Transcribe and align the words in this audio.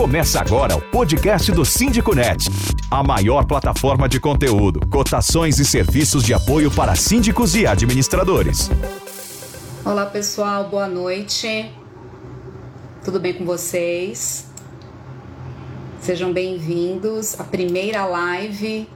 Começa 0.00 0.40
agora 0.40 0.74
o 0.74 0.80
podcast 0.80 1.52
do 1.52 1.62
Síndico 1.62 2.14
Net, 2.14 2.48
a 2.90 3.02
maior 3.02 3.44
plataforma 3.44 4.08
de 4.08 4.18
conteúdo, 4.18 4.80
cotações 4.88 5.58
e 5.58 5.64
serviços 5.64 6.24
de 6.24 6.32
apoio 6.32 6.70
para 6.70 6.94
síndicos 6.94 7.54
e 7.54 7.66
administradores. 7.66 8.70
Olá 9.84 10.06
pessoal, 10.06 10.70
boa 10.70 10.88
noite. 10.88 11.70
Tudo 13.04 13.20
bem 13.20 13.34
com 13.34 13.44
vocês? 13.44 14.46
Sejam 16.00 16.32
bem-vindos 16.32 17.38
à 17.38 17.44
primeira 17.44 18.06
live 18.06 18.88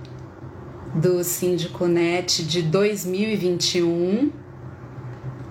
do 0.94 1.22
Síndico 1.22 1.86
Net 1.86 2.42
de 2.42 2.62
2021. 2.62 4.32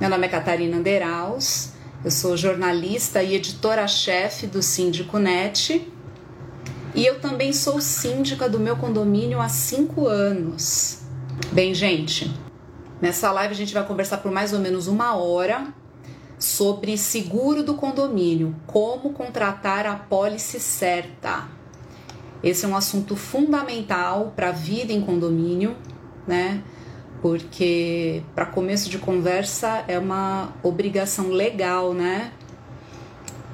Meu 0.01 0.09
nome 0.09 0.25
é 0.25 0.29
Catarina 0.29 0.77
Anderaus 0.77 1.72
eu 2.03 2.11
sou 2.11 2.35
jornalista 2.35 3.23
e 3.23 3.33
editora-chefe 3.33 4.45
do 4.45 4.61
Síndico 4.61 5.17
Net 5.17 5.89
e 6.93 7.05
eu 7.05 7.19
também 7.21 7.53
sou 7.53 7.79
síndica 7.79 8.49
do 8.49 8.59
meu 8.59 8.75
condomínio 8.75 9.39
há 9.39 9.47
cinco 9.47 10.05
anos. 10.05 10.99
Bem, 11.51 11.73
gente, 11.73 12.29
nessa 13.01 13.31
live 13.31 13.53
a 13.53 13.57
gente 13.57 13.73
vai 13.73 13.85
conversar 13.85 14.17
por 14.17 14.31
mais 14.31 14.51
ou 14.51 14.59
menos 14.59 14.87
uma 14.87 15.15
hora 15.15 15.73
sobre 16.37 16.97
seguro 16.97 17.63
do 17.63 17.75
condomínio, 17.75 18.53
como 18.67 19.13
contratar 19.13 19.85
a 19.87 19.95
pólice 19.95 20.59
certa. 20.59 21.47
Esse 22.43 22.65
é 22.65 22.67
um 22.67 22.75
assunto 22.75 23.15
fundamental 23.15 24.33
para 24.35 24.49
a 24.49 24.51
vida 24.51 24.91
em 24.91 24.99
condomínio, 24.99 25.77
né? 26.27 26.61
Porque 27.23 28.21
para 28.35 28.45
começo 28.45 28.89
de 28.89 28.97
conversa 28.97 29.85
é 29.87 29.97
uma 29.97 30.49
obrigação 30.61 31.29
legal, 31.29 31.93
né? 31.93 32.33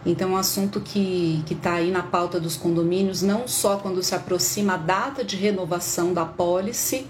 Então, 0.04 0.30
é 0.30 0.32
um 0.32 0.38
assunto 0.38 0.82
que 0.82 1.44
está 1.52 1.74
aí 1.74 1.92
na 1.92 2.02
pauta 2.02 2.40
dos 2.40 2.58
condomínios, 2.58 3.22
não 3.22 3.48
só 3.48 3.78
quando 3.78 4.02
se 4.02 4.16
aproxima 4.16 4.74
a 4.74 4.78
data 4.78 5.24
de 5.24 5.36
renovação 5.36 6.16
da 6.16 6.26
pólice, 6.26 7.06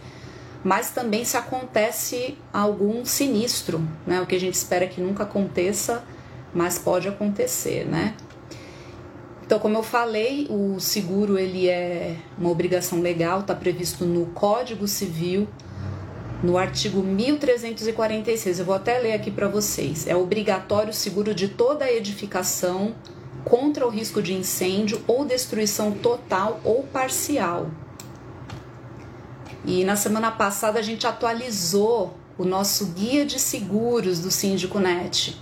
mas 0.61 0.91
também 0.91 1.23
se 1.23 1.37
acontece 1.37 2.37
algum 2.51 3.05
sinistro, 3.05 3.81
né? 4.05 4.19
O 4.19 4.25
que 4.25 4.35
a 4.35 4.39
gente 4.39 4.55
espera 4.55 4.85
que 4.85 4.99
nunca 4.99 5.23
aconteça, 5.23 6.03
mas 6.53 6.77
pode 6.77 7.07
acontecer, 7.07 7.85
né? 7.85 8.15
Então, 9.45 9.59
como 9.59 9.77
eu 9.77 9.83
falei, 9.83 10.45
o 10.49 10.77
seguro 10.77 11.39
ele 11.39 11.69
é 11.69 12.17
uma 12.37 12.49
obrigação 12.49 12.99
legal, 12.99 13.39
está 13.39 13.55
previsto 13.55 14.03
no 14.03 14.25
Código 14.25 14.89
Civil 14.89 15.47
no 16.41 16.57
artigo 16.57 17.01
1346. 17.01 18.59
Eu 18.59 18.65
vou 18.65 18.75
até 18.75 18.97
ler 18.99 19.13
aqui 19.13 19.29
para 19.29 19.47
vocês. 19.47 20.07
É 20.07 20.15
obrigatório 20.15 20.91
o 20.91 20.93
seguro 20.93 21.33
de 21.33 21.49
toda 21.49 21.85
a 21.85 21.91
edificação 21.91 22.95
contra 23.43 23.85
o 23.85 23.89
risco 23.89 24.21
de 24.21 24.33
incêndio 24.33 25.01
ou 25.07 25.25
destruição 25.25 25.91
total 25.91 26.59
ou 26.63 26.83
parcial. 26.83 27.69
E 29.65 29.83
na 29.83 29.95
semana 29.95 30.31
passada 30.31 30.79
a 30.79 30.81
gente 30.81 31.05
atualizou 31.05 32.17
o 32.37 32.45
nosso 32.45 32.87
guia 32.87 33.25
de 33.25 33.39
seguros 33.39 34.19
do 34.19 34.31
Síndico 34.31 34.79
Net. 34.79 35.39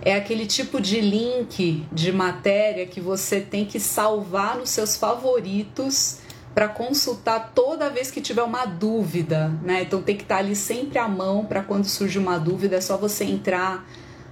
É 0.00 0.14
aquele 0.14 0.46
tipo 0.46 0.80
de 0.80 1.00
link 1.00 1.86
de 1.92 2.12
matéria 2.12 2.86
que 2.86 3.00
você 3.00 3.40
tem 3.40 3.66
que 3.66 3.78
salvar 3.78 4.56
nos 4.56 4.70
seus 4.70 4.96
favoritos 4.96 6.18
para 6.58 6.66
consultar 6.66 7.52
toda 7.54 7.88
vez 7.88 8.10
que 8.10 8.20
tiver 8.20 8.42
uma 8.42 8.66
dúvida, 8.66 9.48
né? 9.62 9.82
Então 9.82 10.02
tem 10.02 10.16
que 10.16 10.24
estar 10.24 10.34
tá 10.34 10.40
ali 10.40 10.56
sempre 10.56 10.98
à 10.98 11.06
mão 11.06 11.44
para 11.44 11.62
quando 11.62 11.84
surge 11.84 12.18
uma 12.18 12.36
dúvida, 12.36 12.74
é 12.74 12.80
só 12.80 12.96
você 12.96 13.22
entrar 13.22 13.88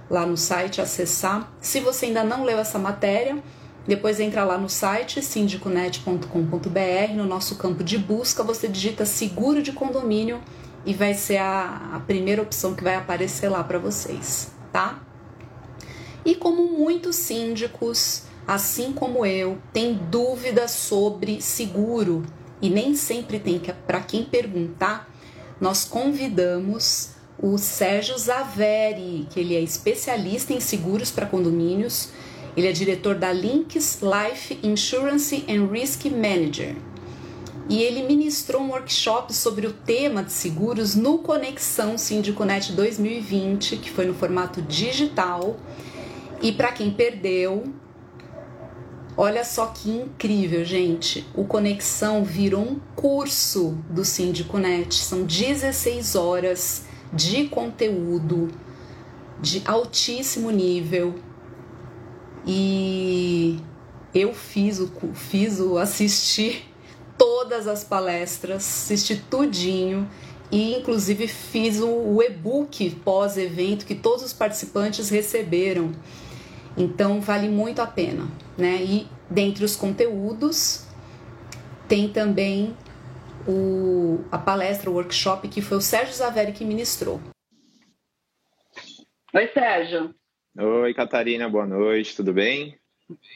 lá 0.09 0.25
no 0.25 0.35
site, 0.35 0.81
acessar. 0.81 1.49
Se 1.61 1.79
você 1.79 2.07
ainda 2.07 2.25
não 2.25 2.43
leu 2.43 2.59
essa 2.59 2.77
matéria, 2.77 3.41
depois 3.87 4.19
entra 4.19 4.43
lá 4.43 4.57
no 4.57 4.67
site 4.67 5.21
sindiconet.com.br, 5.21 7.13
no 7.15 7.23
nosso 7.23 7.55
campo 7.55 7.81
de 7.81 7.97
busca, 7.97 8.43
você 8.43 8.67
digita 8.67 9.05
seguro 9.05 9.63
de 9.63 9.71
condomínio 9.71 10.41
e 10.85 10.93
vai 10.93 11.13
ser 11.13 11.37
a, 11.37 11.91
a 11.93 11.99
primeira 12.01 12.41
opção 12.41 12.75
que 12.75 12.83
vai 12.83 12.95
aparecer 12.95 13.47
lá 13.47 13.63
para 13.63 13.79
vocês, 13.79 14.51
tá? 14.73 14.99
E 16.25 16.35
como 16.35 16.77
muitos 16.77 17.15
síndicos 17.15 18.23
assim 18.47 18.93
como 18.93 19.25
eu, 19.25 19.57
tem 19.73 19.93
dúvidas 19.93 20.71
sobre 20.71 21.41
seguro 21.41 22.23
e 22.61 22.69
nem 22.69 22.95
sempre 22.95 23.39
tem 23.39 23.59
que 23.59 23.73
para 23.73 23.99
quem 23.99 24.23
perguntar, 24.23 25.11
nós 25.59 25.83
convidamos 25.83 27.09
o 27.39 27.57
Sérgio 27.57 28.17
Zaveri, 28.17 29.27
que 29.29 29.39
ele 29.39 29.55
é 29.55 29.61
especialista 29.61 30.53
em 30.53 30.59
seguros 30.59 31.11
para 31.11 31.25
condomínios. 31.25 32.09
Ele 32.55 32.67
é 32.67 32.71
diretor 32.71 33.15
da 33.15 33.31
Links 33.31 33.99
Life 34.01 34.59
Insurance 34.63 35.45
and 35.47 35.67
Risk 35.67 36.05
Manager. 36.05 36.75
E 37.69 37.83
ele 37.83 38.03
ministrou 38.03 38.61
um 38.61 38.69
workshop 38.69 39.33
sobre 39.35 39.67
o 39.67 39.73
tema 39.73 40.23
de 40.23 40.31
seguros 40.31 40.95
no 40.95 41.19
Conexão 41.19 41.97
Sindiconet 41.97 42.71
2020, 42.71 43.77
que 43.77 43.91
foi 43.91 44.05
no 44.05 44.13
formato 44.13 44.61
digital. 44.61 45.57
E 46.41 46.51
para 46.51 46.71
quem 46.71 46.89
perdeu, 46.89 47.65
Olha 49.19 49.43
só 49.43 49.65
que 49.65 49.89
incrível, 49.89 50.63
gente. 50.63 51.25
O 51.33 51.43
Conexão 51.43 52.23
virou 52.23 52.61
um 52.61 52.79
curso 52.95 53.75
do 53.89 54.05
Síndico 54.05 54.59
Net. 54.59 54.93
São 54.93 55.23
16 55.23 56.13
horas 56.15 56.85
de 57.11 57.47
conteúdo 57.47 58.49
de 59.41 59.63
altíssimo 59.65 60.51
nível. 60.51 61.15
E 62.45 63.59
eu 64.13 64.35
fiz 64.35 64.79
o 64.79 64.91
fiz 65.15 65.59
o 65.59 65.79
assistir 65.79 66.71
todas 67.17 67.67
as 67.67 67.83
palestras, 67.83 68.57
assisti 68.57 69.15
tudinho 69.15 70.07
e 70.51 70.75
inclusive 70.75 71.27
fiz 71.27 71.79
o, 71.79 71.87
o 71.87 72.21
e-book 72.21 72.91
pós-evento 73.03 73.83
que 73.83 73.95
todos 73.95 74.23
os 74.23 74.31
participantes 74.31 75.09
receberam. 75.09 75.91
Então 76.77 77.19
vale 77.19 77.49
muito 77.49 77.81
a 77.81 77.87
pena, 77.87 78.27
né? 78.57 78.83
E 78.83 79.07
dentre 79.29 79.65
os 79.65 79.75
conteúdos 79.75 80.87
tem 81.87 82.07
também 82.07 82.75
o, 83.47 84.19
a 84.31 84.37
palestra, 84.37 84.89
o 84.89 84.93
workshop 84.93 85.47
que 85.47 85.61
foi 85.61 85.77
o 85.77 85.81
Sérgio 85.81 86.13
Zaveri 86.13 86.51
que 86.51 86.63
ministrou. 86.63 87.19
Oi, 89.33 89.47
Sérgio. 89.53 90.13
Oi, 90.57 90.93
Catarina, 90.93 91.49
boa 91.49 91.65
noite, 91.65 92.15
tudo 92.15 92.33
bem? 92.33 92.77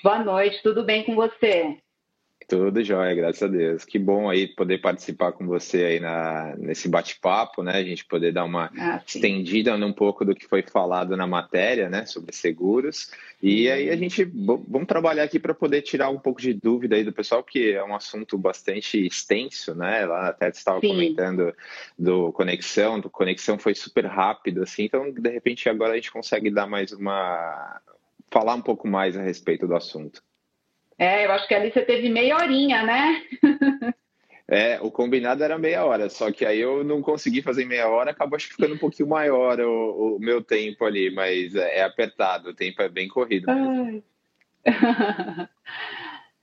Boa 0.03 0.23
noite, 0.23 0.61
tudo 0.61 0.83
bem 0.83 1.03
com 1.03 1.15
você? 1.15 1.77
Tudo 2.51 2.83
jóia, 2.83 3.15
graças 3.15 3.43
a 3.43 3.47
Deus. 3.47 3.85
Que 3.85 3.97
bom 3.97 4.29
aí 4.29 4.45
poder 4.45 4.79
participar 4.79 5.31
com 5.31 5.47
você 5.47 5.85
aí 5.85 5.99
na, 6.01 6.53
nesse 6.57 6.89
bate-papo, 6.89 7.63
né? 7.63 7.77
A 7.77 7.83
gente 7.83 8.03
poder 8.03 8.33
dar 8.33 8.43
uma 8.43 8.69
ah, 8.77 9.01
estendida 9.07 9.73
um 9.73 9.93
pouco 9.93 10.25
do 10.25 10.35
que 10.35 10.45
foi 10.45 10.61
falado 10.61 11.15
na 11.15 11.25
matéria, 11.25 11.89
né? 11.89 12.05
Sobre 12.05 12.35
seguros. 12.35 13.09
E 13.41 13.67
uhum. 13.67 13.73
aí 13.73 13.89
a 13.89 13.95
gente 13.95 14.25
vamos 14.25 14.85
trabalhar 14.85 15.23
aqui 15.23 15.39
para 15.39 15.53
poder 15.53 15.81
tirar 15.81 16.09
um 16.09 16.19
pouco 16.19 16.41
de 16.41 16.53
dúvida 16.53 16.97
aí 16.97 17.05
do 17.05 17.13
pessoal, 17.13 17.41
que 17.41 17.71
é 17.71 17.81
um 17.85 17.95
assunto 17.95 18.37
bastante 18.37 19.07
extenso, 19.07 19.73
né? 19.73 20.05
Lá 20.05 20.27
até 20.27 20.49
estava 20.49 20.81
comentando 20.81 21.55
do 21.97 22.33
conexão, 22.33 22.99
do 22.99 23.09
conexão 23.09 23.57
foi 23.57 23.73
super 23.73 24.05
rápido, 24.05 24.61
assim. 24.61 24.83
Então, 24.83 25.09
de 25.09 25.29
repente, 25.29 25.69
agora 25.69 25.93
a 25.93 25.95
gente 25.95 26.11
consegue 26.11 26.51
dar 26.51 26.67
mais 26.67 26.91
uma 26.91 27.79
falar 28.29 28.55
um 28.55 28.61
pouco 28.61 28.89
mais 28.89 29.15
a 29.15 29.21
respeito 29.21 29.65
do 29.65 29.73
assunto. 29.73 30.21
É, 30.97 31.25
eu 31.25 31.31
acho 31.31 31.47
que 31.47 31.53
ali 31.53 31.71
você 31.71 31.81
teve 31.81 32.09
meia 32.09 32.35
horinha, 32.35 32.83
né? 32.83 33.23
É, 34.53 34.81
o 34.81 34.91
combinado 34.91 35.41
era 35.41 35.57
meia 35.57 35.85
hora, 35.85 36.09
só 36.09 36.29
que 36.29 36.45
aí 36.45 36.59
eu 36.59 36.83
não 36.83 37.01
consegui 37.01 37.41
fazer 37.41 37.63
meia 37.63 37.87
hora, 37.87 38.11
acabou 38.11 38.35
acho 38.35 38.49
que 38.49 38.55
ficando 38.55 38.75
um 38.75 38.77
pouquinho 38.77 39.07
maior 39.07 39.57
o, 39.61 40.17
o 40.17 40.19
meu 40.19 40.43
tempo 40.43 40.83
ali, 40.83 41.09
mas 41.09 41.55
é, 41.55 41.77
é 41.77 41.83
apertado, 41.83 42.49
o 42.49 42.53
tempo 42.53 42.81
é 42.81 42.89
bem 42.89 43.07
corrido. 43.07 43.47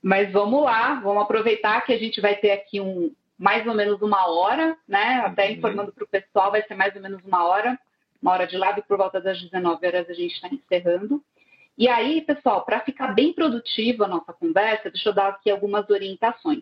mas 0.01 0.31
vamos 0.31 0.63
lá, 0.63 0.95
vamos 0.95 1.21
aproveitar 1.21 1.81
que 1.81 1.93
a 1.93 1.99
gente 1.99 2.19
vai 2.19 2.35
ter 2.35 2.49
aqui 2.49 2.81
um 2.81 3.13
mais 3.37 3.65
ou 3.67 3.75
menos 3.75 4.01
uma 4.01 4.27
hora, 4.27 4.75
né? 4.87 5.21
Até 5.23 5.45
uhum. 5.45 5.51
informando 5.51 5.93
para 5.93 6.03
o 6.03 6.07
pessoal, 6.07 6.49
vai 6.49 6.63
ser 6.63 6.73
mais 6.73 6.95
ou 6.95 7.01
menos 7.03 7.23
uma 7.23 7.45
hora, 7.45 7.79
uma 8.19 8.31
hora 8.31 8.47
de 8.47 8.57
lado 8.57 8.79
e 8.79 8.83
por 8.83 8.97
volta 8.97 9.21
das 9.21 9.39
19 9.39 9.85
horas 9.85 10.09
a 10.09 10.13
gente 10.13 10.33
está 10.33 10.49
encerrando. 10.49 11.23
E 11.79 11.87
aí, 11.87 12.19
pessoal, 12.19 12.65
para 12.65 12.81
ficar 12.81 13.13
bem 13.13 13.31
produtiva 13.31 14.03
a 14.03 14.07
nossa 14.09 14.33
conversa, 14.33 14.91
deixa 14.91 15.07
eu 15.07 15.13
dar 15.13 15.29
aqui 15.29 15.49
algumas 15.49 15.89
orientações. 15.89 16.61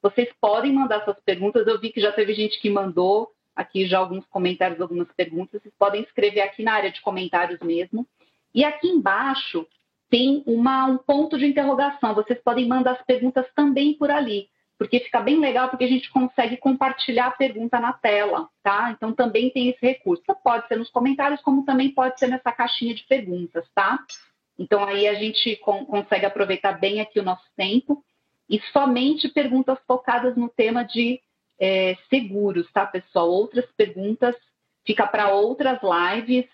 Vocês 0.00 0.30
podem 0.40 0.72
mandar 0.72 1.04
suas 1.04 1.20
perguntas, 1.20 1.66
eu 1.66 1.78
vi 1.78 1.90
que 1.90 2.00
já 2.00 2.10
teve 2.10 2.32
gente 2.32 2.58
que 2.58 2.70
mandou 2.70 3.30
aqui 3.54 3.86
já 3.86 3.98
alguns 3.98 4.24
comentários, 4.24 4.80
algumas 4.80 5.12
perguntas, 5.12 5.60
vocês 5.60 5.74
podem 5.78 6.00
escrever 6.00 6.40
aqui 6.40 6.62
na 6.62 6.72
área 6.72 6.90
de 6.90 7.02
comentários 7.02 7.60
mesmo. 7.60 8.08
E 8.54 8.64
aqui 8.64 8.88
embaixo 8.88 9.66
tem 10.08 10.42
uma, 10.46 10.86
um 10.86 10.96
ponto 10.96 11.36
de 11.36 11.44
interrogação, 11.44 12.14
vocês 12.14 12.40
podem 12.42 12.66
mandar 12.66 12.92
as 12.92 13.04
perguntas 13.04 13.44
também 13.54 13.92
por 13.92 14.10
ali, 14.10 14.48
porque 14.78 14.98
fica 14.98 15.20
bem 15.20 15.38
legal, 15.38 15.68
porque 15.68 15.84
a 15.84 15.88
gente 15.88 16.10
consegue 16.10 16.56
compartilhar 16.56 17.26
a 17.26 17.32
pergunta 17.32 17.78
na 17.78 17.92
tela, 17.92 18.48
tá? 18.62 18.90
Então 18.96 19.12
também 19.12 19.50
tem 19.50 19.68
esse 19.68 19.84
recurso. 19.84 20.22
Pode 20.42 20.66
ser 20.68 20.78
nos 20.78 20.88
comentários, 20.88 21.42
como 21.42 21.66
também 21.66 21.90
pode 21.90 22.18
ser 22.18 22.28
nessa 22.28 22.50
caixinha 22.50 22.94
de 22.94 23.04
perguntas, 23.04 23.68
tá? 23.74 24.02
Então 24.58 24.84
aí 24.84 25.08
a 25.08 25.14
gente 25.14 25.56
com, 25.56 25.84
consegue 25.84 26.26
aproveitar 26.26 26.72
bem 26.72 27.00
aqui 27.00 27.18
o 27.18 27.24
nosso 27.24 27.44
tempo 27.56 28.04
e 28.48 28.60
somente 28.72 29.28
perguntas 29.28 29.78
focadas 29.86 30.36
no 30.36 30.48
tema 30.48 30.84
de 30.84 31.20
é, 31.58 31.96
seguros, 32.08 32.70
tá, 32.72 32.86
pessoal? 32.86 33.30
Outras 33.30 33.66
perguntas 33.76 34.34
fica 34.84 35.06
para 35.06 35.32
outras 35.32 35.78
lives 35.82 36.46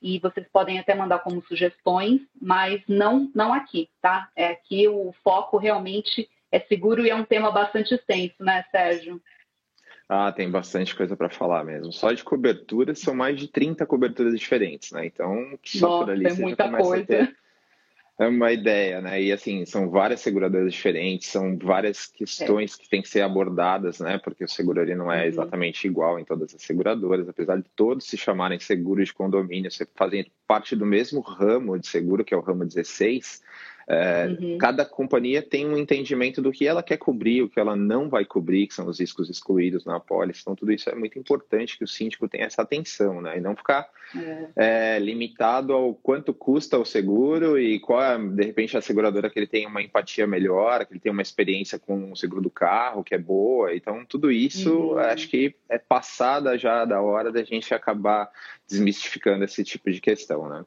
e 0.00 0.18
vocês 0.18 0.46
podem 0.52 0.78
até 0.78 0.94
mandar 0.94 1.20
como 1.20 1.42
sugestões, 1.44 2.20
mas 2.40 2.82
não, 2.88 3.30
não 3.34 3.52
aqui, 3.52 3.88
tá? 4.00 4.28
É 4.34 4.48
aqui 4.48 4.88
o 4.88 5.14
foco 5.22 5.56
realmente 5.56 6.28
é 6.50 6.60
seguro 6.60 7.04
e 7.06 7.10
é 7.10 7.14
um 7.14 7.24
tema 7.24 7.50
bastante 7.50 7.94
extenso, 7.94 8.34
né, 8.40 8.64
Sérgio? 8.70 9.22
Ah, 10.14 10.30
tem 10.30 10.50
bastante 10.50 10.94
coisa 10.94 11.16
para 11.16 11.30
falar 11.30 11.64
mesmo. 11.64 11.90
Só 11.90 12.12
de 12.12 12.22
coberturas 12.22 12.98
são 12.98 13.14
mais 13.14 13.38
de 13.38 13.48
30 13.48 13.86
coberturas 13.86 14.38
diferentes, 14.38 14.92
né? 14.92 15.06
Então, 15.06 15.58
só 15.64 15.88
Nossa, 15.88 16.04
por 16.04 16.12
ali 16.12 16.26
é 16.26 16.30
você 16.30 16.42
muita 16.42 16.64
já 16.64 16.70
começa 16.70 16.88
coisa. 16.90 17.02
a 17.02 17.06
ter 17.06 17.36
é 18.18 18.28
uma 18.28 18.52
ideia, 18.52 19.00
né? 19.00 19.22
E 19.22 19.32
assim, 19.32 19.64
são 19.64 19.88
várias 19.88 20.20
seguradoras 20.20 20.74
diferentes, 20.74 21.28
são 21.28 21.56
várias 21.56 22.06
questões 22.06 22.74
é. 22.74 22.82
que 22.82 22.90
têm 22.90 23.00
que 23.00 23.08
ser 23.08 23.22
abordadas, 23.22 24.00
né? 24.00 24.18
Porque 24.18 24.44
o 24.44 24.48
seguro 24.48 24.82
ali 24.82 24.94
não 24.94 25.10
é 25.10 25.22
uhum. 25.22 25.28
exatamente 25.28 25.86
igual 25.86 26.18
em 26.18 26.24
todas 26.26 26.54
as 26.54 26.62
seguradoras, 26.62 27.26
apesar 27.26 27.56
de 27.56 27.68
todos 27.74 28.06
se 28.06 28.18
chamarem 28.18 28.58
seguros 28.58 29.06
de 29.06 29.14
condomínio, 29.14 29.70
você 29.70 29.86
fazem 29.94 30.30
parte 30.46 30.76
do 30.76 30.84
mesmo 30.84 31.20
ramo 31.20 31.78
de 31.78 31.86
seguro, 31.86 32.22
que 32.22 32.34
é 32.34 32.36
o 32.36 32.42
ramo 32.42 32.66
16, 32.66 33.42
é, 33.88 34.26
uhum. 34.26 34.58
Cada 34.58 34.84
companhia 34.84 35.42
tem 35.42 35.66
um 35.66 35.76
entendimento 35.76 36.40
do 36.40 36.52
que 36.52 36.66
ela 36.66 36.82
quer 36.82 36.96
cobrir, 36.96 37.42
o 37.42 37.48
que 37.48 37.58
ela 37.58 37.74
não 37.74 38.08
vai 38.08 38.24
cobrir, 38.24 38.66
que 38.66 38.74
são 38.74 38.86
os 38.86 39.00
riscos 39.00 39.28
excluídos 39.28 39.84
na 39.84 39.96
apólice. 39.96 40.40
Então, 40.42 40.54
tudo 40.54 40.72
isso 40.72 40.88
é 40.88 40.94
muito 40.94 41.18
importante 41.18 41.76
que 41.76 41.84
o 41.84 41.88
síndico 41.88 42.28
tenha 42.28 42.46
essa 42.46 42.62
atenção, 42.62 43.20
né? 43.20 43.38
E 43.38 43.40
não 43.40 43.56
ficar 43.56 43.88
é. 44.14 44.48
É, 44.56 44.98
limitado 44.98 45.72
ao 45.72 45.94
quanto 45.94 46.32
custa 46.32 46.78
o 46.78 46.84
seguro 46.84 47.58
e 47.58 47.80
qual 47.80 48.02
é, 48.02 48.18
de 48.18 48.44
repente, 48.44 48.76
a 48.76 48.80
seguradora 48.80 49.30
que 49.30 49.38
ele 49.38 49.46
tem 49.46 49.66
uma 49.66 49.82
empatia 49.82 50.26
melhor, 50.26 50.84
que 50.86 50.92
ele 50.92 51.00
tem 51.00 51.12
uma 51.12 51.22
experiência 51.22 51.78
com 51.78 52.12
o 52.12 52.16
seguro 52.16 52.42
do 52.42 52.50
carro 52.50 53.04
que 53.04 53.14
é 53.14 53.18
boa. 53.18 53.74
Então, 53.74 54.04
tudo 54.04 54.30
isso 54.30 54.92
uhum. 54.92 54.98
acho 54.98 55.28
que 55.28 55.54
é 55.68 55.78
passada 55.78 56.56
já 56.56 56.84
da 56.84 57.00
hora 57.00 57.32
da 57.32 57.42
gente 57.42 57.74
acabar 57.74 58.30
desmistificando 58.68 59.44
esse 59.44 59.64
tipo 59.64 59.90
de 59.90 60.00
questão, 60.00 60.48
né? 60.48 60.64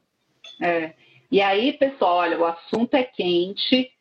É. 0.60 1.05
E 1.30 1.40
aí, 1.40 1.72
pessoal, 1.72 2.16
olha, 2.16 2.38
o 2.38 2.44
assunto 2.44 2.94
é 2.94 3.02
quente. 3.02 3.92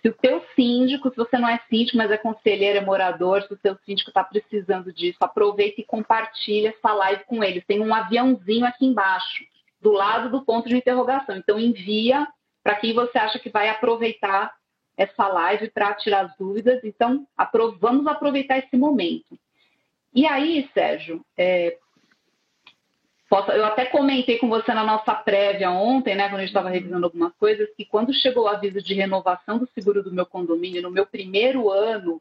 Se 0.00 0.08
o 0.08 0.14
teu 0.14 0.44
síndico, 0.56 1.10
se 1.10 1.16
você 1.16 1.38
não 1.38 1.48
é 1.48 1.60
síndico, 1.70 1.96
mas 1.96 2.10
é 2.10 2.16
conselheiro, 2.16 2.78
é 2.78 2.80
morador, 2.80 3.42
se 3.42 3.54
o 3.54 3.58
seu 3.58 3.76
síndico 3.86 4.10
está 4.10 4.24
precisando 4.24 4.92
disso, 4.92 5.18
aproveita 5.20 5.80
e 5.80 5.84
compartilha 5.84 6.70
essa 6.70 6.92
live 6.92 7.24
com 7.24 7.42
eles. 7.42 7.64
Tem 7.64 7.80
um 7.80 7.94
aviãozinho 7.94 8.66
aqui 8.66 8.84
embaixo, 8.84 9.44
do 9.80 9.92
lado 9.92 10.30
do 10.30 10.44
ponto 10.44 10.68
de 10.68 10.76
interrogação. 10.76 11.36
Então, 11.36 11.58
envia 11.58 12.26
para 12.64 12.76
quem 12.76 12.92
você 12.92 13.16
acha 13.18 13.38
que 13.38 13.48
vai 13.48 13.68
aproveitar 13.68 14.52
essa 14.96 15.28
live 15.28 15.70
para 15.70 15.94
tirar 15.94 16.26
as 16.26 16.36
dúvidas. 16.36 16.80
Então, 16.82 17.26
vamos 17.80 18.06
aproveitar 18.06 18.58
esse 18.58 18.76
momento. 18.76 19.38
E 20.14 20.26
aí, 20.26 20.68
Sérgio, 20.74 21.24
é, 21.36 21.78
eu 23.52 23.64
até 23.64 23.86
comentei 23.86 24.38
com 24.38 24.48
você 24.48 24.74
na 24.74 24.84
nossa 24.84 25.14
prévia 25.14 25.70
ontem, 25.70 26.14
né, 26.14 26.28
quando 26.28 26.36
a 26.36 26.40
gente 26.40 26.48
estava 26.48 26.68
revisando 26.68 27.06
algumas 27.06 27.32
coisas, 27.36 27.68
que 27.74 27.84
quando 27.84 28.12
chegou 28.12 28.44
o 28.44 28.48
aviso 28.48 28.82
de 28.82 28.94
renovação 28.94 29.58
do 29.58 29.68
seguro 29.74 30.02
do 30.02 30.12
meu 30.12 30.26
condomínio, 30.26 30.82
no 30.82 30.90
meu 30.90 31.06
primeiro 31.06 31.70
ano 31.70 32.20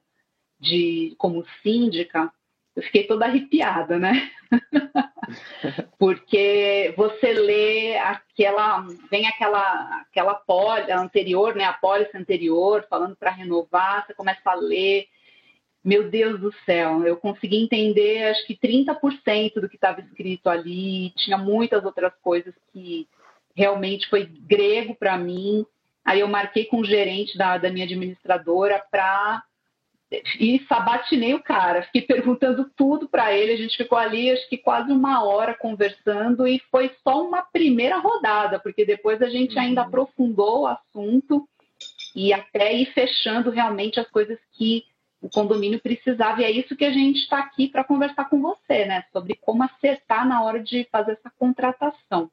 de 0.59 1.13
como 1.17 1.45
síndica, 1.61 2.31
eu 2.75 2.83
fiquei 2.83 3.05
toda 3.05 3.25
arrepiada, 3.25 3.99
né? 3.99 4.31
Porque 5.99 6.93
você 6.95 7.33
lê 7.33 7.97
aquela, 7.97 8.85
vem 9.09 9.27
aquela, 9.27 10.01
aquela 10.01 10.35
pólice 10.35 10.91
anterior, 10.91 11.55
né, 11.55 11.65
a 11.65 11.73
pólice 11.73 12.15
anterior, 12.15 12.85
falando 12.89 13.15
para 13.17 13.31
renovar, 13.31 14.05
você 14.05 14.13
começa 14.13 14.49
a 14.49 14.55
ler 14.55 15.07
meu 15.83 16.09
Deus 16.09 16.39
do 16.39 16.53
céu, 16.65 17.03
eu 17.05 17.17
consegui 17.17 17.57
entender 17.57 18.25
acho 18.25 18.45
que 18.45 18.55
30% 18.55 19.55
do 19.55 19.67
que 19.67 19.75
estava 19.75 19.99
escrito 20.01 20.47
ali, 20.47 21.11
tinha 21.17 21.37
muitas 21.37 21.83
outras 21.83 22.13
coisas 22.21 22.53
que 22.71 23.07
realmente 23.55 24.07
foi 24.09 24.25
grego 24.25 24.95
para 24.95 25.17
mim. 25.17 25.65
Aí 26.05 26.19
eu 26.19 26.27
marquei 26.27 26.65
com 26.65 26.77
o 26.77 26.85
gerente 26.85 27.37
da, 27.37 27.57
da 27.57 27.69
minha 27.71 27.85
administradora 27.85 28.83
para 28.91 29.43
e 30.37 30.59
sabatinei 30.67 31.33
o 31.33 31.41
cara, 31.41 31.83
fiquei 31.83 32.01
perguntando 32.03 32.69
tudo 32.75 33.07
para 33.07 33.33
ele, 33.33 33.53
a 33.53 33.57
gente 33.57 33.77
ficou 33.77 33.97
ali 33.97 34.29
acho 34.29 34.47
que 34.49 34.57
quase 34.57 34.91
uma 34.91 35.23
hora 35.23 35.53
conversando 35.53 36.45
e 36.45 36.61
foi 36.69 36.91
só 37.01 37.25
uma 37.25 37.41
primeira 37.41 37.97
rodada, 37.97 38.59
porque 38.59 38.85
depois 38.85 39.21
a 39.21 39.29
gente 39.29 39.57
ainda 39.57 39.81
uhum. 39.81 39.87
aprofundou 39.87 40.61
o 40.61 40.67
assunto 40.67 41.47
e 42.13 42.33
até 42.33 42.73
ir 42.73 42.91
fechando 42.93 43.49
realmente 43.49 43.99
as 43.99 44.07
coisas 44.09 44.37
que 44.51 44.83
o 45.21 45.29
condomínio 45.29 45.79
precisava, 45.79 46.41
e 46.41 46.43
é 46.43 46.51
isso 46.51 46.75
que 46.75 46.83
a 46.83 46.91
gente 46.91 47.19
está 47.19 47.37
aqui 47.39 47.67
para 47.67 47.83
conversar 47.83 48.25
com 48.25 48.41
você, 48.41 48.85
né? 48.85 49.03
Sobre 49.13 49.35
como 49.35 49.63
acertar 49.63 50.27
na 50.27 50.43
hora 50.43 50.59
de 50.59 50.87
fazer 50.91 51.11
essa 51.11 51.31
contratação. 51.37 52.29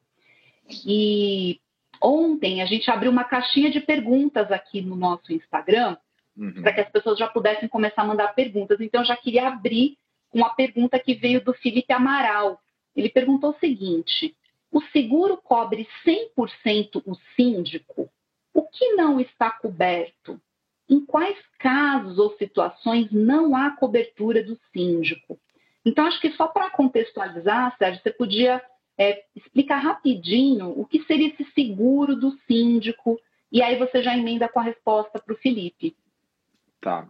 E 0.85 1.59
ontem 2.01 2.61
a 2.61 2.65
gente 2.65 2.89
abriu 2.89 3.11
uma 3.11 3.23
caixinha 3.23 3.69
de 3.69 3.79
perguntas 3.79 4.51
aqui 4.51 4.81
no 4.81 4.95
nosso 4.95 5.31
Instagram, 5.31 5.97
uhum. 6.35 6.63
para 6.63 6.73
que 6.73 6.81
as 6.81 6.89
pessoas 6.89 7.19
já 7.19 7.27
pudessem 7.27 7.69
começar 7.69 8.01
a 8.01 8.05
mandar 8.05 8.33
perguntas. 8.33 8.81
Então, 8.81 9.01
eu 9.01 9.05
já 9.05 9.15
queria 9.15 9.47
abrir 9.47 9.95
com 10.29 10.39
uma 10.39 10.49
pergunta 10.55 10.99
que 10.99 11.13
veio 11.13 11.43
do 11.43 11.53
Felipe 11.53 11.93
Amaral. 11.93 12.59
Ele 12.95 13.09
perguntou 13.09 13.51
o 13.51 13.59
seguinte: 13.59 14.35
o 14.71 14.81
seguro 14.81 15.37
cobre 15.37 15.87
100% 16.03 17.03
o 17.05 17.15
síndico? 17.35 18.09
O 18.51 18.63
que 18.63 18.93
não 18.93 19.19
está 19.19 19.51
coberto? 19.51 20.41
Em 20.89 21.05
quais 21.05 21.37
casos 21.59 22.17
ou 22.17 22.35
situações 22.37 23.11
não 23.11 23.55
há 23.55 23.71
cobertura 23.71 24.43
do 24.43 24.57
síndico. 24.73 25.39
Então, 25.85 26.05
acho 26.05 26.19
que 26.19 26.31
só 26.31 26.47
para 26.47 26.71
contextualizar, 26.71 27.75
Sérgio, 27.77 28.01
você 28.01 28.11
podia 28.11 28.61
é, 28.97 29.23
explicar 29.35 29.77
rapidinho 29.77 30.69
o 30.77 30.85
que 30.85 31.03
seria 31.03 31.29
esse 31.29 31.45
seguro 31.53 32.15
do 32.15 32.31
síndico, 32.47 33.19
e 33.51 33.61
aí 33.61 33.77
você 33.77 34.03
já 34.03 34.17
emenda 34.17 34.49
com 34.49 34.59
a 34.59 34.63
resposta 34.63 35.19
para 35.19 35.33
o 35.33 35.37
Felipe. 35.37 35.95
Tá. 36.81 37.07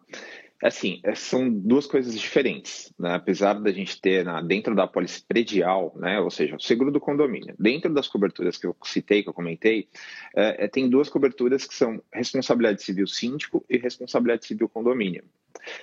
Assim, 0.61 0.99
é, 1.03 1.15
são 1.15 1.49
duas 1.49 1.85
coisas 1.85 2.19
diferentes, 2.19 2.91
né? 2.99 3.13
apesar 3.15 3.53
da 3.53 3.71
gente 3.71 3.99
ter 4.01 4.25
na, 4.25 4.41
dentro 4.41 4.75
da 4.75 4.83
apólice 4.83 5.23
predial, 5.25 5.93
né? 5.95 6.19
ou 6.19 6.29
seja, 6.29 6.57
o 6.57 6.59
seguro 6.59 6.91
do 6.91 6.99
condomínio, 6.99 7.55
dentro 7.57 7.93
das 7.93 8.09
coberturas 8.09 8.57
que 8.57 8.67
eu 8.67 8.75
citei, 8.83 9.23
que 9.23 9.29
eu 9.29 9.33
comentei, 9.33 9.87
é, 10.35 10.65
é, 10.65 10.67
tem 10.67 10.89
duas 10.89 11.07
coberturas 11.07 11.65
que 11.65 11.73
são 11.73 12.01
responsabilidade 12.13 12.83
civil 12.83 13.07
síndico 13.07 13.63
e 13.69 13.77
responsabilidade 13.77 14.45
civil 14.45 14.67
condomínio. 14.67 15.23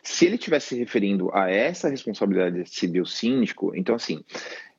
Se 0.02 0.26
ele 0.26 0.36
estiver 0.36 0.60
se 0.60 0.76
referindo 0.76 1.30
a 1.34 1.50
essa 1.50 1.88
responsabilidade 1.88 2.68
civil 2.68 3.06
síndico, 3.06 3.74
então 3.74 3.94
assim, 3.94 4.24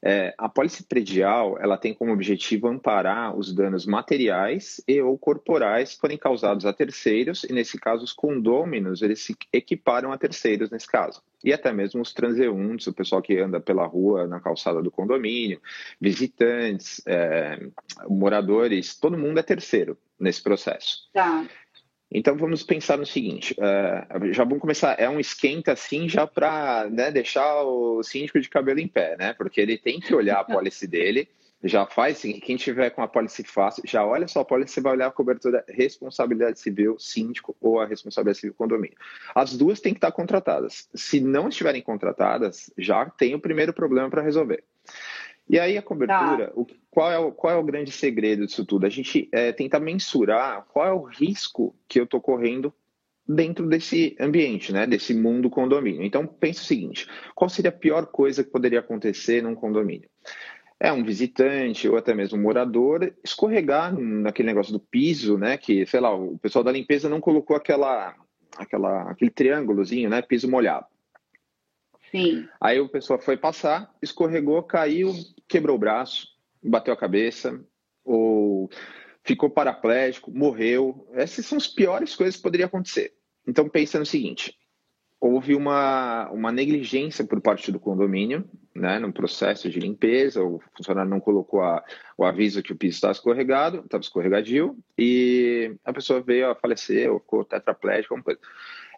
é, 0.01 0.34
a 0.38 0.48
pólice 0.48 0.84
predial 0.84 1.58
ela 1.60 1.77
tem 1.77 1.94
como 1.94 2.13
objetivo 2.13 2.68
amparar 2.68 3.36
os 3.36 3.54
danos 3.54 3.86
materiais 3.86 4.82
e 4.88 5.01
ou 5.01 5.18
corporais 5.18 5.96
que 5.96 6.00
forem 6.00 6.18
causados 6.18 6.66
a 6.66 6.74
terceiros, 6.74 7.44
e 7.44 7.54
nesse 7.54 7.80
caso 7.80 8.04
os 8.04 8.13
condôminos 8.13 9.01
eles 9.01 9.22
se 9.22 9.36
equiparam 9.51 10.12
a 10.12 10.18
terceiros 10.18 10.70
nesse 10.70 10.88
caso. 10.88 11.22
E 11.44 11.54
até 11.54 11.72
mesmo 11.72 12.01
os 12.01 12.13
transeuntes, 12.13 12.88
o 12.88 12.94
pessoal 12.94 13.22
que 13.22 13.39
anda 13.39 13.60
pela 13.60 13.86
rua, 13.86 14.27
na 14.27 14.39
calçada 14.39 14.82
do 14.82 14.92
condomínio, 14.92 15.62
visitantes, 16.00 17.01
é, 17.06 17.68
moradores, 18.08 18.98
todo 18.98 19.18
mundo 19.18 19.39
é 19.39 19.44
terceiro 19.44 19.98
nesse 20.20 20.42
processo. 20.42 21.10
Tá. 21.13 21.46
Então 22.12 22.38
vamos 22.38 22.64
pensar 22.64 22.98
no 22.98 23.06
seguinte, 23.06 23.54
uh, 23.60 24.34
já 24.34 24.46
vamos 24.46 24.62
começar, 24.62 24.96
é 24.98 25.10
um 25.10 25.20
esquenta 25.20 25.74
assim 25.74 26.08
já 26.08 26.26
para 26.26 26.88
né, 26.90 27.12
deixar 27.12 27.64
o 27.64 28.02
síndico 28.02 28.40
de 28.40 28.50
cabelo 28.50 28.80
em 28.80 28.88
pé, 28.88 29.18
né? 29.18 29.34
Porque 29.34 29.60
ele 29.60 29.78
tem 29.78 30.00
que 30.00 30.16
olhar 30.16 30.40
a 30.40 30.44
pólice 30.46 30.88
dele, 30.88 31.28
já 31.64 31.86
faz 31.86 32.18
assim, 32.18 32.40
quem 32.40 32.56
tiver 32.56 32.92
com 32.92 33.02
a 33.02 33.08
pólice 33.08 33.44
fácil, 33.44 33.84
já 33.86 34.06
olha 34.06 34.28
só 34.28 34.42
a 34.42 34.46
pólice, 34.46 34.74
você 34.74 34.82
vai 34.82 34.94
olhar 34.94 35.08
a 35.08 35.12
cobertura 35.12 35.66
responsabilidade 35.68 36.60
civil 36.60 36.98
síndico 36.98 37.56
ou 37.60 37.80
a 37.80 37.86
responsabilidade 37.86 38.40
civil 38.40 38.56
condomínio. 38.56 38.98
As 39.36 39.58
duas 39.58 39.82
têm 39.82 39.94
que 39.94 39.98
estar 39.98 40.12
contratadas. 40.12 40.88
Se 40.94 41.20
não 41.20 41.50
estiverem 41.50 41.82
contratadas, 41.82 42.72
já 42.78 43.06
tem 43.10 43.36
o 43.36 43.40
primeiro 43.40 43.74
problema 43.74 44.10
para 44.10 44.22
resolver. 44.22 44.64
E 45.50 45.60
aí 45.60 45.77
a 45.77 45.82
cobertura, 45.82 46.48
tá. 46.48 46.54
o, 46.56 46.68
qual, 46.92 47.12
é 47.12 47.18
o, 47.18 47.32
qual 47.32 47.54
é 47.54 47.56
o 47.56 47.63
grande 47.63 47.92
segredo 47.92 48.46
disso 48.46 48.66
tudo? 48.66 48.86
A 48.86 48.89
gente 48.89 49.30
é, 49.32 49.51
tenta 49.51 49.80
mensurar 49.80 50.66
qual 50.74 50.86
é 50.86 50.92
o 50.92 51.04
risco 51.04 51.75
que 51.88 52.00
eu 52.00 52.04
estou 52.04 52.20
correndo 52.20 52.74
dentro 53.27 53.68
desse 53.68 54.16
ambiente, 54.20 54.72
né, 54.72 54.88
desse 54.88 55.13
mundo 55.13 55.50
condomínio. 55.50 56.04
Então 56.04 56.25
pense 56.25 56.62
o 56.62 56.66
seguinte: 56.66 57.08
qual 57.36 57.50
seria 57.50 57.70
a 57.70 57.74
pior 57.74 58.08
coisa 58.08 58.44
que 58.44 58.50
poderia 58.50 58.80
acontecer 58.80 59.42
num 59.42 59.56
condomínio? 59.56 60.10
É 60.80 60.92
um 60.92 61.04
visitante 61.04 61.89
ou 61.89 61.98
até 61.98 62.13
mesmo 62.13 62.38
um 62.38 62.42
morador 62.42 63.12
escorregar 63.24 63.98
naquele 63.98 64.48
negócio 64.48 64.72
do 64.72 64.80
piso, 64.80 65.38
né? 65.38 65.58
Que 65.58 65.86
sei 65.88 66.00
lá, 66.00 66.13
o 66.13 66.38
pessoal 66.38 66.63
da 66.63 66.72
limpeza 66.72 67.10
não 67.10 67.20
colocou 67.20 67.56
aquela, 67.56 68.13
aquela, 68.58 69.10
aquele 69.10 69.32
triângulozinho, 69.32 70.10
né? 70.10 70.22
Piso 70.22 70.50
molhado. 70.50 70.86
Sim. 72.12 72.48
Aí 72.60 72.80
o 72.80 72.90
pessoal 72.90 73.20
foi 73.20 73.38
passar, 73.38 73.94
escorregou, 74.02 74.64
caiu, 74.64 75.14
quebrou 75.48 75.76
o 75.76 75.80
braço, 75.80 76.28
bateu 76.64 76.94
a 76.94 76.98
cabeça, 76.98 77.60
ou 78.04 78.70
ficou 79.24 79.50
paraplégico, 79.50 80.32
morreu. 80.32 81.08
Essas 81.14 81.46
são 81.46 81.58
as 81.58 81.68
piores 81.68 82.16
coisas 82.16 82.38
que 82.38 82.44
poderiam 82.44 82.68
acontecer. 82.68 83.14
Então 83.46 83.68
pensa 83.70 84.00
no 84.00 84.06
seguinte: 84.06 84.56
houve 85.20 85.56
uma, 85.56 86.30
uma 86.32 86.52
negligência 86.52 87.26
por 87.26 87.42
parte 87.42 87.72
do 87.72 87.80
condomínio, 87.80 88.50
né, 88.76 89.00
no 89.00 89.12
processo 89.12 89.70
de 89.70 89.80
limpeza, 89.80 90.44
o 90.44 90.62
funcionário 90.76 91.10
não 91.10 91.20
colocou 91.20 91.62
a, 91.62 91.84
o 92.18 92.24
aviso 92.24 92.62
que 92.62 92.72
o 92.72 92.76
piso 92.76 92.96
estava 92.96 93.14
escorregado, 93.14 93.80
estava 93.80 94.02
escorregadio, 94.02 94.78
e 94.98 95.76
a 95.84 95.92
pessoa 95.92 96.22
veio 96.22 96.52
a 96.52 96.56
falecer, 96.56 97.12
ou 97.12 97.20
ficou 97.20 97.44
tetraplégica, 97.44 98.14
alguma 98.14 98.24
coisa. 98.24 98.40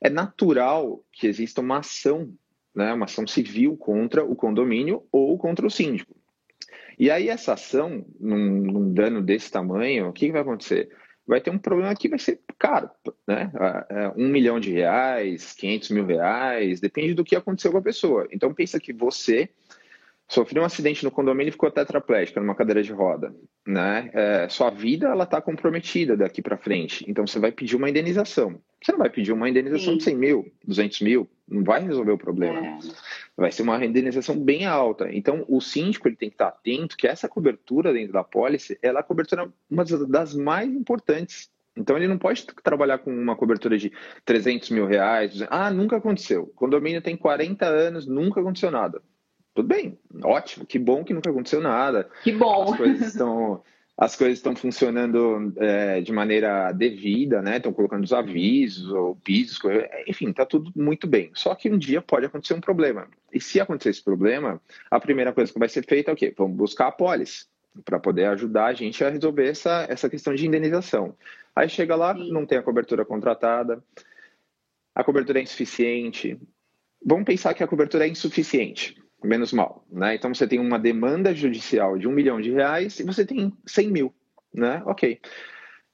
É 0.02 0.10
natural 0.10 1.02
que 1.12 1.28
exista 1.28 1.62
uma 1.62 1.80
ação, 1.80 2.34
né, 2.76 2.94
uma 2.94 3.06
ação 3.06 3.26
civil 3.26 3.76
contra 3.78 4.24
o 4.24 4.36
condomínio 4.36 5.04
ou 5.12 5.38
contra 5.38 5.66
o 5.66 5.72
síndico. 5.72 6.16
E 6.98 7.10
aí 7.10 7.30
essa 7.30 7.54
ação, 7.54 8.06
num, 8.20 8.62
num 8.62 8.94
dano 8.94 9.22
desse 9.22 9.52
tamanho, 9.52 10.10
o 10.10 10.14
que, 10.14 10.28
que 10.28 10.32
vai 10.32 10.42
acontecer? 10.42 10.90
vai 11.30 11.40
ter 11.40 11.52
um 11.52 11.60
problema 11.60 11.94
que 11.96 12.10
vai 12.10 12.18
ser 12.18 12.42
caro, 12.58 12.90
né? 13.28 13.52
Um 14.18 14.28
milhão 14.28 14.60
de 14.60 14.72
reais, 14.72 15.54
500 15.54 15.92
mil 15.92 16.06
reais, 16.08 16.80
depende 16.80 17.14
do 17.14 17.24
que 17.24 17.36
aconteceu 17.36 17.72
com 17.72 17.78
a 17.78 17.84
pessoa. 17.84 18.28
Então 18.32 18.52
pensa 18.52 18.80
que 18.80 18.92
você 18.92 19.48
sofreu 20.30 20.62
um 20.62 20.66
acidente 20.66 21.04
no 21.04 21.10
condomínio 21.10 21.50
e 21.50 21.52
ficou 21.52 21.72
tetraplégica 21.72 22.40
numa 22.40 22.54
cadeira 22.54 22.84
de 22.84 22.94
roda, 22.94 23.36
né? 23.66 24.12
É, 24.14 24.48
sua 24.48 24.70
vida 24.70 25.08
ela 25.08 25.24
está 25.24 25.42
comprometida 25.42 26.16
daqui 26.16 26.40
para 26.40 26.56
frente. 26.56 27.04
Então 27.08 27.26
você 27.26 27.40
vai 27.40 27.52
pedir 27.52 27.76
uma 27.76 27.90
indenização. 27.90 28.62
Você 28.82 28.92
não 28.92 29.00
vai 29.00 29.10
pedir 29.10 29.34
uma 29.34 29.50
indenização 29.50 29.94
Sim. 29.94 29.98
de 29.98 30.04
100 30.04 30.16
mil, 30.16 30.54
200 30.64 31.02
mil, 31.02 31.30
não 31.50 31.64
vai 31.64 31.82
resolver 31.82 32.12
o 32.12 32.18
problema. 32.18 32.60
É. 32.60 32.78
Vai 33.36 33.52
ser 33.52 33.64
uma 33.64 33.84
indenização 33.84 34.40
bem 34.40 34.68
alta. 34.68 35.10
Então, 35.12 35.44
o 35.50 35.60
síndico 35.60 36.08
ele 36.08 36.16
tem 36.16 36.30
que 36.30 36.36
estar 36.36 36.50
atento 36.50 36.96
que 36.96 37.08
essa 37.08 37.28
cobertura 37.28 37.92
dentro 37.92 38.14
da 38.14 38.24
pólice, 38.24 38.78
ela 38.84 39.00
é 39.00 39.02
a 39.02 39.04
cobertura 39.04 39.52
uma 39.70 39.84
das 39.84 40.36
mais 40.36 40.70
importantes. 40.70 41.50
Então, 41.76 41.98
ele 41.98 42.08
não 42.08 42.18
pode 42.18 42.46
trabalhar 42.64 43.00
com 43.00 43.12
uma 43.12 43.36
cobertura 43.36 43.78
de 43.78 43.92
300 44.26 44.70
mil 44.70 44.86
reais. 44.86 45.42
Ah, 45.50 45.72
nunca 45.72 45.98
aconteceu. 45.98 46.44
O 46.44 46.48
condomínio 46.48 47.02
tem 47.02 47.18
40 47.18 47.66
anos, 47.66 48.06
nunca 48.06 48.40
aconteceu 48.40 48.70
nada. 48.70 49.02
Tudo 49.60 49.68
bem, 49.68 50.00
ótimo, 50.24 50.66
que 50.66 50.80
bom 50.80 51.04
que 51.04 51.14
nunca 51.14 51.30
aconteceu 51.30 51.60
nada. 51.60 52.10
Que 52.24 52.32
bom. 52.32 52.72
As 52.72 52.78
coisas 52.78 53.08
estão 53.08 53.62
as 53.98 54.16
coisas 54.16 54.38
estão 54.38 54.56
funcionando 54.56 55.54
é, 55.58 56.00
de 56.00 56.14
maneira 56.14 56.72
devida, 56.72 57.42
né? 57.42 57.58
Estão 57.58 57.74
colocando 57.74 58.06
os 58.06 58.14
avisos, 58.14 58.90
ou 58.90 59.18
pisos, 59.18 59.60
enfim, 60.08 60.30
está 60.30 60.46
tudo 60.46 60.72
muito 60.74 61.06
bem. 61.08 61.30
Só 61.34 61.54
que 61.56 61.70
um 61.70 61.78
dia 61.78 62.02
pode 62.02 62.26
acontecer 62.26 62.54
um 62.54 62.62
problema. 62.62 63.10
E 63.34 63.42
se 63.42 63.60
acontecer 63.60 63.90
esse 63.90 64.02
problema, 64.02 64.62
a 64.90 64.98
primeira 64.98 65.34
coisa 65.34 65.52
que 65.52 65.60
vai 65.60 65.68
ser 65.68 65.86
feita 65.86 66.10
é 66.10 66.14
o 66.14 66.16
quê? 66.16 66.34
Vamos 66.38 66.56
buscar 66.56 66.88
a 66.88 66.92
pólice 66.94 67.46
para 67.84 68.00
poder 68.00 68.28
ajudar 68.28 68.68
a 68.68 68.74
gente 68.74 69.04
a 69.04 69.10
resolver 69.10 69.50
essa, 69.50 69.86
essa 69.90 70.10
questão 70.10 70.34
de 70.34 70.48
indenização. 70.48 71.14
Aí 71.54 71.68
chega 71.68 71.98
lá, 71.98 72.16
Sim. 72.16 72.32
não 72.32 72.46
tem 72.46 72.58
a 72.58 72.64
cobertura 72.64 73.04
contratada, 73.04 73.84
a 74.96 75.04
cobertura 75.04 75.40
é 75.40 75.44
insuficiente. 75.44 76.40
Vamos 77.06 77.26
pensar 77.26 77.54
que 77.54 77.62
a 77.62 77.68
cobertura 77.68 78.06
é 78.06 78.10
insuficiente 78.10 78.96
menos 79.24 79.52
mal, 79.52 79.86
né? 79.92 80.16
Então 80.16 80.34
você 80.34 80.48
tem 80.48 80.60
uma 80.60 80.80
demanda 80.80 81.34
judicial 81.34 81.98
de 81.98 82.08
um 82.08 82.12
milhão 82.12 82.40
de 82.40 82.52
reais 82.52 83.00
e 83.00 83.04
você 83.04 83.26
tem 83.26 83.54
100 83.66 83.92
mil, 83.92 84.14
né? 84.54 84.82
Ok. 84.86 85.20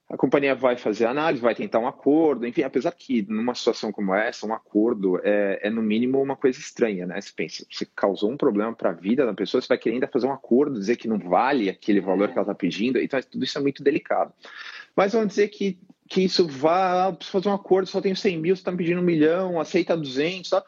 A 0.07 0.15
companhia 0.15 0.53
vai 0.53 0.77
fazer 0.77 1.07
análise, 1.07 1.41
vai 1.41 1.55
tentar 1.55 1.79
um 1.79 1.87
acordo, 1.87 2.45
enfim, 2.45 2.61
apesar 2.61 2.91
que 2.91 3.23
numa 3.27 3.55
situação 3.55 3.91
como 3.91 4.13
essa, 4.13 4.45
um 4.45 4.53
acordo 4.53 5.19
é, 5.23 5.61
é 5.63 5.69
no 5.71 5.81
mínimo 5.81 6.21
uma 6.21 6.35
coisa 6.35 6.59
estranha, 6.59 7.07
né? 7.07 7.19
Você 7.19 7.33
pensa, 7.35 7.65
você 7.69 7.87
causou 7.95 8.31
um 8.31 8.37
problema 8.37 8.71
para 8.71 8.91
a 8.91 8.93
vida 8.93 9.25
da 9.25 9.33
pessoa, 9.33 9.59
você 9.59 9.67
vai 9.67 9.79
querer 9.79 9.95
ainda 9.95 10.07
fazer 10.07 10.27
um 10.27 10.31
acordo, 10.31 10.79
dizer 10.79 10.97
que 10.97 11.07
não 11.07 11.17
vale 11.17 11.71
aquele 11.71 11.99
valor 11.99 12.27
que 12.27 12.33
ela 12.33 12.43
está 12.43 12.53
pedindo, 12.53 12.99
então 12.99 13.19
tudo 13.23 13.43
isso 13.43 13.57
é 13.57 13.61
muito 13.61 13.83
delicado. 13.83 14.31
Mas 14.95 15.13
vamos 15.13 15.29
dizer 15.29 15.47
que, 15.47 15.79
que 16.07 16.21
isso 16.21 16.47
vá, 16.47 17.07
ah, 17.07 17.11
preciso 17.11 17.31
fazer 17.31 17.49
um 17.49 17.55
acordo, 17.55 17.89
só 17.89 17.99
tenho 17.99 18.15
100 18.15 18.37
mil, 18.37 18.55
você 18.55 18.61
está 18.61 18.71
me 18.71 18.77
pedindo 18.77 19.01
um 19.01 19.03
milhão, 19.03 19.59
aceita 19.59 19.97
200, 19.97 20.51
tá? 20.51 20.63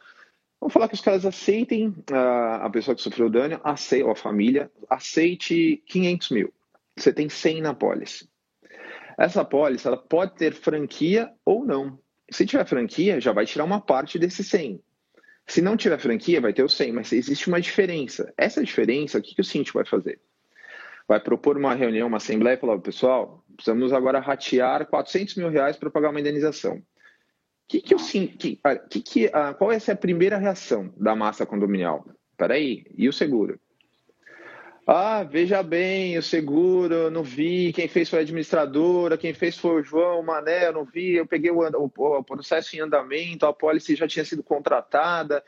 Vamos 0.60 0.74
falar 0.74 0.88
que 0.88 0.96
os 0.96 1.02
caras 1.02 1.26
aceitem, 1.26 1.90
uh, 1.90 2.62
a 2.62 2.70
pessoa 2.70 2.96
que 2.96 3.02
sofreu 3.02 3.30
dano, 3.30 3.60
aceite, 3.64 4.04
ou 4.04 4.12
a 4.12 4.16
família, 4.16 4.72
aceite 4.90 5.84
500 5.86 6.30
mil. 6.32 6.54
Você 6.96 7.14
tem 7.14 7.30
100 7.30 7.62
na 7.62 7.74
pólice. 7.76 8.28
Essa 9.18 9.46
pólice 9.46 9.88
ela 9.88 9.98
pode 9.98 10.36
ter 10.36 10.54
franquia 10.54 11.32
ou 11.46 11.64
não. 11.64 12.00
Se 12.30 12.46
tiver 12.46 12.66
franquia, 12.66 13.22
já 13.22 13.32
vai 13.32 13.46
tirar 13.46 13.64
uma 13.64 13.80
parte 13.80 14.18
desse 14.18 14.44
100. 14.44 14.82
Se 15.46 15.62
não 15.62 15.78
tiver 15.78 16.00
franquia, 16.00 16.42
vai 16.42 16.52
ter 16.52 16.64
o 16.64 16.70
100, 16.70 16.92
mas 16.92 17.14
existe 17.14 17.48
uma 17.48 17.62
diferença. 17.62 18.34
Essa 18.36 18.64
diferença, 18.64 19.20
o 19.20 19.22
que, 19.22 19.36
que 19.36 19.42
o 19.42 19.46
síndico 19.46 19.78
vai 19.78 19.86
fazer? 19.86 20.20
Vai 21.08 21.20
propor 21.20 21.56
uma 21.56 21.74
reunião, 21.74 22.08
uma 22.08 22.18
assembleia 22.18 22.56
e 22.56 22.60
falar, 22.60 22.80
pessoal, 22.80 23.44
precisamos 23.56 23.94
agora 23.94 24.20
ratear 24.20 24.88
400 24.88 25.36
mil 25.36 25.50
reais 25.50 25.78
para 25.78 25.90
pagar 25.90 26.10
uma 26.10 26.20
indenização 26.20 26.84
que 27.68 27.82
que 27.82 27.94
eu 27.94 28.00
sim, 28.00 28.28
que, 28.28 28.60
que, 28.90 29.02
que, 29.02 29.30
ah, 29.34 29.54
qual 29.54 29.72
é 29.72 29.78
a 29.78 29.96
primeira 29.96 30.38
reação 30.38 30.94
da 30.98 31.16
massa 31.16 31.46
condominial? 31.46 32.06
Peraí, 32.38 32.86
e 32.96 33.10
o 33.10 33.14
seguro? 33.14 33.60
Ah, 34.90 35.24
veja 35.24 35.62
bem, 35.62 36.18
o 36.18 36.24
seguro, 36.24 36.94
eu 36.94 37.12
não 37.12 37.22
vi, 37.22 37.74
quem 37.74 37.90
fez 37.90 38.10
foi 38.10 38.20
a 38.20 38.22
administradora, 38.22 39.18
quem 39.18 39.34
fez 39.34 39.58
foi 39.58 39.82
o 39.82 39.84
João 39.84 40.24
Mané, 40.24 40.68
eu 40.68 40.72
não 40.72 40.86
vi, 40.86 41.16
eu 41.16 41.28
peguei 41.28 41.52
o, 41.52 41.60
o, 41.60 41.92
o 41.98 42.24
processo 42.24 42.74
em 42.74 42.80
andamento, 42.80 43.46
a 43.46 43.52
pólice 43.52 43.98
já 43.98 44.08
tinha 44.08 44.24
sido 44.24 44.42
contratada, 44.42 45.44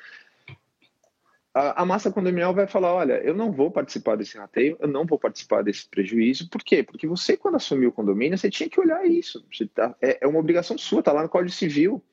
a, 1.54 1.86
massa 1.86 2.12
condominial 2.12 2.54
vai 2.54 2.68
falar: 2.68 2.94
olha, 2.94 3.14
eu 3.24 3.34
não 3.34 3.52
vou 3.52 3.72
participar 3.72 4.16
desse 4.16 4.38
rateio, 4.38 4.78
eu 4.80 4.88
não 4.88 5.06
vou 5.06 5.18
participar 5.18 5.64
desse 5.64 5.88
prejuízo. 5.88 6.50
Por 6.50 6.64
quê? 6.64 6.84
Porque 6.84 7.08
você, 7.08 7.36
quando 7.36 7.56
assumiu 7.56 7.90
o 7.90 7.92
condomínio, 7.94 8.38
você 8.38 8.50
tinha 8.50 8.70
que 8.70 8.80
olhar 8.80 9.06
isso. 9.06 9.44
Tá, 9.74 9.96
é, 10.02 10.20
é, 10.22 10.28
uma 10.28 10.40
obrigação 10.40 10.78
sua, 10.78 11.00
está 11.00 11.12
lá 11.12 11.24
no 11.24 11.30
Código 11.30 11.52
Civil. 11.52 12.04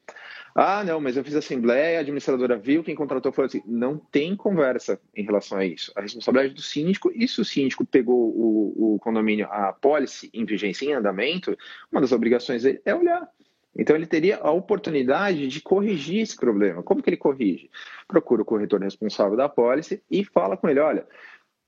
Ah, 0.58 0.82
não, 0.82 0.98
mas 0.98 1.18
eu 1.18 1.22
fiz 1.22 1.34
assembleia, 1.34 1.98
a 1.98 2.00
administradora 2.00 2.56
viu, 2.56 2.82
quem 2.82 2.94
contratou 2.94 3.30
foi 3.30 3.44
assim. 3.44 3.62
Não 3.66 3.98
tem 3.98 4.34
conversa 4.34 4.98
em 5.14 5.22
relação 5.22 5.58
a 5.58 5.66
isso. 5.66 5.92
A 5.94 6.00
responsabilidade 6.00 6.54
do 6.54 6.62
síndico, 6.62 7.12
e 7.14 7.28
se 7.28 7.38
o 7.42 7.44
síndico 7.44 7.84
pegou 7.84 8.30
o, 8.30 8.94
o 8.94 8.98
condomínio, 8.98 9.46
a 9.50 9.74
pólice 9.74 10.30
em 10.32 10.46
vigência 10.46 10.86
em 10.86 10.94
andamento, 10.94 11.54
uma 11.92 12.00
das 12.00 12.10
obrigações 12.10 12.62
dele 12.62 12.80
é 12.86 12.94
olhar. 12.94 13.30
Então 13.78 13.94
ele 13.94 14.06
teria 14.06 14.38
a 14.38 14.50
oportunidade 14.50 15.48
de 15.48 15.60
corrigir 15.60 16.22
esse 16.22 16.36
problema. 16.36 16.82
Como 16.82 17.02
que 17.02 17.10
ele 17.10 17.16
corrige? 17.16 17.70
Procura 18.08 18.42
o 18.42 18.44
corretor 18.44 18.80
responsável 18.80 19.36
da 19.36 19.48
pólice 19.48 20.02
e 20.10 20.24
fala 20.24 20.56
com 20.56 20.68
ele, 20.68 20.80
olha, 20.80 21.06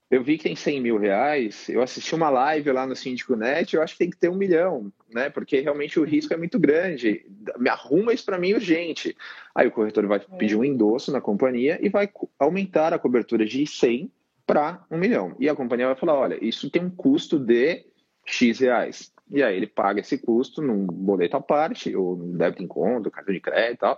eu 0.09 0.23
vi 0.23 0.37
que 0.37 0.43
tem 0.43 0.55
100 0.55 0.81
mil 0.81 0.97
reais, 0.97 1.69
eu 1.69 1.83
assisti 1.83 2.15
uma 2.15 2.31
live 2.31 2.71
lá 2.71 2.87
no 2.87 2.95
Síndico 2.95 3.35
Net, 3.35 3.75
eu 3.75 3.83
acho 3.83 3.93
que 3.93 3.99
tem 3.99 4.09
que 4.09 4.17
ter 4.17 4.27
um 4.27 4.35
milhão, 4.35 4.91
né? 5.13 5.29
Porque 5.29 5.59
realmente 5.59 5.99
o 5.99 6.03
risco 6.03 6.33
é 6.33 6.37
muito 6.37 6.57
grande. 6.57 7.27
Me 7.59 7.69
arruma 7.69 8.11
isso 8.11 8.25
para 8.25 8.39
mim 8.39 8.53
urgente. 8.53 9.15
Aí 9.53 9.67
o 9.67 9.71
corretor 9.71 10.07
vai 10.07 10.19
pedir 10.19 10.55
um 10.55 10.63
endosso 10.63 11.11
na 11.11 11.21
companhia 11.21 11.77
e 11.79 11.89
vai 11.89 12.09
aumentar 12.39 12.91
a 12.91 12.97
cobertura 12.97 13.45
de 13.45 13.67
100 13.67 14.11
para 14.47 14.83
um 14.89 14.97
milhão. 14.97 15.35
E 15.39 15.47
a 15.47 15.55
companhia 15.55 15.85
vai 15.85 15.95
falar, 15.95 16.15
olha, 16.15 16.43
isso 16.43 16.71
tem 16.71 16.83
um 16.83 16.89
custo 16.89 17.37
de 17.37 17.85
X 18.25 18.59
reais. 18.61 19.13
E 19.31 19.43
aí 19.43 19.55
ele 19.55 19.67
paga 19.67 19.99
esse 19.99 20.17
custo 20.17 20.61
num 20.61 20.85
boleto 20.85 21.37
à 21.37 21.41
parte, 21.41 21.95
ou 21.95 22.15
num 22.15 22.35
débito 22.35 22.63
em 22.63 22.67
conta, 22.67 23.11
cartão 23.11 23.33
de 23.33 23.39
crédito 23.39 23.73
e 23.73 23.77
tal, 23.77 23.97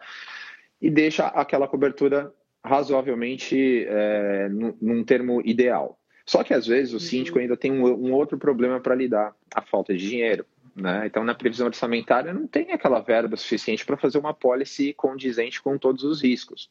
e 0.82 0.90
deixa 0.90 1.28
aquela 1.28 1.68
cobertura 1.68 2.34
razoavelmente 2.64 3.86
é, 3.88 4.50
num, 4.50 4.76
num 4.82 5.04
termo 5.04 5.42
ideal. 5.46 5.98
Só 6.26 6.44
que 6.44 6.54
às 6.54 6.68
vezes 6.68 6.94
o 6.94 6.96
uhum. 6.96 7.00
síndico 7.00 7.40
ainda 7.40 7.58
tem 7.58 7.72
um, 7.72 7.86
um 7.86 8.14
outro 8.14 8.38
problema 8.38 8.80
para 8.80 8.96
lidar, 8.96 9.36
a 9.54 9.62
falta 9.62 9.94
de 9.94 10.08
dinheiro. 10.08 10.46
Né? 10.76 11.06
Então, 11.06 11.24
na 11.24 11.36
previsão 11.36 11.68
orçamentária, 11.68 12.34
não 12.34 12.48
tem 12.48 12.72
aquela 12.72 13.00
verba 13.00 13.36
suficiente 13.36 13.86
para 13.86 13.98
fazer 13.98 14.18
uma 14.18 14.34
policy 14.34 14.94
condizente 14.94 15.62
com 15.62 15.78
todos 15.78 16.04
os 16.04 16.22
riscos. 16.22 16.70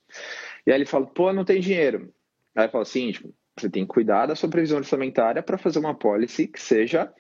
E 0.67 0.73
aí 0.73 0.79
ele 0.79 0.87
fala, 0.87 1.07
pô, 1.07 1.33
não 1.33 1.45
tem 1.45 1.61
dinheiro. 1.61 2.13
Aí 2.55 2.69
fala, 2.69 2.85
síndico, 2.85 3.35
você 3.57 3.69
tem 3.69 3.85
que 3.85 3.93
cuidar 3.93 4.27
da 4.27 4.35
sua 4.35 4.49
previsão 4.49 4.79
orçamentária 4.79 5.43
para 5.43 5.59
fazer 5.59 5.79
uma 5.79 5.95
policy 5.95 6.47
que 6.47 6.61
seja 6.61 7.13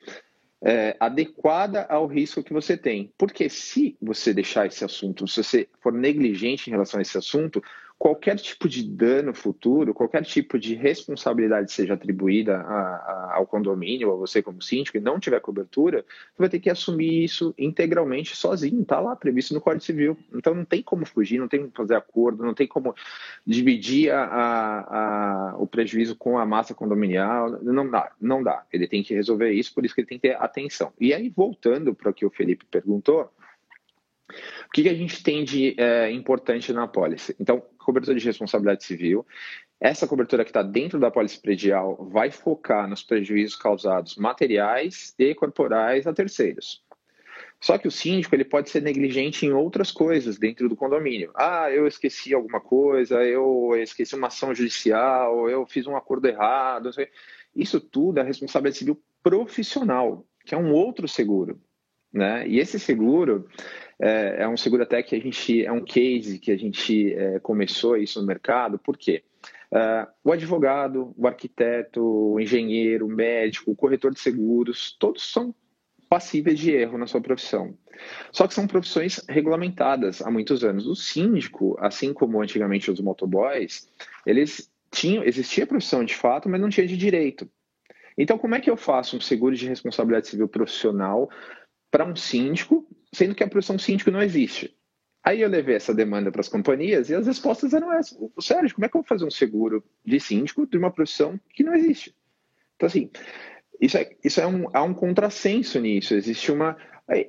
é, 0.62 0.96
adequada 1.00 1.84
ao 1.84 2.06
risco 2.06 2.42
que 2.42 2.52
você 2.52 2.76
tem. 2.76 3.12
Porque 3.16 3.48
se 3.48 3.96
você 4.00 4.34
deixar 4.34 4.66
esse 4.66 4.84
assunto, 4.84 5.26
se 5.26 5.42
você 5.42 5.68
for 5.80 5.92
negligente 5.92 6.68
em 6.68 6.72
relação 6.72 6.98
a 6.98 7.02
esse 7.02 7.16
assunto, 7.16 7.62
qualquer 8.00 8.36
tipo 8.36 8.66
de 8.66 8.82
dano 8.82 9.34
futuro, 9.34 9.92
qualquer 9.92 10.24
tipo 10.24 10.58
de 10.58 10.74
responsabilidade 10.74 11.70
seja 11.70 11.92
atribuída 11.92 12.56
a, 12.56 12.96
a, 12.96 13.32
ao 13.36 13.46
condomínio 13.46 14.08
ou 14.08 14.14
a 14.14 14.16
você 14.16 14.42
como 14.42 14.62
síndico 14.62 14.96
e 14.96 15.00
não 15.00 15.20
tiver 15.20 15.38
cobertura, 15.40 16.02
você 16.32 16.38
vai 16.38 16.48
ter 16.48 16.60
que 16.60 16.70
assumir 16.70 17.22
isso 17.22 17.54
integralmente 17.58 18.34
sozinho, 18.34 18.80
está 18.80 18.98
lá 18.98 19.14
previsto 19.14 19.52
no 19.52 19.60
Código 19.60 19.84
Civil. 19.84 20.16
Então 20.32 20.54
não 20.54 20.64
tem 20.64 20.82
como 20.82 21.04
fugir, 21.04 21.38
não 21.38 21.46
tem 21.46 21.60
como 21.60 21.72
fazer 21.76 21.94
acordo, 21.94 22.42
não 22.42 22.54
tem 22.54 22.66
como 22.66 22.94
dividir 23.46 24.10
a, 24.14 25.54
o 25.58 25.66
prejuízo 25.66 26.16
com 26.16 26.38
a 26.38 26.46
massa 26.46 26.72
condominial, 26.72 27.62
não 27.62 27.86
dá, 27.86 28.12
não 28.18 28.42
dá. 28.42 28.64
Ele 28.72 28.88
tem 28.88 29.02
que 29.02 29.12
resolver 29.12 29.52
isso, 29.52 29.74
por 29.74 29.84
isso 29.84 29.94
que 29.94 30.00
ele 30.00 30.08
tem 30.08 30.18
que 30.18 30.28
ter 30.28 30.36
atenção. 30.36 30.90
E 30.98 31.12
aí, 31.12 31.28
voltando 31.28 31.94
para 31.94 32.10
o 32.10 32.14
que 32.14 32.24
o 32.24 32.30
Felipe 32.30 32.64
perguntou, 32.64 33.30
O 34.66 34.70
que, 34.72 34.82
que 34.82 34.88
a 34.88 34.94
gente 34.94 35.22
tem 35.22 35.44
de 35.44 35.74
é, 35.78 36.10
importante 36.10 36.72
na 36.72 36.84
apólice? 36.84 37.34
Então, 37.38 37.62
cobertura 37.78 38.18
de 38.18 38.24
responsabilidade 38.24 38.84
civil. 38.84 39.26
Essa 39.80 40.06
cobertura 40.06 40.44
que 40.44 40.50
está 40.50 40.62
dentro 40.62 40.98
da 40.98 41.08
apólice 41.08 41.40
predial 41.40 41.96
vai 42.10 42.30
focar 42.30 42.88
nos 42.88 43.02
prejuízos 43.02 43.56
causados 43.56 44.16
materiais 44.16 45.14
e 45.18 45.34
corporais 45.34 46.06
a 46.06 46.12
terceiros. 46.12 46.82
Só 47.60 47.76
que 47.76 47.86
o 47.86 47.90
síndico 47.90 48.34
ele 48.34 48.44
pode 48.44 48.70
ser 48.70 48.80
negligente 48.80 49.44
em 49.44 49.52
outras 49.52 49.90
coisas 49.92 50.38
dentro 50.38 50.68
do 50.68 50.76
condomínio. 50.76 51.30
Ah, 51.34 51.70
eu 51.70 51.86
esqueci 51.86 52.34
alguma 52.34 52.60
coisa, 52.60 53.22
eu 53.22 53.76
esqueci 53.76 54.14
uma 54.14 54.28
ação 54.28 54.54
judicial, 54.54 55.48
eu 55.48 55.66
fiz 55.66 55.86
um 55.86 55.94
acordo 55.94 56.26
errado. 56.26 56.90
Isso 57.54 57.78
tudo 57.78 58.18
é 58.18 58.22
responsabilidade 58.22 58.78
civil 58.78 59.02
profissional, 59.22 60.24
que 60.44 60.54
é 60.54 60.58
um 60.58 60.72
outro 60.72 61.06
seguro. 61.06 61.60
Né? 62.12 62.46
E 62.48 62.58
esse 62.58 62.78
seguro 62.78 63.46
é, 64.00 64.42
é 64.42 64.48
um 64.48 64.56
seguro 64.56 64.82
até 64.82 65.02
que 65.02 65.14
a 65.14 65.20
gente 65.20 65.64
é 65.64 65.70
um 65.70 65.84
case 65.84 66.38
que 66.38 66.50
a 66.50 66.56
gente 66.56 67.14
é, 67.14 67.38
começou 67.38 67.96
isso 67.96 68.20
no 68.20 68.26
mercado. 68.26 68.78
Por 68.78 68.96
quê? 68.96 69.22
Uh, 69.70 70.10
o 70.24 70.32
advogado, 70.32 71.14
o 71.16 71.28
arquiteto, 71.28 72.02
o 72.02 72.40
engenheiro, 72.40 73.06
o 73.06 73.08
médico, 73.08 73.70
o 73.70 73.76
corretor 73.76 74.12
de 74.12 74.18
seguros, 74.18 74.96
todos 74.98 75.30
são 75.30 75.54
passíveis 76.08 76.58
de 76.58 76.72
erro 76.72 76.98
na 76.98 77.06
sua 77.06 77.20
profissão. 77.20 77.78
Só 78.32 78.48
que 78.48 78.54
são 78.54 78.66
profissões 78.66 79.22
regulamentadas 79.28 80.20
há 80.22 80.30
muitos 80.30 80.64
anos. 80.64 80.88
O 80.88 80.96
síndico, 80.96 81.76
assim 81.78 82.12
como 82.12 82.42
antigamente 82.42 82.90
os 82.90 83.00
motoboys, 83.00 83.88
eles 84.26 84.68
tinham, 84.90 85.22
existia 85.22 85.66
profissão 85.66 86.04
de 86.04 86.16
fato, 86.16 86.48
mas 86.48 86.60
não 86.60 86.68
tinha 86.68 86.86
de 86.86 86.96
direito. 86.96 87.48
Então, 88.18 88.36
como 88.36 88.56
é 88.56 88.60
que 88.60 88.68
eu 88.68 88.76
faço 88.76 89.16
um 89.16 89.20
seguro 89.20 89.54
de 89.54 89.68
responsabilidade 89.68 90.28
civil 90.28 90.48
profissional 90.48 91.30
para 91.90 92.04
um 92.04 92.14
síndico, 92.14 92.86
sendo 93.12 93.34
que 93.34 93.42
a 93.42 93.48
profissão 93.48 93.78
síndico 93.78 94.10
não 94.10 94.22
existe? 94.22 94.76
Aí 95.22 95.42
eu 95.42 95.48
levei 95.48 95.76
essa 95.76 95.94
demanda 95.94 96.32
para 96.32 96.40
as 96.40 96.48
companhias 96.48 97.10
e 97.10 97.14
as 97.14 97.26
respostas 97.26 97.74
eram 97.74 97.92
essas. 97.92 98.16
Sérgio, 98.40 98.74
como 98.74 98.86
é 98.86 98.88
que 98.88 98.96
eu 98.96 99.02
vou 99.02 99.08
fazer 99.08 99.24
um 99.24 99.30
seguro 99.30 99.84
de 100.04 100.18
síndico 100.18 100.66
de 100.66 100.78
uma 100.78 100.90
profissão 100.90 101.38
que 101.54 101.62
não 101.62 101.74
existe? 101.74 102.14
Então, 102.76 102.86
assim, 102.86 103.10
isso 103.80 103.98
é, 103.98 104.10
isso 104.24 104.40
é 104.40 104.46
um, 104.46 104.66
há 104.72 104.82
um 104.82 104.94
contrassenso 104.94 105.78
nisso. 105.78 106.14
Existe 106.14 106.50
uma. 106.50 106.76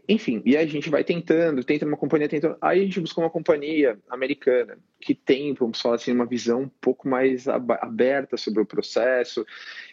Enfim, 0.07 0.41
e 0.45 0.55
a 0.55 0.65
gente 0.65 0.89
vai 0.89 1.03
tentando, 1.03 1.63
tenta 1.63 1.85
uma 1.85 1.97
companhia 1.97 2.29
tentando. 2.29 2.55
Aí 2.61 2.81
a 2.81 2.83
gente 2.83 2.99
buscou 2.99 3.23
uma 3.23 3.29
companhia 3.29 3.97
americana 4.09 4.77
que 4.99 5.15
tem, 5.15 5.53
vamos 5.53 5.81
falar 5.81 5.95
assim, 5.95 6.11
uma 6.11 6.25
visão 6.25 6.61
um 6.61 6.69
pouco 6.69 7.07
mais 7.07 7.47
aberta 7.47 8.37
sobre 8.37 8.61
o 8.61 8.65
processo. 8.65 9.45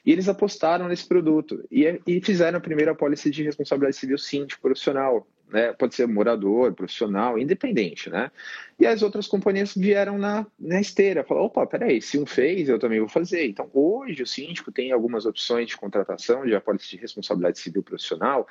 E 0.05 0.13
eles 0.13 0.29
apostaram 0.29 0.89
nesse 0.89 1.07
produto 1.07 1.65
e, 1.71 2.01
e 2.07 2.21
fizeram 2.21 2.59
a 2.59 2.61
primeira 2.61 2.93
apólice 2.93 3.31
de 3.31 3.43
responsabilidade 3.43 3.97
civil 3.97 4.19
síndico 4.19 4.61
profissional 4.61 5.27
né? 5.51 5.73
Pode 5.73 5.95
ser 5.95 6.07
morador, 6.07 6.73
profissional, 6.75 7.39
independente, 7.39 8.11
né? 8.11 8.31
E 8.79 8.87
as 8.87 9.03
outras 9.03 9.27
companhias 9.27 9.75
vieram 9.75 10.19
na, 10.19 10.47
na 10.59 10.81
esteira, 10.81 11.25
falaram, 11.25 11.47
opa, 11.47 11.67
peraí, 11.67 12.01
se 12.01 12.19
um 12.19 12.27
fez, 12.27 12.69
eu 12.69 12.79
também 12.79 13.01
vou 13.01 13.09
fazer. 13.09 13.47
Então, 13.47 13.69
hoje 13.73 14.23
o 14.23 14.27
síndico 14.27 14.71
tem 14.71 14.93
algumas 14.93 15.27
opções 15.27 15.67
de 15.67 15.77
contratação 15.77 16.45
de 16.45 16.55
apólice 16.55 16.91
de 16.91 16.97
responsabilidade 16.97 17.59
civil 17.59 17.83
profissional. 17.83 18.47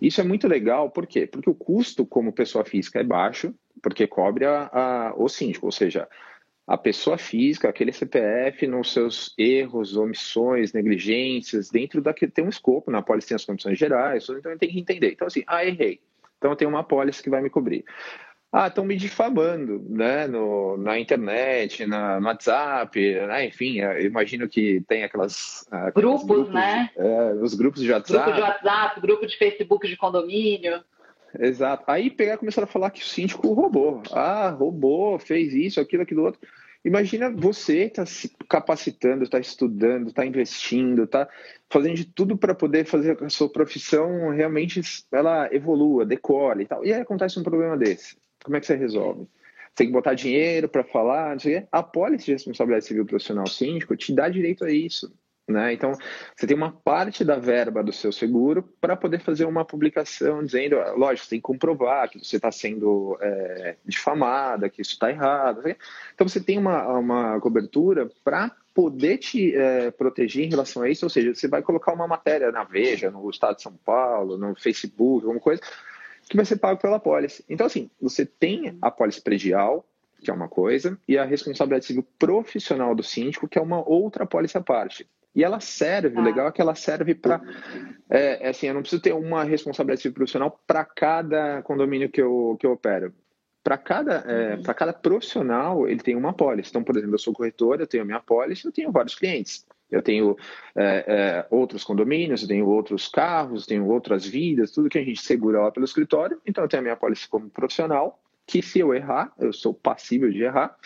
Isso 0.00 0.20
é 0.20 0.24
muito 0.24 0.46
legal, 0.46 0.90
por 0.90 1.06
quê? 1.06 1.26
Porque 1.26 1.48
o 1.48 1.54
custo 1.54 2.04
como 2.04 2.32
pessoa 2.32 2.64
física 2.64 3.00
é 3.00 3.04
baixo, 3.04 3.54
porque 3.82 4.06
cobre 4.06 4.44
a, 4.44 4.68
a, 4.72 5.14
o 5.16 5.28
síndico, 5.28 5.66
ou 5.66 5.72
seja, 5.72 6.08
a 6.66 6.76
pessoa 6.76 7.16
física, 7.16 7.68
aquele 7.68 7.92
CPF, 7.92 8.66
nos 8.66 8.92
seus 8.92 9.32
erros, 9.38 9.96
omissões, 9.96 10.72
negligências, 10.72 11.70
dentro 11.70 12.02
daquele 12.02 12.32
tem 12.32 12.44
um 12.44 12.48
escopo, 12.48 12.90
na 12.90 12.98
apólice 12.98 13.28
tem 13.28 13.36
as 13.36 13.44
condições 13.44 13.78
gerais, 13.78 14.28
então 14.28 14.58
tem 14.58 14.70
que 14.70 14.80
entender. 14.80 15.12
Então, 15.12 15.28
assim, 15.28 15.44
ah, 15.46 15.64
errei. 15.64 16.00
Então 16.38 16.50
eu 16.50 16.56
tenho 16.56 16.68
uma 16.68 16.80
apólice 16.80 17.22
que 17.22 17.30
vai 17.30 17.40
me 17.40 17.48
cobrir. 17.48 17.84
Ah, 18.58 18.68
estão 18.68 18.86
me 18.86 18.96
difamando, 18.96 19.84
né, 19.86 20.26
no, 20.26 20.78
na 20.78 20.98
internet, 20.98 21.84
na, 21.84 22.18
no 22.18 22.26
WhatsApp, 22.26 22.98
né? 23.26 23.44
enfim, 23.44 23.80
eu 23.80 24.00
imagino 24.00 24.48
que 24.48 24.82
tem 24.88 25.04
aquelas... 25.04 25.68
Grupos, 25.94 26.24
grupos 26.24 26.54
né? 26.54 26.88
É, 26.96 27.34
os 27.34 27.52
grupos 27.52 27.82
de 27.82 27.92
WhatsApp. 27.92 28.24
Grupo 28.24 28.34
de 28.34 28.40
WhatsApp, 28.40 29.00
grupo 29.02 29.26
de 29.26 29.36
Facebook 29.36 29.86
de 29.86 29.94
condomínio. 29.98 30.82
Exato. 31.38 31.84
Aí 31.86 32.08
pegar 32.08 32.38
começaram 32.38 32.64
a 32.64 32.70
falar 32.70 32.88
que 32.88 33.02
o 33.02 33.04
síndico 33.04 33.52
roubou. 33.52 34.02
Ah, 34.10 34.48
roubou, 34.48 35.18
fez 35.18 35.52
isso, 35.52 35.78
aquilo, 35.78 36.04
aquilo 36.04 36.24
outro. 36.24 36.40
Imagina 36.82 37.30
você 37.30 37.82
está 37.82 38.06
se 38.06 38.34
capacitando, 38.48 39.24
está 39.24 39.38
estudando, 39.38 40.08
está 40.08 40.24
investindo, 40.24 41.02
está 41.02 41.28
fazendo 41.68 41.96
de 41.96 42.06
tudo 42.06 42.38
para 42.38 42.54
poder 42.54 42.86
fazer 42.86 43.22
a 43.22 43.28
sua 43.28 43.50
profissão 43.50 44.30
realmente 44.30 44.80
ela 45.12 45.46
evolua, 45.52 46.06
decole 46.06 46.62
e 46.62 46.66
tal. 46.66 46.82
E 46.86 46.94
aí 46.94 47.02
acontece 47.02 47.38
um 47.38 47.42
problema 47.42 47.76
desse. 47.76 48.16
Como 48.46 48.56
é 48.56 48.60
que 48.60 48.66
você 48.66 48.76
resolve? 48.76 49.22
Você 49.22 49.74
tem 49.74 49.86
que 49.88 49.92
botar 49.92 50.14
dinheiro 50.14 50.68
para 50.68 50.84
falar, 50.84 51.32
não 51.32 51.40
sei 51.40 51.56
o 51.56 51.60
quê. 51.60 51.68
A 51.72 51.82
pólice 51.82 52.26
de 52.26 52.32
responsabilidade 52.32 52.86
civil 52.86 53.04
profissional 53.04 53.48
síndico 53.48 53.96
te 53.96 54.14
dá 54.14 54.28
direito 54.28 54.64
a 54.64 54.70
isso. 54.70 55.12
Né? 55.48 55.72
Então, 55.72 55.92
você 56.36 56.46
tem 56.46 56.56
uma 56.56 56.70
parte 56.70 57.24
da 57.24 57.38
verba 57.38 57.82
do 57.82 57.92
seu 57.92 58.12
seguro 58.12 58.62
para 58.80 58.96
poder 58.96 59.20
fazer 59.20 59.46
uma 59.46 59.64
publicação 59.64 60.44
dizendo, 60.44 60.76
lógico, 60.96 61.24
você 61.24 61.30
tem 61.30 61.38
que 61.40 61.44
comprovar 61.44 62.08
que 62.08 62.24
você 62.24 62.36
está 62.36 62.52
sendo 62.52 63.18
é, 63.20 63.74
difamada, 63.84 64.68
que 64.68 64.80
isso 64.80 64.92
está 64.92 65.10
errado. 65.10 65.62
Então, 66.14 66.28
você 66.28 66.40
tem 66.40 66.56
uma, 66.56 66.86
uma 66.98 67.40
cobertura 67.40 68.08
para 68.22 68.52
poder 68.72 69.18
te 69.18 69.56
é, 69.56 69.90
proteger 69.90 70.44
em 70.44 70.50
relação 70.50 70.82
a 70.82 70.88
isso, 70.88 71.04
ou 71.04 71.10
seja, 71.10 71.34
você 71.34 71.48
vai 71.48 71.62
colocar 71.62 71.92
uma 71.92 72.06
matéria 72.06 72.52
na 72.52 72.62
Veja, 72.62 73.10
no 73.10 73.28
Estado 73.28 73.56
de 73.56 73.62
São 73.62 73.72
Paulo, 73.84 74.38
no 74.38 74.54
Facebook, 74.54 75.24
alguma 75.24 75.40
coisa, 75.40 75.62
que 76.28 76.36
vai 76.36 76.44
ser 76.44 76.56
pago 76.56 76.80
pela 76.80 76.98
pólice. 76.98 77.44
Então, 77.48 77.66
assim, 77.66 77.90
você 78.00 78.26
tem 78.26 78.76
a 78.82 78.90
pólice 78.90 79.20
predial, 79.20 79.86
que 80.20 80.30
é 80.30 80.34
uma 80.34 80.48
coisa, 80.48 80.98
e 81.06 81.16
a 81.16 81.24
responsabilidade 81.24 81.86
civil 81.86 82.04
profissional 82.18 82.94
do 82.94 83.02
síndico, 83.02 83.48
que 83.48 83.58
é 83.58 83.62
uma 83.62 83.86
outra 83.88 84.26
pólice 84.26 84.58
à 84.58 84.60
parte. 84.60 85.08
E 85.36 85.44
ela 85.44 85.60
serve, 85.60 86.18
o 86.18 86.22
legal 86.22 86.48
é 86.48 86.52
que 86.52 86.62
ela 86.62 86.74
serve 86.74 87.14
para. 87.14 87.42
É, 88.08 88.46
é, 88.46 88.48
assim, 88.48 88.68
eu 88.68 88.74
não 88.74 88.80
preciso 88.80 89.02
ter 89.02 89.12
uma 89.12 89.44
responsabilidade 89.44 90.10
profissional 90.10 90.58
para 90.66 90.82
cada 90.82 91.60
condomínio 91.60 92.08
que 92.08 92.22
eu, 92.22 92.56
que 92.58 92.66
eu 92.66 92.72
opero. 92.72 93.12
Para 93.62 93.76
cada, 93.76 94.14
é, 94.26 94.54
uhum. 94.54 94.62
cada 94.62 94.94
profissional, 94.94 95.86
ele 95.86 96.00
tem 96.00 96.16
uma 96.16 96.30
apólice. 96.30 96.70
Então, 96.70 96.82
por 96.82 96.96
exemplo, 96.96 97.16
eu 97.16 97.18
sou 97.18 97.34
corretor, 97.34 97.78
eu 97.78 97.86
tenho 97.86 98.02
a 98.02 98.06
minha 98.06 98.16
apólice, 98.16 98.64
eu 98.64 98.72
tenho 98.72 98.90
vários 98.90 99.14
clientes. 99.14 99.65
Eu 99.90 100.02
tenho 100.02 100.36
é, 100.74 101.04
é, 101.06 101.46
outros 101.50 101.84
condomínios, 101.84 102.42
eu 102.42 102.48
tenho 102.48 102.66
outros 102.66 103.08
carros, 103.08 103.66
tenho 103.66 103.86
outras 103.86 104.26
vidas, 104.26 104.70
tudo 104.70 104.88
que 104.88 104.98
a 104.98 105.04
gente 105.04 105.20
segura 105.20 105.60
lá 105.60 105.70
pelo 105.70 105.84
escritório. 105.84 106.40
Então, 106.46 106.64
eu 106.64 106.68
tenho 106.68 106.80
a 106.80 106.82
minha 106.82 106.94
apólice 106.94 107.28
como 107.28 107.48
profissional, 107.48 108.20
que 108.46 108.62
se 108.62 108.80
eu 108.80 108.94
errar, 108.94 109.32
eu 109.38 109.52
sou 109.52 109.72
passível 109.72 110.30
de 110.30 110.42
errar. 110.42 110.76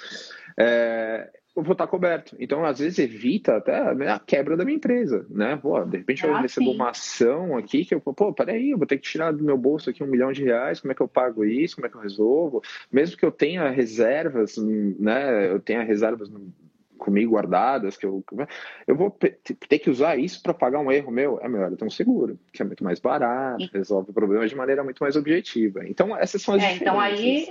É, 0.57 1.31
eu 1.57 1.63
vou 1.63 1.73
estar 1.73 1.87
coberto. 1.87 2.37
Então, 2.39 2.65
às 2.65 2.79
vezes, 2.79 2.99
evita 2.99 3.57
até 3.57 3.77
a 3.77 4.19
quebra 4.19 4.57
da 4.57 4.65
minha 4.65 4.77
empresa, 4.77 5.27
né? 5.29 5.57
Pô, 5.57 5.83
de 5.85 5.99
repente 5.99 6.25
eu 6.25 6.35
ah, 6.35 6.41
recebo 6.41 6.71
sim. 6.71 6.75
uma 6.77 6.91
ação 6.91 7.57
aqui 7.57 7.85
que 7.85 7.95
eu, 7.95 8.01
pô, 8.01 8.33
peraí, 8.33 8.71
eu 8.71 8.79
vou 8.79 8.87
ter 8.87 8.99
que 8.99 9.09
tirar 9.09 9.33
do 9.33 9.43
meu 9.43 9.59
bolso 9.59 9.91
aqui 9.91 10.03
um 10.03 10.07
milhão 10.07 10.33
de 10.33 10.45
reais, 10.45 10.81
como 10.81 10.93
é 10.93 10.95
que 10.95 11.03
eu 11.03 11.09
pago 11.09 11.45
isso, 11.45 11.75
como 11.75 11.87
é 11.87 11.91
que 11.91 11.97
eu 11.97 12.01
resolvo? 12.01 12.63
Mesmo 12.91 13.17
que 13.17 13.25
eu 13.25 13.33
tenha 13.33 13.69
reservas, 13.69 14.57
né? 14.57 15.51
Eu 15.51 15.61
tenha 15.61 15.83
reservas 15.83 16.31
comigo 17.01 17.33
guardadas, 17.33 17.97
que 17.97 18.07
eu, 18.07 18.25
eu 18.87 18.95
vou 18.95 19.11
ter 19.11 19.79
que 19.79 19.91
usar 19.91 20.17
isso 20.17 20.43
para 20.43 20.55
pagar 20.55 20.79
um 20.79 20.93
erro 20.93 21.11
meu, 21.11 21.41
é 21.41 21.49
melhor 21.49 21.71
eu 21.71 21.77
ter 21.77 21.85
um 21.85 21.91
seguro, 21.91 22.39
que 22.53 22.63
é 22.63 22.65
muito 22.65 22.85
mais 22.85 23.01
barato, 23.01 23.69
resolve 23.73 24.11
o 24.11 24.15
problema 24.15 24.47
de 24.47 24.55
maneira 24.55 24.85
muito 24.85 25.03
mais 25.03 25.17
objetiva. 25.17 25.87
Então, 25.89 26.17
essas 26.17 26.43
são 26.43 26.55
as 26.55 26.63
é, 26.63 26.75
Então, 26.75 27.01
aí 27.01 27.49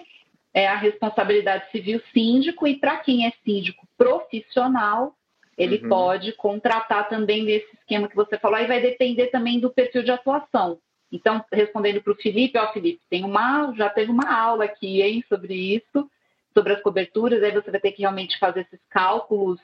é 0.54 0.68
a 0.68 0.78
responsabilidade 0.78 1.70
civil 1.72 2.02
síndico, 2.14 2.68
e 2.68 2.80
para 2.80 2.98
quem 2.98 3.26
é 3.26 3.34
síndico 3.44 3.88
profissional, 3.98 5.16
ele 5.58 5.82
uhum. 5.84 5.90
pode 5.90 6.32
contratar 6.34 7.10
também 7.10 7.46
desse 7.46 7.68
esquema 7.76 8.08
que 8.08 8.16
você 8.16 8.38
falou, 8.38 8.60
e 8.60 8.68
vai 8.68 8.82
depender 8.82 9.28
também 9.28 9.60
do 9.60 9.70
perfil 9.70 10.04
de 10.04 10.12
atuação. 10.12 10.80
Então, 11.12 11.44
respondendo 11.52 12.02
para 12.02 12.14
o 12.14 12.16
Felipe, 12.16 12.58
ó, 12.58 12.72
Felipe, 12.72 13.02
tem 13.10 13.26
uma, 13.26 13.74
já 13.76 13.90
teve 13.90 14.12
uma 14.12 14.32
aula 14.32 14.66
aqui, 14.66 15.02
hein, 15.02 15.24
sobre 15.28 15.54
isso, 15.54 16.10
sobre 16.54 16.74
as 16.74 16.82
coberturas, 16.82 17.44
aí 17.44 17.52
você 17.52 17.72
vai 17.72 17.80
ter 17.80 17.92
que 17.92 18.02
realmente 18.02 18.38
fazer 18.40 18.62
esses 18.62 18.80
cálculos 18.90 19.60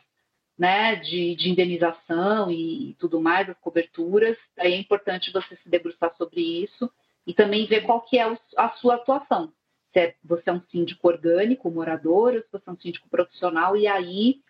né, 0.58 0.95
de, 0.95 1.36
de 1.36 1.50
indenização 1.50 2.50
e 2.52 2.95
tudo 3.00 3.19
mais, 3.19 3.50
as 3.50 3.58
coberturas. 3.60 4.38
Aí 4.58 4.74
é 4.74 4.78
importante 4.78 5.32
você 5.32 5.56
se 5.58 5.69
debruçar 5.69 6.15
sobre 6.17 6.41
isso 6.41 6.89
e 7.28 7.34
também 7.34 7.65
ver 7.65 7.82
qual 7.82 8.02
que 8.02 8.17
é 8.17 8.38
a 8.58 8.69
sua 8.78 8.95
atuação 8.95 9.52
se 9.95 10.00
é, 10.00 10.15
você 10.21 10.50
é 10.50 10.54
um 10.54 10.62
síndico 10.69 11.08
orgânico, 11.08 11.71
morador, 11.71 12.34
ou 12.34 12.41
se 12.41 12.48
você 12.52 12.69
é 12.69 12.74
um 12.74 12.78
síndico 12.78 13.08
profissional, 13.08 13.78
e 13.78 13.88
aí 13.88 14.41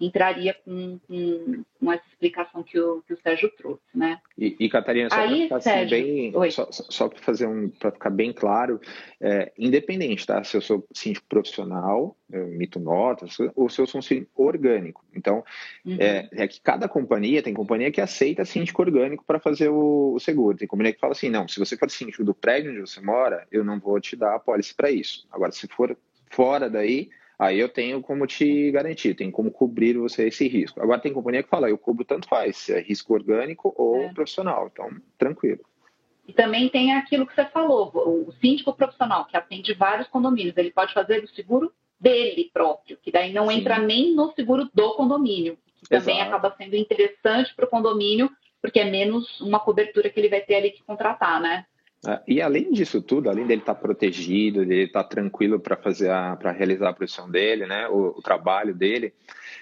entraria 0.00 0.54
com, 0.64 0.98
com, 1.06 1.64
com, 1.78 1.92
essa 1.92 2.04
explicação 2.10 2.62
que 2.62 2.80
o, 2.80 3.02
que 3.02 3.12
o 3.12 3.20
Sérgio 3.20 3.50
trouxe, 3.50 3.82
né? 3.94 4.18
E, 4.36 4.56
e 4.58 4.68
Catarina, 4.68 5.10
só 5.10 5.16
para 5.16 5.28
ficar 5.28 5.56
assim, 5.56 5.90
bem, 5.90 6.50
só, 6.50 6.68
só 6.70 7.08
para 7.08 7.18
fazer 7.18 7.46
um, 7.46 7.68
para 7.68 7.92
ficar 7.92 8.10
bem 8.10 8.32
claro, 8.32 8.80
é, 9.20 9.52
independente, 9.58 10.26
tá? 10.26 10.42
Se 10.42 10.56
eu 10.56 10.62
sou 10.62 10.86
síndico 10.92 11.26
profissional, 11.28 12.16
eu 12.32 12.48
emito 12.48 12.80
notas, 12.80 13.36
ou 13.54 13.68
se 13.68 13.80
eu 13.80 13.86
sou 13.86 13.98
um 13.98 14.02
síndico 14.02 14.42
orgânico. 14.42 15.04
Então, 15.14 15.44
uhum. 15.84 15.96
é, 15.98 16.28
é, 16.32 16.48
que 16.48 16.60
cada 16.60 16.88
companhia, 16.88 17.42
tem 17.42 17.52
companhia 17.52 17.90
que 17.90 18.00
aceita 18.00 18.44
síndico 18.44 18.80
orgânico 18.80 19.24
para 19.26 19.38
fazer 19.38 19.68
o, 19.68 20.14
o, 20.14 20.20
seguro. 20.20 20.56
Tem 20.56 20.66
companhia 20.66 20.94
que 20.94 21.00
fala 21.00 21.12
assim, 21.12 21.28
não, 21.28 21.46
se 21.46 21.58
você 21.58 21.76
for 21.76 21.90
síndico 21.90 22.24
do 22.24 22.34
prédio 22.34 22.70
onde 22.70 22.80
você 22.80 23.00
mora, 23.00 23.46
eu 23.52 23.62
não 23.62 23.78
vou 23.78 24.00
te 24.00 24.16
dar 24.16 24.34
a 24.34 24.38
pólice 24.38 24.74
para 24.74 24.90
isso. 24.90 25.26
Agora, 25.30 25.52
se 25.52 25.66
for 25.68 25.96
fora 26.30 26.70
daí, 26.70 27.10
Aí 27.40 27.58
eu 27.58 27.70
tenho 27.70 28.02
como 28.02 28.26
te 28.26 28.70
garantir, 28.70 29.14
tem 29.14 29.30
como 29.30 29.50
cobrir 29.50 29.96
você 29.96 30.28
esse 30.28 30.46
risco. 30.46 30.78
Agora 30.78 31.00
tem 31.00 31.10
companhia 31.10 31.42
que 31.42 31.48
fala, 31.48 31.70
eu 31.70 31.78
cubro 31.78 32.04
tanto 32.04 32.28
faz, 32.28 32.58
se 32.58 32.74
é 32.74 32.82
risco 32.82 33.14
orgânico 33.14 33.72
ou 33.78 34.02
é. 34.02 34.12
profissional, 34.12 34.68
então 34.70 34.90
tranquilo. 35.16 35.64
E 36.28 36.34
também 36.34 36.68
tem 36.68 36.92
aquilo 36.92 37.26
que 37.26 37.34
você 37.34 37.46
falou, 37.46 37.90
o 37.94 38.30
síndico 38.42 38.74
profissional 38.74 39.24
que 39.24 39.38
atende 39.38 39.72
vários 39.72 40.06
condomínios, 40.08 40.54
ele 40.58 40.70
pode 40.70 40.92
fazer 40.92 41.24
o 41.24 41.28
seguro 41.28 41.72
dele 41.98 42.50
próprio, 42.52 42.98
que 43.02 43.10
daí 43.10 43.32
não 43.32 43.48
Sim. 43.48 43.60
entra 43.60 43.78
nem 43.78 44.14
no 44.14 44.30
seguro 44.32 44.68
do 44.74 44.92
condomínio, 44.92 45.56
que 45.76 45.88
também 45.88 46.16
Exato. 46.16 46.34
acaba 46.34 46.54
sendo 46.58 46.76
interessante 46.76 47.54
para 47.56 47.64
o 47.64 47.70
condomínio, 47.70 48.30
porque 48.60 48.80
é 48.80 48.84
menos 48.84 49.40
uma 49.40 49.58
cobertura 49.58 50.10
que 50.10 50.20
ele 50.20 50.28
vai 50.28 50.42
ter 50.42 50.56
ali 50.56 50.72
que 50.72 50.82
contratar, 50.82 51.40
né? 51.40 51.64
É, 52.06 52.22
e 52.26 52.40
além 52.40 52.72
disso 52.72 53.02
tudo, 53.02 53.28
além 53.28 53.46
dele 53.46 53.60
estar 53.60 53.74
tá 53.74 53.80
protegido, 53.80 54.64
dele 54.64 54.84
estar 54.84 55.02
tá 55.02 55.08
tranquilo 55.08 55.60
para 55.60 55.76
fazer 55.76 56.08
para 56.38 56.50
realizar 56.50 56.88
a 56.88 56.94
profissão 56.94 57.30
dele, 57.30 57.66
né, 57.66 57.88
o, 57.88 58.18
o 58.18 58.22
trabalho 58.22 58.74
dele, 58.74 59.12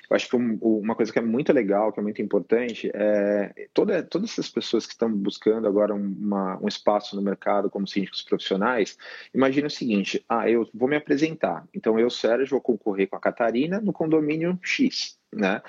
eu 0.09 0.14
acho 0.14 0.29
que 0.29 0.37
um, 0.37 0.57
uma 0.62 0.94
coisa 0.94 1.12
que 1.12 1.18
é 1.18 1.22
muito 1.22 1.53
legal, 1.53 1.92
que 1.92 1.98
é 1.98 2.03
muito 2.03 2.22
importante, 2.22 2.90
é 2.94 3.68
toda, 3.74 4.03
todas 4.05 4.31
essas 4.31 4.48
pessoas 4.48 4.87
que 4.87 4.92
estão 4.92 5.12
buscando 5.12 5.66
agora 5.66 5.92
uma, 5.92 6.59
um 6.62 6.68
espaço 6.68 7.16
no 7.16 7.22
mercado 7.22 7.68
como 7.68 7.88
síndicos 7.88 8.22
profissionais, 8.22 8.96
imagine 9.35 9.66
o 9.66 9.70
seguinte: 9.70 10.24
ah, 10.29 10.48
eu 10.48 10.68
vou 10.72 10.88
me 10.88 10.96
apresentar, 10.96 11.66
então 11.74 11.98
eu, 11.98 12.09
Sérgio, 12.09 12.51
vou 12.51 12.61
concorrer 12.61 13.09
com 13.09 13.16
a 13.16 13.20
Catarina 13.20 13.81
no 13.81 13.92
condomínio 13.92 14.59
X, 14.62 15.18
né? 15.33 15.61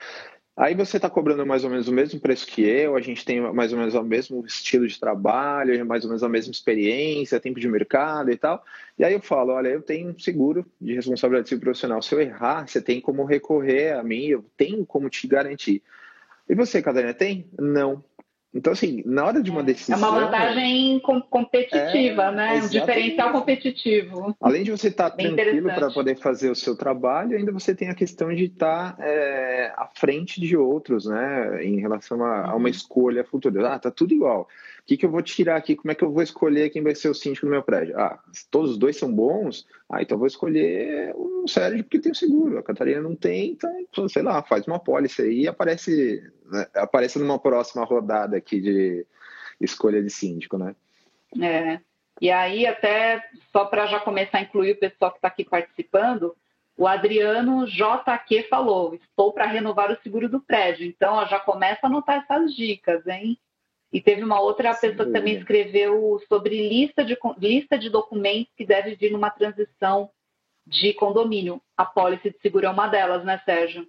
Aí 0.60 0.76
você 0.76 0.98
está 0.98 1.10
cobrando 1.10 1.46
mais 1.46 1.64
ou 1.64 1.70
menos 1.70 1.88
o 1.88 1.94
mesmo 1.94 2.20
preço 2.20 2.46
que 2.46 2.62
eu, 2.62 2.98
a 2.98 3.00
gente 3.00 3.24
tem 3.24 3.40
mais 3.54 3.72
ou 3.72 3.80
menos 3.80 3.96
o 3.96 4.04
mesmo 4.04 4.46
estilo 4.46 4.86
de 4.86 5.00
trabalho, 5.00 5.86
mais 5.86 6.04
ou 6.04 6.10
menos 6.10 6.22
a 6.22 6.28
mesma 6.28 6.52
experiência, 6.52 7.40
tempo 7.40 7.62
de 7.62 7.68
mercado 7.70 8.30
e 8.30 8.36
tal. 8.36 8.62
E 8.98 9.06
aí 9.06 9.14
eu 9.14 9.22
falo, 9.22 9.54
olha, 9.54 9.70
eu 9.70 9.82
tenho 9.82 10.10
um 10.10 10.20
seguro 10.20 10.66
de 10.82 10.94
responsabilidade 10.94 11.48
civil 11.48 11.62
profissional. 11.62 12.02
Se 12.02 12.14
eu 12.14 12.20
errar, 12.20 12.68
você 12.68 12.82
tem 12.82 13.00
como 13.00 13.24
recorrer 13.24 13.94
a 13.94 14.04
mim, 14.04 14.26
eu 14.26 14.44
tenho 14.58 14.86
como 14.86 15.10
te 15.10 15.26
garantir. 15.30 15.82
E 16.50 16.54
você, 16.54 16.82
Catarina, 16.82 17.14
tem? 17.14 17.46
Não. 17.58 18.04
Então, 18.54 18.74
assim, 18.74 19.04
na 19.06 19.26
hora 19.26 19.44
de 19.44 19.52
uma 19.52 19.62
decisão. 19.62 19.96
É 19.96 20.00
uma 20.00 20.22
vantagem 20.22 21.00
competitiva, 21.30 22.24
é, 22.24 22.32
né? 22.32 22.62
Um 22.64 22.68
diferencial 22.68 23.32
competitivo. 23.32 24.36
Além 24.42 24.64
de 24.64 24.72
você 24.72 24.88
estar 24.88 25.12
tá 25.12 25.18
tranquilo 25.18 25.68
para 25.68 25.92
poder 25.92 26.18
fazer 26.18 26.50
o 26.50 26.56
seu 26.56 26.76
trabalho, 26.76 27.38
ainda 27.38 27.52
você 27.52 27.76
tem 27.76 27.90
a 27.90 27.96
questão 27.96 28.34
de 28.34 28.46
estar 28.46 28.96
tá, 28.96 29.06
é, 29.06 29.72
à 29.78 29.88
frente 29.94 30.42
de 30.42 30.58
outros, 30.58 31.06
né? 31.06 31.64
Em 31.64 31.80
relação 31.80 32.24
a, 32.24 32.48
a 32.48 32.56
uma 32.56 32.64
uhum. 32.64 32.68
escolha 32.68 33.24
futura. 33.24 33.74
Ah, 33.74 33.80
tá 33.80 33.92
tudo 33.92 34.14
igual 34.14 34.48
que, 34.90 34.98
que 34.98 35.06
eu 35.06 35.12
vou 35.12 35.22
tirar 35.22 35.56
aqui? 35.56 35.76
Como 35.76 35.92
é 35.92 35.96
que 35.96 36.04
eu 36.04 36.12
vou 36.12 36.24
escolher 36.24 36.72
quem 36.72 36.82
vai 36.82 36.96
ser 36.96 37.10
o 37.10 37.14
síndico 37.14 37.46
do 37.46 37.52
meu 37.52 37.62
prédio? 37.62 37.96
Ah, 37.96 38.20
todos 38.50 38.72
os 38.72 38.78
dois 38.78 38.98
são 38.98 39.14
bons? 39.14 39.68
Ah, 39.88 40.02
então 40.02 40.16
eu 40.16 40.20
vou 40.20 40.28
escolher 40.28 41.14
um 41.16 41.48
Sérgio 41.48 41.84
porque 41.84 42.00
tem 42.00 42.12
o 42.12 42.16
seguro. 42.16 42.58
A 42.58 42.64
Catarina 42.64 43.00
não 43.00 43.16
tem, 43.16 43.52
então, 43.52 44.10
sei 44.10 44.24
lá, 44.24 44.42
faz 44.42 44.66
uma 44.66 44.80
pólice 44.80 45.22
aí 45.22 45.42
e 45.42 45.48
aparece, 45.48 46.24
né, 46.52 46.66
aparece 46.74 47.20
numa 47.20 47.38
próxima 47.38 47.86
rodada 47.86 48.36
aqui 48.36 48.60
de 48.60 49.06
escolha 49.62 50.02
de 50.02 50.10
síndico, 50.10 50.58
né? 50.58 50.76
É. 51.40 51.80
E 52.20 52.32
aí, 52.32 52.66
até 52.66 53.24
só 53.52 53.66
para 53.66 53.86
já 53.86 54.00
começar 54.00 54.40
a 54.40 54.42
incluir 54.42 54.72
o 54.72 54.80
pessoal 54.80 55.12
que 55.12 55.20
está 55.20 55.28
aqui 55.28 55.46
participando, 55.46 56.36
o 56.76 56.88
Adriano 56.88 57.68
JQ 57.68 58.48
falou: 58.50 58.96
estou 58.96 59.32
para 59.34 59.46
renovar 59.46 59.92
o 59.92 60.02
seguro 60.02 60.28
do 60.28 60.42
prédio. 60.42 60.88
Então, 60.88 61.14
ó, 61.14 61.28
já 61.28 61.40
começa 61.40 61.82
a 61.84 61.88
anotar 61.88 62.24
essas 62.24 62.56
dicas, 62.56 63.06
hein? 63.06 63.38
E 63.92 64.00
teve 64.00 64.24
uma 64.24 64.40
outra 64.40 64.74
Sim. 64.74 64.90
pessoa 64.90 65.08
que 65.08 65.14
também 65.14 65.38
escreveu 65.38 66.22
sobre 66.28 66.70
lista 66.70 67.04
de, 67.04 67.18
lista 67.40 67.78
de 67.78 67.90
documentos 67.90 68.54
que 68.56 68.66
deve 68.66 68.96
vir 68.96 69.12
numa 69.12 69.32
transição 69.32 70.12
de 70.66 70.94
condomínio. 70.94 71.60
A 71.76 71.86
pólice 71.86 72.30
de 72.30 72.40
seguro 72.40 72.68
é 72.68 72.70
uma 72.70 72.88
delas, 72.88 73.26
né, 73.26 73.42
Sérgio? 73.44 73.88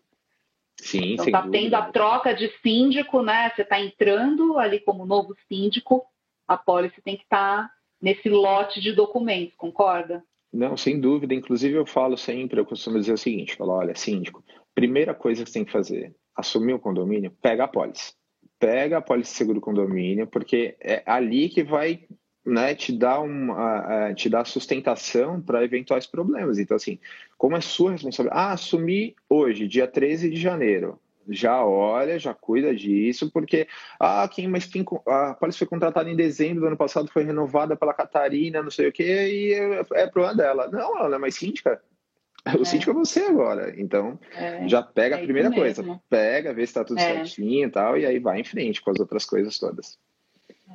Sim, 0.77 1.13
Então 1.13 1.27
está 1.27 1.47
tendo 1.47 1.75
a 1.75 1.83
troca 1.93 2.33
de 2.33 2.49
síndico, 2.63 3.23
né? 3.23 3.53
Você 3.55 3.61
está 3.61 3.79
entrando 3.79 4.59
ali 4.59 4.81
como 4.81 5.05
novo 5.05 5.37
síndico, 5.47 6.07
a 6.49 6.57
pólice 6.57 7.03
tem 7.03 7.17
que 7.17 7.25
estar 7.25 7.69
tá 7.69 7.75
nesse 8.01 8.31
lote 8.31 8.81
de 8.81 8.93
documentos, 8.93 9.55
concorda? 9.57 10.25
Não, 10.51 10.79
sem 10.79 10.99
dúvida. 10.99 11.35
Inclusive 11.35 11.75
eu 11.75 11.85
falo 11.85 12.17
sempre, 12.17 12.59
eu 12.59 12.65
costumo 12.65 12.99
dizer 12.99 13.13
o 13.13 13.19
seguinte, 13.19 13.57
falo, 13.57 13.73
olha, 13.73 13.95
síndico, 13.95 14.43
primeira 14.75 15.15
coisa 15.15 15.45
que 15.45 15.51
você 15.51 15.59
tem 15.59 15.65
que 15.67 15.71
fazer, 15.71 16.15
assumir 16.35 16.73
o 16.73 16.81
condomínio, 16.81 17.31
pega 17.43 17.65
a 17.65 17.69
pólice 17.69 18.15
pega 18.61 18.99
a 18.99 19.03
pólice 19.03 19.35
seguro 19.35 19.61
condomínio, 19.61 20.27
porque 20.27 20.77
é 20.79 21.03
ali 21.07 21.49
que 21.49 21.65
vai 21.65 22.05
né, 22.45 22.75
te 22.75 22.93
dar 22.93 23.21
uma, 23.21 24.13
te 24.15 24.29
dar 24.29 24.47
sustentação 24.47 25.41
para 25.41 25.65
eventuais 25.65 26.07
problemas. 26.07 26.59
Então, 26.59 26.77
assim, 26.77 26.99
como 27.39 27.57
é 27.57 27.61
sua 27.61 27.93
responsabilidade? 27.93 28.41
Ah, 28.41 28.53
assumi 28.53 29.17
hoje, 29.29 29.67
dia 29.67 29.87
13 29.87 30.31
de 30.31 30.37
janeiro. 30.37 31.01
Já 31.29 31.65
olha, 31.65 32.19
já 32.19 32.35
cuida 32.35 32.75
disso, 32.75 33.31
porque 33.31 33.67
ah, 33.99 34.29
quem, 34.31 34.49
mas 34.49 34.67
quem 34.67 34.85
a 35.07 35.35
pólice 35.35 35.59
foi 35.59 35.67
contratada 35.67 36.11
em 36.11 36.17
dezembro 36.17 36.61
do 36.61 36.67
ano 36.67 36.77
passado, 36.77 37.11
foi 37.13 37.25
renovada 37.25 37.77
pela 37.77 37.95
Catarina, 37.95 38.63
não 38.63 38.71
sei 38.71 38.89
o 38.89 38.93
quê, 38.93 39.05
e 39.05 39.55
é, 39.55 40.03
é 40.03 40.07
problema 40.07 40.35
dela. 40.35 40.69
Não, 40.69 40.99
ela 40.99 41.09
não 41.09 41.17
é 41.17 41.21
mais 41.21 41.37
síndica, 41.37 41.81
o 42.59 42.63
é. 42.63 42.65
síndico 42.65 42.91
é 42.91 42.95
você 42.95 43.21
agora. 43.21 43.75
Então, 43.81 44.19
é. 44.35 44.67
já 44.69 44.83
pega 44.83 45.17
é 45.17 45.21
a 45.21 45.23
primeira 45.23 45.51
coisa. 45.51 46.01
Pega, 46.09 46.55
vê 46.55 46.67
se 46.67 46.71
está 46.71 46.85
tudo 46.85 46.99
é. 46.99 47.03
certinho 47.03 47.69
e 47.69 47.71
tal, 47.71 47.99
e 47.99 48.07
aí 48.07 48.19
vai 48.19 48.41
em 48.41 48.45
frente 48.45 48.81
com 48.81 48.91
as 48.91 48.99
outras 48.99 49.25
coisas 49.25 49.59
todas. 49.59 49.99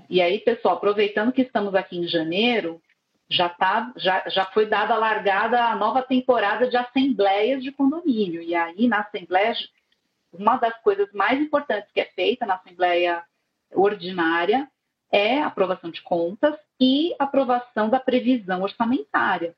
E 0.09 0.21
aí, 0.21 0.39
pessoal, 0.39 0.75
aproveitando 0.75 1.31
que 1.31 1.41
estamos 1.41 1.73
aqui 1.73 1.97
em 1.97 2.07
janeiro, 2.07 2.81
já, 3.29 3.49
tá, 3.49 3.91
já, 3.97 4.23
já 4.27 4.45
foi 4.45 4.67
dada 4.67 4.93
a 4.93 4.97
largada 4.97 5.63
a 5.63 5.75
nova 5.75 6.01
temporada 6.01 6.69
de 6.69 6.77
assembleias 6.77 7.63
de 7.63 7.71
condomínio. 7.71 8.41
E 8.41 8.53
aí, 8.53 8.87
na 8.87 8.99
assembleia, 8.99 9.53
uma 10.31 10.57
das 10.57 10.77
coisas 10.81 11.11
mais 11.11 11.39
importantes 11.39 11.89
que 11.91 11.99
é 11.99 12.05
feita 12.05 12.45
na 12.45 12.55
assembleia 12.55 13.23
ordinária 13.73 14.69
é 15.11 15.41
a 15.41 15.47
aprovação 15.47 15.89
de 15.89 16.01
contas 16.01 16.55
e 16.79 17.15
aprovação 17.17 17.89
da 17.89 17.99
previsão 17.99 18.61
orçamentária. 18.61 19.55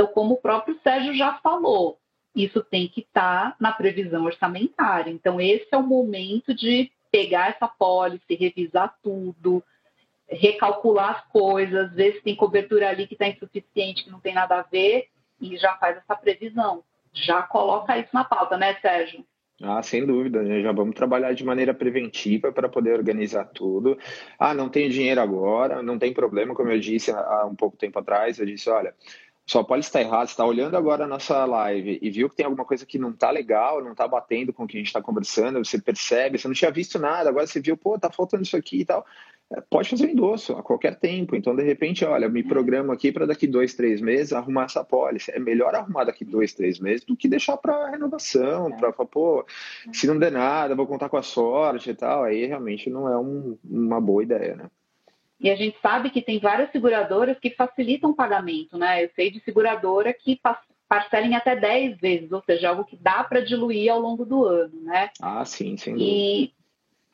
Então, 0.00 0.14
como 0.14 0.32
o 0.32 0.40
próprio 0.40 0.80
Sérgio 0.82 1.12
já 1.12 1.34
falou, 1.42 1.98
isso 2.34 2.64
tem 2.64 2.88
que 2.88 3.02
estar 3.02 3.54
na 3.60 3.70
previsão 3.70 4.24
orçamentária. 4.24 5.10
Então, 5.10 5.38
esse 5.38 5.66
é 5.70 5.76
o 5.76 5.82
momento 5.82 6.54
de 6.54 6.90
pegar 7.12 7.50
essa 7.50 7.68
pólice, 7.68 8.34
revisar 8.34 8.96
tudo, 9.02 9.62
recalcular 10.26 11.10
as 11.10 11.24
coisas, 11.30 11.92
ver 11.92 12.14
se 12.14 12.22
tem 12.22 12.34
cobertura 12.34 12.88
ali 12.88 13.06
que 13.06 13.12
está 13.12 13.28
insuficiente, 13.28 14.04
que 14.04 14.10
não 14.10 14.20
tem 14.20 14.32
nada 14.32 14.60
a 14.60 14.62
ver, 14.62 15.08
e 15.38 15.58
já 15.58 15.74
faz 15.74 15.98
essa 15.98 16.16
previsão. 16.16 16.82
Já 17.12 17.42
coloca 17.42 17.98
isso 17.98 18.08
na 18.14 18.24
pauta, 18.24 18.56
né, 18.56 18.76
Sérgio? 18.80 19.22
Ah, 19.62 19.82
sem 19.82 20.06
dúvida, 20.06 20.42
né? 20.42 20.62
já 20.62 20.72
vamos 20.72 20.94
trabalhar 20.94 21.34
de 21.34 21.44
maneira 21.44 21.74
preventiva 21.74 22.50
para 22.50 22.70
poder 22.70 22.94
organizar 22.94 23.44
tudo. 23.44 23.98
Ah, 24.38 24.54
não 24.54 24.70
tenho 24.70 24.88
dinheiro 24.88 25.20
agora, 25.20 25.82
não 25.82 25.98
tem 25.98 26.14
problema, 26.14 26.54
como 26.54 26.70
eu 26.70 26.80
disse 26.80 27.10
há 27.10 27.44
um 27.44 27.54
pouco 27.54 27.76
tempo 27.76 27.98
atrás, 27.98 28.38
eu 28.38 28.46
disse, 28.46 28.70
olha, 28.70 28.94
só 29.50 29.64
pode 29.64 29.84
estar 29.84 30.00
errado, 30.00 30.28
está 30.28 30.44
olhando 30.44 30.76
agora 30.76 31.02
a 31.02 31.08
nossa 31.08 31.44
live 31.44 31.98
e 32.00 32.08
viu 32.08 32.30
que 32.30 32.36
tem 32.36 32.46
alguma 32.46 32.64
coisa 32.64 32.86
que 32.86 33.00
não 33.00 33.10
está 33.10 33.32
legal, 33.32 33.82
não 33.82 33.90
está 33.90 34.06
batendo 34.06 34.52
com 34.52 34.62
o 34.62 34.66
que 34.68 34.76
a 34.76 34.78
gente 34.78 34.86
está 34.86 35.02
conversando, 35.02 35.58
você 35.58 35.76
percebe, 35.76 36.38
você 36.38 36.46
não 36.46 36.54
tinha 36.54 36.70
visto 36.70 37.00
nada, 37.00 37.28
agora 37.28 37.48
você 37.48 37.58
viu, 37.58 37.76
pô, 37.76 37.98
tá 37.98 38.08
faltando 38.12 38.44
isso 38.44 38.56
aqui 38.56 38.82
e 38.82 38.84
tal. 38.84 39.04
É, 39.52 39.60
pode 39.60 39.90
fazer 39.90 40.06
um 40.06 40.10
endosso 40.10 40.52
a 40.52 40.62
qualquer 40.62 41.00
tempo. 41.00 41.34
Então, 41.34 41.56
de 41.56 41.64
repente, 41.64 42.04
olha, 42.04 42.28
me 42.28 42.44
programo 42.44 42.92
aqui 42.92 43.10
para 43.10 43.26
daqui 43.26 43.48
dois, 43.48 43.74
três 43.74 44.00
meses 44.00 44.32
arrumar 44.32 44.66
essa 44.66 44.84
pólice. 44.84 45.32
É 45.32 45.40
melhor 45.40 45.74
arrumar 45.74 46.04
daqui 46.04 46.24
dois, 46.24 46.54
três 46.54 46.78
meses 46.78 47.04
do 47.04 47.16
que 47.16 47.26
deixar 47.26 47.56
para 47.56 47.90
renovação, 47.90 48.68
é. 48.68 48.76
para 48.76 48.92
pô, 48.92 49.44
se 49.92 50.06
não 50.06 50.16
der 50.16 50.30
nada, 50.30 50.76
vou 50.76 50.86
contar 50.86 51.08
com 51.08 51.16
a 51.16 51.22
sorte 51.22 51.90
e 51.90 51.94
tal. 51.94 52.22
Aí 52.22 52.46
realmente 52.46 52.88
não 52.88 53.08
é 53.08 53.18
um, 53.18 53.58
uma 53.68 54.00
boa 54.00 54.22
ideia, 54.22 54.54
né? 54.54 54.70
E 55.40 55.50
a 55.50 55.56
gente 55.56 55.78
sabe 55.80 56.10
que 56.10 56.20
tem 56.20 56.38
várias 56.38 56.70
seguradoras 56.70 57.38
que 57.38 57.50
facilitam 57.50 58.10
o 58.10 58.14
pagamento, 58.14 58.76
né? 58.76 59.04
Eu 59.04 59.10
sei 59.16 59.30
de 59.30 59.40
seguradora 59.40 60.12
que 60.12 60.38
parcelem 60.86 61.34
até 61.34 61.56
10 61.56 61.98
vezes, 61.98 62.30
ou 62.30 62.42
seja, 62.44 62.68
algo 62.68 62.84
que 62.84 62.96
dá 62.96 63.24
para 63.24 63.40
diluir 63.40 63.90
ao 63.90 63.98
longo 63.98 64.26
do 64.26 64.44
ano, 64.44 64.82
né? 64.82 65.08
Ah, 65.20 65.44
sim, 65.46 65.78
sem 65.78 65.94
dúvida. 65.94 66.10
E, 66.10 66.52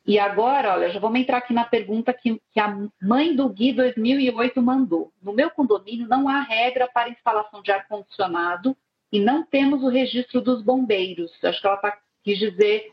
e 0.04 0.18
agora, 0.18 0.72
olha, 0.74 0.90
já 0.90 0.98
vamos 0.98 1.20
entrar 1.20 1.38
aqui 1.38 1.52
na 1.54 1.64
pergunta 1.64 2.12
que, 2.12 2.40
que 2.52 2.58
a 2.58 2.76
mãe 3.00 3.34
do 3.34 3.48
Gui 3.48 3.72
2008 3.72 4.60
mandou. 4.60 5.12
No 5.22 5.32
meu 5.32 5.50
condomínio 5.50 6.08
não 6.08 6.28
há 6.28 6.40
regra 6.40 6.88
para 6.92 7.10
instalação 7.10 7.62
de 7.62 7.70
ar-condicionado 7.70 8.76
e 9.12 9.20
não 9.20 9.44
temos 9.44 9.84
o 9.84 9.88
registro 9.88 10.40
dos 10.40 10.62
bombeiros. 10.62 11.32
Acho 11.44 11.60
que 11.60 11.66
ela 11.66 11.76
está 11.76 11.96
Quis 12.26 12.40
dizer, 12.40 12.90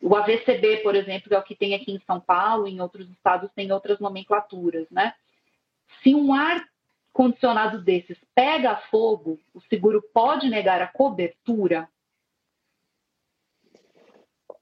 o 0.00 0.16
AVCB, 0.16 0.78
por 0.78 0.94
exemplo, 0.94 1.34
é 1.34 1.38
o 1.38 1.42
que 1.42 1.54
tem 1.54 1.74
aqui 1.74 1.92
em 1.92 2.00
São 2.06 2.18
Paulo, 2.18 2.66
em 2.66 2.80
outros 2.80 3.06
estados 3.10 3.50
tem 3.54 3.70
outras 3.70 4.00
nomenclaturas, 4.00 4.86
né? 4.90 5.12
Se 6.02 6.14
um 6.14 6.32
ar 6.32 6.66
condicionado 7.12 7.82
desses 7.82 8.16
pega 8.34 8.74
fogo, 8.90 9.38
o 9.52 9.60
seguro 9.68 10.02
pode 10.14 10.48
negar 10.48 10.80
a 10.80 10.86
cobertura? 10.86 11.86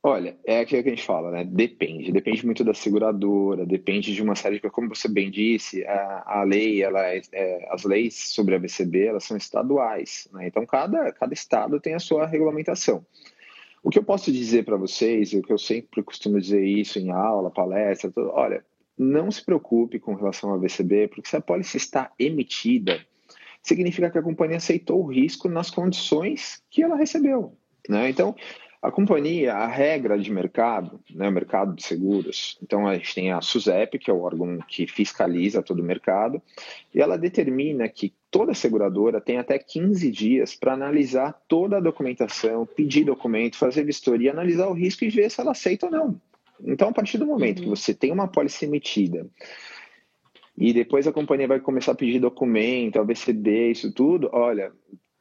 Olha, 0.03 0.37
é 0.44 0.59
aquilo 0.59 0.83
que 0.83 0.88
a 0.88 0.94
gente 0.96 1.07
fala, 1.07 1.31
né? 1.31 1.44
Depende. 1.44 2.11
Depende 2.11 2.44
muito 2.44 2.64
da 2.64 2.75
seguradora, 2.75 3.64
depende 3.64 4.12
de 4.12 4.23
uma 4.25 4.35
série 4.35 4.59
de... 4.59 4.68
Como 4.70 4.88
você 4.88 5.07
bem 5.09 5.31
disse, 5.31 5.87
a, 5.87 6.40
a 6.40 6.42
lei, 6.42 6.83
ela 6.83 7.07
é, 7.07 7.23
é, 7.33 7.68
as 7.70 7.85
leis 7.85 8.16
sobre 8.16 8.57
a 8.57 8.61
elas 9.07 9.23
são 9.23 9.37
estaduais, 9.37 10.27
né? 10.33 10.49
Então, 10.49 10.66
cada, 10.66 11.12
cada 11.12 11.33
estado 11.33 11.79
tem 11.79 11.94
a 11.94 12.01
sua 12.01 12.27
regulamentação. 12.27 13.07
O 13.83 13.90
que 13.90 13.99
eu 13.99 14.05
posso 14.05 14.31
dizer 14.31 14.64
para 14.64 14.77
vocês, 14.77 15.33
o 15.33 15.43
que 15.43 15.53
eu 15.53 15.59
sempre 15.59 16.03
costumo 16.03 16.40
dizer 16.40 16.64
isso 16.64 16.99
em 16.99 17.11
aula, 17.11 17.51
palestra, 17.51 18.11
tudo, 18.11 18.31
olha, 18.31 18.64
não 18.97 19.31
se 19.31 19.43
preocupe 19.43 19.99
com 19.99 20.14
relação 20.14 20.53
à 20.53 20.59
VCB, 20.59 21.09
porque 21.09 21.29
se 21.29 21.37
a 21.37 21.40
pólice 21.40 21.79
está 21.79 22.12
emitida, 22.19 23.01
significa 23.62 24.11
que 24.11 24.19
a 24.19 24.23
companhia 24.23 24.59
aceitou 24.59 25.03
o 25.03 25.07
risco 25.07 25.49
nas 25.49 25.71
condições 25.71 26.62
que 26.69 26.83
ela 26.83 26.97
recebeu. 26.97 27.57
Né? 27.88 28.11
Então, 28.11 28.35
a 28.83 28.90
companhia, 28.90 29.55
a 29.55 29.66
regra 29.66 30.19
de 30.19 30.33
mercado, 30.33 31.01
né, 31.11 31.29
o 31.29 31.33
mercado 31.33 31.75
de 31.75 31.83
seguros, 31.83 32.59
então 32.62 32.87
a 32.87 32.95
gente 32.95 33.14
tem 33.14 33.31
a 33.31 33.40
SUSEP, 33.43 33.99
que 33.99 34.11
é 34.11 34.14
o 34.14 34.23
órgão 34.23 34.59
que 34.66 34.87
fiscaliza 34.87 35.62
todo 35.62 35.81
o 35.81 35.85
mercado, 35.85 36.40
e 36.95 37.01
ela 37.01 37.19
determina 37.19 37.87
que 37.88 38.14
toda 38.31 38.55
seguradora 38.55 39.21
tem 39.21 39.37
até 39.37 39.59
15 39.59 40.11
dias 40.11 40.55
para 40.55 40.73
analisar 40.73 41.33
toda 41.47 41.77
a 41.77 41.81
documentação, 41.81 42.64
pedir 42.64 43.05
documento, 43.05 43.59
fazer 43.59 43.85
vistoria, 43.85 44.31
analisar 44.31 44.69
o 44.69 44.75
risco 44.75 45.05
e 45.05 45.11
ver 45.11 45.31
se 45.31 45.40
ela 45.40 45.51
aceita 45.51 45.87
ou 45.87 45.93
não. 45.93 46.21
Então, 46.64 46.88
a 46.88 46.93
partir 46.93 47.19
do 47.19 47.27
momento 47.27 47.59
uhum. 47.59 47.64
que 47.64 47.71
você 47.71 47.93
tem 47.93 48.11
uma 48.11 48.29
pólice 48.29 48.64
emitida 48.64 49.27
e 50.57 50.73
depois 50.73 51.07
a 51.07 51.12
companhia 51.12 51.49
vai 51.49 51.61
começar 51.61 51.93
a 51.93 51.95
pedir 51.95 52.19
documento, 52.19 52.99
a 52.99 53.03
VCD, 53.03 53.71
isso 53.71 53.93
tudo, 53.93 54.31
olha, 54.33 54.73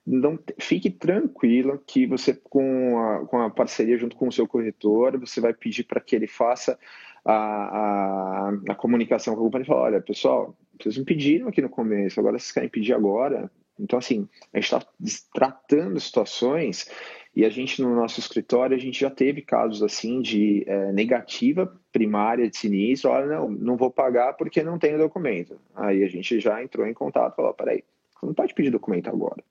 não 0.10 0.40
fique 0.58 0.90
tranquilo 0.90 1.82
que 1.86 2.08
você 2.08 2.34
com 2.34 3.00
a, 3.00 3.26
com 3.28 3.42
a 3.42 3.50
parceria 3.50 3.98
junto 3.98 4.16
com 4.16 4.28
o 4.28 4.32
seu 4.32 4.48
corretor 4.48 5.20
você 5.20 5.40
vai 5.40 5.54
pedir 5.54 5.84
para 5.84 6.02
que 6.02 6.16
ele 6.16 6.26
faça 6.26 6.80
a, 7.24 7.34
a, 7.34 8.54
a 8.70 8.76
comunicação 8.76 9.36
com 9.36 9.42
a 9.42 9.44
companhia 9.44 9.66
e 9.66 9.68
falar, 9.68 9.82
olha 9.82 10.02
pessoal 10.02 10.58
vocês 10.82 10.98
me 10.98 11.06
pediram 11.06 11.48
aqui 11.48 11.62
no 11.62 11.70
começo 11.70 12.20
agora 12.20 12.40
vocês 12.40 12.52
querem 12.52 12.70
pedir 12.70 12.94
agora. 12.94 13.52
Então 13.80 14.00
assim 14.00 14.28
a 14.52 14.58
gente 14.60 14.74
está 14.74 14.86
tratando 15.32 16.00
situações 16.00 16.90
e 17.36 17.46
a 17.46 17.50
gente 17.50 17.80
no 17.80 17.94
nosso 17.96 18.20
escritório 18.20 18.76
a 18.76 18.80
gente 18.80 19.00
já 19.00 19.12
teve 19.12 19.44
casos 19.44 19.84
assim 19.84 20.22
de 20.22 20.64
é, 20.68 20.92
negativa 20.92 21.72
primária 21.92 22.50
de 22.50 22.58
sinistro 22.58 23.12
olha 23.12 23.28
não 23.28 23.48
não 23.50 23.78
vou 23.78 23.92
pagar 23.92 24.34
porque 24.34 24.64
não 24.64 24.80
tenho 24.80 24.98
documento. 24.98 25.60
Aí 25.76 26.04
a 26.04 26.08
gente 26.08 26.40
já 26.40 26.64
entrou 26.64 26.88
em 26.88 26.96
contato 26.96 27.36
falou 27.36 27.54
peraí 27.54 27.84
você 28.20 28.26
não 28.26 28.34
pode 28.34 28.56
pedir 28.56 28.72
documento 28.72 29.08
agora 29.08 29.44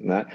né? 0.00 0.26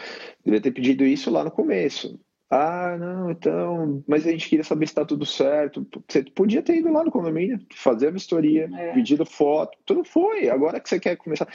Devia 0.44 0.62
ter 0.62 0.72
pedido 0.72 1.04
isso 1.04 1.30
lá 1.32 1.44
no 1.44 1.52
começo. 1.52 2.20
Ah, 2.50 2.96
não, 3.00 3.32
então, 3.32 4.04
mas 4.08 4.26
a 4.26 4.32
gente 4.32 4.48
queria 4.48 4.64
saber 4.64 4.86
se 4.86 4.92
está 4.92 5.04
tudo 5.04 5.26
certo. 5.26 5.86
Você 6.08 6.24
podia 6.24 6.62
ter 6.62 6.78
ido 6.78 6.92
lá 6.92 7.04
no 7.04 7.12
condomínio, 7.12 7.60
fazer 7.74 8.08
a 8.08 8.12
vistoria, 8.12 8.70
é. 8.72 8.94
pedido 8.94 9.26
foto, 9.26 9.78
tudo 9.84 10.04
foi. 10.04 10.48
Agora 10.48 10.80
que 10.80 10.88
você 10.88 11.00
quer 11.00 11.16
começar. 11.16 11.48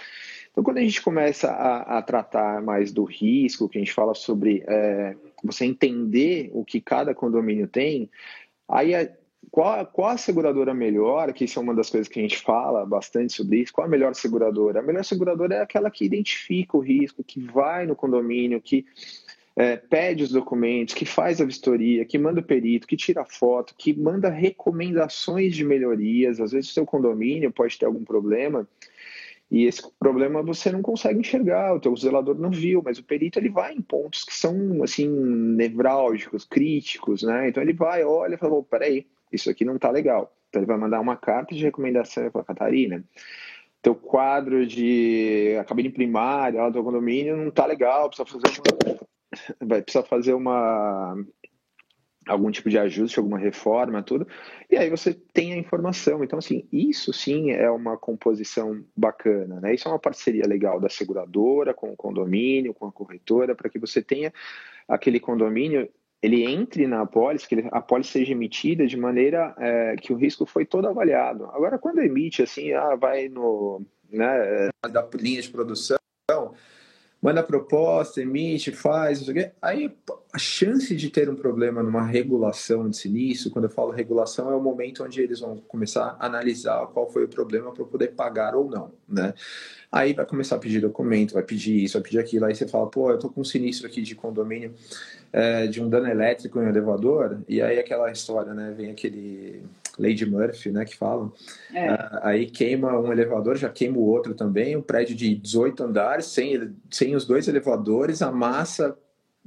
Então, 0.50 0.64
quando 0.64 0.78
a 0.78 0.82
gente 0.82 1.00
começa 1.00 1.48
a, 1.50 1.98
a 1.98 2.02
tratar 2.02 2.60
mais 2.60 2.92
do 2.92 3.04
risco, 3.04 3.68
que 3.68 3.78
a 3.78 3.80
gente 3.80 3.92
fala 3.92 4.14
sobre 4.14 4.64
é, 4.66 5.16
você 5.44 5.64
entender 5.64 6.50
o 6.52 6.64
que 6.64 6.80
cada 6.80 7.14
condomínio 7.14 7.68
tem, 7.68 8.10
aí 8.68 8.94
a, 8.94 9.08
qual, 9.50 9.84
qual 9.86 10.10
a 10.10 10.16
seguradora 10.16 10.74
melhor, 10.74 11.32
que 11.32 11.44
isso 11.44 11.58
é 11.58 11.62
uma 11.62 11.74
das 11.74 11.90
coisas 11.90 12.08
que 12.08 12.18
a 12.18 12.22
gente 12.22 12.38
fala 12.38 12.84
bastante 12.84 13.32
sobre 13.32 13.58
isso, 13.58 13.72
qual 13.72 13.86
a 13.86 13.90
melhor 13.90 14.14
seguradora? 14.14 14.80
A 14.80 14.82
melhor 14.82 15.04
seguradora 15.04 15.56
é 15.56 15.62
aquela 15.62 15.90
que 15.90 16.04
identifica 16.04 16.76
o 16.76 16.80
risco, 16.80 17.24
que 17.24 17.40
vai 17.40 17.86
no 17.86 17.96
condomínio, 17.96 18.60
que 18.60 18.84
é, 19.56 19.76
pede 19.76 20.22
os 20.22 20.30
documentos, 20.30 20.94
que 20.94 21.04
faz 21.04 21.40
a 21.40 21.44
vistoria, 21.44 22.04
que 22.04 22.18
manda 22.18 22.40
o 22.40 22.44
perito, 22.44 22.86
que 22.86 22.96
tira 22.96 23.24
foto, 23.24 23.74
que 23.76 23.92
manda 23.92 24.28
recomendações 24.28 25.54
de 25.54 25.64
melhorias. 25.64 26.40
Às 26.40 26.52
vezes 26.52 26.70
o 26.70 26.74
seu 26.74 26.86
condomínio 26.86 27.52
pode 27.52 27.78
ter 27.78 27.86
algum 27.86 28.04
problema 28.04 28.68
e 29.50 29.64
esse 29.64 29.82
problema 29.98 30.42
você 30.42 30.70
não 30.70 30.80
consegue 30.80 31.18
enxergar, 31.18 31.74
o 31.74 31.80
teu 31.80 31.96
zelador 31.96 32.38
não 32.38 32.50
viu, 32.50 32.80
mas 32.84 32.98
o 32.98 33.02
perito 33.04 33.38
ele 33.38 33.48
vai 33.48 33.74
em 33.74 33.82
pontos 33.82 34.24
que 34.24 34.32
são 34.32 34.82
assim 34.84 35.08
nevrálgicos, 35.08 36.44
críticos, 36.44 37.24
né? 37.24 37.48
Então 37.48 37.60
ele 37.60 37.72
vai, 37.72 38.04
olha, 38.04 38.36
e 38.36 38.38
fala, 38.38 38.62
peraí, 38.62 39.06
isso 39.32 39.50
aqui 39.50 39.64
não 39.64 39.76
está 39.76 39.90
legal. 39.90 40.34
Então 40.48 40.60
ele 40.60 40.66
vai 40.66 40.76
mandar 40.76 41.00
uma 41.00 41.16
carta 41.16 41.54
de 41.54 41.62
recomendação 41.62 42.30
para 42.30 42.44
Catarina. 42.44 43.04
Teu 43.82 43.94
quadro 43.94 44.66
de 44.66 45.56
a 45.58 45.64
cabine 45.64 45.90
primária 45.90 46.60
lá 46.60 46.68
do 46.68 46.84
condomínio 46.84 47.36
não 47.36 47.48
está 47.48 47.64
legal, 47.64 48.08
precisa 48.08 48.28
fazer 48.28 48.60
uma, 48.60 49.00
vai 49.60 49.82
precisar 49.82 50.04
fazer 50.04 50.34
uma 50.34 51.16
algum 52.26 52.50
tipo 52.50 52.68
de 52.68 52.78
ajuste, 52.78 53.18
alguma 53.18 53.38
reforma, 53.38 54.02
tudo. 54.02 54.26
E 54.70 54.76
aí 54.76 54.88
você 54.90 55.14
tem 55.14 55.52
a 55.52 55.56
informação. 55.56 56.22
Então, 56.22 56.38
assim, 56.38 56.68
isso 56.72 57.12
sim 57.12 57.50
é 57.50 57.70
uma 57.70 57.96
composição 57.96 58.84
bacana, 58.94 59.60
né? 59.60 59.74
Isso 59.74 59.88
é 59.88 59.90
uma 59.90 59.98
parceria 59.98 60.46
legal 60.46 60.80
da 60.80 60.88
seguradora 60.88 61.74
com 61.74 61.90
o 61.90 61.96
condomínio, 61.96 62.74
com 62.74 62.86
a 62.86 62.92
corretora, 62.92 63.54
para 63.54 63.70
que 63.70 63.78
você 63.78 64.02
tenha 64.02 64.32
aquele 64.86 65.18
condomínio 65.18 65.88
ele 66.22 66.44
entre 66.44 66.86
na 66.86 67.02
apólice, 67.02 67.48
que 67.48 67.68
a 67.72 67.78
apólice 67.78 68.10
seja 68.12 68.32
emitida 68.32 68.86
de 68.86 68.96
maneira 68.96 69.54
é, 69.58 69.96
que 69.96 70.12
o 70.12 70.16
risco 70.16 70.44
foi 70.44 70.66
todo 70.66 70.86
avaliado. 70.86 71.46
Agora, 71.46 71.78
quando 71.78 72.00
emite 72.00 72.42
assim, 72.42 72.72
ah, 72.72 72.94
vai 72.94 73.28
no 73.28 73.82
né, 74.10 74.68
da 74.90 75.08
linha 75.14 75.40
de 75.40 75.48
produção, 75.48 75.98
manda 77.22 77.42
proposta, 77.42 78.22
emite, 78.22 78.72
faz, 78.72 79.18
não 79.18 79.26
sei 79.26 79.34
o 79.34 79.36
quê. 79.36 79.52
Aí 79.60 79.94
a 80.32 80.38
chance 80.38 80.94
de 80.94 81.10
ter 81.10 81.28
um 81.28 81.34
problema 81.34 81.82
numa 81.82 82.02
regulação 82.02 82.88
de 82.88 82.96
sinistro, 82.96 83.50
quando 83.50 83.64
eu 83.64 83.70
falo 83.70 83.90
regulação, 83.90 84.50
é 84.50 84.54
o 84.54 84.60
momento 84.60 85.04
onde 85.04 85.20
eles 85.20 85.40
vão 85.40 85.56
começar 85.68 86.16
a 86.18 86.26
analisar 86.26 86.86
qual 86.88 87.10
foi 87.10 87.24
o 87.24 87.28
problema 87.28 87.72
para 87.72 87.84
poder 87.84 88.08
pagar 88.08 88.54
ou 88.54 88.70
não, 88.70 88.92
né? 89.08 89.34
Aí 89.92 90.12
vai 90.12 90.24
começar 90.24 90.56
a 90.56 90.58
pedir 90.58 90.80
documento, 90.80 91.34
vai 91.34 91.42
pedir 91.42 91.82
isso, 91.82 91.94
vai 91.94 92.02
pedir 92.02 92.20
aquilo. 92.20 92.44
Aí 92.44 92.54
você 92.54 92.66
fala, 92.66 92.88
pô, 92.88 93.10
eu 93.10 93.18
tô 93.18 93.28
com 93.28 93.40
um 93.40 93.44
sinistro 93.44 93.88
aqui 93.88 94.02
de 94.02 94.14
condomínio 94.14 94.72
é, 95.32 95.66
de 95.66 95.82
um 95.82 95.88
dano 95.88 96.08
elétrico 96.08 96.60
em 96.60 96.62
um 96.62 96.68
elevador, 96.68 97.40
e 97.48 97.60
aí 97.60 97.78
aquela 97.78 98.10
história, 98.10 98.54
né? 98.54 98.72
Vem 98.76 98.90
aquele 98.90 99.64
Lady 99.98 100.24
Murphy, 100.26 100.70
né, 100.70 100.84
que 100.84 100.96
falam. 100.96 101.32
É. 101.72 101.88
Ah, 101.88 102.20
aí 102.24 102.46
queima 102.46 102.98
um 102.98 103.12
elevador, 103.12 103.56
já 103.56 103.68
queima 103.68 103.98
o 103.98 104.02
outro 104.02 104.34
também, 104.34 104.76
um 104.76 104.82
prédio 104.82 105.14
de 105.14 105.34
18 105.34 105.82
andares, 105.82 106.26
sem, 106.26 106.74
sem 106.90 107.14
os 107.14 107.24
dois 107.24 107.48
elevadores, 107.48 108.22
a 108.22 108.30
massa 108.30 108.96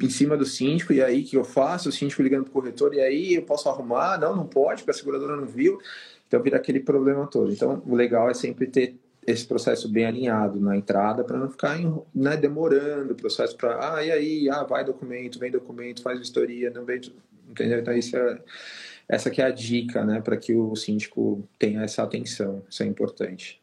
em 0.01 0.09
cima 0.09 0.35
do 0.35 0.45
síndico, 0.45 0.91
e 0.91 1.03
aí 1.03 1.23
que 1.23 1.37
eu 1.37 1.43
faço? 1.43 1.89
O 1.89 1.91
síndico 1.91 2.21
ligando 2.21 2.45
para 2.45 2.51
o 2.51 2.53
corretor, 2.53 2.93
e 2.93 2.99
aí 2.99 3.35
eu 3.35 3.43
posso 3.43 3.69
arrumar? 3.69 4.17
Não, 4.17 4.35
não 4.35 4.45
pode, 4.45 4.81
porque 4.81 4.91
a 4.91 4.93
seguradora 4.93 5.35
não 5.35 5.45
viu. 5.45 5.79
Então 6.27 6.41
vira 6.41 6.57
aquele 6.57 6.79
problema 6.79 7.27
todo. 7.27 7.51
Então 7.51 7.81
o 7.85 7.95
legal 7.95 8.29
é 8.29 8.33
sempre 8.33 8.65
ter 8.65 8.97
esse 9.25 9.45
processo 9.45 9.87
bem 9.87 10.05
alinhado 10.05 10.59
na 10.59 10.75
entrada 10.75 11.23
para 11.23 11.37
não 11.37 11.49
ficar 11.49 11.77
né, 12.13 12.35
demorando 12.35 13.13
o 13.13 13.15
processo 13.15 13.55
para 13.55 13.95
ah 13.95 14.03
e 14.03 14.11
aí 14.11 14.49
ah 14.49 14.63
vai 14.63 14.83
documento 14.83 15.39
vem 15.39 15.51
documento 15.51 16.01
faz 16.01 16.19
vistoria 16.19 16.69
não 16.69 16.83
vem 16.83 16.99
entendeu 17.49 17.79
então 17.79 17.93
isso 17.93 18.17
é 18.17 18.39
essa 19.07 19.29
que 19.29 19.41
é 19.41 19.45
a 19.45 19.51
dica 19.51 20.03
né 20.03 20.21
para 20.21 20.37
que 20.37 20.53
o 20.53 20.75
síndico 20.75 21.47
tenha 21.57 21.81
essa 21.81 22.03
atenção 22.03 22.63
isso 22.69 22.83
é 22.83 22.85
importante 22.85 23.59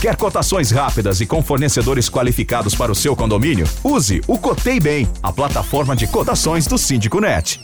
Quer 0.00 0.16
cotações 0.16 0.70
rápidas 0.70 1.20
e 1.20 1.26
com 1.26 1.42
fornecedores 1.42 2.08
qualificados 2.08 2.72
para 2.72 2.92
o 2.92 2.94
seu 2.94 3.16
condomínio? 3.16 3.66
Use 3.82 4.20
o 4.28 4.38
Cotei 4.38 4.78
Bem, 4.78 5.06
a 5.20 5.32
plataforma 5.32 5.96
de 5.96 6.06
cotações 6.06 6.68
do 6.68 6.78
Síndico 6.78 7.20
Net. 7.20 7.58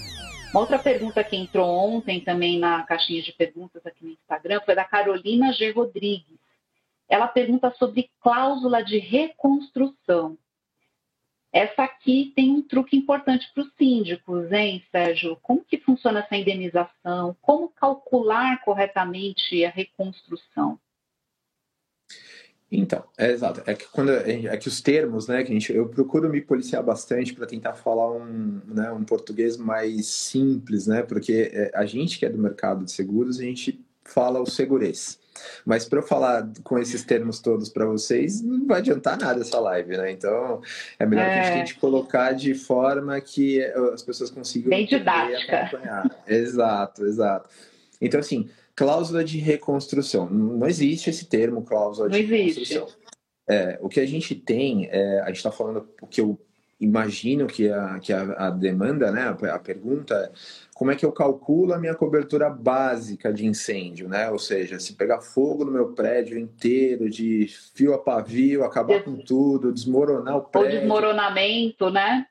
Uma 0.50 0.62
outra 0.62 0.76
pergunta 0.76 1.22
que 1.22 1.36
entrou 1.36 1.64
ontem 1.64 2.20
também 2.20 2.58
na 2.58 2.82
caixinha 2.82 3.22
de 3.22 3.30
perguntas 3.30 3.86
aqui 3.86 4.04
no 4.04 4.10
Instagram 4.10 4.60
foi 4.64 4.74
da 4.74 4.82
Carolina 4.82 5.52
G. 5.52 5.70
Rodrigues 5.70 6.34
ela 7.08 7.28
pergunta 7.28 7.72
sobre 7.78 8.10
cláusula 8.20 8.82
de 8.82 8.98
reconstrução. 8.98 10.36
Essa 11.54 11.84
aqui 11.84 12.32
tem 12.34 12.50
um 12.50 12.62
truque 12.62 12.96
importante 12.96 13.48
para 13.54 13.62
os 13.62 13.72
síndicos, 13.78 14.50
hein, 14.50 14.82
Sérgio? 14.90 15.38
Como 15.40 15.64
que 15.64 15.78
funciona 15.78 16.18
essa 16.18 16.34
indenização? 16.34 17.36
Como 17.40 17.68
calcular 17.68 18.60
corretamente 18.64 19.64
a 19.64 19.70
reconstrução? 19.70 20.80
Então, 22.72 23.04
é 23.16 23.30
exato. 23.30 23.62
É 23.70 23.74
que 23.74 23.86
quando 23.86 24.10
é 24.10 24.56
que 24.56 24.66
os 24.66 24.80
termos, 24.80 25.28
né, 25.28 25.44
que 25.44 25.52
a 25.52 25.54
gente, 25.54 25.72
eu 25.72 25.88
procuro 25.88 26.28
me 26.28 26.40
policiar 26.40 26.82
bastante 26.82 27.32
para 27.32 27.46
tentar 27.46 27.74
falar 27.74 28.10
um, 28.10 28.60
né, 28.66 28.90
um 28.90 29.04
português 29.04 29.56
mais 29.56 30.06
simples, 30.06 30.88
né, 30.88 31.04
porque 31.04 31.52
é, 31.52 31.70
a 31.72 31.86
gente 31.86 32.18
que 32.18 32.26
é 32.26 32.30
do 32.30 32.36
mercado 32.36 32.84
de 32.84 32.90
seguros, 32.90 33.38
a 33.38 33.44
gente 33.44 33.80
fala 34.04 34.40
o 34.40 34.46
segurez. 34.46 35.18
Mas 35.64 35.84
para 35.84 35.98
eu 35.98 36.02
falar 36.02 36.48
com 36.62 36.78
esses 36.78 37.04
termos 37.04 37.40
todos 37.40 37.68
para 37.68 37.84
vocês, 37.86 38.40
não 38.40 38.66
vai 38.66 38.78
adiantar 38.78 39.18
nada 39.18 39.40
essa 39.40 39.58
live, 39.58 39.96
né? 39.96 40.10
Então, 40.10 40.62
é 40.98 41.04
melhor 41.04 41.24
é. 41.26 41.32
que 41.32 41.38
a 41.38 41.42
gente 41.42 41.52
é. 41.52 41.56
tente 41.58 41.74
colocar 41.76 42.32
de 42.32 42.54
forma 42.54 43.20
que 43.20 43.62
as 43.92 44.02
pessoas 44.02 44.30
consigam 44.30 44.70
Bem 44.70 44.86
didática. 44.86 45.62
acompanhar. 45.62 46.24
exato, 46.26 47.04
exato. 47.04 47.48
Então, 48.00 48.20
assim, 48.20 48.48
cláusula 48.76 49.24
de 49.24 49.38
reconstrução. 49.38 50.28
Não 50.28 50.66
existe 50.66 51.10
esse 51.10 51.26
termo 51.26 51.62
cláusula 51.62 52.08
de 52.08 52.22
não 52.22 52.28
reconstrução. 52.28 52.84
Existe. 52.84 53.04
É, 53.48 53.78
o 53.82 53.88
que 53.88 54.00
a 54.00 54.06
gente 54.06 54.34
tem, 54.34 54.88
é, 54.90 55.20
a 55.20 55.26
gente 55.26 55.36
está 55.36 55.50
falando 55.52 55.88
o 56.00 56.06
que 56.06 56.20
eu 56.20 56.38
imagino 56.84 57.46
que 57.46 57.68
a, 57.68 57.98
que 57.98 58.12
a, 58.12 58.22
a 58.46 58.50
demanda, 58.50 59.10
né, 59.10 59.22
a, 59.22 59.54
a 59.54 59.58
pergunta 59.58 60.14
é 60.14 60.30
como 60.74 60.90
é 60.90 60.96
que 60.96 61.06
eu 61.06 61.12
calculo 61.12 61.72
a 61.72 61.78
minha 61.78 61.94
cobertura 61.94 62.50
básica 62.50 63.32
de 63.32 63.46
incêndio, 63.46 64.08
né? 64.08 64.28
Ou 64.30 64.40
seja, 64.40 64.80
se 64.80 64.94
pegar 64.94 65.20
fogo 65.20 65.64
no 65.64 65.70
meu 65.70 65.92
prédio 65.92 66.36
inteiro, 66.36 67.08
de 67.08 67.46
fio 67.74 67.94
a 67.94 67.98
pavio, 67.98 68.64
acabar 68.64 69.02
com 69.04 69.16
tudo, 69.16 69.72
desmoronar 69.72 70.36
o 70.36 70.42
prédio. 70.42 70.72
Ou 70.72 70.80
desmoronamento, 70.80 71.90
né? 71.90 72.26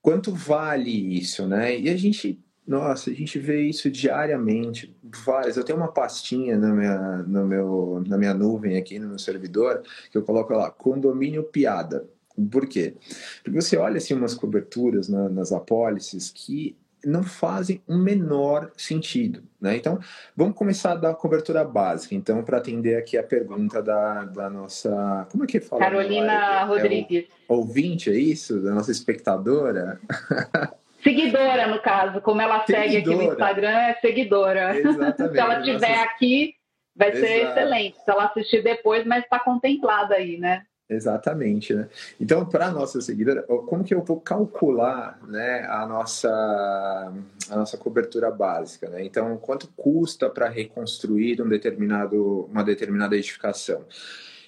Quanto 0.00 0.32
vale 0.32 1.18
isso, 1.18 1.46
né? 1.48 1.76
E 1.76 1.90
a 1.90 1.96
gente, 1.96 2.40
nossa, 2.64 3.10
a 3.10 3.12
gente 3.12 3.36
vê 3.36 3.62
isso 3.62 3.90
diariamente, 3.90 4.96
várias. 5.24 5.56
Eu 5.56 5.64
tenho 5.64 5.78
uma 5.78 5.92
pastinha 5.92 6.56
na 6.56 6.72
minha, 6.72 6.98
no 7.26 7.46
meu, 7.46 8.04
na 8.06 8.16
minha 8.16 8.32
nuvem 8.32 8.76
aqui 8.76 9.00
no 9.00 9.08
meu 9.08 9.18
servidor, 9.18 9.82
que 10.10 10.16
eu 10.16 10.22
coloco 10.22 10.54
lá, 10.54 10.70
condomínio 10.70 11.42
piada. 11.42 12.08
Por 12.50 12.66
quê? 12.66 12.94
Porque 13.42 13.60
você 13.60 13.76
olha 13.76 13.98
assim 13.98 14.14
umas 14.14 14.34
coberturas 14.34 15.08
na, 15.08 15.28
nas 15.28 15.52
apólices 15.52 16.30
que 16.30 16.76
não 17.04 17.22
fazem 17.22 17.80
o 17.86 17.94
um 17.94 17.98
menor 17.98 18.70
sentido. 18.76 19.42
Né? 19.60 19.76
Então, 19.76 19.98
vamos 20.36 20.56
começar 20.56 20.94
da 20.94 21.14
cobertura 21.14 21.64
básica. 21.64 22.14
Então, 22.14 22.42
para 22.42 22.58
atender 22.58 22.96
aqui 22.96 23.16
a 23.16 23.22
pergunta 23.22 23.82
da, 23.82 24.24
da 24.24 24.50
nossa. 24.50 25.26
Como 25.30 25.44
é 25.44 25.46
que 25.46 25.60
fala? 25.60 25.82
Carolina 25.82 26.32
é, 26.32 26.64
Rodrigues. 26.64 27.24
É 27.24 27.52
ouvinte, 27.52 28.10
é 28.10 28.14
isso? 28.14 28.60
Da 28.60 28.72
nossa 28.72 28.90
espectadora? 28.90 30.00
Seguidora, 31.02 31.68
no 31.68 31.80
caso. 31.80 32.20
Como 32.20 32.40
ela 32.40 32.64
seguidora. 32.66 32.88
segue 32.88 32.96
aqui 32.96 33.14
no 33.14 33.32
Instagram, 33.32 33.78
é 33.78 33.94
seguidora. 34.00 34.78
Exatamente. 34.78 35.32
Se 35.32 35.40
ela 35.40 35.60
estiver 35.60 35.88
nossa... 35.90 36.02
aqui, 36.02 36.54
vai 36.94 37.10
Exato. 37.10 37.26
ser 37.26 37.48
excelente. 37.48 37.96
Se 38.04 38.10
ela 38.10 38.24
assistir 38.24 38.62
depois, 38.62 39.06
mas 39.06 39.22
está 39.22 39.38
contemplada 39.38 40.16
aí, 40.16 40.38
né? 40.38 40.64
Exatamente, 40.90 41.74
né? 41.74 41.86
Então, 42.18 42.46
para 42.46 42.68
a 42.68 42.70
nossa 42.70 42.98
seguidora, 43.02 43.42
como 43.42 43.84
que 43.84 43.94
eu 43.94 44.02
vou 44.02 44.18
calcular 44.18 45.20
né, 45.28 45.66
a, 45.68 45.86
nossa, 45.86 47.12
a 47.50 47.56
nossa 47.56 47.76
cobertura 47.76 48.30
básica? 48.30 48.88
Né? 48.88 49.04
Então, 49.04 49.36
quanto 49.36 49.68
custa 49.76 50.30
para 50.30 50.48
reconstruir 50.48 51.42
um 51.42 51.48
determinado, 51.48 52.46
uma 52.50 52.64
determinada 52.64 53.14
edificação? 53.14 53.84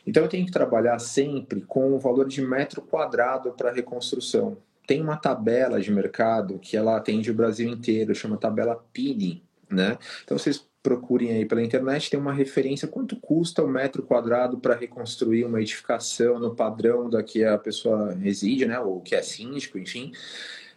Então, 0.07 0.23
eu 0.23 0.31
tenho 0.31 0.47
que 0.47 0.53
trabalhar 0.53 0.99
sempre 0.99 1.61
com 1.61 1.93
o 1.93 1.99
valor 1.99 2.27
de 2.27 2.41
metro 2.41 2.81
quadrado 2.81 3.53
para 3.53 3.71
reconstrução. 3.71 4.57
Tem 4.87 5.03
uma 5.03 5.19
tabela 5.19 5.79
de 5.79 5.93
mercado 5.93 6.59
que 6.59 6.75
ela 6.75 6.97
atende 6.97 7.31
o 7.31 7.35
Brasil 7.35 7.69
inteiro, 7.69 8.15
chama 8.15 8.39
tabela 8.39 8.83
PINI, 8.95 9.43
né? 9.69 9.99
Então, 10.25 10.39
vocês 10.39 10.70
procurem 10.83 11.31
aí 11.31 11.45
pela 11.45 11.63
internet, 11.63 12.11
tem 12.11 12.19
uma 12.19 12.33
referência 12.33 12.89
quanto 12.89 13.17
custa 13.17 13.63
o 13.63 13.69
metro 13.69 14.03
quadrado 14.03 14.59
para 14.59 14.75
reconstruir 14.75 15.45
uma 15.45 15.61
edificação 15.61 16.39
no 16.39 16.55
padrão 16.55 17.11
da 17.11 17.23
que 17.23 17.45
a 17.45 17.59
pessoa 17.59 18.15
reside, 18.15 18.67
né, 18.67 18.79
ou 18.81 19.01
que 19.01 19.15
é 19.15 19.23
síndico, 19.23 19.79
enfim. 19.79 20.13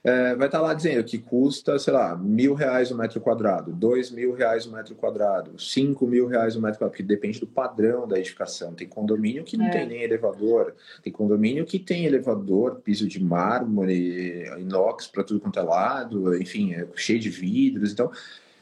É, 0.06 0.36
vai 0.36 0.48
estar 0.48 0.60
tá 0.60 0.62
lá 0.62 0.74
dizendo 0.74 1.02
que 1.06 1.18
custa, 1.18 1.80
sei 1.80 1.94
lá, 1.94 2.14
mil 2.14 2.54
reais 2.54 2.92
o 2.92 2.98
metro 2.98 3.22
quadrado, 3.22 3.72
dois 3.72 4.12
mil 4.12 4.34
reais 4.34 4.66
o 4.66 4.74
metro 4.74 4.94
quadrado, 4.96 5.58
cinco 5.58 6.06
mil 6.06 6.28
reais 6.28 6.58
o 6.58 6.62
metro 6.62 6.80
quadrado, 6.80 6.92
porque 6.92 7.04
depende 7.04 7.40
do 7.40 7.48
padrão 7.48 8.06
da 8.06 8.20
edificação. 8.20 8.74
Tem 8.74 8.86
condomínio 8.86 9.46
que 9.46 9.56
não 9.56 9.68
é. 9.68 9.70
tem 9.70 9.88
nem 9.88 10.04
elevador, 10.04 10.76
tem 11.02 11.14
condomínio 11.14 11.66
que 11.66 11.80
tem 11.80 12.04
elevador, 12.06 12.82
piso 12.82 13.08
de 13.08 13.24
mármore, 13.24 14.44
inox 14.60 15.08
para 15.08 15.24
tudo 15.24 15.40
quanto 15.40 15.58
é 15.58 15.64
lado, 15.64 16.36
enfim, 16.36 16.74
é 16.74 16.86
cheio 16.98 17.20
de 17.20 17.30
vidros. 17.30 17.94
Então, 17.94 18.12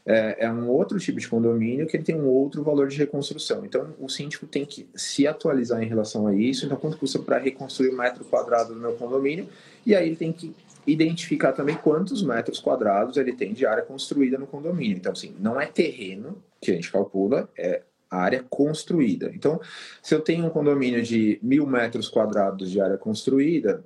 é, 0.05 0.45
é, 0.45 0.51
um 0.51 0.67
outro 0.69 0.99
tipo 0.99 1.19
de 1.19 1.27
condomínio 1.27 1.87
que 1.87 1.95
ele 1.95 2.03
tem 2.03 2.15
um 2.15 2.27
outro 2.27 2.63
valor 2.63 2.87
de 2.87 2.97
reconstrução. 2.97 3.65
Então, 3.65 3.93
o 3.99 4.09
síndico 4.09 4.45
tem 4.47 4.65
que 4.65 4.89
se 4.95 5.27
atualizar 5.27 5.81
em 5.81 5.87
relação 5.87 6.27
a 6.27 6.35
isso. 6.35 6.65
Então, 6.65 6.77
quanto 6.77 6.97
custa 6.97 7.19
para 7.19 7.37
reconstruir 7.37 7.89
um 7.89 7.97
metro 7.97 8.25
quadrado 8.25 8.73
do 8.73 8.79
meu 8.79 8.93
condomínio? 8.93 9.47
E 9.85 9.95
aí 9.95 10.07
ele 10.07 10.15
tem 10.15 10.31
que 10.31 10.55
identificar 10.85 11.53
também 11.53 11.75
quantos 11.75 12.23
metros 12.23 12.59
quadrados 12.59 13.17
ele 13.17 13.33
tem 13.33 13.53
de 13.53 13.65
área 13.65 13.83
construída 13.83 14.37
no 14.37 14.47
condomínio. 14.47 14.97
Então, 14.97 15.11
assim, 15.11 15.35
não 15.39 15.59
é 15.59 15.67
terreno 15.67 16.41
que 16.59 16.71
a 16.71 16.73
gente 16.73 16.91
calcula, 16.91 17.47
é 17.57 17.83
área 18.09 18.43
construída. 18.49 19.31
Então, 19.33 19.59
se 20.03 20.13
eu 20.13 20.19
tenho 20.19 20.45
um 20.45 20.49
condomínio 20.49 21.01
de 21.01 21.39
mil 21.41 21.65
metros 21.65 22.09
quadrados 22.09 22.69
de 22.69 22.81
área 22.81 22.97
construída, 22.97 23.85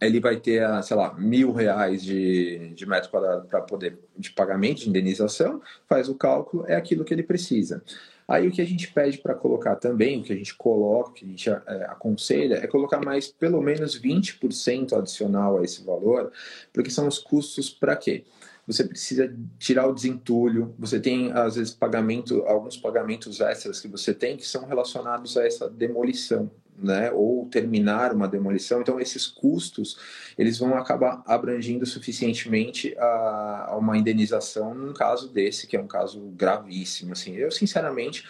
ele 0.00 0.20
vai 0.20 0.36
ter, 0.40 0.62
sei 0.82 0.96
lá, 0.96 1.12
mil 1.14 1.52
reais 1.52 2.02
de, 2.02 2.72
de 2.74 2.86
metro 2.86 3.10
quadrado 3.10 3.46
para 3.46 3.60
poder 3.60 3.98
de 4.16 4.30
pagamento 4.30 4.80
de 4.80 4.88
indenização, 4.88 5.60
faz 5.86 6.08
o 6.08 6.14
cálculo, 6.14 6.64
é 6.66 6.74
aquilo 6.74 7.04
que 7.04 7.12
ele 7.12 7.22
precisa. 7.22 7.82
Aí 8.26 8.46
o 8.46 8.52
que 8.52 8.62
a 8.62 8.64
gente 8.64 8.90
pede 8.92 9.18
para 9.18 9.34
colocar 9.34 9.74
também, 9.76 10.20
o 10.20 10.22
que 10.22 10.32
a 10.32 10.36
gente 10.36 10.54
coloca, 10.54 11.10
o 11.10 11.12
que 11.12 11.24
a 11.24 11.28
gente 11.28 11.50
é, 11.50 11.84
aconselha, 11.88 12.54
é 12.62 12.66
colocar 12.66 13.04
mais 13.04 13.26
pelo 13.26 13.60
menos 13.60 14.00
20% 14.00 14.96
adicional 14.96 15.58
a 15.58 15.64
esse 15.64 15.84
valor, 15.84 16.30
porque 16.72 16.90
são 16.90 17.08
os 17.08 17.18
custos 17.18 17.68
para 17.68 17.96
quê? 17.96 18.24
Você 18.66 18.84
precisa 18.84 19.34
tirar 19.58 19.88
o 19.88 19.92
desentulho, 19.92 20.72
você 20.78 21.00
tem, 21.00 21.32
às 21.32 21.56
vezes, 21.56 21.74
pagamento, 21.74 22.44
alguns 22.46 22.76
pagamentos 22.76 23.40
extras 23.40 23.80
que 23.80 23.88
você 23.88 24.14
tem 24.14 24.36
que 24.36 24.46
são 24.46 24.64
relacionados 24.64 25.36
a 25.36 25.44
essa 25.44 25.68
demolição 25.68 26.48
né, 26.82 27.10
ou 27.12 27.46
terminar 27.46 28.12
uma 28.12 28.26
demolição. 28.26 28.80
Então, 28.80 28.98
esses 29.00 29.26
custos 29.26 29.98
eles 30.36 30.58
vão 30.58 30.76
acabar 30.76 31.22
abrangindo 31.26 31.84
suficientemente 31.84 32.96
a, 32.98 33.66
a, 33.68 33.76
uma 33.76 33.96
indenização 33.96 34.74
num 34.74 34.92
caso 34.92 35.28
desse, 35.28 35.66
que 35.66 35.76
é 35.76 35.80
um 35.80 35.86
caso 35.86 36.20
gravíssimo. 36.36 37.12
Assim, 37.12 37.36
eu, 37.36 37.50
sinceramente, 37.50 38.24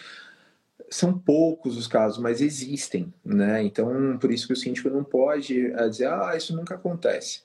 são 0.89 1.17
poucos 1.17 1.77
os 1.77 1.87
casos, 1.87 2.17
mas 2.17 2.41
existem. 2.41 3.13
Né? 3.23 3.63
Então, 3.63 4.17
por 4.19 4.31
isso 4.31 4.47
que 4.47 4.53
o 4.53 4.57
síndico 4.57 4.89
não 4.89 5.03
pode 5.03 5.67
eh, 5.67 5.89
dizer, 5.89 6.07
ah, 6.07 6.33
isso 6.35 6.55
nunca 6.55 6.75
acontece. 6.75 7.41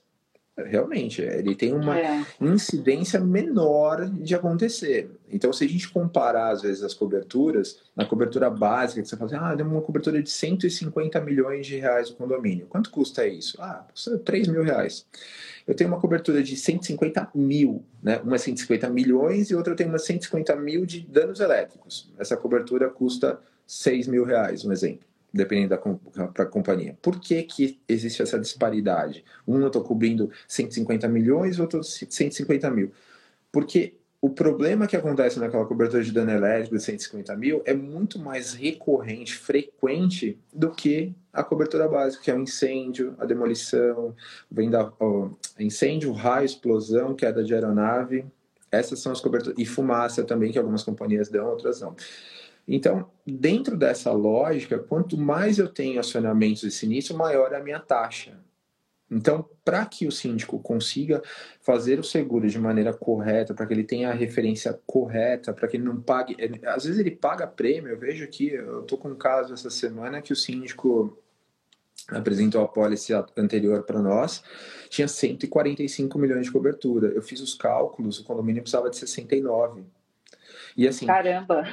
Realmente, 0.56 1.20
ele 1.20 1.54
tem 1.54 1.72
uma 1.74 1.98
é. 1.98 2.24
incidência 2.40 3.20
menor 3.20 4.08
de 4.08 4.34
acontecer. 4.34 5.10
Então, 5.30 5.52
se 5.52 5.64
a 5.64 5.68
gente 5.68 5.88
comparar, 5.90 6.50
às 6.50 6.62
vezes, 6.62 6.82
as 6.82 6.94
coberturas, 6.94 7.80
na 7.94 8.04
cobertura 8.04 8.48
básica, 8.48 9.02
que 9.02 9.08
você 9.08 9.16
fala 9.16 9.30
assim, 9.30 9.40
ah, 9.40 9.54
deu 9.54 9.66
uma 9.66 9.82
cobertura 9.82 10.22
de 10.22 10.30
150 10.30 11.20
milhões 11.20 11.66
de 11.66 11.76
reais 11.76 12.10
o 12.10 12.14
condomínio. 12.14 12.66
Quanto 12.66 12.90
custa 12.90 13.26
isso? 13.26 13.60
Ah, 13.60 13.86
custa 13.90 14.18
3 14.18 14.48
mil 14.48 14.62
reais. 14.62 15.06
Eu 15.66 15.74
tenho 15.74 15.90
uma 15.90 16.00
cobertura 16.00 16.42
de 16.42 16.56
150 16.56 17.30
mil, 17.34 17.84
né? 18.02 18.20
Uma 18.22 18.38
150 18.38 18.88
milhões 18.88 19.50
e 19.50 19.54
outra 19.54 19.72
eu 19.72 19.76
tenho 19.76 19.90
uma 19.90 19.98
150 19.98 20.54
mil 20.56 20.86
de 20.86 21.00
danos 21.00 21.40
elétricos. 21.40 22.10
Essa 22.18 22.36
cobertura 22.36 22.88
custa 22.88 23.40
6 23.66 24.06
mil 24.06 24.24
reais, 24.24 24.64
um 24.64 24.72
exemplo 24.72 25.06
dependendo 25.36 25.68
da 25.68 26.28
pra 26.28 26.46
companhia. 26.46 26.96
Por 27.02 27.20
que, 27.20 27.42
que 27.42 27.78
existe 27.86 28.22
essa 28.22 28.38
disparidade? 28.38 29.22
Um 29.46 29.60
eu 29.60 29.66
estou 29.66 29.82
cobrindo 29.82 30.30
150 30.48 31.06
milhões, 31.08 31.60
outro 31.60 31.82
150 31.84 32.70
mil. 32.70 32.90
Porque 33.52 33.94
o 34.20 34.30
problema 34.30 34.86
que 34.86 34.96
acontece 34.96 35.38
naquela 35.38 35.66
cobertura 35.66 36.02
de 36.02 36.10
dano 36.10 36.30
elétrico 36.30 36.76
de 36.76 36.82
150 36.82 37.36
mil 37.36 37.62
é 37.64 37.74
muito 37.74 38.18
mais 38.18 38.54
recorrente, 38.54 39.34
frequente, 39.34 40.38
do 40.52 40.70
que 40.70 41.14
a 41.32 41.44
cobertura 41.44 41.86
básica, 41.86 42.24
que 42.24 42.30
é 42.30 42.34
o 42.34 42.40
incêndio, 42.40 43.14
a 43.18 43.26
demolição, 43.26 44.14
vem 44.50 44.70
da 44.70 44.90
ó, 44.98 45.28
incêndio, 45.60 46.12
raio, 46.12 46.46
explosão, 46.46 47.14
queda 47.14 47.44
de 47.44 47.54
aeronave. 47.54 48.24
Essas 48.72 49.00
são 49.00 49.12
as 49.12 49.20
coberturas. 49.20 49.58
E 49.58 49.66
fumaça 49.66 50.24
também, 50.24 50.50
que 50.50 50.58
algumas 50.58 50.82
companhias 50.82 51.28
dão, 51.28 51.46
outras 51.50 51.80
não. 51.80 51.94
Então, 52.66 53.08
dentro 53.24 53.76
dessa 53.76 54.10
lógica, 54.10 54.78
quanto 54.78 55.16
mais 55.16 55.58
eu 55.58 55.68
tenho 55.68 56.00
acionamentos 56.00 56.62
de 56.62 56.70
sinistro, 56.70 57.16
maior 57.16 57.52
é 57.52 57.56
a 57.56 57.62
minha 57.62 57.78
taxa. 57.78 58.32
Então, 59.10 59.48
para 59.64 59.86
que 59.86 60.06
o 60.06 60.12
síndico 60.12 60.58
consiga 60.58 61.22
fazer 61.60 61.98
o 61.98 62.04
seguro 62.04 62.48
de 62.48 62.58
maneira 62.58 62.92
correta, 62.92 63.54
para 63.54 63.66
que 63.66 63.72
ele 63.72 63.84
tenha 63.84 64.10
a 64.10 64.14
referência 64.14 64.78
correta, 64.84 65.52
para 65.52 65.68
que 65.68 65.76
ele 65.76 65.84
não 65.84 66.00
pague. 66.00 66.34
Ele, 66.38 66.60
às 66.66 66.84
vezes 66.84 66.98
ele 66.98 67.12
paga 67.12 67.46
prêmio, 67.46 67.90
eu 67.90 67.98
vejo 67.98 68.24
aqui, 68.24 68.48
eu 68.48 68.80
estou 68.80 68.98
com 68.98 69.08
um 69.08 69.16
caso 69.16 69.54
essa 69.54 69.70
semana 69.70 70.20
que 70.20 70.32
o 70.32 70.36
síndico 70.36 71.16
apresentou 72.08 72.62
a 72.62 72.68
pólice 72.68 73.12
anterior 73.36 73.82
para 73.82 74.00
nós, 74.00 74.42
tinha 74.88 75.08
145 75.08 76.18
milhões 76.18 76.46
de 76.46 76.52
cobertura. 76.52 77.08
Eu 77.08 77.22
fiz 77.22 77.40
os 77.40 77.54
cálculos, 77.54 78.18
o 78.18 78.24
condomínio 78.24 78.62
precisava 78.62 78.90
de 78.90 78.96
69. 78.96 79.84
E 80.76 80.86
assim. 80.86 81.06
Caramba! 81.06 81.64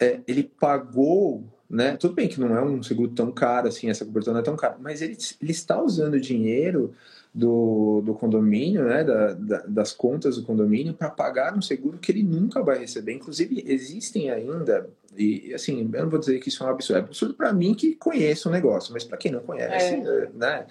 é, 0.00 0.20
ele 0.26 0.44
pagou 0.44 1.44
né? 1.68 1.96
Tudo 1.96 2.14
bem 2.14 2.28
que 2.28 2.40
não 2.40 2.56
é 2.56 2.62
um 2.62 2.82
seguro 2.82 3.10
tão 3.10 3.30
caro 3.32 3.68
assim, 3.68 3.88
essa 3.88 4.04
cobertura 4.04 4.34
não 4.34 4.40
é 4.40 4.44
tão 4.44 4.56
cara, 4.56 4.76
mas 4.80 5.02
ele, 5.02 5.16
ele 5.40 5.50
está 5.50 5.80
usando 5.82 6.20
dinheiro 6.20 6.94
do, 7.36 8.00
do 8.00 8.14
condomínio, 8.14 8.84
né, 8.84 9.04
da, 9.04 9.34
da, 9.34 9.58
das 9.66 9.92
contas 9.92 10.36
do 10.36 10.42
condomínio, 10.42 10.94
para 10.94 11.10
pagar 11.10 11.54
um 11.54 11.60
seguro 11.60 11.98
que 11.98 12.10
ele 12.10 12.22
nunca 12.22 12.62
vai 12.62 12.78
receber. 12.78 13.12
Inclusive, 13.12 13.62
existem 13.66 14.30
ainda, 14.30 14.88
e 15.14 15.52
assim, 15.52 15.90
eu 15.92 16.02
não 16.02 16.08
vou 16.08 16.18
dizer 16.18 16.38
que 16.40 16.48
isso 16.48 16.64
é 16.64 16.66
um 16.66 16.70
absurdo, 16.70 16.96
é 16.96 17.00
absurdo 17.02 17.34
para 17.34 17.52
mim 17.52 17.74
que 17.74 17.94
conheço 17.94 18.48
o 18.48 18.52
negócio, 18.52 18.90
mas 18.90 19.04
para 19.04 19.18
quem 19.18 19.30
não 19.30 19.40
conhece, 19.40 19.96
é. 19.96 20.30
né? 20.34 20.66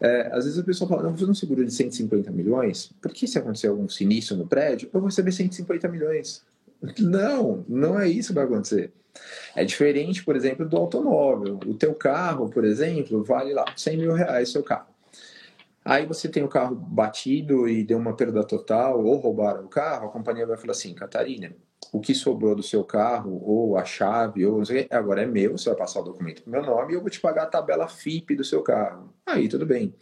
É, 0.00 0.28
às 0.32 0.44
vezes 0.44 0.58
a 0.58 0.62
pessoa 0.62 0.88
fala, 0.88 1.02
não, 1.02 1.10
vou 1.10 1.18
fazer 1.18 1.30
um 1.30 1.34
seguro 1.34 1.64
de 1.64 1.72
150 1.72 2.30
milhões, 2.30 2.92
porque 3.00 3.26
se 3.26 3.38
acontecer 3.38 3.66
algum 3.66 3.88
sinistro 3.88 4.36
no 4.36 4.46
prédio, 4.46 4.88
eu 4.92 5.00
vou 5.00 5.08
receber 5.08 5.32
150 5.32 5.88
milhões. 5.88 6.44
Não, 6.98 7.64
não 7.68 7.98
é 7.98 8.08
isso 8.08 8.28
que 8.28 8.34
vai 8.34 8.44
acontecer. 8.44 8.92
É 9.54 9.64
diferente, 9.64 10.24
por 10.24 10.36
exemplo, 10.36 10.68
do 10.68 10.76
automóvel. 10.76 11.58
O 11.66 11.74
teu 11.74 11.94
carro, 11.94 12.50
por 12.50 12.64
exemplo, 12.64 13.24
vale 13.24 13.54
lá 13.54 13.64
100 13.76 13.96
mil 13.96 14.12
reais 14.12 14.50
seu 14.50 14.62
carro. 14.62 14.88
Aí 15.84 16.04
você 16.04 16.28
tem 16.28 16.42
o 16.42 16.48
carro 16.48 16.74
batido 16.74 17.68
e 17.68 17.84
deu 17.84 17.96
uma 17.96 18.16
perda 18.16 18.42
total, 18.42 19.04
ou 19.04 19.16
roubaram 19.18 19.64
o 19.64 19.68
carro, 19.68 20.08
a 20.08 20.10
companhia 20.10 20.44
vai 20.44 20.56
falar 20.56 20.72
assim, 20.72 20.92
Catarina, 20.92 21.54
o 21.92 22.00
que 22.00 22.12
sobrou 22.12 22.56
do 22.56 22.62
seu 22.62 22.82
carro, 22.82 23.40
ou 23.44 23.76
a 23.76 23.84
chave, 23.84 24.44
ou 24.44 24.60
agora 24.90 25.22
é 25.22 25.26
meu, 25.26 25.56
você 25.56 25.68
vai 25.68 25.78
passar 25.78 26.00
o 26.00 26.04
documento 26.04 26.42
pro 26.42 26.50
meu 26.50 26.62
nome 26.62 26.92
e 26.92 26.96
eu 26.96 27.00
vou 27.00 27.08
te 27.08 27.20
pagar 27.20 27.44
a 27.44 27.46
tabela 27.46 27.86
FIP 27.86 28.34
do 28.34 28.42
seu 28.42 28.62
carro. 28.62 29.14
Aí 29.24 29.48
tudo 29.48 29.64
bem. 29.64 29.94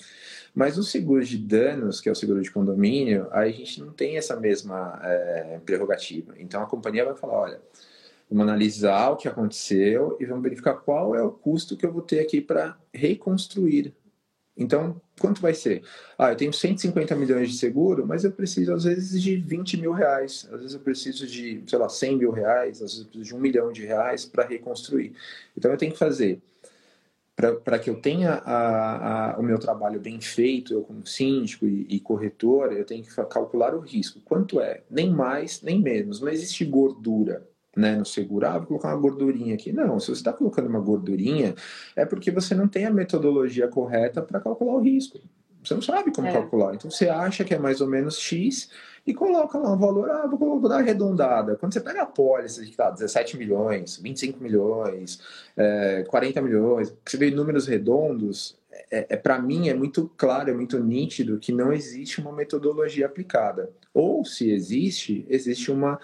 Mas 0.54 0.78
o 0.78 0.82
seguro 0.84 1.24
de 1.24 1.36
danos, 1.36 2.00
que 2.00 2.08
é 2.08 2.12
o 2.12 2.14
seguro 2.14 2.40
de 2.40 2.50
condomínio, 2.50 3.28
a 3.32 3.48
gente 3.48 3.80
não 3.80 3.92
tem 3.92 4.16
essa 4.16 4.38
mesma 4.38 5.00
é, 5.02 5.60
prerrogativa. 5.64 6.34
Então 6.38 6.62
a 6.62 6.66
companhia 6.66 7.04
vai 7.04 7.16
falar, 7.16 7.34
olha, 7.34 7.62
vamos 8.30 8.44
analisar 8.44 9.10
o 9.10 9.16
que 9.16 9.26
aconteceu 9.26 10.16
e 10.20 10.24
vamos 10.24 10.42
verificar 10.42 10.74
qual 10.74 11.14
é 11.14 11.22
o 11.22 11.32
custo 11.32 11.76
que 11.76 11.84
eu 11.84 11.92
vou 11.92 12.02
ter 12.02 12.20
aqui 12.20 12.40
para 12.40 12.78
reconstruir 12.92 13.92
então, 14.56 15.00
quanto 15.20 15.40
vai 15.42 15.52
ser? 15.52 15.82
Ah, 16.16 16.30
eu 16.30 16.36
tenho 16.36 16.52
150 16.52 17.14
milhões 17.16 17.50
de 17.50 17.58
seguro, 17.58 18.06
mas 18.06 18.22
eu 18.24 18.30
preciso, 18.30 18.72
às 18.72 18.84
vezes, 18.84 19.20
de 19.20 19.36
20 19.36 19.76
mil 19.78 19.92
reais. 19.92 20.48
Às 20.52 20.60
vezes 20.60 20.74
eu 20.74 20.80
preciso 20.80 21.26
de, 21.26 21.62
sei 21.66 21.78
lá, 21.78 21.88
100 21.88 22.18
mil 22.18 22.30
reais. 22.30 22.80
Às 22.80 22.92
vezes 22.92 22.98
eu 23.00 23.06
preciso 23.06 23.24
de 23.24 23.34
um 23.34 23.40
milhão 23.40 23.72
de 23.72 23.84
reais 23.84 24.24
para 24.24 24.46
reconstruir. 24.46 25.12
Então, 25.56 25.70
eu 25.72 25.76
tenho 25.76 25.92
que 25.92 25.98
fazer, 25.98 26.40
para 27.36 27.78
que 27.78 27.90
eu 27.90 28.00
tenha 28.00 28.34
a, 28.34 29.32
a, 29.34 29.38
o 29.38 29.42
meu 29.42 29.58
trabalho 29.58 30.00
bem 30.00 30.20
feito, 30.20 30.72
eu 30.72 30.82
como 30.82 31.06
síndico 31.06 31.66
e, 31.66 31.86
e 31.88 32.00
corretor, 32.00 32.72
eu 32.72 32.84
tenho 32.84 33.02
que 33.02 33.14
calcular 33.26 33.74
o 33.74 33.80
risco. 33.80 34.20
Quanto 34.24 34.60
é? 34.60 34.82
Nem 34.88 35.10
mais, 35.10 35.60
nem 35.60 35.80
menos. 35.80 36.20
Não 36.20 36.28
existe 36.28 36.64
gordura 36.64 37.46
né, 37.76 37.96
no 37.96 38.04
seguro, 38.04 38.46
ah, 38.46 38.58
vou 38.58 38.68
colocar 38.68 38.88
uma 38.88 39.00
gordurinha 39.00 39.54
aqui. 39.54 39.72
Não, 39.72 39.98
se 39.98 40.06
você 40.06 40.12
está 40.12 40.32
colocando 40.32 40.68
uma 40.68 40.80
gordurinha, 40.80 41.54
é 41.96 42.04
porque 42.04 42.30
você 42.30 42.54
não 42.54 42.68
tem 42.68 42.86
a 42.86 42.90
metodologia 42.90 43.66
correta 43.66 44.22
para 44.22 44.40
calcular 44.40 44.74
o 44.74 44.80
risco. 44.80 45.18
Você 45.64 45.74
não 45.74 45.82
sabe 45.82 46.12
como 46.12 46.28
é. 46.28 46.32
calcular. 46.32 46.74
Então 46.74 46.90
você 46.90 47.08
acha 47.08 47.44
que 47.44 47.54
é 47.54 47.58
mais 47.58 47.80
ou 47.80 47.88
menos 47.88 48.18
X 48.18 48.70
e 49.06 49.12
coloca 49.12 49.58
lá 49.58 49.72
um 49.72 49.78
valor, 49.78 50.10
ah, 50.10 50.26
vou, 50.26 50.60
vou 50.60 50.68
dar 50.68 50.78
arredondada. 50.78 51.56
Quando 51.56 51.72
você 51.72 51.80
pega 51.80 52.02
a 52.02 52.06
pólice 52.06 52.64
que 52.66 52.76
tá 52.76 52.90
17 52.90 53.36
milhões, 53.36 53.96
25 53.96 54.42
milhões, 54.42 55.20
é, 55.56 56.04
40 56.08 56.42
milhões, 56.42 56.94
você 57.04 57.16
vê 57.16 57.30
números 57.30 57.66
redondos, 57.66 58.56
é, 58.90 59.06
é 59.10 59.16
para 59.16 59.38
mim 59.38 59.68
é 59.68 59.74
muito 59.74 60.10
claro, 60.16 60.50
é 60.50 60.54
muito 60.54 60.78
nítido 60.78 61.38
que 61.38 61.52
não 61.52 61.72
existe 61.72 62.20
uma 62.20 62.32
metodologia 62.32 63.06
aplicada. 63.06 63.70
Ou 63.92 64.24
se 64.24 64.50
existe, 64.50 65.26
existe 65.28 65.70
uma 65.70 65.98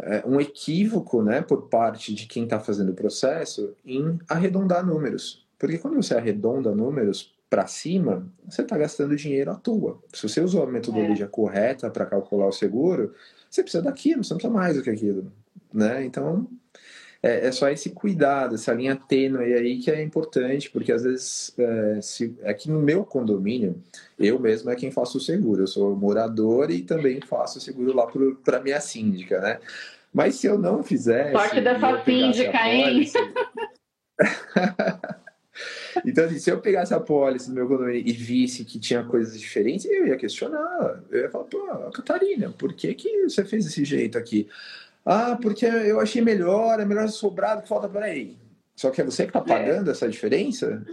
é, 0.00 0.22
um 0.26 0.40
equívoco 0.40 1.22
né, 1.22 1.40
por 1.40 1.62
parte 1.68 2.14
de 2.14 2.26
quem 2.26 2.44
está 2.44 2.60
fazendo 2.60 2.90
o 2.90 2.94
processo 2.94 3.74
em 3.84 4.18
arredondar 4.28 4.86
números. 4.86 5.46
Porque 5.58 5.78
quando 5.78 5.96
você 5.96 6.14
arredonda 6.14 6.74
números 6.74 7.34
para 7.48 7.66
cima, 7.66 8.26
você 8.46 8.62
está 8.62 8.76
gastando 8.76 9.16
dinheiro 9.16 9.50
à 9.50 9.54
toa. 9.54 9.98
Se 10.12 10.28
você 10.28 10.40
usou 10.40 10.62
a 10.62 10.66
metodologia 10.70 11.24
é. 11.24 11.28
correta 11.28 11.90
para 11.90 12.06
calcular 12.06 12.46
o 12.46 12.52
seguro, 12.52 13.14
você 13.50 13.62
precisa 13.62 13.82
daquilo, 13.82 14.22
você 14.22 14.34
não 14.34 14.38
precisa 14.38 14.52
mais 14.52 14.76
do 14.76 14.82
que 14.82 14.90
aquilo. 14.90 15.32
Né? 15.72 16.04
Então, 16.04 16.46
é, 17.22 17.48
é, 17.48 17.52
só 17.52 17.68
esse 17.68 17.90
cuidado, 17.90 18.54
essa 18.54 18.72
linha 18.72 18.94
tênue 18.94 19.54
aí 19.54 19.78
que 19.78 19.90
é 19.90 20.02
importante, 20.02 20.70
porque 20.70 20.92
às 20.92 21.02
vezes, 21.02 21.54
é, 21.58 22.00
se, 22.02 22.36
aqui 22.44 22.70
no 22.70 22.80
meu 22.80 23.04
condomínio, 23.04 23.82
eu 24.18 24.38
mesmo 24.38 24.70
é 24.70 24.76
quem 24.76 24.90
faço 24.90 25.18
o 25.18 25.20
seguro, 25.20 25.62
eu 25.62 25.66
sou 25.66 25.96
morador 25.96 26.70
e 26.70 26.82
também 26.82 27.20
faço 27.20 27.58
o 27.58 27.60
seguro 27.60 27.94
lá 27.94 28.06
para 28.44 28.60
minha 28.60 28.80
síndica, 28.80 29.40
né? 29.40 29.58
Mas 30.12 30.36
se 30.36 30.46
eu 30.46 30.58
não 30.58 30.82
fizesse. 30.82 31.32
Sorte 31.32 31.60
dessa 31.60 32.04
síndica, 32.04 32.68
hein? 32.68 33.10
Então, 36.04 36.24
assim, 36.24 36.38
se 36.38 36.50
eu 36.50 36.60
pegasse 36.60 36.94
a 36.94 37.00
pólice 37.00 37.48
do 37.48 37.54
meu 37.54 37.66
condomínio 37.66 38.02
e 38.06 38.12
visse 38.12 38.64
que 38.64 38.78
tinha 38.78 39.02
coisas 39.04 39.38
diferentes, 39.38 39.86
eu 39.86 40.06
ia 40.06 40.16
questionar. 40.16 41.02
Eu 41.10 41.22
ia 41.22 41.30
falar, 41.30 41.44
pô, 41.44 41.66
Catarina, 41.92 42.50
por 42.50 42.72
que, 42.72 42.94
que 42.94 43.24
você 43.24 43.44
fez 43.44 43.64
desse 43.64 43.84
jeito 43.84 44.16
aqui? 44.16 44.48
Ah, 45.04 45.38
porque 45.40 45.64
eu 45.64 46.00
achei 46.00 46.20
melhor, 46.20 46.80
é 46.80 46.84
melhor 46.84 47.08
sobrado 47.08 47.62
que 47.62 47.68
falta. 47.68 47.88
Peraí. 47.88 48.36
Só 48.76 48.90
que 48.90 49.00
é 49.00 49.04
você 49.04 49.24
que 49.24 49.30
está 49.30 49.40
pagando 49.40 49.88
é. 49.88 49.92
essa 49.92 50.08
diferença? 50.08 50.84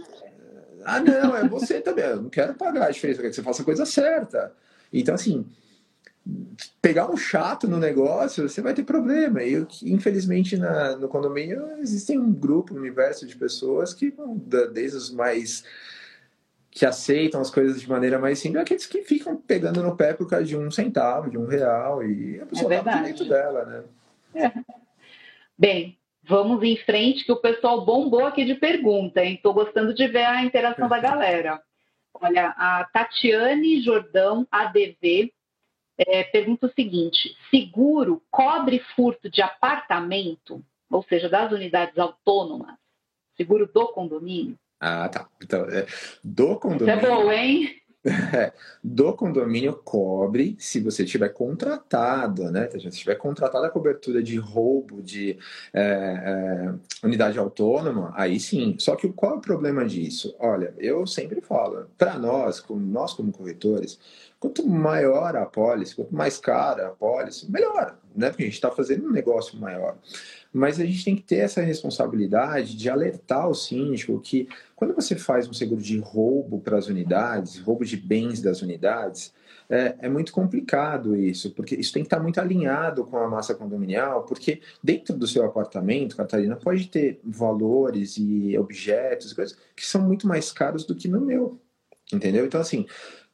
Ah, 0.84 1.00
não, 1.00 1.36
é 1.36 1.46
você 1.46 1.80
também. 1.80 2.04
Eu 2.04 2.22
não 2.22 2.30
quero 2.30 2.54
pagar 2.54 2.86
a 2.86 2.90
diferença, 2.90 3.18
eu 3.18 3.22
quero 3.22 3.30
que 3.30 3.36
você 3.36 3.42
faça 3.42 3.62
a 3.62 3.64
coisa 3.64 3.84
certa. 3.84 4.52
Então, 4.92 5.14
assim, 5.14 5.44
pegar 6.80 7.10
um 7.10 7.16
chato 7.16 7.68
no 7.68 7.78
negócio, 7.78 8.48
você 8.48 8.60
vai 8.60 8.74
ter 8.74 8.84
problema. 8.84 9.42
E, 9.42 9.66
infelizmente, 9.84 10.56
na, 10.56 10.96
no 10.96 11.08
condomínio, 11.08 11.78
existem 11.78 12.18
um 12.18 12.32
grupo, 12.32 12.74
um 12.74 12.78
universo 12.78 13.26
de 13.26 13.36
pessoas 13.36 13.94
que, 13.94 14.14
desde 14.72 14.96
os 14.96 15.10
mais 15.10 15.64
que 16.70 16.84
aceitam 16.84 17.40
as 17.40 17.50
coisas 17.50 17.80
de 17.80 17.88
maneira 17.88 18.18
mais 18.18 18.38
simples, 18.38 18.60
aqueles 18.60 18.84
que 18.84 19.02
ficam 19.02 19.34
pegando 19.34 19.82
no 19.82 19.96
pé 19.96 20.12
por 20.12 20.28
causa 20.28 20.44
de 20.44 20.54
um 20.54 20.70
centavo, 20.70 21.30
de 21.30 21.38
um 21.38 21.46
real, 21.46 22.04
e 22.04 22.38
a 22.38 22.44
pessoa 22.44 22.74
é 22.74 22.82
tá 22.82 23.02
dentro 23.02 23.24
dela, 23.24 23.64
né? 24.34 24.52
Bem, 25.58 25.98
vamos 26.22 26.62
em 26.62 26.76
frente, 26.76 27.24
que 27.24 27.32
o 27.32 27.40
pessoal 27.40 27.82
bombou 27.82 28.26
aqui 28.26 28.44
de 28.44 28.54
pergunta, 28.54 29.24
hein? 29.24 29.36
Estou 29.36 29.54
gostando 29.54 29.94
de 29.94 30.06
ver 30.06 30.26
a 30.26 30.44
interação 30.44 30.86
da 30.86 30.98
galera. 31.00 31.62
Olha, 32.12 32.48
a 32.58 32.84
Tatiane 32.92 33.80
Jordão, 33.80 34.46
ADV, 34.50 35.32
é, 35.98 36.24
pergunta 36.24 36.66
o 36.66 36.72
seguinte: 36.72 37.36
seguro 37.50 38.22
cobre 38.30 38.80
furto 38.94 39.30
de 39.30 39.42
apartamento, 39.42 40.64
ou 40.90 41.02
seja, 41.02 41.28
das 41.28 41.52
unidades 41.52 41.98
autônomas, 41.98 42.76
seguro 43.36 43.66
do 43.66 43.88
condomínio? 43.88 44.58
Ah, 44.80 45.08
tá. 45.08 45.28
Então, 45.42 45.64
é, 45.70 45.86
do 46.22 46.56
condomínio. 46.56 46.96
Isso 46.96 47.06
é 47.06 47.10
bom, 47.10 47.32
hein? 47.32 47.82
É, 48.32 48.52
do 48.84 49.12
condomínio 49.14 49.74
cobre 49.84 50.56
se 50.60 50.80
você 50.80 51.04
tiver 51.04 51.30
contratado, 51.30 52.52
né? 52.52 52.68
Se 52.70 52.78
você 52.78 52.90
tiver 52.90 53.16
contratado 53.16 53.64
a 53.64 53.70
cobertura 53.70 54.22
de 54.22 54.36
roubo 54.36 55.02
de 55.02 55.36
é, 55.72 55.82
é, 55.82 56.74
unidade 57.04 57.36
autônoma, 57.36 58.12
aí 58.14 58.38
sim. 58.38 58.76
Só 58.78 58.94
que 58.94 59.08
qual 59.12 59.32
é 59.32 59.36
o 59.38 59.40
problema 59.40 59.84
disso? 59.84 60.36
Olha, 60.38 60.72
eu 60.78 61.04
sempre 61.04 61.40
falo, 61.40 61.88
para 61.98 62.16
nós, 62.16 62.60
como 62.60 62.80
nós 62.80 63.12
como 63.12 63.32
corretores, 63.32 63.98
quanto 64.38 64.66
maior 64.66 65.36
a 65.36 65.42
apólice, 65.42 65.94
quanto 65.94 66.14
mais 66.14 66.38
cara 66.38 66.86
a 66.86 66.88
apólice, 66.88 67.50
melhor, 67.50 67.98
né? 68.14 68.28
Porque 68.30 68.42
a 68.42 68.46
gente 68.46 68.54
está 68.54 68.70
fazendo 68.70 69.06
um 69.06 69.10
negócio 69.10 69.58
maior. 69.58 69.96
Mas 70.52 70.78
a 70.80 70.84
gente 70.84 71.04
tem 71.04 71.16
que 71.16 71.22
ter 71.22 71.36
essa 71.36 71.60
responsabilidade 71.60 72.76
de 72.76 72.88
alertar 72.88 73.48
o 73.48 73.54
síndico 73.54 74.20
que 74.20 74.48
quando 74.74 74.94
você 74.94 75.16
faz 75.16 75.48
um 75.48 75.52
seguro 75.52 75.80
de 75.80 75.98
roubo 75.98 76.60
para 76.60 76.78
as 76.78 76.86
unidades, 76.86 77.58
roubo 77.58 77.84
de 77.84 77.96
bens 77.96 78.40
das 78.40 78.62
unidades, 78.62 79.32
é, 79.68 79.96
é, 80.00 80.08
muito 80.08 80.32
complicado 80.32 81.16
isso, 81.16 81.50
porque 81.50 81.74
isso 81.74 81.92
tem 81.92 82.02
que 82.02 82.06
estar 82.06 82.20
muito 82.20 82.40
alinhado 82.40 83.04
com 83.04 83.16
a 83.16 83.28
massa 83.28 83.54
condominial, 83.54 84.22
porque 84.22 84.60
dentro 84.82 85.16
do 85.16 85.26
seu 85.26 85.44
apartamento, 85.44 86.16
Catarina, 86.16 86.54
pode 86.54 86.88
ter 86.88 87.20
valores 87.24 88.16
e 88.16 88.56
objetos, 88.56 89.32
coisas 89.32 89.58
que 89.74 89.84
são 89.84 90.02
muito 90.02 90.26
mais 90.26 90.52
caros 90.52 90.84
do 90.84 90.94
que 90.94 91.08
no 91.08 91.20
meu, 91.20 91.60
entendeu? 92.12 92.46
Então, 92.46 92.60
assim, 92.60 92.86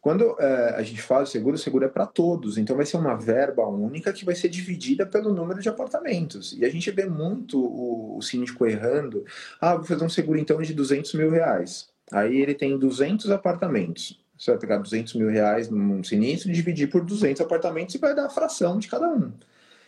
quando 0.02 0.34
é, 0.40 0.74
a 0.76 0.82
gente 0.82 1.00
faz 1.00 1.28
seguro, 1.28 1.54
o 1.54 1.58
seguro 1.58 1.84
é 1.84 1.88
para 1.88 2.04
todos, 2.04 2.58
então 2.58 2.74
vai 2.74 2.84
ser 2.84 2.96
uma 2.96 3.14
verba 3.14 3.64
única 3.68 4.12
que 4.12 4.24
vai 4.24 4.34
ser 4.34 4.48
dividida 4.48 5.06
pelo 5.06 5.32
número 5.32 5.62
de 5.62 5.68
apartamentos. 5.68 6.52
E 6.58 6.64
a 6.64 6.68
gente 6.68 6.90
vê 6.90 7.06
muito 7.06 7.56
o, 7.64 8.18
o 8.18 8.20
síndico 8.20 8.66
errando. 8.66 9.24
Ah, 9.60 9.76
vou 9.76 9.84
fazer 9.84 10.04
um 10.04 10.08
seguro 10.08 10.40
então 10.40 10.60
de 10.60 10.74
200 10.74 11.14
mil 11.14 11.30
reais. 11.30 11.88
Aí 12.10 12.36
ele 12.36 12.52
tem 12.52 12.76
200 12.76 13.30
apartamentos. 13.30 14.20
Você 14.36 14.50
vai 14.50 14.58
pegar 14.58 14.78
200 14.78 15.14
mil 15.14 15.28
reais 15.28 15.70
num 15.70 16.02
sinistro 16.02 16.50
e 16.50 16.52
dividir 16.52 16.90
por 16.90 17.04
200 17.04 17.40
apartamentos 17.40 17.94
e 17.94 17.98
vai 17.98 18.12
dar 18.12 18.26
a 18.26 18.30
fração 18.30 18.80
de 18.80 18.88
cada 18.88 19.08
um. 19.08 19.32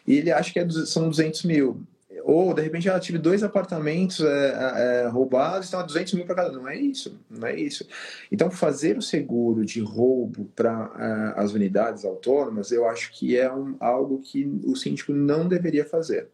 E 0.06 0.18
ele 0.18 0.30
acha 0.30 0.52
que 0.52 0.60
é, 0.60 0.70
são 0.70 1.08
200 1.08 1.42
mil. 1.42 1.82
Ou, 2.22 2.54
de 2.54 2.62
repente, 2.62 2.88
ela 2.88 3.00
tive 3.00 3.18
dois 3.18 3.42
apartamentos 3.42 4.20
é, 4.20 4.48
é, 4.48 5.02
é 5.04 5.08
roubados, 5.08 5.66
estão 5.66 5.80
a 5.80 5.82
200 5.82 6.14
mil 6.14 6.24
para 6.24 6.36
cada. 6.36 6.52
Não 6.52 6.68
é 6.68 6.76
isso, 6.76 7.18
não 7.28 7.46
é 7.46 7.58
isso. 7.58 7.86
Então, 8.30 8.50
fazer 8.50 8.96
o 8.96 9.02
seguro 9.02 9.64
de 9.64 9.80
roubo 9.80 10.44
para 10.54 11.34
é, 11.36 11.40
as 11.40 11.52
unidades 11.52 12.04
autônomas, 12.04 12.70
eu 12.70 12.86
acho 12.88 13.12
que 13.12 13.36
é 13.36 13.52
um, 13.52 13.76
algo 13.80 14.20
que 14.20 14.44
o 14.64 14.76
síndico 14.76 15.12
não 15.12 15.48
deveria 15.48 15.84
fazer. 15.84 16.28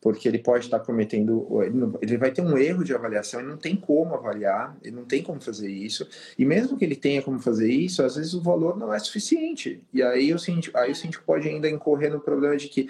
porque 0.00 0.28
ele 0.28 0.38
pode 0.38 0.66
estar 0.66 0.78
cometendo, 0.80 1.48
ele 2.00 2.16
vai 2.16 2.30
ter 2.30 2.40
um 2.40 2.56
erro 2.56 2.84
de 2.84 2.94
avaliação, 2.94 3.40
ele 3.40 3.48
não 3.48 3.56
tem 3.56 3.74
como 3.74 4.14
avaliar, 4.14 4.76
ele 4.82 4.94
não 4.94 5.04
tem 5.04 5.20
como 5.20 5.40
fazer 5.40 5.68
isso, 5.68 6.06
e 6.38 6.44
mesmo 6.44 6.76
que 6.76 6.84
ele 6.84 6.94
tenha 6.94 7.20
como 7.22 7.40
fazer 7.40 7.68
isso, 7.68 8.04
às 8.04 8.14
vezes 8.14 8.32
o 8.32 8.40
valor 8.40 8.78
não 8.78 8.94
é 8.94 8.98
suficiente, 9.00 9.82
e 9.92 10.04
aí 10.04 10.32
o 10.32 10.38
síndico, 10.38 10.78
aí 10.78 10.92
o 10.92 10.94
síndico 10.94 11.24
pode 11.24 11.48
ainda 11.48 11.68
incorrer 11.68 12.12
no 12.12 12.20
problema 12.20 12.56
de 12.56 12.68
que, 12.68 12.88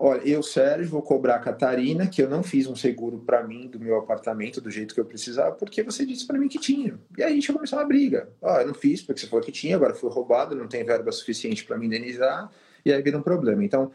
olha, 0.00 0.20
eu, 0.20 0.42
Sérgio, 0.42 0.88
vou 0.88 1.02
cobrar 1.02 1.36
a 1.36 1.40
Catarina, 1.40 2.06
que 2.06 2.22
eu 2.22 2.30
não 2.30 2.42
fiz 2.42 2.66
um 2.66 2.76
seguro 2.76 3.18
para 3.18 3.42
mim 3.42 3.66
do 3.66 3.80
meu 3.80 3.98
apartamento 3.98 4.60
do 4.60 4.70
jeito 4.70 4.94
que 4.94 5.00
eu 5.00 5.04
precisava, 5.04 5.54
porque 5.56 5.82
você 5.82 6.06
disse 6.06 6.26
para 6.26 6.38
mim 6.38 6.48
que 6.48 6.58
tinha, 6.58 6.98
e 7.16 7.22
aí 7.22 7.32
a 7.32 7.34
gente 7.34 7.48
vai 7.48 7.56
começar 7.56 7.76
uma 7.76 7.84
briga, 7.84 8.28
ó, 8.40 8.60
eu 8.60 8.68
não 8.68 8.74
fiz 8.74 9.02
porque 9.02 9.20
você 9.20 9.26
falou 9.26 9.44
que 9.44 9.50
tinha, 9.50 9.76
agora 9.76 9.94
foi 9.94 10.08
roubado, 10.10 10.54
não 10.54 10.68
tem 10.68 10.84
verba 10.84 11.10
suficiente 11.10 11.64
para 11.64 11.76
me 11.76 11.86
indenizar, 11.86 12.50
e 12.84 12.92
aí 12.92 13.02
vira 13.02 13.18
um 13.18 13.22
problema, 13.22 13.64
então 13.64 13.90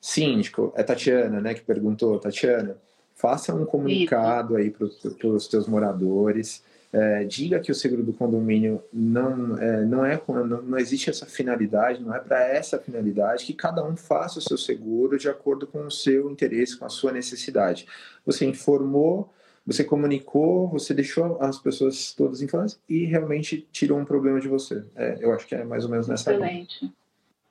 síndico, 0.00 0.72
é 0.76 0.82
Tatiana, 0.82 1.40
né, 1.40 1.54
que 1.54 1.62
perguntou, 1.62 2.18
Tatiana, 2.18 2.76
faça 3.14 3.54
um 3.54 3.64
comunicado 3.64 4.56
aí 4.56 4.70
para 4.70 4.86
os 5.28 5.48
teus 5.48 5.66
moradores, 5.66 6.62
é, 6.92 7.24
diga 7.24 7.58
que 7.58 7.72
o 7.72 7.74
seguro 7.74 8.02
do 8.02 8.12
condomínio 8.12 8.82
não 8.92 9.56
é, 9.58 9.84
não 9.84 10.04
é 10.04 10.20
não, 10.28 10.62
não 10.62 10.78
existe 10.78 11.08
essa 11.08 11.24
finalidade, 11.24 12.02
não 12.02 12.14
é 12.14 12.20
para 12.20 12.42
essa 12.42 12.78
finalidade, 12.78 13.46
que 13.46 13.54
cada 13.54 13.82
um 13.82 13.96
faça 13.96 14.38
o 14.38 14.42
seu 14.42 14.58
seguro 14.58 15.16
de 15.16 15.28
acordo 15.28 15.66
com 15.66 15.86
o 15.86 15.90
seu 15.90 16.30
interesse, 16.30 16.78
com 16.78 16.84
a 16.84 16.90
sua 16.90 17.10
necessidade. 17.10 17.86
Você 18.26 18.44
informou, 18.44 19.32
você 19.66 19.82
comunicou, 19.82 20.68
você 20.68 20.92
deixou 20.92 21.40
as 21.40 21.58
pessoas 21.58 22.12
todas 22.12 22.42
informadas 22.42 22.78
e 22.86 23.04
realmente 23.04 23.66
tirou 23.72 23.98
um 23.98 24.04
problema 24.04 24.38
de 24.38 24.48
você. 24.48 24.84
É, 24.94 25.16
eu 25.20 25.32
acho 25.32 25.46
que 25.46 25.54
é 25.54 25.64
mais 25.64 25.84
ou 25.84 25.90
menos 25.90 26.06
nessa 26.06 26.30
Excelente. 26.30 26.92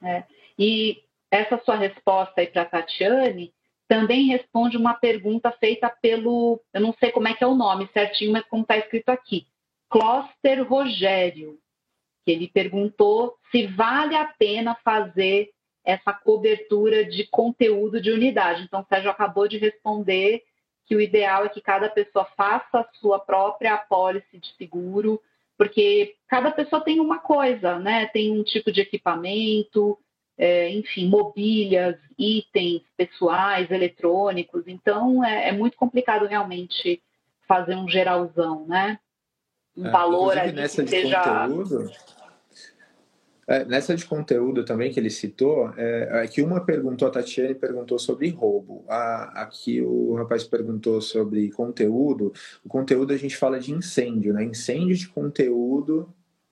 É. 0.03 0.23
E 0.59 1.01
essa 1.31 1.57
sua 1.57 1.77
resposta 1.77 2.41
aí 2.41 2.47
para 2.47 2.61
a 2.61 2.65
Tatiane 2.65 3.51
também 3.91 4.27
responde 4.27 4.77
uma 4.77 4.93
pergunta 4.93 5.51
feita 5.51 5.89
pelo, 5.89 6.61
eu 6.73 6.79
não 6.79 6.95
sei 6.97 7.11
como 7.11 7.27
é 7.27 7.33
que 7.33 7.43
é 7.43 7.47
o 7.47 7.53
nome 7.53 7.89
certinho, 7.91 8.31
mas 8.31 8.45
como 8.45 8.61
está 8.61 8.77
escrito 8.77 9.09
aqui, 9.09 9.45
Closter 9.89 10.65
Rogério, 10.65 11.59
que 12.23 12.31
ele 12.31 12.47
perguntou 12.47 13.35
se 13.51 13.67
vale 13.67 14.15
a 14.15 14.23
pena 14.23 14.77
fazer 14.81 15.49
essa 15.83 16.13
cobertura 16.13 17.03
de 17.03 17.27
conteúdo 17.27 17.99
de 17.99 18.11
unidade. 18.11 18.63
Então, 18.63 18.79
o 18.79 18.85
Sérgio 18.85 19.11
acabou 19.11 19.45
de 19.45 19.57
responder 19.57 20.41
que 20.85 20.95
o 20.95 21.01
ideal 21.01 21.43
é 21.43 21.49
que 21.49 21.59
cada 21.59 21.89
pessoa 21.89 22.23
faça 22.37 22.79
a 22.79 22.87
sua 22.93 23.19
própria 23.19 23.73
apólice 23.73 24.37
de 24.39 24.55
seguro, 24.55 25.21
porque 25.57 26.15
cada 26.29 26.49
pessoa 26.49 26.81
tem 26.81 27.01
uma 27.01 27.19
coisa, 27.19 27.77
né? 27.77 28.05
Tem 28.05 28.31
um 28.31 28.41
tipo 28.41 28.71
de 28.71 28.79
equipamento, 28.79 29.99
é, 30.41 30.67
enfim, 30.71 31.07
mobílias, 31.07 31.95
itens 32.17 32.81
pessoais, 32.97 33.69
eletrônicos. 33.69 34.63
Então, 34.65 35.23
é, 35.23 35.49
é, 35.49 35.51
muito 35.51 35.77
complicado 35.77 36.25
realmente 36.25 36.99
fazer 37.47 37.75
um 37.75 37.87
geralzão, 37.87 38.65
né? 38.67 38.97
Um 39.77 39.85
é, 39.85 39.91
valor 39.91 40.35
ali 40.35 40.51
nessa 40.51 40.83
que 40.83 40.89
seja... 40.89 41.21
Conteúdo, 41.21 41.91
é, 43.47 43.65
nessa 43.65 43.95
de 43.95 44.03
conteúdo 44.03 44.65
também 44.65 44.91
que 44.91 44.99
ele 44.99 45.11
citou, 45.11 45.71
é, 45.77 46.27
que 46.27 46.41
uma 46.41 46.65
perguntou, 46.65 47.07
a 47.07 47.11
Tatiane 47.11 47.53
perguntou 47.53 47.99
sobre 47.99 48.29
roubo. 48.29 48.83
A, 48.89 49.43
aqui 49.43 49.79
o 49.79 50.15
rapaz 50.15 50.43
perguntou 50.43 51.01
sobre 51.01 51.51
conteúdo. 51.51 52.33
O 52.65 52.69
conteúdo 52.69 53.13
a 53.13 53.17
gente 53.17 53.37
fala 53.37 53.59
de 53.59 53.71
incêndio, 53.71 54.33
né? 54.33 54.43
Incêndio 54.43 54.95
de 54.95 55.07
conteúdo 55.07 56.11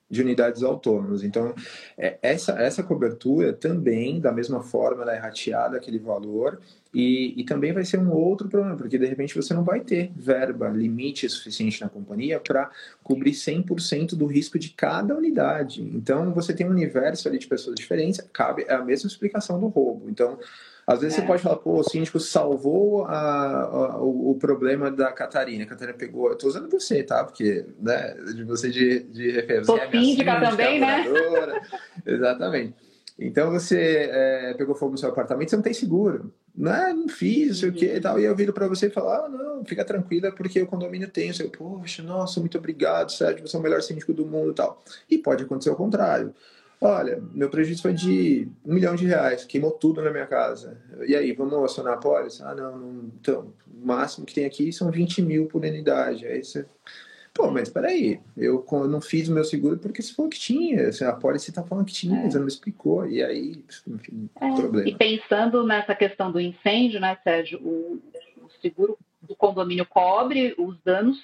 de 0.10 0.22
unidades 0.22 0.64
autônomas. 0.64 1.24
Então, 1.24 1.54
é, 1.98 2.18
essa, 2.22 2.54
essa 2.54 2.82
cobertura 2.82 3.54
também, 3.54 4.20
da 4.20 4.32
mesma 4.32 4.64
forma, 4.64 5.04
ela 5.04 5.14
é 5.14 5.20
rateada 5.20 5.78
aquele 5.78 6.00
valor 6.00 6.60
e, 6.94 7.40
e 7.40 7.44
também 7.44 7.72
vai 7.72 7.86
ser 7.86 8.00
um 8.00 8.12
outro 8.12 8.50
problema, 8.50 8.76
porque 8.76 8.98
de 8.98 9.06
repente 9.06 9.36
você 9.36 9.54
não 9.54 9.64
vai 9.64 9.82
ter 9.82 10.12
verba, 10.16 10.68
limite 10.70 11.30
suficiente 11.30 11.82
na 11.82 11.90
companhia 11.90 12.40
para 12.40 12.72
cobrir 13.04 13.32
100% 13.32 14.16
do 14.16 14.26
risco 14.26 14.58
de 14.58 14.70
cada 14.70 15.16
unidade. 15.16 15.82
Então, 15.84 16.34
você 16.34 16.54
tem 16.54 16.66
um 16.66 16.72
universo 16.72 17.28
ali 17.28 17.38
de 17.38 17.48
pessoas 17.48 17.76
diferentes, 17.76 18.20
cabe 18.34 18.66
é 18.68 18.74
a 18.74 18.84
mesma 18.84 19.08
explicação 19.08 19.60
do 19.60 19.68
roubo. 19.68 20.10
Então, 20.10 20.40
às 20.90 21.02
vezes 21.02 21.20
é. 21.20 21.22
você 21.22 21.28
pode 21.28 21.44
falar, 21.44 21.58
pô, 21.58 21.80
o 21.80 21.84
síndico 21.84 22.20
salvou 22.20 23.06
a, 23.06 23.62
a, 23.62 24.02
o, 24.02 24.32
o, 24.32 24.36
problema 24.40 24.90
da 24.90 25.12
Catarina. 25.12 25.64
A 25.64 25.68
Catarina 25.68 25.96
pegou. 25.96 26.30
Eu 26.30 26.36
tô 26.36 26.48
usando 26.48 26.68
você, 26.68 27.04
tá? 27.04 27.24
Porque, 27.24 27.64
né, 27.80 28.16
de 28.34 28.44
você 28.44 28.72
de, 28.72 29.02
de 29.04 29.30
referência. 29.30 29.66
Sou 29.66 29.78
é 29.78 29.92
síndica 29.92 30.40
também, 30.40 30.80
né? 30.80 31.06
Exatamente. 32.04 32.74
Então 33.20 33.52
você 33.52 34.10
é, 34.12 34.56
pegou 34.56 34.74
fogo 34.74 34.94
no 34.94 34.98
seu 34.98 35.10
apartamento, 35.10 35.52
você 35.52 35.58
não 35.58 35.62
tem 35.62 35.76
seguro. 35.76 36.34
Não, 36.56 36.74
é, 36.74 36.92
não 36.92 37.08
fiz, 37.08 37.50
não 37.50 37.56
sei 37.56 37.70
o 37.70 37.74
que 37.74 37.86
e 37.86 38.02
tal. 38.02 38.20
E 38.20 38.24
eu 38.24 38.36
viro 38.36 38.52
para 38.52 38.68
você 38.68 38.88
e 38.88 38.90
falar: 38.90 39.26
ah, 39.26 39.30
não, 39.30 39.64
fica 39.64 39.86
tranquila, 39.86 40.32
porque 40.32 40.60
o 40.60 40.66
condomínio 40.66 41.08
tem. 41.08 41.32
Sei, 41.32 41.50
poxa, 41.50 42.02
nossa, 42.02 42.40
muito 42.40 42.58
obrigado, 42.58 43.12
Sérgio, 43.12 43.48
você 43.48 43.56
é 43.56 43.60
o 43.60 43.62
melhor 43.62 43.84
síndico 43.84 44.12
do 44.12 44.26
mundo 44.26 44.54
e 44.54 44.56
tal. 44.56 44.82
E 45.08 45.20
pode 45.20 45.44
acontecer 45.44 45.70
o 45.70 45.76
contrário. 45.76 46.34
Olha, 46.82 47.22
meu 47.34 47.50
prejuízo 47.50 47.82
foi 47.82 47.94
de 47.94 48.48
um 48.66 48.74
milhão 48.74 48.96
de 48.96 49.06
reais, 49.06 49.44
queimou 49.44 49.72
tudo 49.72 50.02
na 50.02 50.12
minha 50.12 50.26
casa. 50.26 50.82
E 51.06 51.14
aí, 51.14 51.34
vamos 51.34 51.54
acionar 51.62 51.96
a 51.96 51.98
pólice? 51.98 52.42
Ah, 52.42 52.56
não, 52.56 52.78
não, 52.78 53.12
então, 53.20 53.54
o 53.68 53.86
máximo 53.86 54.26
que 54.26 54.34
tem 54.34 54.46
aqui 54.46 54.72
são 54.72 54.90
20 54.90 55.22
mil 55.22 55.48
por 55.48 55.62
unidade. 55.62 56.26
Aí 56.26 56.42
você. 56.42 56.66
Pô, 57.34 57.52
mas 57.52 57.70
peraí, 57.70 58.20
eu 58.36 58.66
não 58.88 59.02
fiz 59.02 59.28
o 59.28 59.34
meu 59.34 59.44
seguro 59.44 59.78
porque 59.78 60.02
você 60.02 60.14
falou 60.14 60.30
que 60.30 60.40
tinha. 60.40 60.90
A 60.90 61.14
pólice 61.14 61.52
está 61.52 61.64
falando 61.64 61.86
que 61.86 61.94
tinha, 61.94 62.22
é. 62.22 62.30
você 62.30 62.38
não 62.38 62.46
me 62.46 62.52
explicou. 62.52 63.08
E 63.08 63.22
aí, 63.22 63.64
enfim, 63.88 64.30
é. 64.40 64.56
problema. 64.56 64.90
E 64.90 64.96
pensando 64.96 65.66
nessa 65.66 65.94
questão 65.94 66.32
do 66.32 66.40
incêndio, 66.40 67.00
né, 67.00 67.18
Sérgio, 67.24 67.60
o, 67.62 68.02
o 68.42 68.50
seguro 68.62 68.98
do 69.22 69.36
condomínio 69.36 69.86
cobre 69.86 70.56
os 70.58 70.78
danos 70.84 71.18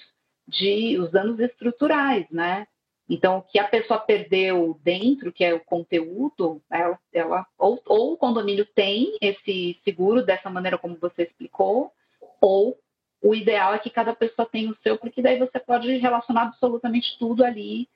de 0.46 0.98
os 0.98 1.10
danos 1.10 1.40
estruturais, 1.40 2.26
né? 2.30 2.66
Então, 3.08 3.38
o 3.38 3.42
que 3.42 3.58
a 3.58 3.68
pessoa 3.68 4.00
perdeu 4.00 4.78
dentro, 4.82 5.32
que 5.32 5.44
é 5.44 5.54
o 5.54 5.60
conteúdo, 5.60 6.60
ela, 6.70 6.98
ela 7.12 7.46
ou, 7.56 7.80
ou, 7.86 8.12
o 8.12 8.16
condomínio 8.16 8.66
tem 8.74 9.16
esse 9.20 9.78
seguro 9.84 10.24
dessa 10.24 10.50
maneira 10.50 10.76
como 10.76 10.96
você 10.96 11.22
explicou, 11.22 11.92
ou 12.40 12.76
o 13.22 13.34
ideal 13.34 13.74
é 13.74 13.78
que 13.78 13.90
cada 13.90 14.14
pessoa 14.14 14.48
tenha 14.50 14.70
o 14.70 14.76
seu, 14.82 14.98
porque 14.98 15.22
daí 15.22 15.38
você 15.38 15.58
pode 15.58 15.96
relacionar 15.96 16.42
absolutamente 16.42 17.16
tudo 17.18 17.44
ali 17.44 17.88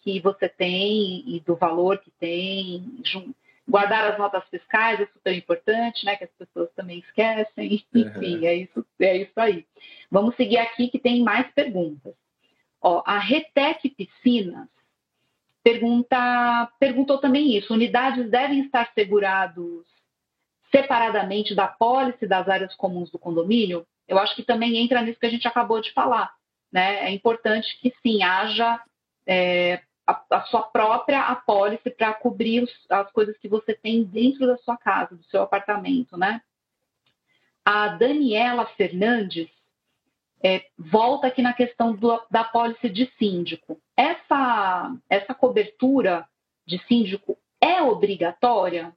que 0.00 0.20
você 0.20 0.48
tem 0.48 1.24
e 1.26 1.40
do 1.40 1.56
valor 1.56 1.98
que 1.98 2.10
tem. 2.12 2.84
Guardar 3.68 4.12
as 4.12 4.18
notas 4.18 4.44
fiscais 4.48 5.00
é 5.00 5.06
super 5.06 5.34
importante, 5.34 6.04
né? 6.04 6.14
Que 6.14 6.24
as 6.24 6.30
pessoas 6.30 6.70
também 6.76 7.00
esquecem. 7.00 7.84
Enfim, 7.92 8.38
uhum. 8.38 8.46
é, 8.46 8.54
isso, 8.54 8.86
é 9.00 9.16
isso 9.16 9.32
aí. 9.34 9.66
Vamos 10.08 10.36
seguir 10.36 10.58
aqui 10.58 10.88
que 10.88 11.00
tem 11.00 11.22
mais 11.22 11.50
perguntas. 11.52 12.14
Ó, 12.80 13.02
a 13.04 13.18
Retec 13.18 13.88
Piscinas 13.90 14.68
pergunta, 15.66 16.70
perguntou 16.78 17.18
também 17.18 17.56
isso: 17.56 17.74
unidades 17.74 18.30
devem 18.30 18.60
estar 18.60 18.92
segurados 18.94 19.84
separadamente 20.70 21.56
da 21.56 21.66
pólice 21.66 22.26
das 22.26 22.48
áreas 22.48 22.74
comuns 22.76 23.10
do 23.10 23.18
condomínio? 23.18 23.84
Eu 24.06 24.18
acho 24.18 24.36
que 24.36 24.44
também 24.44 24.76
entra 24.76 25.02
nisso 25.02 25.18
que 25.18 25.26
a 25.26 25.30
gente 25.30 25.48
acabou 25.48 25.80
de 25.80 25.92
falar. 25.92 26.32
Né? 26.70 27.06
É 27.06 27.10
importante 27.10 27.76
que 27.80 27.92
sim 28.02 28.22
haja 28.22 28.80
é, 29.26 29.82
a, 30.06 30.22
a, 30.30 30.42
sua 30.42 30.62
própria 30.62 31.22
apólice 31.22 31.90
para 31.90 32.14
cobrir 32.14 32.62
os, 32.62 32.72
as 32.88 33.10
coisas 33.10 33.36
que 33.38 33.48
você 33.48 33.74
tem 33.74 34.04
dentro 34.04 34.46
da 34.46 34.56
sua 34.58 34.76
casa, 34.76 35.16
do 35.16 35.24
seu 35.24 35.42
apartamento. 35.42 36.16
Né? 36.16 36.40
A 37.64 37.88
Daniela 37.88 38.66
Fernandes 38.76 39.48
é, 40.42 40.64
volta 40.78 41.26
aqui 41.26 41.42
na 41.42 41.52
questão 41.52 41.94
do, 41.94 42.20
da 42.30 42.42
apólice 42.42 42.88
de 42.88 43.10
síndico. 43.18 43.80
Essa, 43.96 44.94
essa 45.08 45.34
cobertura 45.34 46.26
de 46.66 46.78
síndico 46.86 47.38
é 47.60 47.82
obrigatória? 47.82 48.94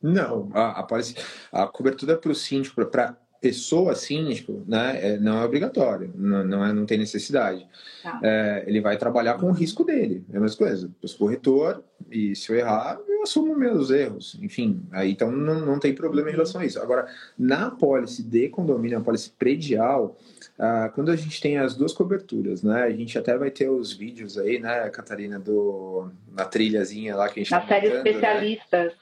Não, 0.00 0.50
a, 0.54 0.80
a, 0.80 0.82
policy, 0.82 1.16
a 1.52 1.66
cobertura 1.66 2.16
para 2.16 2.30
o 2.30 2.34
síndico, 2.34 2.84
para 2.86 3.16
pessoa 3.40 3.94
síndico, 3.94 4.64
né, 4.66 4.98
é, 5.00 5.18
não 5.18 5.40
é 5.40 5.44
obrigatório, 5.44 6.12
não, 6.14 6.44
não, 6.44 6.64
é, 6.64 6.72
não 6.72 6.84
tem 6.84 6.98
necessidade. 6.98 7.66
Tá. 8.02 8.20
É, 8.22 8.64
ele 8.66 8.80
vai 8.80 8.96
trabalhar 8.96 9.34
com 9.34 9.46
o 9.46 9.52
risco 9.52 9.84
dele, 9.84 10.24
é 10.32 10.36
a 10.36 10.40
mesma 10.40 10.58
coisa. 10.58 10.90
Eu 11.00 11.08
sou 11.08 11.18
corretor 11.18 11.82
e 12.10 12.34
se 12.34 12.50
eu 12.50 12.56
errar, 12.56 12.98
eu 13.06 13.22
assumo 13.22 13.56
meus 13.56 13.90
erros. 13.90 14.36
Enfim, 14.42 14.82
aí 14.90 15.12
então 15.12 15.30
não, 15.30 15.64
não 15.64 15.78
tem 15.78 15.94
problema 15.94 16.28
em 16.28 16.32
relação 16.32 16.60
a 16.60 16.66
isso. 16.66 16.80
Agora, 16.80 17.06
na 17.38 17.70
pólice 17.70 18.22
de 18.22 18.48
condomínio, 18.48 18.98
a 18.98 19.00
pólice 19.00 19.30
predial, 19.30 20.16
ah, 20.58 20.90
quando 20.92 21.10
a 21.10 21.16
gente 21.16 21.40
tem 21.40 21.58
as 21.58 21.76
duas 21.76 21.92
coberturas, 21.92 22.62
né, 22.64 22.82
a 22.82 22.90
gente 22.90 23.16
até 23.16 23.38
vai 23.38 23.50
ter 23.50 23.68
os 23.68 23.92
vídeos 23.92 24.36
aí, 24.36 24.58
né, 24.58 24.90
Catarina, 24.90 25.38
do, 25.38 26.10
na 26.32 26.44
trilhazinha 26.44 27.14
lá 27.14 27.28
que 27.28 27.40
a 27.40 27.42
gente 27.42 27.52
Na 27.52 27.60
tá 27.60 27.68
série 27.68 27.88
né? 27.88 27.96
Especialistas. 27.96 28.86
Né? 28.86 28.98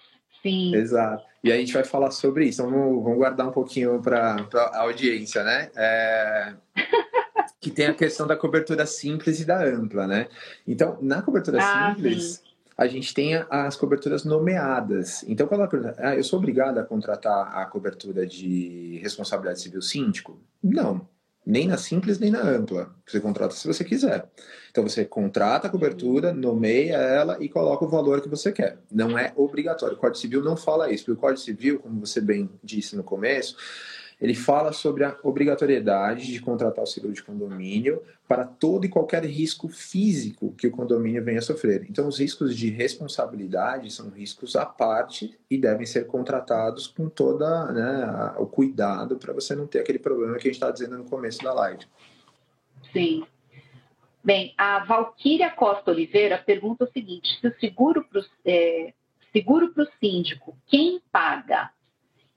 Sim. 0.47 0.75
Exato. 0.75 1.25
E 1.43 1.53
a 1.53 1.57
gente 1.57 1.73
vai 1.73 1.85
falar 1.85 2.11
sobre 2.11 2.47
isso. 2.47 2.63
Então, 2.63 2.71
vamos, 2.71 3.03
vamos 3.03 3.19
guardar 3.19 3.49
um 3.49 3.53
pouquinho 3.53 4.01
para 4.01 4.47
a 4.55 4.81
audiência, 4.81 5.43
né? 5.43 5.71
É... 5.75 6.55
que 7.61 7.71
tem 7.71 7.87
a 7.87 7.95
questão 7.95 8.27
da 8.27 8.37
cobertura 8.37 8.87
simples 8.87 9.41
e 9.41 9.45
da 9.45 9.65
ampla, 9.65 10.07
né? 10.07 10.29
Então, 10.67 10.99
na 11.03 11.21
cobertura 11.21 11.59
ah, 11.61 11.95
simples, 11.95 12.35
sim. 12.37 12.41
a 12.79 12.87
gente 12.87 13.13
tem 13.13 13.35
as 13.51 13.77
coberturas 13.77 14.25
nomeadas. 14.25 15.25
Então, 15.27 15.49
quando 15.49 15.61
ela 15.63 15.71
pergunta, 15.71 15.97
ah, 15.99 16.15
eu 16.15 16.23
sou 16.23 16.39
obrigado 16.39 16.79
a 16.79 16.85
contratar 16.85 17.57
a 17.57 17.67
cobertura 17.67 18.25
de 18.25 19.01
responsabilidade 19.03 19.61
civil 19.61 19.83
síndico? 19.83 20.41
Não. 20.63 21.09
Nem 21.47 21.69
na 21.69 21.79
simples, 21.79 22.19
nem 22.19 22.31
na 22.31 22.43
ampla. 22.43 22.93
Você 23.07 23.21
contrata 23.21 23.55
se 23.55 23.69
você 23.69 23.85
quiser. 23.85 24.29
Então, 24.69 24.83
você 24.83 25.05
contrata 25.05 25.69
a 25.69 25.71
cobertura, 25.71 26.33
nomeia 26.33 26.97
ela 26.97 27.37
e 27.41 27.49
coloca 27.49 27.85
o 27.85 27.89
valor 27.89 28.21
que 28.21 28.29
você 28.29 28.51
quer. 28.51 28.79
Não 28.91 29.17
é 29.17 29.33
obrigatório. 29.37 29.97
O 29.97 30.01
Código 30.01 30.19
Civil 30.19 30.43
não 30.43 30.57
fala 30.57 30.91
isso. 30.91 31.05
Porque 31.05 31.19
o 31.19 31.21
Código 31.21 31.41
Civil, 31.41 31.79
como 31.79 32.05
você 32.05 32.21
bem 32.21 32.51
disse 32.65 32.97
no 32.97 33.05
começo, 33.05 33.57
ele 34.21 34.35
fala 34.35 34.73
sobre 34.73 35.05
a 35.05 35.17
obrigatoriedade 35.23 36.33
de 36.33 36.41
contratar 36.41 36.83
o 36.83 36.87
seguro 36.87 37.13
de 37.13 37.23
condomínio 37.23 38.03
para 38.27 38.45
todo 38.45 38.87
e 38.87 38.89
qualquer 38.89 39.25
risco 39.25 39.69
físico 39.69 40.55
que 40.55 40.67
o 40.67 40.71
condomínio 40.71 41.23
venha 41.23 41.39
a 41.39 41.43
sofrer. 41.43 41.87
Então, 41.89 42.09
os 42.09 42.19
riscos 42.19 42.57
de 42.57 42.71
responsabilidade 42.71 43.93
são 43.93 44.09
riscos 44.09 44.57
à 44.57 44.65
parte 44.65 45.39
e 45.51 45.59
devem 45.59 45.87
ser 45.87 46.07
contratados 46.07 46.87
com 46.87 47.09
toda 47.09 47.71
né, 47.73 48.35
o 48.39 48.47
cuidado 48.47 49.17
para 49.17 49.35
você 49.35 49.55
não 49.55 49.67
ter 49.67 49.81
aquele 49.81 49.99
problema 49.99 50.35
que 50.35 50.49
a 50.49 50.51
gente 50.51 50.55
está 50.55 50.71
dizendo 50.71 50.97
no 50.97 51.05
começo 51.05 51.43
da 51.45 51.53
live. 51.53 51.85
Sim. 52.93 53.25
Bem, 54.25 54.55
a 54.59 54.85
Valquíria 54.85 55.51
Costa 55.51 55.91
Oliveira 55.91 56.39
pergunta 56.39 56.85
o 56.85 56.91
seguinte: 56.91 57.39
se 57.41 57.47
o 57.47 57.55
seguro 57.61 58.05
para 58.11 58.23
é, 58.45 58.93
seguro 59.33 59.73
o 59.77 59.87
síndico, 60.01 60.57
quem 60.67 61.01
paga? 61.13 61.71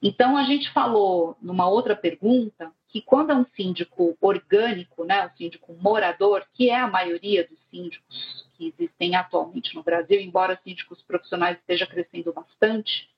Então, 0.02 0.36
a 0.36 0.44
gente 0.44 0.72
falou 0.72 1.36
numa 1.42 1.68
outra 1.68 1.94
pergunta 1.94 2.72
que 2.88 3.02
quando 3.02 3.30
é 3.30 3.36
um 3.36 3.44
síndico 3.54 4.16
orgânico, 4.20 5.04
né, 5.04 5.26
um 5.26 5.36
síndico 5.36 5.74
morador, 5.74 6.44
que 6.54 6.70
é 6.70 6.76
a 6.76 6.88
maioria 6.88 7.46
dos 7.46 7.58
síndicos 7.70 8.48
que 8.56 8.68
existem 8.68 9.14
atualmente 9.14 9.74
no 9.74 9.82
Brasil, 9.82 10.20
embora 10.20 10.60
síndicos 10.64 11.02
profissionais 11.02 11.58
esteja 11.58 11.86
crescendo 11.86 12.32
bastante, 12.32 13.08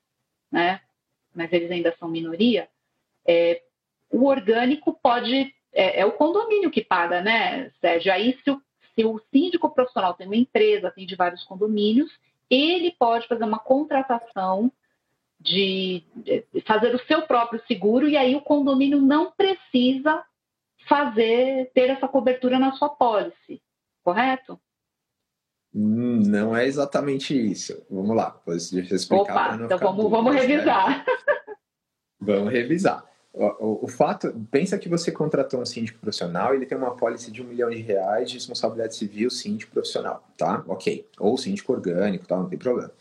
né, 0.51 0.81
mas 1.35 1.53
eles 1.53 1.71
ainda 1.71 1.95
são 1.99 2.09
minoria, 2.09 2.69
é, 3.27 3.63
o 4.11 4.27
orgânico 4.27 4.93
pode, 4.93 5.55
é, 5.73 6.01
é, 6.01 6.07
o 6.07 6.13
condomínio 6.13 6.71
que 6.71 6.85
paga, 6.85 7.23
né, 7.23 7.71
Sérgio? 7.81 8.13
Aí, 8.13 8.39
se 8.45 8.51
o, 8.51 8.61
se 8.95 9.05
o 9.05 9.21
síndico 9.33 9.71
profissional 9.71 10.15
tem 10.15 10.27
uma 10.27 10.37
empresa, 10.37 10.89
atende 10.89 11.17
vários 11.17 11.45
condomínios, 11.45 12.11
ele 12.51 12.95
pode 12.99 13.27
fazer 13.27 13.45
uma 13.45 13.59
contratação 13.59 14.71
de 15.43 16.05
fazer 16.65 16.95
o 16.95 17.05
seu 17.07 17.23
próprio 17.23 17.61
seguro 17.67 18.09
e 18.09 18.17
aí 18.17 18.35
o 18.37 18.41
condomínio 18.41 19.01
não 19.01 19.33
precisa 19.33 20.23
fazer 20.89 21.71
ter 21.75 21.91
essa 21.91 22.07
cobertura 22.07 22.59
na 22.59 22.73
sua 22.73 22.89
pólice, 22.89 23.61
correto? 24.05 24.59
Hum, 25.75 26.23
não 26.27 26.55
é 26.55 26.67
exatamente 26.67 27.35
isso. 27.35 27.85
Vamos 27.91 28.15
lá, 28.15 28.39
deixa 28.47 28.93
eu 28.93 28.97
explicar. 28.97 29.55
Opa, 29.55 29.65
então 29.65 29.79
vamos, 29.79 30.11
vamos 30.11 30.35
né? 30.35 30.41
revisar. 30.43 30.89
Né? 30.91 31.05
vamos 32.21 32.53
revisar. 32.53 33.05
O, 33.33 33.45
o, 33.45 33.85
o, 33.85 33.89
fato, 33.89 34.31
pensa 34.51 34.79
que 34.79 34.91
você 34.91 35.11
contratou 35.11 35.61
um 35.61 35.65
síndico 35.65 35.99
profissional, 35.99 36.55
ele 36.55 36.67
tem 36.67 36.77
uma 36.77 36.95
pólice 36.95 37.31
de 37.31 37.41
um 37.41 37.47
milhão 37.47 37.71
de 37.71 37.79
reais 37.79 38.29
de 38.29 38.35
responsabilidade 38.37 38.95
civil 38.95 39.31
síndico 39.31 39.73
profissional, 39.73 40.23
tá? 40.37 40.63
Ok. 40.69 41.09
Ou 41.19 41.39
síndico 41.39 41.73
orgânico, 41.73 42.27
tá? 42.27 42.37
Não 42.37 42.49
tem 42.49 42.59
problema. 42.59 42.93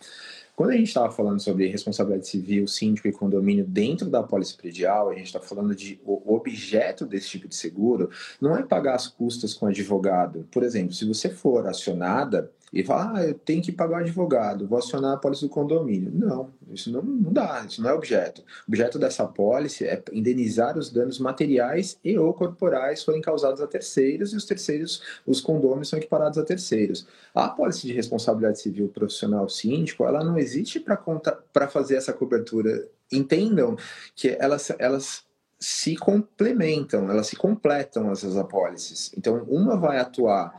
Quando 0.56 0.72
a 0.72 0.78
gente 0.78 0.88
estava 0.88 1.12
falando 1.12 1.40
sobre 1.40 1.68
responsabilidade 1.68 2.28
civil, 2.28 2.68
síndico 2.68 3.08
e 3.08 3.12
condomínio 3.12 3.66
dentro 3.66 4.10
da 4.10 4.22
pólice 4.22 4.56
predial, 4.56 5.10
a 5.10 5.16
gente 5.16 5.28
está 5.28 5.40
falando 5.40 5.76
de 5.76 6.00
o 6.06 6.36
objeto 6.36 7.06
desse 7.06 7.30
tipo 7.30 7.48
de 7.48 7.56
seguro 7.56 8.10
não 8.40 8.56
é 8.56 8.64
pagar 8.64 8.96
as 8.96 9.08
custas 9.08 9.54
com 9.54 9.66
advogado. 9.66 10.48
Por 10.52 10.64
exemplo, 10.64 10.94
se 10.94 11.06
você 11.06 11.30
for 11.30 11.68
acionada 11.68 12.52
e 12.74 12.84
falar, 12.84 13.16
ah, 13.16 13.26
eu 13.26 13.34
tenho 13.34 13.62
que 13.62 13.72
pagar 13.72 13.98
o 13.98 14.02
advogado, 14.02 14.66
vou 14.66 14.80
acionar 14.80 15.14
a 15.14 15.18
pólice 15.18 15.42
do 15.42 15.50
condomínio. 15.50 16.10
Não, 16.14 16.50
isso 16.72 16.90
não, 16.90 17.02
não 17.02 17.34
dá, 17.34 17.66
isso 17.68 17.82
não 17.82 17.90
é 17.90 17.94
objeto. 17.94 18.42
O 18.42 18.44
objeto 18.70 18.98
dessa 18.98 19.26
pólice 19.26 19.86
é 19.86 20.02
indenizar 20.14 20.78
os 20.78 20.90
danos 20.90 21.20
materiais 21.20 22.00
e 22.04 22.18
ou 22.18 22.34
corporais 22.34 23.04
forem 23.04 23.22
causados 23.22 23.60
a 23.60 23.68
terceiros 23.68 24.32
e 24.32 24.38
os 24.38 24.46
terceiros, 24.46 25.02
os 25.28 25.42
condôminos 25.42 25.90
são 25.90 26.00
equiparados 26.00 26.38
a 26.38 26.46
terceiros. 26.46 27.06
A 27.36 27.50
pólice 27.50 27.88
de 27.88 27.94
responsabilidade 27.94 28.62
civil 28.62 28.88
profissional 28.88 29.50
síndico, 29.50 30.06
ela 30.06 30.24
não 30.24 30.38
existe 30.38 30.80
para 30.80 31.68
fazer 31.68 31.98
essa 31.98 32.14
cobertura. 32.14 32.88
Entendam 33.12 33.76
que 34.16 34.30
elas, 34.40 34.72
elas 34.80 35.26
se 35.60 35.98
complementam, 35.98 37.12
elas 37.12 37.28
se 37.28 37.36
completam 37.36 38.10
essas 38.12 38.38
apólices. 38.38 39.12
Então, 39.18 39.44
uma 39.50 39.76
vai 39.76 40.00
atuar 40.00 40.54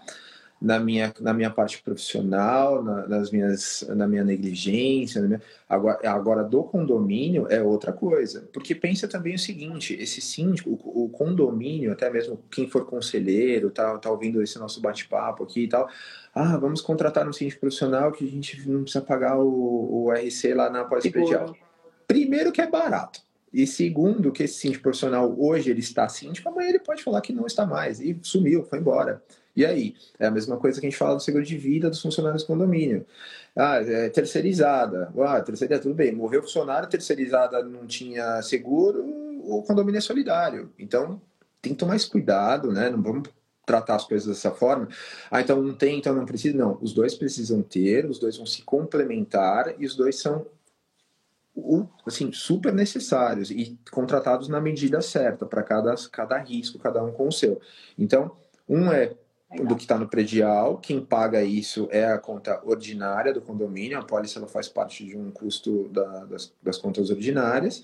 na 0.63 0.79
minha, 0.79 1.13
na 1.21 1.35
minha 1.35 1.51
parte 1.51 1.83
profissional, 1.83 2.85
na, 2.85 3.09
nas 3.09 3.33
minhas, 3.33 3.85
na 3.89 4.07
minha 4.07 4.23
negligência. 4.23 5.21
Na 5.21 5.27
minha... 5.27 5.43
Agora, 5.69 5.99
agora, 6.09 6.45
do 6.45 6.63
condomínio 6.63 7.49
é 7.51 7.61
outra 7.61 7.93
coisa. 7.93 8.49
Porque 8.53 8.73
pensa 8.73 9.09
também 9.09 9.35
o 9.35 9.39
seguinte: 9.39 9.93
esse 10.01 10.21
síndico, 10.21 10.71
o, 10.71 11.05
o 11.05 11.09
condomínio, 11.09 11.91
até 11.91 12.09
mesmo 12.09 12.39
quem 12.49 12.69
for 12.69 12.87
conselheiro, 12.87 13.71
tá, 13.71 13.99
tá 13.99 14.09
ouvindo 14.09 14.41
esse 14.41 14.57
nosso 14.57 14.81
bate-papo 14.81 15.43
aqui 15.43 15.65
e 15.65 15.69
tal. 15.69 15.89
Ah, 16.33 16.57
vamos 16.57 16.81
contratar 16.81 17.29
um 17.29 17.33
síndico 17.33 17.61
profissional 17.61 18.13
que 18.13 18.25
a 18.25 18.31
gente 18.31 18.69
não 18.69 18.85
precisa 18.85 19.05
pagar 19.05 19.39
o, 19.39 20.05
o 20.07 20.13
RC 20.13 20.55
lá 20.55 20.71
na 20.71 20.85
pós-predial. 20.85 21.57
Primeiro 22.07 22.53
que 22.53 22.61
é 22.61 22.71
barato. 22.71 23.21
E 23.53 23.67
segundo, 23.67 24.31
que 24.31 24.45
esse 24.45 24.61
síndico 24.61 24.85
profissional 24.85 25.35
hoje 25.37 25.71
ele 25.71 25.81
está 25.81 26.09
síndico, 26.09 26.49
amanhã 26.49 26.71
ele 26.71 26.79
pode 26.79 27.03
falar 27.03 27.21
que 27.21 27.33
não 27.33 27.47
está 27.47 27.67
mais 27.67 28.01
e 28.01 28.17
sumiu, 28.23 28.65
foi 28.65 28.79
embora. 28.79 29.23
E 29.55 29.65
aí? 29.67 29.95
É 30.19 30.27
a 30.27 30.31
mesma 30.31 30.57
coisa 30.57 30.81
que 30.81 30.87
a 30.87 30.91
gente 30.91 30.99
fala 30.99 31.17
do 31.17 31.23
seguro 31.23 31.45
de 31.45 31.57
vida 31.57 31.91
dos 31.91 32.01
funcionários 32.01 32.43
do 32.43 32.47
condomínio. 32.47 33.07
Ah, 33.55 33.77
é 33.77 34.09
terceirizada. 34.09 35.13
Ah, 35.19 35.41
terceirizada, 35.41 35.83
tudo 35.83 35.95
bem. 35.95 36.13
Morreu 36.13 36.43
funcionário, 36.43 36.89
terceirizada 36.89 37.63
não 37.63 37.87
tinha 37.87 38.41
seguro, 38.43 39.05
o 39.45 39.63
condomínio 39.63 39.99
é 39.99 40.01
solidário. 40.01 40.73
Então, 40.79 41.21
tem 41.61 41.73
que 41.73 41.79
tomar 41.79 41.97
esse 41.97 42.09
cuidado, 42.09 42.73
né? 42.73 42.89
Não 42.91 43.03
vamos 43.03 43.29
tratar 43.65 43.97
as 43.97 44.05
coisas 44.05 44.27
dessa 44.27 44.51
forma. 44.51 44.89
Ah, 45.31 45.41
então 45.41 45.63
não 45.63 45.75
tem, 45.75 45.99
então 45.99 46.15
não 46.15 46.27
precisa. 46.27 46.57
Não, 46.57 46.79
os 46.81 46.93
dois 46.93 47.15
precisam 47.15 47.63
ter, 47.63 48.07
os 48.07 48.19
dois 48.19 48.37
vão 48.37 48.47
se 48.47 48.63
complementar 48.63 49.75
e 49.79 49.87
os 49.87 49.95
dois 49.95 50.19
são 50.19 50.47
assim, 52.07 52.33
super 52.33 52.73
necessários 52.73 53.51
e 53.51 53.79
contratados 53.91 54.49
na 54.49 54.61
medida 54.61 55.01
certa 55.03 55.45
para 55.45 55.63
cada, 55.63 55.95
cada 56.11 56.39
risco, 56.39 56.79
cada 56.79 57.05
um 57.05 57.13
com 57.13 57.29
o 57.29 57.33
seu. 57.33 57.61
Então, 57.99 58.35
um 58.69 58.91
é 58.91 59.13
do 59.61 59.77
que 59.77 59.83
está 59.83 59.99
no 59.99 60.09
predial. 60.09 60.79
Quem 60.79 61.01
paga 61.01 61.43
isso 61.43 61.89
é 61.91 62.05
a 62.05 62.19
conta 62.19 62.61
ordinária 62.65 63.33
do 63.33 63.41
condomínio. 63.41 63.99
A 63.99 64.03
pólice 64.03 64.39
ela 64.39 64.47
faz 64.47 64.69
parte 64.69 65.05
de 65.05 65.17
um 65.17 65.31
custo 65.31 65.89
da, 65.89 66.25
das, 66.25 66.53
das, 66.63 66.79
contas 66.79 67.11
ordinárias. 67.11 67.83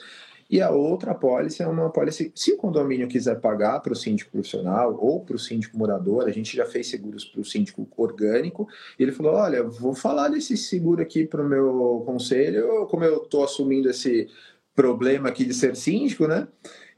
E 0.51 0.63
a 0.63 0.71
outra 0.71 1.15
pólice 1.15 1.63
é 1.63 1.67
uma 1.67 1.91
pólice. 1.91 2.33
Se 2.35 2.53
o 2.53 2.57
condomínio 2.57 3.07
quiser 3.07 3.39
pagar 3.39 3.81
para 3.81 3.93
o 3.93 3.97
síndico 3.97 4.31
profissional 4.31 4.97
ou 4.99 5.21
para 5.21 5.37
o 5.37 5.39
síndico 5.39 5.77
morador, 5.77 6.27
a 6.27 6.31
gente 6.31 6.57
já 6.57 6.65
fez 6.65 6.89
seguros 6.89 7.25
para 7.25 7.41
o 7.41 7.45
síndico 7.45 7.87
orgânico. 7.97 8.67
E 8.99 9.03
ele 9.03 9.13
falou: 9.13 9.35
Olha, 9.35 9.63
vou 9.63 9.95
falar 9.95 10.29
desse 10.29 10.57
seguro 10.57 11.03
aqui 11.03 11.27
para 11.27 11.43
o 11.43 11.49
meu 11.49 12.03
conselho, 12.07 12.87
como 12.87 13.05
eu 13.05 13.23
estou 13.23 13.45
assumindo 13.45 13.91
esse 13.91 14.29
problema 14.75 15.29
aqui 15.29 15.45
de 15.45 15.53
ser 15.53 15.77
síndico, 15.77 16.27
né? 16.27 16.49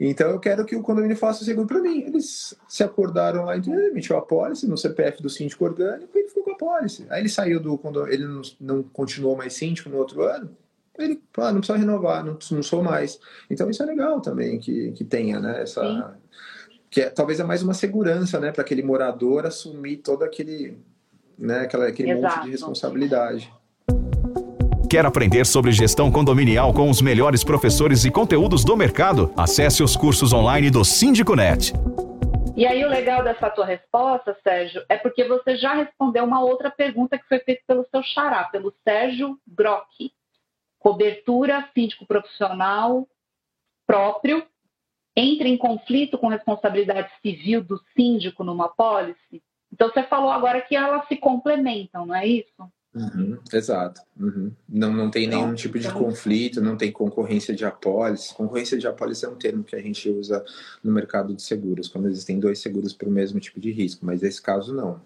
Então 0.01 0.31
eu 0.31 0.41
quero 0.41 0.65
que 0.65 0.75
o 0.75 0.83
condomínio 0.83 1.15
faça 1.15 1.43
o 1.43 1.45
seguro 1.45 1.67
para 1.67 1.81
mim. 1.81 2.01
Eles 2.01 2.57
se 2.67 2.83
acordaram 2.83 3.45
lá, 3.45 3.57
então, 3.59 3.75
emitiu 3.75 4.17
a 4.17 4.23
pólice 4.23 4.67
no 4.67 4.79
CPF 4.79 5.23
do 5.23 5.29
síndico 5.29 5.67
orgânico 5.67 6.17
e 6.17 6.21
ele 6.21 6.29
ficou 6.29 6.43
com 6.43 6.53
a 6.53 6.57
pólice. 6.57 7.07
Aí 7.11 7.21
ele 7.21 7.29
saiu 7.29 7.61
do 7.61 7.77
condomínio, 7.77 8.15
ele 8.15 8.27
não, 8.27 8.43
não 8.59 8.83
continuou 8.83 9.37
mais 9.37 9.53
síndico 9.53 9.91
no 9.91 9.99
outro 9.99 10.23
ano. 10.23 10.57
Ele, 10.99 11.21
ah, 11.37 11.53
não 11.53 11.61
precisa 11.61 11.79
renovar, 11.79 12.25
não, 12.25 12.39
não 12.51 12.63
sou 12.63 12.83
mais. 12.83 13.21
Então 13.51 13.69
isso 13.69 13.83
é 13.83 13.87
legal 13.87 14.23
também 14.23 14.59
que, 14.59 14.93
que 14.93 15.05
tenha, 15.05 15.39
né? 15.39 15.63
Essa, 15.63 15.83
Sim. 15.83 16.79
que 16.89 17.03
é, 17.03 17.11
talvez 17.11 17.39
é 17.39 17.45
mais 17.45 17.63
uma 17.63 17.75
segurança, 17.75 18.41
né, 18.41 18.51
para 18.53 18.63
aquele 18.63 18.83
morador 18.83 19.45
assumir 19.45 19.99
todo 19.99 20.23
aquele, 20.23 20.79
né, 21.39 21.61
aquela, 21.61 21.87
aquele 21.87 22.15
monte 22.15 22.43
de 22.43 22.51
responsabilidade. 22.51 23.53
Quer 24.91 25.07
aprender 25.07 25.47
sobre 25.47 25.71
gestão 25.71 26.11
condominial 26.11 26.75
com 26.75 26.91
os 26.91 27.01
melhores 27.01 27.45
professores 27.45 28.05
e 28.05 28.11
conteúdos 28.11 28.65
do 28.65 28.77
mercado? 28.77 29.33
Acesse 29.37 29.85
os 29.85 29.97
cursos 29.97 30.33
online 30.33 30.69
do 30.69 30.85
SíndicoNet. 30.85 31.73
E 32.57 32.67
aí 32.67 32.85
o 32.85 32.89
legal 32.89 33.23
dessa 33.23 33.49
tua 33.51 33.65
resposta, 33.65 34.37
Sérgio, 34.43 34.85
é 34.89 34.97
porque 34.97 35.23
você 35.23 35.57
já 35.57 35.75
respondeu 35.75 36.25
uma 36.25 36.43
outra 36.43 36.73
pergunta 36.73 37.17
que 37.17 37.29
foi 37.29 37.39
feita 37.39 37.63
pelo 37.69 37.87
seu 37.89 38.03
xará, 38.03 38.47
pelo 38.47 38.75
Sérgio 38.83 39.39
Grock. 39.47 40.13
Cobertura 40.81 41.69
síndico 41.73 42.05
profissional 42.05 43.07
próprio 43.87 44.45
entra 45.15 45.47
em 45.47 45.57
conflito 45.57 46.19
com 46.19 46.27
responsabilidade 46.27 47.13
civil 47.23 47.63
do 47.63 47.81
síndico 47.97 48.43
numa 48.43 48.69
pólice? 48.69 49.41
Então 49.73 49.89
você 49.89 50.03
falou 50.03 50.33
agora 50.33 50.61
que 50.61 50.75
elas 50.75 51.07
se 51.07 51.15
complementam, 51.17 52.07
não 52.07 52.15
é 52.17 52.27
isso? 52.27 52.69
Uhum, 52.93 53.39
exato. 53.53 54.01
Uhum. 54.19 54.53
Não, 54.69 54.93
não 54.93 55.11
tem 55.11 55.29
nenhum 55.29 55.55
tipo 55.55 55.79
de 55.79 55.87
então 55.87 55.99
conflito, 56.03 56.61
não 56.61 56.77
tem 56.77 56.91
concorrência 56.91 57.55
de 57.55 57.65
apólice. 57.65 58.35
Concorrência 58.35 58.77
de 58.77 58.87
apólice 58.87 59.25
é 59.25 59.29
um 59.29 59.37
termo 59.37 59.63
que 59.63 59.77
a 59.77 59.81
gente 59.81 60.09
usa 60.11 60.45
no 60.83 60.93
mercado 60.93 61.33
de 61.33 61.41
seguros, 61.41 61.89
quando 61.89 62.09
existem 62.09 62.41
dois 62.41 62.61
seguros 62.61 62.93
para 62.93 63.09
o 63.09 63.13
mesmo 63.13 63.39
tipo 63.39 63.61
de 63.61 63.71
risco, 63.71 64.05
mas 64.05 64.23
nesse 64.23 64.43
caso 64.43 64.75
não. 64.75 65.01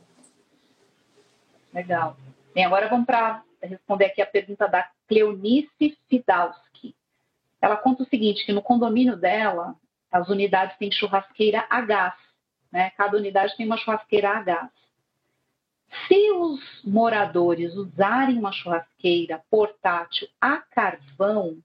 Legal. 1.75 2.17
Bem, 2.55 2.65
agora 2.65 2.89
vamos 2.89 3.05
para 3.05 3.43
responder 3.63 4.07
aqui 4.07 4.23
a 4.23 4.27
pergunta 4.27 4.67
da 4.67 4.89
Cleonice 5.07 5.99
Fidalski. 6.09 6.95
Ela 7.61 7.77
conta 7.77 8.03
o 8.03 8.07
seguinte, 8.07 8.47
que 8.47 8.53
no 8.53 8.63
condomínio 8.63 9.17
dela, 9.17 9.75
as 10.11 10.29
unidades 10.29 10.77
têm 10.79 10.91
churrasqueira 10.91 11.67
a 11.69 11.81
gás. 11.81 12.15
Né? 12.73 12.91
Cada 12.97 13.17
unidade 13.17 13.57
tem 13.57 13.67
uma 13.67 13.77
churrasqueira 13.77 14.31
a 14.31 14.43
gás. 14.43 14.84
Se 16.09 16.31
os 16.33 16.61
moradores 16.85 17.75
usarem 17.75 18.39
uma 18.39 18.53
churrasqueira 18.53 19.43
portátil 19.51 20.29
a 20.41 20.59
carvão 20.59 21.59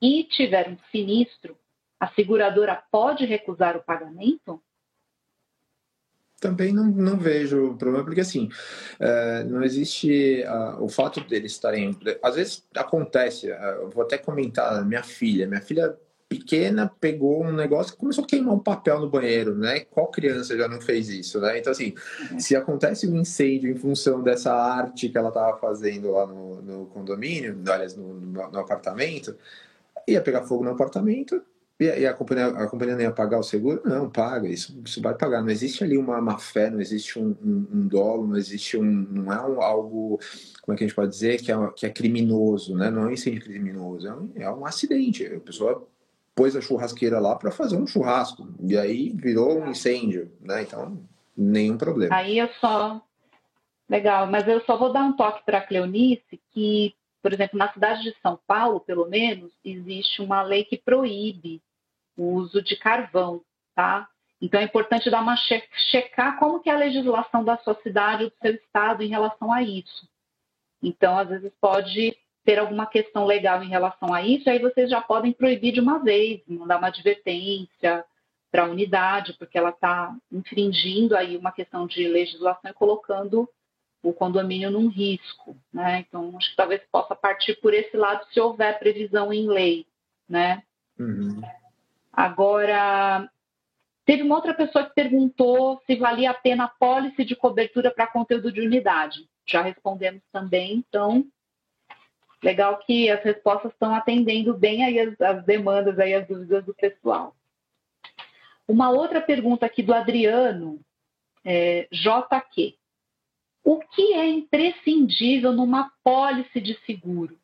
e 0.00 0.24
tiver 0.24 0.68
um 0.68 0.76
sinistro, 0.90 1.56
a 1.98 2.08
seguradora 2.08 2.82
pode 2.90 3.24
recusar 3.24 3.76
o 3.76 3.82
pagamento? 3.82 4.60
Também 6.40 6.72
não, 6.72 6.86
não 6.86 7.16
vejo 7.16 7.76
problema, 7.76 8.04
porque 8.04 8.20
assim, 8.20 8.48
é, 8.98 9.44
não 9.44 9.62
existe 9.62 10.42
uh, 10.42 10.82
o 10.82 10.88
fato 10.88 11.20
deles 11.20 11.52
estarem. 11.52 11.96
Às 12.20 12.34
vezes 12.34 12.68
acontece, 12.76 13.52
uh, 13.52 13.88
vou 13.90 14.02
até 14.02 14.18
comentar, 14.18 14.84
minha 14.84 15.04
filha, 15.04 15.46
minha 15.46 15.60
filha 15.60 15.96
pequena 16.32 16.90
pegou 17.00 17.44
um 17.44 17.52
negócio 17.52 17.94
e 17.94 17.96
começou 17.96 18.24
a 18.24 18.26
queimar 18.26 18.54
um 18.54 18.58
papel 18.58 19.00
no 19.00 19.10
banheiro, 19.10 19.54
né? 19.54 19.80
Qual 19.80 20.10
criança 20.10 20.56
já 20.56 20.66
não 20.66 20.80
fez 20.80 21.08
isso, 21.10 21.40
né? 21.40 21.58
Então, 21.58 21.70
assim, 21.70 21.94
uhum. 22.30 22.40
se 22.40 22.56
acontece 22.56 23.06
um 23.06 23.16
incêndio 23.16 23.70
em 23.70 23.76
função 23.76 24.22
dessa 24.22 24.52
arte 24.52 25.08
que 25.08 25.18
ela 25.18 25.28
estava 25.28 25.58
fazendo 25.58 26.12
lá 26.12 26.26
no, 26.26 26.62
no 26.62 26.86
condomínio, 26.86 27.58
aliás, 27.66 27.94
no, 27.94 28.14
no, 28.14 28.50
no, 28.50 28.58
apartamento, 28.58 29.36
ia 30.08 30.22
pegar 30.22 30.42
fogo 30.42 30.64
no 30.64 30.70
apartamento 30.70 31.42
e, 31.78 31.84
e 31.84 32.06
a, 32.06 32.14
companhia, 32.14 32.46
a 32.46 32.66
companhia 32.66 32.94
não 32.94 33.02
ia 33.02 33.10
pagar 33.10 33.38
o 33.38 33.42
seguro? 33.42 33.82
Não, 33.84 34.08
paga, 34.08 34.48
isso, 34.48 34.80
isso 34.84 35.02
vai 35.02 35.14
pagar. 35.14 35.42
Não 35.42 35.50
existe 35.50 35.82
ali 35.82 35.98
uma 35.98 36.20
má 36.20 36.38
fé, 36.38 36.70
não 36.70 36.80
existe 36.80 37.18
um, 37.18 37.36
um, 37.44 37.66
um 37.72 37.86
dolo, 37.88 38.26
não 38.26 38.36
existe 38.36 38.78
um. 38.78 38.84
Não 38.84 39.32
é 39.32 39.40
um, 39.40 39.60
algo, 39.60 40.18
como 40.62 40.74
é 40.74 40.78
que 40.78 40.84
a 40.84 40.86
gente 40.86 40.96
pode 40.96 41.10
dizer, 41.10 41.40
que 41.42 41.50
é, 41.50 41.56
que 41.74 41.86
é 41.86 41.90
criminoso, 41.90 42.76
né? 42.76 42.90
Não 42.90 43.02
é 43.02 43.06
um 43.06 43.10
incêndio 43.10 43.42
criminoso, 43.42 44.06
é 44.06 44.14
um, 44.14 44.32
é 44.36 44.50
um 44.50 44.64
acidente. 44.64 45.26
A 45.26 45.40
pessoa 45.40 45.86
pôs 46.34 46.56
a 46.56 46.60
churrasqueira 46.60 47.18
lá 47.18 47.36
para 47.36 47.50
fazer 47.50 47.76
um 47.76 47.86
churrasco. 47.86 48.46
E 48.60 48.76
aí 48.76 49.10
virou 49.10 49.60
um 49.60 49.70
incêndio, 49.70 50.32
né? 50.40 50.62
Então, 50.62 51.02
nenhum 51.36 51.76
problema. 51.76 52.14
Aí 52.14 52.38
eu 52.38 52.48
só. 52.60 53.00
Legal, 53.88 54.26
mas 54.26 54.48
eu 54.48 54.60
só 54.64 54.76
vou 54.76 54.92
dar 54.92 55.02
um 55.02 55.12
toque 55.12 55.44
para 55.44 55.58
a 55.58 55.66
Cleonice 55.66 56.40
que, 56.52 56.94
por 57.20 57.32
exemplo, 57.32 57.58
na 57.58 57.70
cidade 57.72 58.02
de 58.02 58.16
São 58.22 58.38
Paulo, 58.46 58.80
pelo 58.80 59.06
menos, 59.06 59.52
existe 59.62 60.22
uma 60.22 60.42
lei 60.42 60.64
que 60.64 60.78
proíbe 60.78 61.60
o 62.16 62.32
uso 62.34 62.62
de 62.62 62.76
carvão, 62.76 63.42
tá? 63.74 64.08
Então 64.40 64.60
é 64.60 64.64
importante 64.64 65.10
dar 65.10 65.20
uma 65.20 65.36
che 65.36 65.62
checar 65.90 66.38
como 66.38 66.60
que 66.60 66.70
é 66.70 66.72
a 66.72 66.78
legislação 66.78 67.44
da 67.44 67.58
sua 67.58 67.74
cidade 67.82 68.24
ou 68.24 68.30
do 68.30 68.36
seu 68.40 68.54
estado 68.54 69.02
em 69.02 69.08
relação 69.08 69.52
a 69.52 69.62
isso. 69.62 70.08
Então, 70.82 71.16
às 71.16 71.28
vezes 71.28 71.52
pode 71.60 72.16
ter 72.44 72.58
alguma 72.58 72.86
questão 72.86 73.24
legal 73.24 73.62
em 73.62 73.68
relação 73.68 74.12
a 74.12 74.22
isso, 74.22 74.50
aí 74.50 74.58
vocês 74.58 74.90
já 74.90 75.00
podem 75.00 75.32
proibir 75.32 75.72
de 75.72 75.80
uma 75.80 75.98
vez, 75.98 76.40
mandar 76.46 76.78
uma 76.78 76.88
advertência 76.88 78.04
para 78.50 78.64
a 78.64 78.68
unidade, 78.68 79.32
porque 79.38 79.56
ela 79.56 79.70
está 79.70 80.14
infringindo 80.30 81.16
aí 81.16 81.36
uma 81.36 81.52
questão 81.52 81.86
de 81.86 82.06
legislação 82.06 82.70
e 82.70 82.74
colocando 82.74 83.48
o 84.02 84.12
condomínio 84.12 84.70
num 84.70 84.88
risco, 84.88 85.56
né? 85.72 86.04
Então, 86.06 86.36
acho 86.36 86.50
que 86.50 86.56
talvez 86.56 86.82
possa 86.90 87.14
partir 87.14 87.54
por 87.60 87.72
esse 87.72 87.96
lado 87.96 88.26
se 88.32 88.40
houver 88.40 88.78
previsão 88.78 89.32
em 89.32 89.46
lei, 89.46 89.86
né? 90.28 90.62
Uhum. 90.98 91.40
Agora, 92.12 93.30
teve 94.04 94.22
uma 94.22 94.34
outra 94.34 94.52
pessoa 94.52 94.84
que 94.84 94.94
perguntou 94.94 95.80
se 95.86 95.94
valia 95.96 96.32
a 96.32 96.34
pena 96.34 96.64
a 96.64 96.68
pólice 96.68 97.24
de 97.24 97.36
cobertura 97.36 97.90
para 97.92 98.08
conteúdo 98.08 98.50
de 98.50 98.60
unidade. 98.60 99.26
Já 99.46 99.62
respondemos 99.62 100.22
também, 100.32 100.84
então 100.88 101.24
legal 102.42 102.78
que 102.78 103.10
as 103.10 103.22
respostas 103.22 103.72
estão 103.72 103.94
atendendo 103.94 104.54
bem 104.54 104.84
aí 104.84 104.98
as, 104.98 105.20
as 105.20 105.44
demandas, 105.44 105.98
aí 105.98 106.14
as 106.14 106.26
dúvidas 106.26 106.64
do 106.64 106.74
pessoal. 106.74 107.34
Uma 108.66 108.90
outra 108.90 109.20
pergunta 109.20 109.66
aqui 109.66 109.82
do 109.82 109.94
Adriano, 109.94 110.80
é, 111.44 111.88
JQ. 111.90 112.74
O 113.64 113.78
que 113.78 114.14
é 114.14 114.26
imprescindível 114.26 115.52
numa 115.52 115.92
pólice 116.02 116.60
de 116.60 116.74
seguro? 116.84 117.38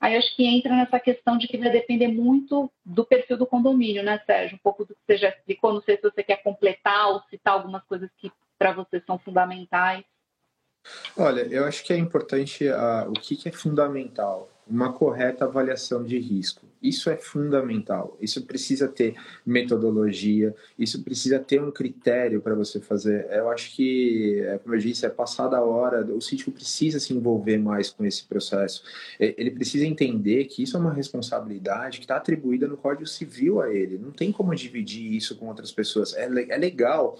Aí 0.00 0.16
acho 0.16 0.34
que 0.34 0.46
entra 0.46 0.74
nessa 0.74 0.98
questão 0.98 1.36
de 1.36 1.46
que 1.46 1.58
vai 1.58 1.70
depender 1.70 2.08
muito 2.08 2.72
do 2.82 3.04
perfil 3.04 3.36
do 3.36 3.46
condomínio, 3.46 4.02
né, 4.02 4.18
Sérgio? 4.24 4.56
Um 4.56 4.60
pouco 4.62 4.86
do 4.86 4.94
que 4.94 5.00
você 5.06 5.18
já 5.18 5.28
explicou. 5.28 5.74
Não 5.74 5.82
sei 5.82 5.96
se 5.96 6.02
você 6.02 6.22
quer 6.22 6.42
completar 6.42 7.08
ou 7.08 7.20
citar 7.28 7.52
algumas 7.52 7.84
coisas 7.84 8.10
que 8.16 8.32
para 8.58 8.72
você 8.72 9.02
são 9.06 9.18
fundamentais. 9.18 10.04
Olha, 11.16 11.42
eu 11.42 11.64
acho 11.64 11.84
que 11.84 11.92
é 11.92 11.96
importante 11.96 12.66
uh, 12.66 13.08
o 13.08 13.12
que, 13.12 13.36
que 13.36 13.48
é 13.48 13.52
fundamental 13.52 14.50
uma 14.70 14.92
correta 14.92 15.44
avaliação 15.44 16.04
de 16.04 16.18
risco. 16.18 16.64
Isso 16.80 17.10
é 17.10 17.16
fundamental. 17.16 18.16
Isso 18.20 18.46
precisa 18.46 18.88
ter 18.88 19.14
metodologia, 19.44 20.54
isso 20.78 21.02
precisa 21.02 21.38
ter 21.38 21.60
um 21.60 21.70
critério 21.70 22.40
para 22.40 22.54
você 22.54 22.80
fazer. 22.80 23.26
Eu 23.30 23.50
acho 23.50 23.74
que, 23.74 24.40
é, 24.46 24.56
como 24.58 24.74
eu 24.74 24.78
disse, 24.78 25.04
é 25.04 25.10
passada 25.10 25.58
a 25.58 25.62
hora, 25.62 26.02
o 26.06 26.20
síndico 26.22 26.52
precisa 26.52 26.98
se 26.98 27.12
envolver 27.12 27.58
mais 27.58 27.90
com 27.90 28.04
esse 28.06 28.24
processo. 28.24 28.82
Ele 29.18 29.50
precisa 29.50 29.84
entender 29.84 30.46
que 30.46 30.62
isso 30.62 30.76
é 30.76 30.80
uma 30.80 30.92
responsabilidade 30.92 31.98
que 31.98 32.04
está 32.04 32.16
atribuída 32.16 32.66
no 32.66 32.78
Código 32.78 33.06
Civil 33.06 33.60
a 33.60 33.70
ele. 33.74 33.98
Não 33.98 34.12
tem 34.12 34.32
como 34.32 34.54
dividir 34.54 35.12
isso 35.14 35.36
com 35.36 35.48
outras 35.48 35.72
pessoas. 35.72 36.14
É, 36.14 36.24
é 36.24 36.56
legal 36.56 37.18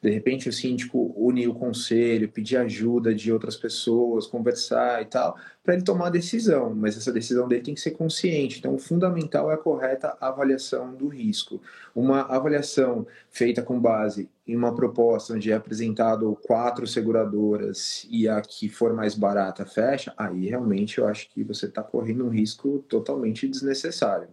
de 0.00 0.10
repente 0.10 0.48
o 0.48 0.52
síndico 0.52 1.12
unir 1.16 1.48
o 1.48 1.54
conselho, 1.54 2.28
pedir 2.28 2.56
ajuda 2.56 3.12
de 3.12 3.32
outras 3.32 3.56
pessoas, 3.56 4.28
conversar 4.28 5.02
e 5.02 5.06
tal, 5.06 5.36
para 5.62 5.74
ele 5.74 5.82
tomar 5.82 6.06
a 6.06 6.10
decisão, 6.10 6.72
mas 6.72 6.96
essa 6.96 7.12
decisão 7.12 7.48
dele 7.48 7.62
tem 7.62 7.74
que 7.74 7.80
ser 7.80 7.90
consciente. 7.90 8.58
Então, 8.58 8.74
o 8.74 8.78
fundamental 8.78 9.50
é 9.50 9.54
a 9.54 9.58
correta 9.58 10.16
avaliação 10.20 10.94
do 10.94 11.08
risco. 11.08 11.60
Uma 11.94 12.22
avaliação 12.22 13.06
feita 13.28 13.60
com 13.60 13.80
base 13.80 14.30
em 14.46 14.56
uma 14.56 14.72
proposta 14.72 15.34
onde 15.34 15.50
é 15.50 15.54
apresentado 15.54 16.38
quatro 16.46 16.86
seguradoras 16.86 18.06
e 18.08 18.28
a 18.28 18.40
que 18.40 18.68
for 18.68 18.94
mais 18.94 19.16
barata 19.16 19.66
fecha, 19.66 20.14
aí 20.16 20.48
realmente 20.48 20.98
eu 20.98 21.08
acho 21.08 21.28
que 21.28 21.42
você 21.42 21.66
está 21.66 21.82
correndo 21.82 22.24
um 22.24 22.30
risco 22.30 22.84
totalmente 22.88 23.48
desnecessário. 23.48 24.28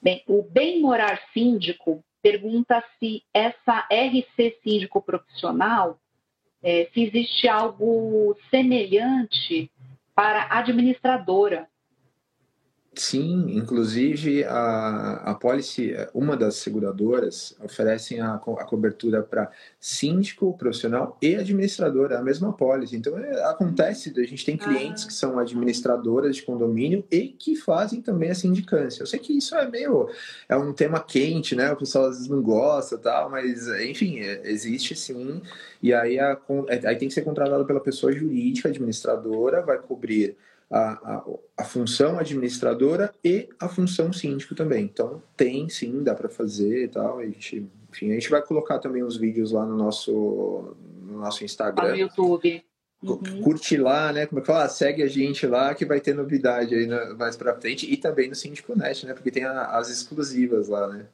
Bem, 0.00 0.22
o 0.26 0.42
bem-morar 0.42 1.20
síndico 1.32 2.02
pergunta 2.22 2.82
se 2.98 3.22
essa 3.34 3.86
RC 3.90 4.58
síndico 4.62 5.02
profissional, 5.02 5.98
é, 6.62 6.88
se 6.94 7.02
existe 7.02 7.48
algo 7.48 8.36
semelhante 8.50 9.70
para 10.14 10.46
administradora. 10.50 11.68
Sim, 12.94 13.46
inclusive 13.56 14.44
a, 14.44 15.22
a 15.24 15.34
policy, 15.34 15.94
uma 16.12 16.36
das 16.36 16.56
seguradoras, 16.56 17.56
oferecem 17.64 18.20
a, 18.20 18.34
a 18.34 18.64
cobertura 18.66 19.22
para 19.22 19.50
síndico, 19.80 20.54
profissional 20.58 21.16
e 21.22 21.34
administradora, 21.34 22.18
a 22.18 22.22
mesma 22.22 22.52
policy. 22.52 22.94
Então 22.96 23.16
é, 23.16 23.44
acontece, 23.44 24.12
a 24.14 24.24
gente 24.24 24.44
tem 24.44 24.58
clientes 24.58 25.04
ah. 25.04 25.06
que 25.06 25.14
são 25.14 25.38
administradoras 25.38 26.36
de 26.36 26.42
condomínio 26.42 27.02
e 27.10 27.28
que 27.28 27.56
fazem 27.56 28.02
também 28.02 28.30
a 28.30 28.34
sindicância. 28.34 29.02
Eu 29.02 29.06
sei 29.06 29.18
que 29.18 29.38
isso 29.38 29.54
é 29.56 29.66
meio, 29.66 30.10
é 30.46 30.54
um 30.54 30.74
tema 30.74 31.00
quente, 31.00 31.56
né? 31.56 31.72
O 31.72 31.76
pessoal 31.76 32.04
às 32.04 32.16
vezes 32.16 32.28
não 32.28 32.42
gosta 32.42 32.98
tal, 32.98 33.30
mas 33.30 33.68
enfim, 33.68 34.20
é, 34.20 34.42
existe 34.44 34.94
sim. 34.94 35.40
E 35.82 35.94
aí, 35.94 36.20
a, 36.20 36.38
é, 36.68 36.88
aí 36.88 36.96
tem 36.96 37.08
que 37.08 37.14
ser 37.14 37.22
contratado 37.22 37.64
pela 37.64 37.80
pessoa 37.80 38.12
jurídica, 38.12 38.68
administradora, 38.68 39.62
vai 39.62 39.78
cobrir 39.78 40.36
a, 40.72 40.92
a, 40.92 41.24
a, 41.58 41.64
função 41.64 42.18
administradora 42.18 43.12
e 43.22 43.46
a 43.60 43.68
função 43.68 44.10
síndico 44.10 44.54
também. 44.54 44.84
Então, 44.84 45.22
tem 45.36 45.68
sim, 45.68 46.02
dá 46.02 46.14
para 46.14 46.30
fazer 46.30 46.84
e 46.84 46.88
tal. 46.88 47.18
A 47.18 47.26
gente, 47.26 47.68
enfim, 47.90 48.10
a 48.10 48.14
gente 48.14 48.30
vai 48.30 48.40
colocar 48.40 48.78
também 48.78 49.02
os 49.02 49.18
vídeos 49.18 49.52
lá 49.52 49.66
no 49.66 49.76
nosso, 49.76 50.74
no 51.02 51.18
nosso 51.18 51.44
Instagram. 51.44 51.90
No 51.90 51.96
YouTube. 51.96 52.64
Uhum. 53.02 53.42
Curte 53.42 53.76
lá, 53.76 54.12
né? 54.12 54.26
Como 54.26 54.38
é 54.38 54.40
que 54.40 54.46
fala? 54.46 54.68
Segue 54.68 55.02
a 55.02 55.08
gente 55.08 55.46
lá 55.46 55.74
que 55.74 55.84
vai 55.84 56.00
ter 56.00 56.14
novidade 56.14 56.74
aí 56.74 56.86
mais 57.16 57.36
pra 57.36 57.54
frente. 57.54 57.92
E 57.92 57.96
também 57.96 58.30
no 58.30 58.34
Síndico 58.34 58.78
Net, 58.78 59.04
né? 59.04 59.12
Porque 59.12 59.30
tem 59.30 59.44
as 59.44 59.90
exclusivas 59.90 60.68
lá, 60.68 60.88
né? 60.88 61.06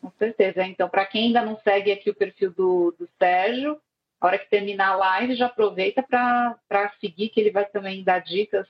Com 0.00 0.10
certeza. 0.18 0.62
Então, 0.64 0.88
para 0.88 1.06
quem 1.06 1.28
ainda 1.28 1.42
não 1.42 1.56
segue 1.56 1.90
aqui 1.90 2.10
o 2.10 2.14
perfil 2.14 2.50
do, 2.50 2.94
do 2.98 3.08
Sérgio, 3.18 3.80
a 4.20 4.26
hora 4.26 4.38
que 4.38 4.50
terminar 4.50 4.90
a 4.90 4.96
live, 4.96 5.36
já 5.36 5.46
aproveita 5.46 6.02
para 6.02 6.92
seguir, 7.00 7.28
que 7.28 7.40
ele 7.40 7.50
vai 7.50 7.64
também 7.66 8.02
dar 8.02 8.18
dicas 8.18 8.66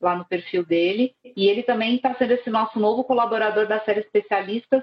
lá 0.00 0.16
no 0.16 0.24
perfil 0.24 0.66
dele. 0.66 1.14
E 1.36 1.48
ele 1.48 1.62
também 1.62 1.96
está 1.96 2.14
sendo 2.14 2.32
esse 2.32 2.50
nosso 2.50 2.78
novo 2.80 3.04
colaborador 3.04 3.66
da 3.66 3.80
série 3.80 4.00
Especialistas, 4.00 4.82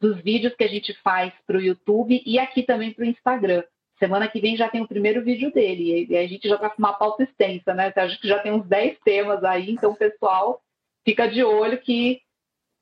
dos 0.00 0.20
vídeos 0.22 0.54
que 0.54 0.64
a 0.64 0.68
gente 0.68 0.92
faz 1.02 1.32
para 1.46 1.56
o 1.56 1.60
YouTube 1.60 2.22
e 2.24 2.38
aqui 2.38 2.62
também 2.62 2.92
para 2.92 3.04
o 3.04 3.08
Instagram. 3.08 3.64
Semana 3.98 4.28
que 4.28 4.40
vem 4.40 4.56
já 4.56 4.68
tem 4.68 4.82
o 4.82 4.88
primeiro 4.88 5.24
vídeo 5.24 5.52
dele. 5.52 6.06
E 6.10 6.16
a 6.16 6.26
gente 6.26 6.48
já 6.48 6.56
está 6.56 6.68
com 6.68 6.78
uma 6.78 6.92
pauta 6.92 7.22
extensa, 7.22 7.72
né? 7.74 7.92
Acho 7.96 8.20
que 8.20 8.28
já 8.28 8.38
tem 8.38 8.52
uns 8.52 8.66
10 8.66 8.98
temas 9.00 9.42
aí, 9.44 9.70
então, 9.70 9.94
pessoal, 9.94 10.60
fica 11.04 11.26
de 11.26 11.42
olho 11.42 11.80
que 11.80 12.20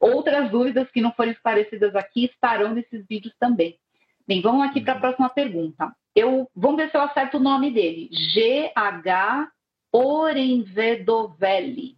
outras 0.01 0.51
dúvidas 0.51 0.91
que 0.91 1.01
não 1.01 1.13
foram 1.13 1.31
esclarecidas 1.31 1.95
aqui 1.95 2.25
estarão 2.25 2.75
nesses 2.75 3.07
vídeos 3.07 3.35
também. 3.39 3.79
Bem, 4.27 4.41
vamos 4.41 4.67
aqui 4.67 4.81
para 4.81 4.95
a 4.95 5.01
próxima 5.01 5.29
pergunta. 5.31 5.95
Eu 6.15 6.49
vamos 6.55 6.77
ver 6.77 6.91
se 6.91 6.97
eu 6.97 7.03
acerto 7.03 7.39
o 7.39 7.41
nome 7.41 7.71
dele. 7.71 8.11
GH 8.11 9.51
Orenvedovelli. 9.93 11.97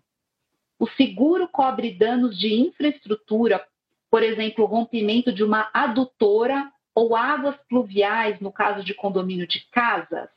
O 0.79 0.89
seguro 0.89 1.49
cobre 1.49 1.93
danos 1.93 2.39
de 2.39 2.53
infraestrutura, 2.53 3.65
por 4.11 4.23
exemplo, 4.23 4.65
rompimento 4.65 5.33
de 5.33 5.45
uma 5.45 5.71
adutora 5.73 6.71
ou 6.95 7.17
águas 7.17 7.57
pluviais 7.69 8.41
no 8.41 8.53
caso 8.53 8.85
de 8.85 8.95
condomínio 8.95 9.47
de 9.47 9.67
casas? 9.71 10.29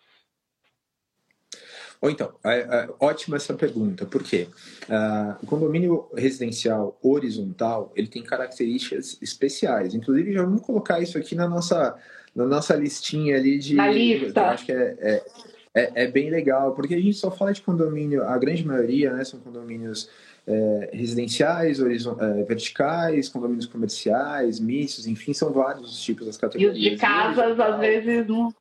Ou 1.99 2.11
então, 2.11 2.36
é, 2.43 2.59
é, 2.59 2.89
ótima 2.99 3.38
essa 3.38 3.55
pergunta, 3.55 4.05
por 4.05 4.23
quê? 4.23 4.47
Uh, 4.84 5.43
o 5.43 5.47
condomínio 5.47 6.07
residencial 6.15 6.97
horizontal, 7.01 7.91
ele 7.95 8.07
tem 8.07 8.21
características 8.21 9.17
especiais. 9.19 9.95
Inclusive, 9.95 10.34
já 10.34 10.43
vamos 10.43 10.61
colocar 10.61 10.99
isso 10.99 11.17
aqui 11.17 11.34
na 11.34 11.47
nossa, 11.47 11.97
na 12.38 12.45
nossa 12.45 12.75
listinha 12.75 13.35
ali 13.35 13.57
de... 13.57 13.73
Na 13.73 13.89
lista. 13.89 14.39
Eu 14.39 14.45
acho 14.45 14.65
que 14.65 14.71
é, 14.71 14.95
é, 14.99 15.25
é, 15.73 16.03
é, 16.03 16.07
bem 16.07 16.29
legal, 16.29 16.75
porque 16.75 16.93
a 16.93 17.01
gente 17.01 17.15
só 17.15 17.31
fala 17.31 17.51
de 17.51 17.63
condomínio, 17.63 18.23
a 18.23 18.38
grande 18.38 18.63
maioria 18.63 19.11
né, 19.11 19.23
são 19.23 19.39
condomínios 19.39 20.07
é, 20.45 20.91
residenciais, 20.93 21.79
é, 21.79 22.43
verticais, 22.43 23.27
condomínios 23.27 23.65
comerciais, 23.65 24.59
mistos, 24.59 25.07
enfim, 25.07 25.33
são 25.33 25.51
vários 25.51 25.91
os 25.91 26.03
tipos 26.03 26.27
das 26.27 26.38
categorias. 26.38 26.77
E 26.77 26.79
os 26.79 26.91
de 26.91 26.97
casas, 26.97 27.59
às 27.59 27.79
vezes, 27.79 28.27
não... 28.27 28.53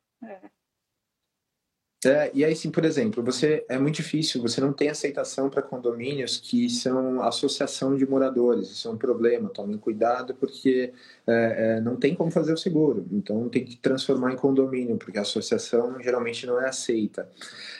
É. 2.05 2.29
E 2.31 2.45
aí, 2.45 2.55
sim, 2.55 2.69
por 2.69 2.85
exemplo, 2.85 3.23
você 3.23 3.65
é 3.67 3.77
muito 3.79 3.95
difícil, 3.95 4.39
você 4.39 4.61
não 4.61 4.71
tem 4.71 4.87
aceitação 4.87 5.49
para 5.49 5.63
condomínios 5.63 6.37
que 6.39 6.69
são 6.69 7.23
associação 7.23 7.95
de 7.95 8.05
moradores. 8.05 8.69
Isso 8.69 8.87
é 8.87 8.91
um 8.91 8.97
problema. 8.97 9.49
Tomem 9.49 9.79
cuidado 9.79 10.35
porque 10.35 10.93
é, 11.25 11.77
é, 11.77 11.81
não 11.81 11.95
tem 11.95 12.13
como 12.13 12.29
fazer 12.29 12.53
o 12.53 12.57
seguro. 12.57 13.03
Então, 13.11 13.49
tem 13.49 13.65
que 13.65 13.77
transformar 13.77 14.31
em 14.31 14.35
condomínio, 14.35 14.95
porque 14.97 15.17
a 15.17 15.21
associação 15.21 15.99
geralmente 15.99 16.45
não 16.45 16.61
é 16.61 16.69
aceita. 16.69 17.27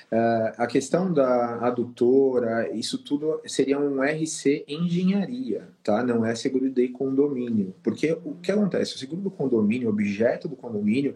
É, 0.09 0.53
a 0.57 0.65
questão 0.65 1.13
da 1.13 1.57
adutora, 1.57 2.72
isso 2.74 2.97
tudo 2.97 3.39
seria 3.45 3.78
um 3.78 4.01
RC 4.01 4.65
engenharia, 4.68 5.68
tá? 5.84 6.01
Não 6.03 6.26
é 6.26 6.34
seguro 6.34 6.70
de 6.72 6.88
condomínio. 6.88 7.76
Porque 7.84 8.18
o 8.26 8.34
que 8.36 8.51
acontece? 8.51 8.95
O 8.95 8.97
seguro 8.97 9.22
do 9.22 9.30
condomínio, 9.30 9.89
o 9.89 9.91
objeto 9.91 10.47
do 10.47 10.55
condomínio, 10.55 11.13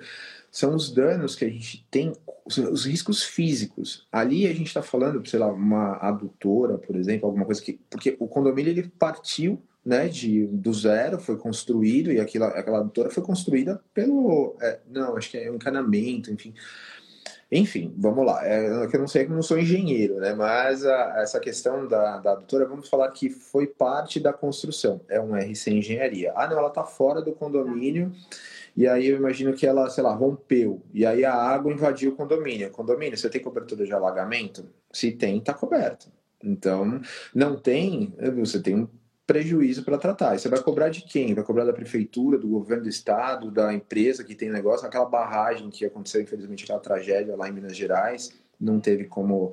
são 0.52 0.76
os 0.76 0.92
danos 0.92 1.34
que 1.34 1.46
a 1.46 1.50
gente 1.50 1.88
tem, 1.90 2.12
os 2.46 2.86
riscos 2.86 3.24
físicos. 3.24 4.06
Ali 4.12 4.46
a 4.46 4.54
gente 4.54 4.68
está 4.68 4.82
falando, 4.82 5.26
sei 5.26 5.40
lá, 5.40 5.48
uma 5.48 5.96
adutora, 5.96 6.78
por 6.78 6.98
exemplo, 6.98 7.26
alguma 7.26 7.46
coisa 7.46 7.62
que. 7.62 7.80
Porque 7.90 8.18
o 8.20 8.28
condomínio 8.28 8.72
ele 8.72 8.92
partiu 9.00 9.62
né, 9.84 10.10
de, 10.10 10.46
do 10.48 10.74
zero, 10.74 11.18
foi 11.20 11.38
construído, 11.38 12.12
e 12.12 12.20
aquela, 12.20 12.48
aquela 12.50 12.80
adutora 12.80 13.10
foi 13.10 13.24
construída 13.24 13.82
pelo. 13.94 14.58
É, 14.62 14.80
não, 14.90 15.16
acho 15.16 15.32
que 15.32 15.38
é 15.38 15.50
um 15.50 15.56
encanamento, 15.56 16.30
enfim. 16.32 16.54
Enfim, 17.50 17.94
vamos 17.98 18.26
lá. 18.26 18.46
É, 18.46 18.66
eu 18.66 19.00
não 19.00 19.08
sei 19.08 19.26
que 19.26 19.32
eu 19.32 19.36
não 19.36 19.42
sou 19.42 19.60
engenheiro, 19.60 20.16
né? 20.20 20.34
Mas 20.34 20.86
a, 20.86 21.22
essa 21.22 21.40
questão 21.40 21.86
da, 21.86 22.18
da 22.18 22.32
adutora, 22.32 22.66
vamos 22.66 22.88
falar 22.88 23.10
que 23.12 23.30
foi 23.30 23.68
parte 23.68 24.20
da 24.20 24.32
construção. 24.32 25.02
É 25.10 25.20
um 25.20 25.36
RC 25.36 25.72
Engenharia. 25.72 26.32
Ah, 26.36 26.48
não, 26.48 26.58
ela 26.58 26.70
está 26.70 26.84
fora 26.84 27.22
do 27.22 27.34
condomínio. 27.34 28.14
E 28.76 28.88
aí 28.88 29.08
eu 29.08 29.18
imagino 29.18 29.54
que 29.54 29.66
ela, 29.66 29.90
sei 29.90 30.04
lá, 30.04 30.14
rompeu. 30.14 30.82
E 30.94 31.06
aí 31.06 31.26
a 31.26 31.34
água 31.34 31.72
invadiu 31.72 32.12
o 32.12 32.16
condomínio. 32.16 32.70
Condomínio, 32.72 33.18
você 33.18 33.30
tem 33.30 33.42
cobertura 33.42 33.86
de 33.86 33.94
alagamento? 33.94 34.70
Se 34.92 35.12
tem, 35.12 35.38
está 35.38 35.54
coberto. 35.54 36.12
Então, 36.44 37.00
não 37.36 37.56
tem, 37.56 38.14
você 38.36 38.62
tem 38.62 38.76
um 38.76 38.88
prejuízo 39.28 39.84
para 39.84 39.98
tratar. 39.98 40.36
E 40.36 40.40
você 40.40 40.50
vai 40.50 40.62
cobrar 40.62 40.90
de 40.90 41.02
quem? 41.02 41.34
Vai 41.34 41.44
cobrar 41.44 41.64
da 41.64 41.74
prefeitura, 41.74 42.38
do 42.38 42.48
governo 42.48 42.84
do 42.84 42.90
estado, 42.90 43.52
da 43.52 43.74
empresa 43.74 44.24
que 44.24 44.36
tem 44.36 44.50
negócio? 44.50 44.86
Aquela 44.86 45.06
barragem 45.06 45.70
que 45.70 45.86
aconteceu, 45.86 46.22
infelizmente, 46.22 46.64
aquela 46.64 46.80
tragédia 46.80 47.36
lá 47.36 47.48
em 47.48 47.54
Minas 47.54 47.76
Gerais, 47.76 48.32
não 48.62 48.80
teve 48.80 49.06
como 49.06 49.52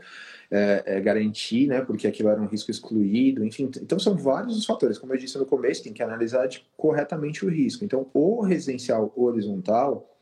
é, 0.51 0.83
é, 0.87 1.01
garantir, 1.01 1.67
né, 1.67 1.81
porque 1.81 2.07
aquilo 2.07 2.29
era 2.29 2.41
um 2.41 2.47
risco 2.47 2.71
excluído, 2.71 3.45
enfim. 3.45 3.71
Então, 3.81 3.99
são 3.99 4.17
vários 4.17 4.57
os 4.57 4.67
fatores. 4.67 4.99
Como 4.99 5.15
eu 5.15 5.19
disse 5.19 5.39
no 5.39 5.47
começo, 5.47 5.83
tem 5.83 5.93
que 5.93 6.03
analisar 6.03 6.47
de, 6.47 6.65
corretamente 6.77 7.45
o 7.45 7.49
risco. 7.49 7.85
Então, 7.85 8.07
o 8.13 8.43
residencial 8.43 9.13
horizontal 9.17 10.15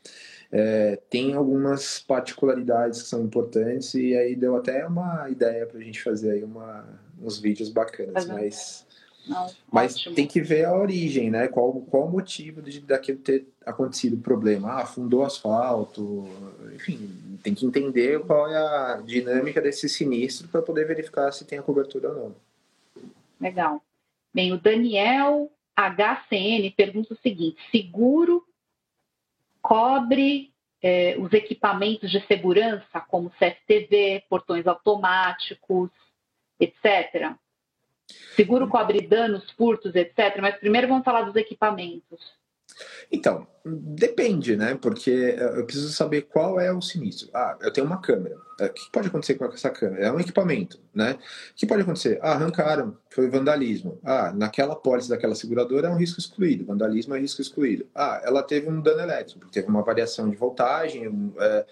é, 0.51 0.99
tem 1.09 1.33
algumas 1.33 1.99
particularidades 1.99 3.01
que 3.01 3.09
são 3.09 3.21
importantes 3.21 3.93
e 3.93 4.15
aí 4.15 4.35
deu 4.35 4.55
até 4.55 4.85
uma 4.85 5.29
ideia 5.29 5.65
para 5.65 5.77
a 5.77 5.83
gente 5.83 6.01
fazer 6.01 6.31
aí 6.31 6.43
uma, 6.43 6.87
uns 7.21 7.37
vídeos 7.37 7.69
bacanas, 7.69 8.25
mas 8.25 8.86
não, 9.27 9.47
Mas 9.71 9.95
ótimo. 9.95 10.15
tem 10.15 10.27
que 10.27 10.41
ver 10.41 10.65
a 10.65 10.77
origem, 10.77 11.29
né? 11.29 11.47
Qual, 11.47 11.73
qual 11.81 12.07
o 12.07 12.11
motivo 12.11 12.61
de 12.61 12.79
daquilo 12.81 13.19
ter 13.19 13.47
acontecido 13.65 14.15
o 14.15 14.21
problema? 14.21 14.81
Ah, 14.81 14.85
fundou 14.85 15.23
asfalto, 15.23 16.27
enfim, 16.73 17.39
tem 17.43 17.53
que 17.53 17.65
entender 17.65 18.19
qual 18.21 18.49
é 18.49 18.57
a 18.57 19.01
dinâmica 19.05 19.61
desse 19.61 19.89
sinistro 19.89 20.47
para 20.47 20.61
poder 20.61 20.87
verificar 20.87 21.31
se 21.31 21.45
tem 21.45 21.59
a 21.59 21.63
cobertura 21.63 22.09
ou 22.09 22.15
não. 22.15 22.35
Legal. 23.39 23.81
Bem, 24.33 24.51
o 24.51 24.59
Daniel 24.59 25.51
HCN 25.75 26.71
pergunta 26.71 27.13
o 27.13 27.17
seguinte: 27.17 27.57
seguro 27.71 28.43
cobre 29.61 30.51
é, 30.81 31.15
os 31.17 31.33
equipamentos 31.33 32.09
de 32.09 32.25
segurança, 32.27 32.99
como 33.07 33.31
CFTV, 33.31 34.23
portões 34.29 34.65
automáticos, 34.65 35.89
etc. 36.59 37.35
Seguro 38.35 38.67
cobre 38.67 39.01
danos, 39.01 39.49
furtos, 39.51 39.95
etc. 39.95 40.39
Mas 40.41 40.55
primeiro 40.57 40.87
vamos 40.87 41.03
falar 41.03 41.23
dos 41.23 41.35
equipamentos. 41.35 42.37
Então, 43.11 43.47
depende, 43.65 44.55
né? 44.55 44.77
Porque 44.79 45.09
eu 45.09 45.65
preciso 45.65 45.91
saber 45.91 46.23
qual 46.23 46.59
é 46.59 46.71
o 46.71 46.81
sinistro. 46.81 47.29
Ah, 47.33 47.57
eu 47.61 47.71
tenho 47.71 47.87
uma 47.87 48.01
câmera. 48.01 48.35
É, 48.59 48.65
o 48.65 48.73
que 48.73 48.91
pode 48.91 49.07
acontecer 49.07 49.35
com 49.35 49.45
essa 49.45 49.69
câmera? 49.69 50.05
É 50.05 50.11
um 50.11 50.19
equipamento, 50.19 50.79
né? 50.93 51.17
O 51.51 51.55
que 51.55 51.65
pode 51.65 51.81
acontecer? 51.81 52.19
Ah, 52.21 52.33
arrancaram, 52.33 52.97
foi 53.09 53.29
vandalismo. 53.29 53.99
Ah, 54.03 54.31
naquela 54.33 54.75
pólice 54.75 55.09
daquela 55.09 55.35
seguradora 55.35 55.87
é 55.87 55.91
um 55.91 55.97
risco 55.97 56.19
excluído. 56.19 56.65
Vandalismo 56.65 57.15
é 57.15 57.19
risco 57.19 57.41
excluído. 57.41 57.87
Ah, 57.95 58.21
ela 58.23 58.43
teve 58.43 58.69
um 58.69 58.81
dano 58.81 59.01
elétrico, 59.01 59.49
teve 59.49 59.67
uma 59.67 59.83
variação 59.83 60.29
de 60.29 60.35
voltagem, 60.35 61.33
é, 61.39 61.65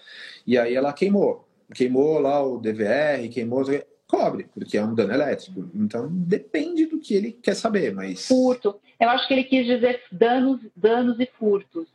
e 0.46 0.58
aí 0.58 0.74
ela 0.74 0.92
queimou. 0.92 1.46
Queimou 1.74 2.18
lá 2.20 2.42
o 2.42 2.58
DVR, 2.58 3.28
queimou 3.28 3.64
cobre, 4.06 4.48
porque 4.54 4.78
é 4.78 4.84
um 4.84 4.94
dano 4.94 5.12
elétrico. 5.12 5.68
Então 5.74 6.08
depende 6.10 6.86
do 6.86 6.98
que 6.98 7.14
ele 7.14 7.32
quer 7.32 7.54
saber, 7.54 7.94
mas. 7.94 8.26
Furto. 8.26 8.80
Eu 8.98 9.10
acho 9.10 9.26
que 9.26 9.34
ele 9.34 9.44
quis 9.44 9.66
dizer 9.66 10.02
danos, 10.10 10.60
danos 10.74 11.20
e 11.20 11.26
furtos. 11.26 11.88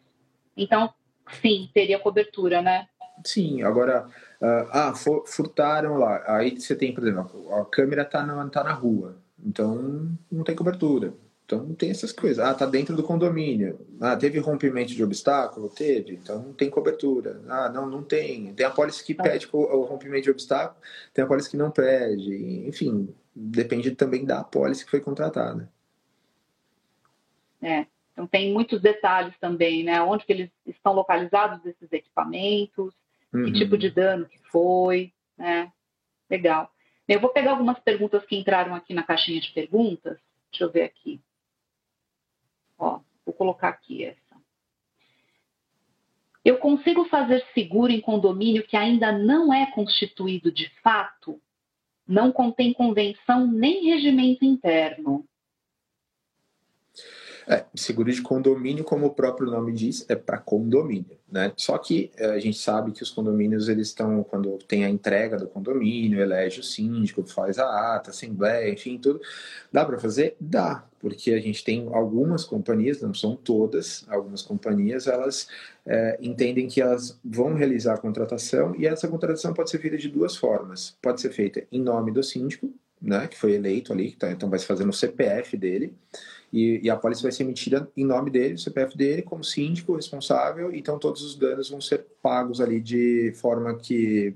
Então, 0.55 0.93
sim, 1.41 1.69
teria 1.73 1.99
cobertura, 1.99 2.61
né? 2.61 2.87
Sim, 3.25 3.61
agora, 3.61 4.07
uh, 4.41 4.67
ah, 4.71 4.93
furtaram 5.25 5.97
lá. 5.97 6.23
Aí 6.27 6.59
você 6.59 6.75
tem, 6.75 6.93
por 6.93 7.07
exemplo, 7.07 7.53
a 7.53 7.65
câmera 7.65 8.01
está 8.01 8.25
na, 8.25 8.49
tá 8.49 8.63
na 8.63 8.73
rua, 8.73 9.17
então 9.43 10.11
não 10.31 10.43
tem 10.43 10.55
cobertura. 10.55 11.13
Então 11.51 11.75
tem 11.75 11.91
essas 11.91 12.13
coisas. 12.13 12.39
Ah, 12.39 12.53
tá 12.53 12.65
dentro 12.65 12.95
do 12.95 13.03
condomínio. 13.03 13.85
Ah, 13.99 14.15
teve 14.15 14.39
rompimento 14.39 14.93
de 14.93 15.03
obstáculo? 15.03 15.67
Teve. 15.69 16.13
Então 16.13 16.41
não 16.41 16.53
tem 16.53 16.69
cobertura. 16.69 17.41
Ah, 17.49 17.67
não, 17.67 17.85
não 17.85 18.01
tem. 18.01 18.53
Tem 18.53 18.65
a 18.65 18.71
pólice 18.71 19.03
que 19.03 19.13
pede 19.13 19.49
o 19.51 19.81
rompimento 19.81 20.23
de 20.23 20.31
obstáculo, 20.31 20.79
tem 21.13 21.25
a 21.25 21.27
pólice 21.27 21.49
que 21.49 21.57
não 21.57 21.69
pede. 21.69 22.65
Enfim, 22.65 23.13
depende 23.35 23.91
também 23.91 24.23
da 24.23 24.41
pólice 24.45 24.85
que 24.85 24.91
foi 24.91 25.01
contratada. 25.01 25.69
É. 27.61 27.85
Então 28.13 28.25
tem 28.25 28.53
muitos 28.53 28.81
detalhes 28.81 29.37
também, 29.37 29.83
né? 29.83 30.01
Onde 30.01 30.25
que 30.25 30.31
eles 30.31 30.49
estão 30.65 30.93
localizados 30.93 31.65
esses 31.65 31.91
equipamentos, 31.91 32.93
uhum. 33.33 33.45
que 33.45 33.53
tipo 33.53 33.77
de 33.77 33.89
dano 33.89 34.25
que 34.25 34.39
foi, 34.49 35.11
né? 35.37 35.69
Legal. 36.29 36.71
Eu 37.09 37.19
vou 37.19 37.29
pegar 37.29 37.51
algumas 37.51 37.77
perguntas 37.79 38.23
que 38.25 38.37
entraram 38.37 38.73
aqui 38.73 38.93
na 38.93 39.03
caixinha 39.03 39.41
de 39.41 39.51
perguntas. 39.51 40.17
Deixa 40.49 40.63
eu 40.63 40.71
ver 40.71 40.83
aqui. 40.83 41.19
Ó, 42.81 42.99
vou 43.23 43.33
colocar 43.35 43.69
aqui 43.69 44.03
essa. 44.03 44.19
Eu 46.43 46.57
consigo 46.57 47.05
fazer 47.05 47.45
seguro 47.53 47.91
em 47.91 48.01
condomínio 48.01 48.65
que 48.65 48.75
ainda 48.75 49.11
não 49.11 49.53
é 49.53 49.71
constituído 49.71 50.51
de 50.51 50.67
fato? 50.81 51.39
Não 52.07 52.31
contém 52.31 52.73
convenção 52.73 53.45
nem 53.45 53.85
regimento 53.85 54.43
interno. 54.43 55.23
É, 57.47 57.65
seguro 57.75 58.11
de 58.11 58.21
condomínio, 58.21 58.83
como 58.83 59.05
o 59.05 59.13
próprio 59.13 59.49
nome 59.49 59.73
diz, 59.73 60.09
é 60.09 60.15
para 60.15 60.37
condomínio, 60.39 61.17
né? 61.31 61.53
Só 61.57 61.77
que 61.77 62.11
é, 62.15 62.25
a 62.31 62.39
gente 62.39 62.57
sabe 62.57 62.91
que 62.91 63.03
os 63.03 63.11
condomínios, 63.11 63.67
eles 63.69 63.87
estão, 63.89 64.23
quando 64.23 64.57
tem 64.59 64.85
a 64.85 64.89
entrega 64.89 65.37
do 65.37 65.47
condomínio, 65.47 66.19
elege 66.19 66.59
o 66.59 66.63
síndico, 66.63 67.23
faz 67.27 67.59
a 67.59 67.95
ata, 67.95 68.09
assembleia, 68.09 68.71
enfim, 68.71 68.97
tudo. 68.97 69.21
Dá 69.71 69.85
para 69.85 69.99
fazer? 69.99 70.35
Dá, 70.39 70.87
porque 71.01 71.31
a 71.31 71.39
gente 71.39 71.63
tem 71.63 71.89
algumas 71.91 72.45
companhias, 72.45 73.01
não 73.01 73.13
são 73.13 73.35
todas, 73.35 74.05
algumas 74.07 74.41
companhias, 74.41 75.07
elas 75.07 75.47
é, 75.85 76.17
entendem 76.21 76.67
que 76.67 76.79
elas 76.79 77.19
vão 77.25 77.55
realizar 77.55 77.95
a 77.95 77.97
contratação 77.97 78.75
e 78.77 78.85
essa 78.85 79.07
contratação 79.07 79.53
pode 79.53 79.71
ser 79.71 79.79
feita 79.79 79.97
de 79.97 80.07
duas 80.07 80.37
formas. 80.37 80.95
Pode 81.01 81.19
ser 81.19 81.31
feita 81.31 81.63
em 81.71 81.81
nome 81.81 82.11
do 82.11 82.23
síndico, 82.23 82.71
né, 83.01 83.27
que 83.27 83.37
foi 83.37 83.53
eleito 83.53 83.91
ali, 83.91 84.11
tá, 84.11 84.31
então 84.31 84.47
vai 84.47 84.59
se 84.59 84.65
fazer 84.65 84.85
no 84.85 84.93
CPF 84.93 85.57
dele, 85.57 85.91
e, 86.53 86.81
e 86.83 86.89
a 86.89 86.95
pólice 86.95 87.23
vai 87.23 87.31
ser 87.31 87.43
emitida 87.43 87.89
em 87.97 88.05
nome 88.05 88.29
dele, 88.29 88.53
o 88.53 88.59
CPF 88.59 88.95
dele, 88.95 89.23
como 89.23 89.43
síndico 89.43 89.95
responsável, 89.95 90.71
então 90.71 90.99
todos 90.99 91.23
os 91.23 91.35
danos 91.35 91.69
vão 91.69 91.81
ser 91.81 92.05
pagos 92.21 92.61
ali 92.61 92.79
de 92.79 93.33
forma 93.35 93.75
que 93.75 94.35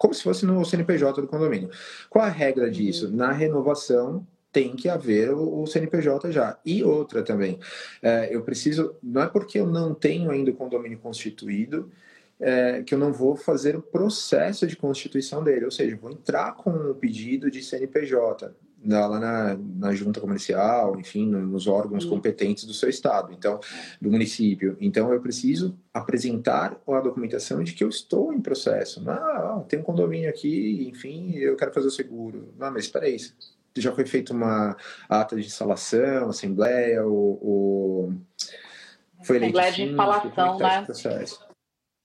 como 0.00 0.14
se 0.14 0.22
fosse 0.22 0.46
no 0.46 0.64
CNPJ 0.64 1.20
do 1.20 1.28
condomínio. 1.28 1.68
Qual 2.08 2.24
a 2.24 2.28
regra 2.28 2.70
disso? 2.70 3.06
Uhum. 3.08 3.16
Na 3.16 3.32
renovação, 3.32 4.26
tem 4.52 4.74
que 4.74 4.88
haver 4.88 5.32
o, 5.32 5.66
CNPJ 5.66 6.32
já. 6.32 6.58
E 6.64 6.82
outra 6.82 7.22
também, 7.22 7.58
é, 8.02 8.34
eu 8.34 8.42
preciso, 8.42 8.94
não 9.02 9.22
é 9.22 9.26
porque 9.26 9.58
eu 9.58 9.66
não 9.66 9.94
tenho 9.94 10.30
ainda 10.30 10.50
o 10.50 10.54
condomínio 10.54 10.98
constituído, 10.98 11.90
é, 12.38 12.82
que 12.82 12.94
eu 12.94 12.98
não 12.98 13.12
vou 13.12 13.36
fazer 13.36 13.76
o 13.76 13.82
processo 13.82 14.66
de 14.66 14.76
constituição 14.76 15.44
dele, 15.44 15.66
ou 15.66 15.70
seja, 15.70 15.96
vou 15.96 16.10
entrar 16.10 16.54
com 16.54 16.70
o 16.70 16.90
um 16.92 16.94
pedido 16.94 17.50
de 17.50 17.62
CNPJ 17.62 18.54
lá 18.84 19.20
na, 19.20 19.56
na 19.56 19.94
junta 19.94 20.20
comercial, 20.20 20.98
enfim, 20.98 21.26
nos 21.26 21.66
órgãos 21.66 22.04
uhum. 22.04 22.10
competentes 22.10 22.64
do 22.64 22.72
seu 22.72 22.88
estado, 22.88 23.32
então, 23.32 23.60
do 24.00 24.10
município. 24.10 24.76
Então, 24.80 25.12
eu 25.12 25.20
preciso 25.20 25.78
apresentar 25.92 26.80
a 26.88 27.00
documentação 27.00 27.62
de 27.62 27.72
que 27.72 27.84
eu 27.84 27.88
estou 27.88 28.32
em 28.32 28.40
processo. 28.40 29.02
Ah, 29.08 29.62
tem 29.68 29.80
um 29.80 29.82
condomínio 29.82 30.30
aqui, 30.30 30.88
enfim, 30.88 31.34
eu 31.34 31.56
quero 31.56 31.72
fazer 31.72 31.88
o 31.88 31.90
seguro. 31.90 32.54
Não, 32.58 32.70
mas 32.72 32.84
espera 32.84 33.06
aí, 33.06 33.16
já 33.76 33.92
foi 33.92 34.06
feita 34.06 34.32
uma 34.32 34.76
ata 35.08 35.36
de 35.36 35.46
instalação, 35.46 36.30
assembleia, 36.30 37.06
o, 37.06 37.38
o... 37.42 38.12
foi 39.22 39.38
assembleia 39.38 39.72
de 39.72 39.82
instalação, 39.82 40.58
né? 40.58 40.86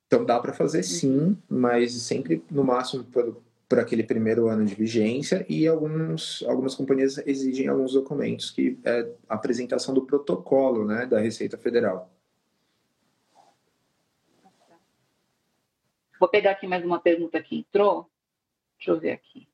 Então 0.07 0.23
dá 0.23 0.39
para 0.39 0.53
fazer 0.53 0.83
sim, 0.83 1.37
mas 1.49 1.93
sempre 1.93 2.43
no 2.51 2.63
máximo 2.63 3.03
por, 3.05 3.41
por 3.67 3.79
aquele 3.79 4.03
primeiro 4.03 4.47
ano 4.47 4.63
de 4.63 4.75
vigência 4.75 5.45
e 5.49 5.67
alguns, 5.67 6.43
algumas 6.47 6.75
companhias 6.75 7.17
exigem 7.25 7.67
alguns 7.67 7.93
documentos 7.93 8.51
que 8.51 8.79
é 8.83 9.09
a 9.27 9.33
apresentação 9.35 9.93
do 9.93 10.05
protocolo, 10.05 10.85
né, 10.85 11.05
da 11.05 11.19
Receita 11.19 11.57
Federal. 11.57 12.11
Vou 16.19 16.29
pegar 16.29 16.51
aqui 16.51 16.65
mais 16.67 16.83
uma 16.85 16.99
pergunta 16.99 17.41
que 17.41 17.57
entrou. 17.57 18.09
Deixa 18.77 18.91
eu 18.91 18.99
ver 18.99 19.11
aqui. 19.11 19.47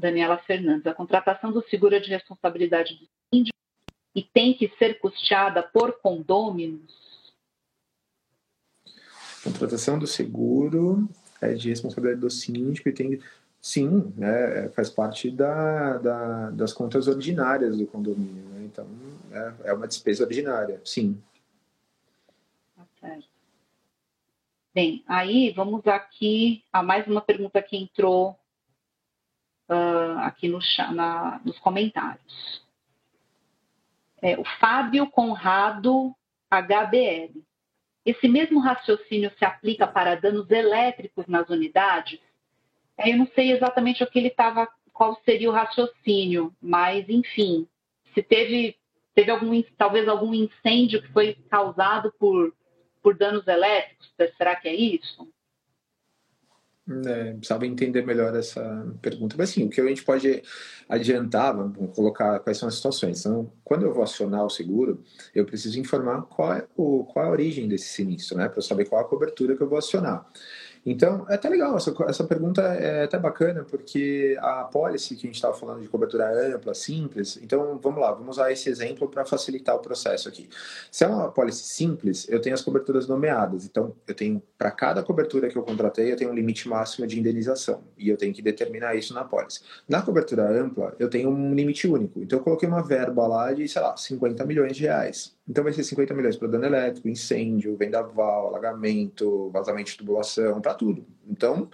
Daniela 0.00 0.38
Fernandes, 0.38 0.86
a 0.86 0.94
contratação 0.94 1.52
do 1.52 1.62
seguro 1.68 1.94
é 1.94 2.00
de 2.00 2.10
responsabilidade 2.10 2.94
do 2.94 3.08
síndico 3.32 3.58
e 4.14 4.22
tem 4.22 4.54
que 4.54 4.68
ser 4.78 4.98
custeada 4.98 5.62
por 5.62 6.00
condôminos? 6.00 7.32
Contratação 9.44 9.98
do 9.98 10.06
seguro 10.06 11.08
é 11.40 11.54
de 11.54 11.68
responsabilidade 11.68 12.20
do 12.20 12.30
síndico 12.30 12.88
e 12.88 12.92
tem 12.92 13.20
sim, 13.60 14.12
é, 14.20 14.70
faz 14.70 14.88
parte 14.88 15.30
da, 15.30 15.98
da, 15.98 16.50
das 16.50 16.72
contas 16.72 17.06
ordinárias 17.06 17.76
do 17.76 17.86
condomínio. 17.86 18.42
Né? 18.50 18.64
Então, 18.64 18.86
é, 19.30 19.70
é, 19.70 19.72
uma 19.72 19.86
despesa 19.86 20.24
ordinária, 20.24 20.80
sim. 20.84 21.22
Tá 22.74 22.86
certo. 23.00 23.28
Bem, 24.74 25.04
aí 25.06 25.52
vamos 25.52 25.86
aqui 25.86 26.64
a 26.72 26.82
mais 26.82 27.06
uma 27.06 27.20
pergunta 27.20 27.60
que 27.60 27.76
entrou 27.76 28.39
uh, 29.70 30.18
aqui 30.20 30.48
no, 30.48 30.58
na, 30.92 31.40
nos 31.44 31.58
comentários. 31.58 32.62
É, 34.20 34.38
o 34.38 34.44
Fábio 34.58 35.10
Conrado 35.10 36.14
HBL. 36.50 37.42
Esse 38.04 38.28
mesmo 38.28 38.60
raciocínio 38.60 39.30
se 39.38 39.44
aplica 39.44 39.86
para 39.86 40.16
danos 40.16 40.50
elétricos 40.50 41.26
nas 41.26 41.48
unidades? 41.48 42.18
É, 42.98 43.12
eu 43.12 43.16
não 43.16 43.26
sei 43.28 43.52
exatamente 43.52 44.02
o 44.02 44.06
que 44.06 44.18
ele 44.18 44.28
estava, 44.28 44.68
qual 44.92 45.20
seria 45.24 45.48
o 45.48 45.52
raciocínio, 45.52 46.54
mas 46.60 47.08
enfim, 47.08 47.66
se 48.12 48.22
teve, 48.22 48.76
teve 49.14 49.30
algum, 49.30 49.62
talvez 49.78 50.08
algum 50.08 50.34
incêndio 50.34 51.00
que 51.02 51.12
foi 51.12 51.34
causado 51.48 52.12
por, 52.18 52.54
por 53.02 53.16
danos 53.16 53.46
elétricos, 53.46 54.12
será 54.36 54.56
que 54.56 54.68
é 54.68 54.74
isso? 54.74 55.28
É, 57.06 57.34
precisava 57.34 57.66
entender 57.66 58.04
melhor 58.04 58.34
essa 58.34 58.84
pergunta. 59.00 59.36
Mas 59.38 59.50
sim, 59.50 59.64
o 59.64 59.70
que 59.70 59.80
a 59.80 59.86
gente 59.86 60.02
pode 60.02 60.42
adiantar, 60.88 61.56
vamos 61.56 61.94
colocar 61.94 62.40
quais 62.40 62.58
são 62.58 62.68
as 62.68 62.74
situações. 62.74 63.20
Então, 63.20 63.52
quando 63.62 63.86
eu 63.86 63.94
vou 63.94 64.02
acionar 64.02 64.44
o 64.44 64.50
seguro, 64.50 65.02
eu 65.32 65.44
preciso 65.44 65.78
informar 65.78 66.22
qual 66.22 66.52
é, 66.52 66.66
o, 66.76 67.04
qual 67.04 67.24
é 67.24 67.28
a 67.28 67.30
origem 67.30 67.68
desse 67.68 67.90
sinistro, 67.90 68.36
né? 68.36 68.48
Para 68.48 68.58
eu 68.58 68.62
saber 68.62 68.86
qual 68.86 69.00
é 69.00 69.04
a 69.04 69.08
cobertura 69.08 69.56
que 69.56 69.62
eu 69.62 69.68
vou 69.68 69.78
acionar. 69.78 70.26
Então, 70.84 71.26
é 71.28 71.34
até 71.34 71.48
legal, 71.48 71.76
essa, 71.76 71.94
essa 72.08 72.24
pergunta 72.24 72.62
é 72.62 73.04
até 73.04 73.18
bacana, 73.18 73.64
porque 73.64 74.36
a 74.40 74.64
policy 74.64 75.14
que 75.14 75.26
a 75.26 75.28
gente 75.28 75.34
estava 75.34 75.54
falando 75.54 75.82
de 75.82 75.88
cobertura 75.88 76.54
ampla, 76.54 76.74
simples, 76.74 77.38
então 77.42 77.78
vamos 77.82 78.00
lá, 78.00 78.12
vamos 78.12 78.36
usar 78.36 78.50
esse 78.50 78.70
exemplo 78.70 79.08
para 79.08 79.24
facilitar 79.26 79.76
o 79.76 79.80
processo 79.80 80.28
aqui. 80.28 80.48
Se 80.90 81.04
é 81.04 81.06
uma 81.06 81.30
policy 81.30 81.64
simples, 81.64 82.26
eu 82.30 82.40
tenho 82.40 82.54
as 82.54 82.62
coberturas 82.62 83.06
nomeadas, 83.06 83.66
então 83.66 83.94
eu 84.06 84.14
tenho, 84.14 84.42
para 84.56 84.70
cada 84.70 85.02
cobertura 85.02 85.48
que 85.48 85.56
eu 85.56 85.62
contratei, 85.62 86.12
eu 86.12 86.16
tenho 86.16 86.30
um 86.30 86.34
limite 86.34 86.66
máximo 86.66 87.06
de 87.06 87.18
indenização, 87.18 87.82
e 87.98 88.08
eu 88.08 88.16
tenho 88.16 88.32
que 88.32 88.40
determinar 88.40 88.94
isso 88.94 89.12
na 89.12 89.24
policy. 89.24 89.60
Na 89.86 90.00
cobertura 90.00 90.48
ampla, 90.48 90.94
eu 90.98 91.10
tenho 91.10 91.28
um 91.28 91.54
limite 91.54 91.86
único, 91.86 92.22
então 92.22 92.38
eu 92.38 92.42
coloquei 92.42 92.68
uma 92.68 92.82
verba 92.82 93.26
lá 93.26 93.52
de, 93.52 93.68
sei 93.68 93.82
lá, 93.82 93.96
50 93.96 94.46
milhões 94.46 94.76
de 94.76 94.84
reais. 94.84 95.38
Então 95.50 95.64
vai 95.64 95.72
ser 95.72 95.82
50 95.82 96.14
milhões 96.14 96.36
para 96.36 96.46
dano 96.46 96.64
elétrico, 96.64 97.08
incêndio, 97.08 97.76
vendaval, 97.76 98.46
alagamento, 98.46 99.50
vazamento 99.50 99.90
de 99.90 99.96
tubulação, 99.96 100.60
para 100.60 100.74
tudo. 100.74 101.04
Então, 101.28 101.68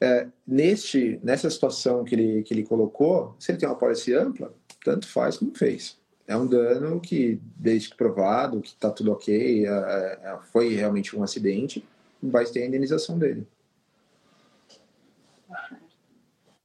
é, 0.00 0.28
neste, 0.46 1.18
nessa 1.20 1.50
situação 1.50 2.04
que 2.04 2.14
ele, 2.14 2.44
que 2.44 2.54
ele 2.54 2.62
colocou, 2.62 3.34
se 3.36 3.50
ele 3.50 3.58
tem 3.58 3.68
uma 3.68 3.74
policy 3.74 4.14
ampla, 4.14 4.54
tanto 4.84 5.08
faz 5.08 5.36
como 5.36 5.52
fez. 5.52 5.98
É 6.28 6.36
um 6.36 6.46
dano 6.46 7.00
que, 7.00 7.40
desde 7.56 7.90
que 7.90 7.96
provado, 7.96 8.60
que 8.60 8.68
está 8.68 8.88
tudo 8.88 9.10
ok, 9.10 9.66
é, 9.66 9.68
é, 9.68 10.38
foi 10.52 10.74
realmente 10.74 11.16
um 11.16 11.24
acidente, 11.24 11.84
vai 12.22 12.44
ter 12.44 12.62
a 12.62 12.66
indenização 12.66 13.18
dele. 13.18 13.44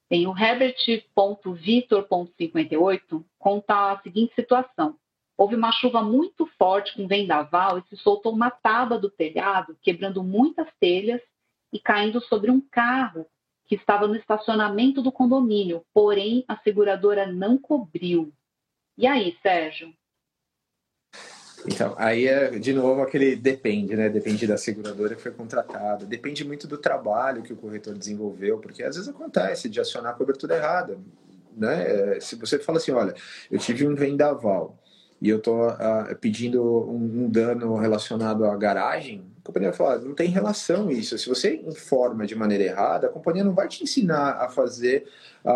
Tem 0.08 0.28
o 0.28 0.38
Herbert.Vitor.58 0.38 3.24
conta 3.39 3.93
a 3.93 3.99
seguinte 4.04 4.36
situação. 4.36 4.99
Houve 5.44 5.56
uma 5.56 5.74
chuva 5.74 6.02
muito 6.02 6.46
forte 6.58 6.96
com 6.96 7.06
vendaval 7.06 7.78
e 7.78 7.84
se 7.89 8.02
soltou 8.02 8.32
uma 8.32 8.50
tábua 8.50 8.98
do 8.98 9.10
telhado, 9.10 9.78
quebrando 9.82 10.24
muitas 10.24 10.70
telhas 10.80 11.20
e 11.70 11.82
caindo 11.82 12.22
sobre 12.22 12.50
um 12.50 12.62
carro 12.62 13.26
que 13.66 13.76
estava 13.76 14.08
no 14.08 14.16
estacionamento 14.16 15.02
do 15.02 15.12
condomínio, 15.12 15.84
porém 15.94 16.46
a 16.48 16.56
seguradora 16.56 17.30
não 17.30 17.58
cobriu. 17.58 18.32
E 18.98 19.06
aí, 19.06 19.38
Sérgio? 19.44 19.94
Então, 21.68 21.94
aí 21.98 22.26
é 22.26 22.58
de 22.58 22.72
novo 22.72 23.02
aquele 23.02 23.36
depende, 23.36 23.98
né? 23.98 24.08
Depende 24.08 24.48
da 24.48 24.56
seguradora 24.56 25.14
que 25.14 25.22
foi 25.22 25.32
contratada, 25.34 26.06
depende 26.06 26.46
muito 26.46 26.70
do 26.70 26.78
trabalho 26.78 27.44
que 27.44 27.52
o 27.52 27.58
corretor 27.58 27.98
desenvolveu, 27.98 28.60
porque 28.60 28.82
às 28.82 28.96
vezes 28.96 29.10
acontece 29.10 29.68
de 29.68 29.82
acionar 29.82 30.14
a 30.14 30.16
cobertura 30.16 30.56
errada, 30.56 30.98
né? 31.52 32.18
Se 32.22 32.38
você 32.38 32.58
fala 32.60 32.78
assim, 32.78 32.94
olha, 32.94 33.14
eu 33.52 33.60
tive 33.60 33.86
um 33.86 33.94
vendaval, 33.94 34.78
e 35.24 35.30
eu 35.30 35.38
estou 35.38 35.70
uh, 35.70 35.76
ah, 35.80 36.18
pedindo 36.20 36.62
um, 36.62 37.24
um, 37.24 37.30
dano 37.30 37.78
relacionado 37.78 38.44
à 38.44 38.54
garagem, 38.58 39.24
a 39.42 39.46
companhia 39.48 39.70
vai 39.70 39.78
falar, 39.78 40.00
não 40.00 40.14
tem 40.14 40.28
relação 40.28 40.92
isso. 40.92 41.18
Se 41.18 41.30
você 41.30 41.56
informa 41.66 42.28
de 42.28 42.36
maneira 42.36 42.66
errada, 42.66 43.08
a 43.08 43.10
companhia 43.10 43.42
não 43.42 43.54
vai 43.54 43.70
te 43.70 43.82
ensinar 43.82 44.32
a 44.32 44.50
fazer 44.50 45.08
a, 45.46 45.54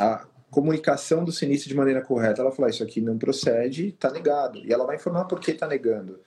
a, 0.00 0.04
a 0.04 0.26
comunicação 0.54 1.24
do 1.24 1.32
sinistro 1.32 1.68
de 1.68 1.74
maneira 1.74 2.00
correta. 2.00 2.40
Ela 2.40 2.52
fala, 2.52 2.70
isso 2.70 2.84
aqui 2.84 3.00
não 3.00 3.18
procede, 3.18 3.88
está 3.88 4.08
negado. 4.10 4.60
E 4.64 4.72
ela 4.72 4.86
vai 4.86 4.94
informar 4.94 5.24
por 5.24 5.40
que 5.40 5.50
está 5.50 5.66
negando. 5.66 6.20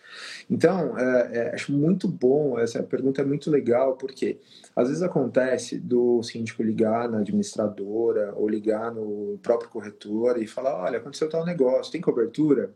Então, 0.50 0.98
é, 0.98 1.30
é, 1.32 1.56
acho 1.56 1.72
muito 1.72 2.10
bom, 2.10 2.60
essa 2.60 2.84
pergunta 2.84 3.22
é 3.22 3.26
muito 3.26 3.50
legal, 3.50 3.96
porque 3.96 4.38
às 4.76 4.90
vezes 4.90 5.02
acontece 5.02 5.80
do 5.80 6.22
síndico 6.22 6.62
ligar 6.62 7.08
na 7.08 7.20
administradora 7.20 8.34
ou 8.36 8.50
ligar 8.50 8.94
no 8.94 9.40
próprio 9.42 9.70
corretor 9.70 10.42
e 10.42 10.46
falar, 10.46 10.84
olha, 10.84 10.98
aconteceu 10.98 11.30
tal 11.30 11.46
negócio, 11.46 11.92
tem 11.92 12.02
cobertura? 12.02 12.72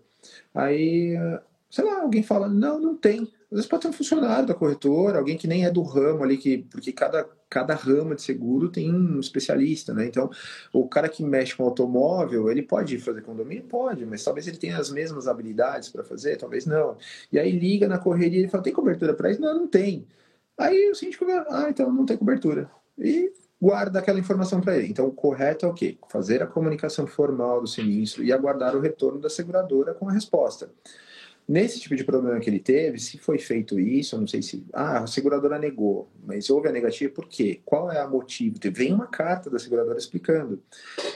Aí, 0.55 1.17
sei 1.69 1.83
lá, 1.83 2.01
alguém 2.01 2.23
fala, 2.23 2.47
não, 2.47 2.79
não 2.79 2.95
tem. 2.95 3.29
Às 3.51 3.57
vezes 3.57 3.69
pode 3.69 3.83
ser 3.83 3.89
um 3.89 3.93
funcionário 3.93 4.47
da 4.47 4.53
corretora, 4.53 5.17
alguém 5.19 5.37
que 5.37 5.45
nem 5.45 5.65
é 5.65 5.69
do 5.69 5.81
ramo 5.81 6.23
ali, 6.23 6.37
que, 6.37 6.59
porque 6.71 6.93
cada, 6.93 7.27
cada 7.49 7.75
ramo 7.75 8.15
de 8.15 8.21
seguro 8.21 8.69
tem 8.69 8.93
um 8.93 9.19
especialista, 9.19 9.93
né? 9.93 10.05
Então, 10.05 10.29
o 10.71 10.87
cara 10.87 11.09
que 11.09 11.21
mexe 11.21 11.53
com 11.53 11.65
automóvel, 11.65 12.49
ele 12.49 12.61
pode 12.61 12.97
fazer 12.99 13.21
condomínio? 13.21 13.65
Pode, 13.65 14.05
mas 14.05 14.23
talvez 14.23 14.47
ele 14.47 14.55
tenha 14.55 14.77
as 14.77 14.89
mesmas 14.89 15.27
habilidades 15.27 15.89
para 15.89 16.01
fazer, 16.01 16.37
talvez 16.37 16.65
não. 16.65 16.95
E 17.29 17.37
aí 17.37 17.51
liga 17.51 17.89
na 17.89 17.97
correria 17.97 18.45
e 18.45 18.47
fala, 18.47 18.63
tem 18.63 18.71
cobertura 18.71 19.13
para 19.13 19.29
isso? 19.29 19.41
Não, 19.41 19.53
não 19.53 19.67
tem. 19.67 20.07
Aí 20.57 20.89
o 20.89 20.95
síndico 20.95 21.25
vai, 21.25 21.45
ah, 21.49 21.67
então 21.69 21.91
não 21.91 22.05
tem 22.05 22.15
cobertura. 22.15 22.71
E 22.97 23.33
guarda 23.61 23.99
aquela 23.99 24.19
informação 24.19 24.61
para 24.61 24.77
ele. 24.77 24.87
Então, 24.87 25.07
o 25.07 25.11
correto 25.11 25.65
é 25.65 25.69
o 25.69 25.73
quê? 25.73 25.97
Fazer 26.09 26.41
a 26.41 26.47
comunicação 26.47 27.05
formal 27.05 27.59
do 27.59 27.67
sinistro 27.67 28.23
e 28.23 28.31
aguardar 28.31 28.75
o 28.77 28.79
retorno 28.79 29.19
da 29.19 29.29
seguradora 29.29 29.93
com 29.93 30.07
a 30.07 30.13
resposta. 30.13 30.69
Nesse 31.51 31.81
tipo 31.81 31.97
de 31.97 32.05
problema 32.05 32.39
que 32.39 32.49
ele 32.49 32.61
teve, 32.61 32.97
se 32.97 33.17
foi 33.17 33.37
feito 33.37 33.77
isso, 33.77 34.15
eu 34.15 34.21
não 34.21 34.27
sei 34.27 34.41
se. 34.41 34.65
Ah, 34.71 34.99
a 34.99 35.07
seguradora 35.07 35.59
negou, 35.59 36.07
mas 36.23 36.49
houve 36.49 36.69
a 36.69 36.71
negativa 36.71 37.11
por 37.11 37.27
quê? 37.27 37.59
Qual 37.65 37.91
é 37.91 38.01
o 38.05 38.09
motivo? 38.09 38.55
Vem 38.71 38.93
uma 38.93 39.05
carta 39.05 39.49
da 39.49 39.59
seguradora 39.59 39.97
explicando. 39.97 40.63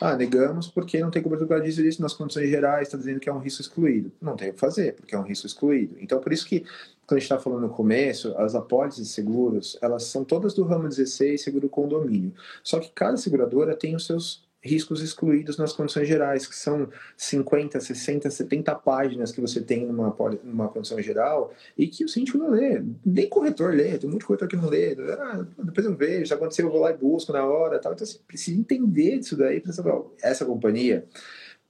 Ah, 0.01 0.17
negamos 0.17 0.67
porque 0.67 0.99
não 0.99 1.09
tem 1.09 1.23
cobertura 1.23 1.61
disso 1.61 1.79
e 1.79 1.83
disso 1.83 2.01
nas 2.01 2.11
condições 2.11 2.49
gerais, 2.49 2.89
está 2.89 2.97
dizendo 2.97 3.21
que 3.21 3.29
é 3.29 3.33
um 3.33 3.39
risco 3.39 3.61
excluído. 3.61 4.11
Não 4.21 4.35
tem 4.35 4.49
o 4.49 4.53
que 4.53 4.59
fazer, 4.59 4.95
porque 4.95 5.15
é 5.15 5.17
um 5.17 5.23
risco 5.23 5.47
excluído. 5.47 5.95
Então, 6.01 6.19
por 6.19 6.33
isso 6.33 6.45
que, 6.45 6.65
quando 7.07 7.11
a 7.11 7.15
gente 7.15 7.23
está 7.23 7.39
falando 7.39 7.61
no 7.61 7.69
começo, 7.69 8.37
as 8.37 8.55
apólices 8.55 9.07
de 9.07 9.13
seguros, 9.13 9.77
elas 9.81 10.03
são 10.03 10.25
todas 10.25 10.53
do 10.53 10.65
ramo 10.65 10.89
16, 10.89 11.41
seguro 11.41 11.69
condomínio. 11.69 12.33
Só 12.61 12.81
que 12.81 12.91
cada 12.93 13.15
seguradora 13.15 13.73
tem 13.73 13.95
os 13.95 14.05
seus 14.05 14.44
riscos 14.65 15.01
excluídos 15.01 15.57
nas 15.57 15.71
condições 15.71 16.07
gerais, 16.07 16.47
que 16.47 16.55
são 16.55 16.89
50, 17.15 17.79
60, 17.79 18.29
70 18.29 18.75
páginas 18.75 19.31
que 19.31 19.39
você 19.39 19.61
tem 19.61 19.85
numa, 19.85 20.15
numa 20.43 20.67
condição 20.67 20.99
geral 21.01 21.53
e 21.77 21.87
que 21.87 22.03
o 22.03 22.09
síndico 22.09 22.37
não 22.37 22.49
lê. 22.49 22.81
Nem 23.05 23.29
corretor 23.29 23.73
lê, 23.73 23.97
tem 23.97 24.09
muito 24.09 24.25
corretor 24.25 24.47
que 24.47 24.55
não 24.55 24.67
lê. 24.67 24.97
Ah, 25.19 25.45
depois 25.63 25.85
eu 25.85 25.95
vejo, 25.95 26.25
se 26.25 26.33
acontecer 26.33 26.63
eu 26.63 26.71
vou 26.71 26.81
lá 26.81 26.91
e 26.91 26.97
busco 26.97 27.31
na 27.31 27.45
hora. 27.45 27.79
Tal. 27.79 27.93
Então, 27.93 28.05
você 28.05 28.19
precisa 28.27 28.59
entender 28.59 29.19
disso 29.19 29.37
daí 29.37 29.61
para 29.61 29.71
saber, 29.71 29.93
essa 30.21 30.43
companhia 30.43 31.05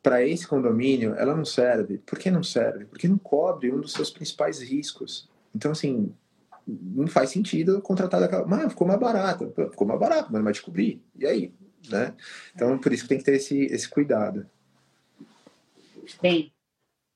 para 0.01 0.23
esse 0.23 0.45
condomínio, 0.45 1.15
ela 1.15 1.35
não 1.35 1.43
serve. 1.43 1.97
Por 1.97 2.19
que 2.19 2.29
não 2.29 2.43
serve? 2.43 2.85
Porque 2.85 3.07
não 3.07 3.17
cobre 3.17 3.73
um 3.73 3.81
dos 3.81 3.91
seus 3.91 4.11
principais 4.11 4.61
riscos. 4.61 5.27
Então, 5.53 5.71
assim, 5.71 6.13
não 6.67 7.07
faz 7.07 7.31
sentido 7.31 7.81
contratar 7.81 8.19
daquela. 8.19 8.45
Mas 8.45 8.69
ficou 8.69 8.85
mais 8.85 8.99
barato. 8.99 9.51
Ficou 9.71 9.87
mais 9.87 9.99
barato, 9.99 10.25
mas 10.25 10.33
não 10.37 10.43
vai 10.43 10.53
descobrir. 10.53 11.01
E 11.17 11.25
aí? 11.25 11.51
Né? 11.89 12.13
Então, 12.53 12.77
por 12.77 12.91
isso 12.91 13.03
que 13.03 13.09
tem 13.09 13.17
que 13.17 13.23
ter 13.23 13.35
esse, 13.35 13.65
esse 13.65 13.89
cuidado. 13.89 14.49
Bem, 16.21 16.51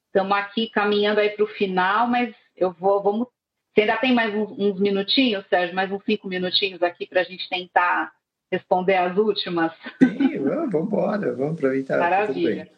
estamos 0.07 0.37
aqui 0.37 0.69
caminhando 0.69 1.19
aí 1.19 1.29
para 1.29 1.45
o 1.45 1.47
final, 1.47 2.07
mas 2.07 2.33
eu 2.55 2.71
vou, 2.71 3.01
vamos... 3.01 3.27
Você 3.73 3.81
ainda 3.81 3.97
tem 3.97 4.13
mais 4.13 4.33
uns, 4.33 4.51
uns 4.57 4.79
minutinhos, 4.79 5.45
Sérgio? 5.47 5.75
Mais 5.75 5.91
uns 5.91 6.03
cinco 6.03 6.27
minutinhos 6.27 6.81
aqui 6.81 7.05
para 7.05 7.21
a 7.21 7.23
gente 7.23 7.47
tentar 7.47 8.11
responder 8.51 8.95
as 8.95 9.15
últimas? 9.15 9.71
Sim, 10.01 10.39
vamos 10.39 10.73
embora, 10.73 11.33
vamos 11.35 11.53
aproveitar. 11.53 11.95
Tá 11.95 11.99
Maravilha. 11.99 12.69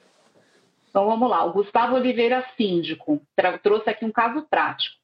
Então 0.89 1.05
vamos 1.05 1.29
lá. 1.29 1.45
O 1.45 1.53
Gustavo 1.53 1.95
Oliveira, 1.95 2.45
síndico, 2.57 3.21
trouxe 3.63 3.89
aqui 3.89 4.03
um 4.03 4.11
caso 4.11 4.45
prático. 4.49 4.97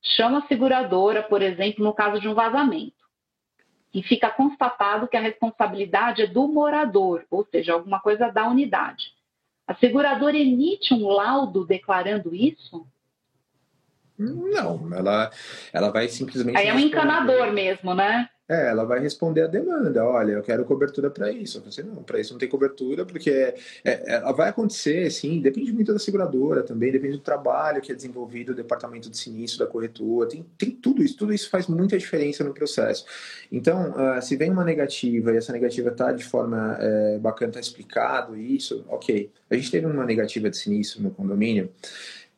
Chama 0.00 0.38
a 0.38 0.46
seguradora, 0.46 1.22
por 1.22 1.42
exemplo, 1.42 1.84
no 1.84 1.92
caso 1.92 2.20
de 2.20 2.28
um 2.28 2.34
vazamento 2.34 3.01
e 3.92 4.02
fica 4.02 4.30
constatado 4.30 5.06
que 5.06 5.16
a 5.16 5.20
responsabilidade 5.20 6.22
é 6.22 6.26
do 6.26 6.48
morador, 6.48 7.24
ou 7.30 7.46
seja, 7.50 7.74
alguma 7.74 8.00
coisa 8.00 8.30
da 8.30 8.48
unidade. 8.48 9.12
A 9.66 9.74
seguradora 9.74 10.36
emite 10.36 10.94
um 10.94 11.06
laudo 11.08 11.64
declarando 11.64 12.34
isso? 12.34 12.86
Não, 14.18 14.92
ela, 14.94 15.30
ela 15.72 15.90
vai 15.90 16.08
simplesmente. 16.08 16.56
Aí 16.56 16.68
é 16.68 16.74
um 16.74 16.78
encanador 16.78 17.52
mesmo, 17.52 17.94
né? 17.94 18.28
É, 18.48 18.68
ela 18.68 18.84
vai 18.84 18.98
responder 18.98 19.42
a 19.42 19.46
demanda. 19.46 20.04
Olha, 20.04 20.32
eu 20.32 20.42
quero 20.42 20.64
cobertura 20.64 21.08
para 21.08 21.30
isso. 21.30 21.58
Eu 21.58 21.72
falei, 21.72 21.90
não, 21.90 22.02
para 22.02 22.20
isso 22.20 22.32
não 22.32 22.38
tem 22.38 22.48
cobertura, 22.48 23.06
porque 23.06 23.30
é, 23.30 23.54
é, 23.84 24.14
ela 24.14 24.32
vai 24.32 24.48
acontecer, 24.48 25.10
sim, 25.10 25.40
depende 25.40 25.72
muito 25.72 25.92
da 25.92 25.98
seguradora 25.98 26.62
também, 26.62 26.90
depende 26.90 27.16
do 27.16 27.22
trabalho 27.22 27.80
que 27.80 27.92
é 27.92 27.94
desenvolvido, 27.94 28.52
do 28.52 28.56
departamento 28.56 29.08
de 29.08 29.16
sinistro, 29.16 29.64
da 29.64 29.70
corretora, 29.70 30.28
tem, 30.28 30.44
tem 30.58 30.70
tudo 30.70 31.02
isso, 31.02 31.16
tudo 31.16 31.32
isso 31.32 31.48
faz 31.48 31.68
muita 31.68 31.96
diferença 31.96 32.42
no 32.42 32.52
processo. 32.52 33.06
Então, 33.50 33.92
uh, 33.92 34.20
se 34.20 34.36
vem 34.36 34.50
uma 34.50 34.64
negativa 34.64 35.32
e 35.32 35.36
essa 35.36 35.52
negativa 35.52 35.90
está 35.90 36.12
de 36.12 36.24
forma 36.24 36.76
é, 36.80 37.18
bacana, 37.18 37.50
está 37.50 37.60
explicado 37.60 38.36
isso, 38.36 38.84
ok. 38.88 39.30
A 39.48 39.54
gente 39.54 39.70
teve 39.70 39.86
uma 39.86 40.04
negativa 40.04 40.50
de 40.50 40.56
sinistro 40.56 41.02
no 41.02 41.10
condomínio. 41.10 41.70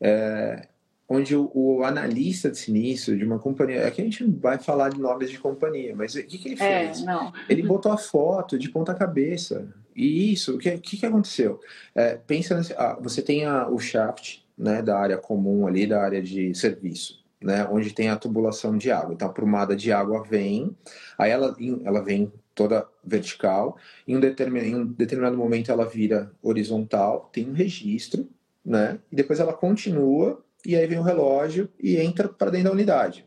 É, 0.00 0.68
onde 1.08 1.36
o, 1.36 1.50
o, 1.54 1.84
analista 1.84 2.50
de 2.50 2.58
sinistro 2.58 3.16
de 3.16 3.24
uma 3.24 3.38
companhia, 3.38 3.86
aqui 3.86 4.00
a 4.00 4.04
gente 4.04 4.24
não 4.24 4.38
vai 4.38 4.58
falar 4.58 4.90
de 4.90 5.00
nomes 5.00 5.30
de 5.30 5.38
companhia, 5.38 5.94
mas 5.94 6.14
o 6.14 6.22
que, 6.22 6.38
que 6.38 6.48
ele 6.48 6.62
é, 6.62 6.86
fez? 6.86 7.06
É, 7.06 7.14
ele 7.48 7.62
botou 7.62 7.92
a 7.92 7.98
foto 7.98 8.58
de 8.58 8.68
ponta 8.68 8.94
cabeça. 8.94 9.68
E 9.94 10.32
isso, 10.32 10.56
o 10.56 10.58
que, 10.58 10.76
que, 10.78 10.96
que 10.96 11.06
aconteceu? 11.06 11.60
É, 11.94 12.14
pensa, 12.14 12.56
nesse, 12.56 12.72
ah, 12.74 12.98
você 13.00 13.22
tem 13.22 13.44
a, 13.44 13.68
o 13.68 13.78
shaft 13.78 14.42
né, 14.56 14.82
da 14.82 14.98
área 14.98 15.18
comum 15.18 15.66
ali, 15.66 15.86
da 15.86 16.02
área 16.02 16.22
de 16.22 16.54
serviço. 16.54 17.22
Né, 17.40 17.62
onde 17.70 17.92
tem 17.92 18.08
a 18.08 18.16
tubulação 18.16 18.78
de 18.78 18.90
água. 18.90 19.12
Então, 19.12 19.28
a 19.28 19.32
prumada 19.32 19.76
de 19.76 19.92
água 19.92 20.24
vem, 20.24 20.74
aí 21.18 21.30
ela, 21.30 21.54
ela 21.84 22.02
vem 22.02 22.32
toda 22.54 22.88
vertical, 23.04 23.76
em 24.08 24.16
um, 24.16 24.20
determinado, 24.20 24.66
em 24.66 24.74
um 24.74 24.86
determinado 24.86 25.36
momento 25.36 25.70
ela 25.70 25.84
vira 25.84 26.32
horizontal, 26.42 27.28
tem 27.30 27.50
um 27.50 27.52
registro, 27.52 28.26
né, 28.64 28.98
e 29.12 29.16
depois 29.16 29.40
ela 29.40 29.52
continua 29.52 30.42
e 30.64 30.76
aí 30.76 30.86
vem 30.86 30.98
o 30.98 31.02
relógio 31.02 31.68
e 31.78 31.96
entra 31.96 32.28
para 32.28 32.50
dentro 32.50 32.68
da 32.68 32.72
unidade, 32.72 33.26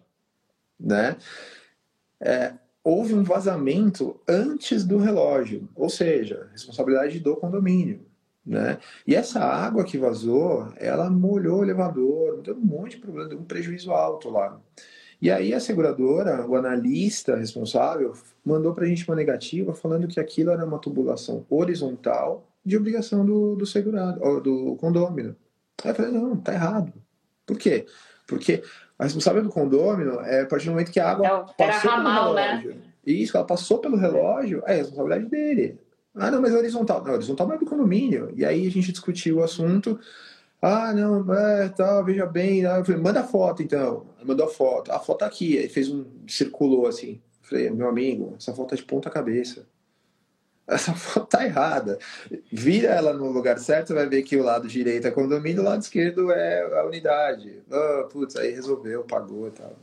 né? 0.79 1.17
É, 2.19 2.53
houve 2.83 3.13
um 3.13 3.23
vazamento 3.23 4.19
antes 4.27 4.83
do 4.83 4.97
relógio, 4.97 5.67
ou 5.75 5.89
seja, 5.89 6.49
responsabilidade 6.51 7.19
do 7.19 7.35
condomínio, 7.35 8.01
né? 8.45 8.79
E 9.05 9.13
essa 9.13 9.39
água 9.41 9.83
que 9.83 9.97
vazou, 9.97 10.71
ela 10.77 11.09
molhou 11.09 11.59
o 11.59 11.63
elevador, 11.63 12.41
deu 12.41 12.55
um 12.55 12.61
monte 12.61 12.91
de 12.91 13.01
problema, 13.01 13.29
deu 13.29 13.39
um 13.39 13.43
prejuízo 13.43 13.91
alto 13.91 14.29
lá. 14.29 14.59
E 15.21 15.31
aí 15.31 15.53
a 15.53 15.59
seguradora, 15.59 16.47
o 16.47 16.55
analista 16.55 17.35
responsável, 17.35 18.13
mandou 18.45 18.73
para 18.73 18.85
a 18.85 18.87
gente 18.87 19.07
uma 19.07 19.15
negativa 19.15 19.73
falando 19.73 20.07
que 20.07 20.19
aquilo 20.19 20.51
era 20.51 20.63
uma 20.63 20.79
tubulação 20.79 21.45
horizontal 21.49 22.47
de 22.63 22.77
obrigação 22.77 23.25
do, 23.25 23.55
do 23.55 23.65
segurado, 23.65 24.41
do 24.41 24.75
condômino. 24.75 25.35
Aí 25.83 25.91
eu 25.91 25.95
falei, 25.95 26.11
não, 26.11 26.37
tá 26.37 26.53
errado. 26.53 26.93
Por 27.47 27.57
quê? 27.57 27.85
Porque 28.27 28.61
a 28.99 29.05
responsável 29.05 29.41
do 29.41 29.49
condômino 29.49 30.19
é 30.21 30.41
a 30.41 30.45
partir 30.45 30.65
do 30.65 30.71
momento 30.71 30.91
que 30.91 30.99
a 30.99 31.09
água 31.09 31.25
é, 31.57 31.65
passou 31.65 31.89
ramal, 31.89 32.23
pelo 32.23 32.35
né? 32.35 32.47
relógio. 32.47 32.69
Né? 32.71 32.81
Isso, 33.05 33.37
ela 33.37 33.45
passou 33.45 33.79
pelo 33.79 33.95
relógio, 33.95 34.61
é 34.67 34.73
a 34.73 34.75
responsabilidade 34.75 35.29
dele. 35.29 35.79
Ah, 36.13 36.29
não, 36.29 36.41
mas 36.41 36.53
é 36.53 36.57
horizontal. 36.57 37.03
Não, 37.03 37.13
horizontal 37.13 37.47
não 37.47 37.55
é 37.55 37.57
do 37.57 37.65
condomínio. 37.65 38.33
E 38.35 38.43
aí 38.43 38.67
a 38.67 38.71
gente 38.71 38.91
discutiu 38.91 39.37
o 39.37 39.43
assunto. 39.43 39.99
Ah, 40.61 40.91
não, 40.93 41.31
é, 41.33 41.69
tá, 41.69 42.01
veja 42.01 42.25
bem. 42.25 42.65
Ah, 42.65 42.79
eu 42.79 42.85
falei, 42.85 42.99
manda 42.99 43.21
a 43.21 43.23
foto 43.23 43.63
então. 43.63 44.07
Mandou 44.23 44.47
a 44.47 44.49
foto. 44.49 44.91
A 44.91 44.99
foto 44.99 45.19
tá 45.19 45.27
aqui. 45.27 45.55
Ele 45.55 45.69
fez 45.69 45.89
um. 45.89 46.05
circulou 46.27 46.87
assim. 46.87 47.21
Eu 47.43 47.49
falei, 47.49 47.69
meu 47.69 47.87
amigo, 47.87 48.33
essa 48.37 48.53
foto 48.53 48.73
é 48.73 48.77
de 48.77 48.83
ponta 48.83 49.09
cabeça 49.11 49.65
essa 50.67 50.93
foto 50.93 51.27
tá 51.27 51.45
errada. 51.45 51.97
Vira 52.51 52.89
ela 52.89 53.13
no 53.13 53.31
lugar 53.31 53.57
certo, 53.57 53.93
vai 53.93 54.07
ver 54.07 54.23
que 54.23 54.35
o 54.35 54.43
lado 54.43 54.67
direito 54.67 55.07
é 55.07 55.11
condomínio, 55.11 55.61
o 55.61 55.65
lado 55.65 55.81
esquerdo 55.81 56.31
é 56.31 56.79
a 56.79 56.85
unidade. 56.85 57.63
Oh, 57.71 58.07
putz, 58.07 58.35
aí 58.35 58.51
resolveu, 58.51 59.03
pagou 59.03 59.47
e 59.47 59.51
tal. 59.51 59.73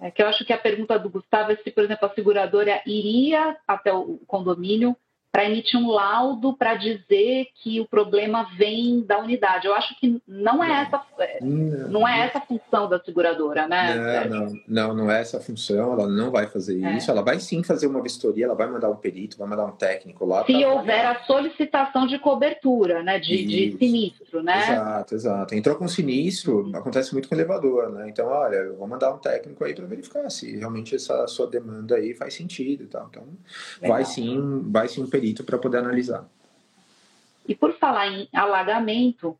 É 0.00 0.10
que 0.10 0.20
eu 0.20 0.26
acho 0.26 0.44
que 0.44 0.52
a 0.52 0.58
pergunta 0.58 0.98
do 0.98 1.08
Gustavo 1.08 1.52
é 1.52 1.56
se, 1.56 1.70
por 1.70 1.84
exemplo, 1.84 2.08
a 2.08 2.14
seguradora 2.14 2.82
iria 2.84 3.56
até 3.68 3.92
o 3.92 4.18
condomínio 4.26 4.96
para 5.32 5.46
emitir 5.46 5.80
um 5.80 5.90
laudo 5.90 6.52
para 6.52 6.74
dizer 6.74 7.46
que 7.54 7.80
o 7.80 7.86
problema 7.86 8.46
vem 8.58 9.00
da 9.00 9.18
unidade. 9.18 9.66
Eu 9.66 9.74
acho 9.74 9.98
que 9.98 10.20
não 10.28 10.62
é 10.62 10.82
essa 10.82 11.02
não, 11.40 11.88
não 11.88 12.08
é 12.08 12.26
essa 12.26 12.36
a 12.36 12.40
função 12.42 12.86
da 12.86 13.00
seguradora, 13.00 13.66
né? 13.66 14.26
Não, 14.28 14.44
não, 14.44 14.52
não, 14.68 14.94
não 14.94 15.10
é 15.10 15.22
essa 15.22 15.38
a 15.38 15.40
função. 15.40 15.94
Ela 15.94 16.06
não 16.06 16.30
vai 16.30 16.46
fazer 16.48 16.84
é. 16.84 16.96
isso. 16.98 17.10
Ela 17.10 17.22
vai 17.22 17.40
sim 17.40 17.62
fazer 17.62 17.86
uma 17.86 18.02
vistoria. 18.02 18.44
Ela 18.44 18.54
vai 18.54 18.66
mandar 18.66 18.90
um 18.90 18.96
perito, 18.96 19.38
vai 19.38 19.48
mandar 19.48 19.64
um 19.64 19.72
técnico 19.72 20.26
lá. 20.26 20.44
Se 20.44 20.64
houver 20.66 21.06
a 21.06 21.24
solicitação 21.24 22.06
de 22.06 22.18
cobertura, 22.18 23.02
né, 23.02 23.18
de, 23.18 23.46
de, 23.46 23.78
sinistro, 23.78 24.42
né? 24.42 24.58
Exato, 24.58 25.14
exato. 25.14 25.54
Entrou 25.54 25.76
com 25.76 25.88
sinistro, 25.88 26.70
acontece 26.74 27.10
muito 27.14 27.26
com 27.30 27.34
elevador, 27.34 27.90
né? 27.90 28.06
Então, 28.06 28.26
olha, 28.26 28.56
eu 28.56 28.76
vou 28.76 28.86
mandar 28.86 29.14
um 29.14 29.18
técnico 29.18 29.64
aí 29.64 29.74
para 29.74 29.86
verificar 29.86 30.28
se 30.28 30.58
realmente 30.58 30.94
essa 30.94 31.26
sua 31.26 31.46
demanda 31.46 31.96
aí 31.96 32.12
faz 32.14 32.34
sentido 32.34 32.84
e 32.84 32.86
tal. 32.86 33.06
Então, 33.08 33.22
Legal. 33.80 33.96
vai 33.96 34.04
sim, 34.04 34.62
vai 34.70 34.88
sim 34.88 35.02
um 35.02 35.06
perito 35.06 35.21
perito 35.22 35.44
para 35.44 35.58
poder 35.58 35.78
analisar. 35.78 36.28
E 37.46 37.54
por 37.54 37.78
falar 37.78 38.08
em 38.08 38.28
alagamento, 38.32 39.38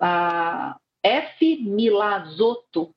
a 0.00 0.78
F. 1.02 1.56
Milazotto 1.56 2.94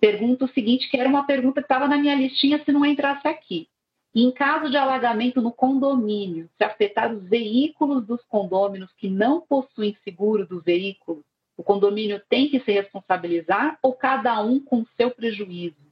pergunta 0.00 0.44
o 0.44 0.48
seguinte, 0.48 0.88
que 0.88 0.96
era 0.96 1.08
uma 1.08 1.26
pergunta 1.26 1.60
que 1.60 1.64
estava 1.64 1.88
na 1.88 1.96
minha 1.96 2.14
listinha 2.14 2.62
se 2.64 2.70
não 2.70 2.86
entrasse 2.86 3.26
aqui. 3.26 3.68
Em 4.14 4.30
caso 4.30 4.70
de 4.70 4.76
alagamento 4.76 5.42
no 5.42 5.50
condomínio, 5.50 6.48
se 6.56 6.62
afetar 6.62 7.12
os 7.12 7.24
veículos 7.24 8.06
dos 8.06 8.22
condôminos 8.26 8.92
que 8.96 9.08
não 9.08 9.40
possuem 9.40 9.96
seguro 10.04 10.46
do 10.46 10.60
veículo, 10.60 11.24
o 11.56 11.64
condomínio 11.64 12.22
tem 12.28 12.48
que 12.48 12.60
se 12.60 12.70
responsabilizar 12.70 13.76
ou 13.82 13.92
cada 13.92 14.40
um 14.40 14.60
com 14.60 14.84
seu 14.96 15.10
prejuízo? 15.10 15.82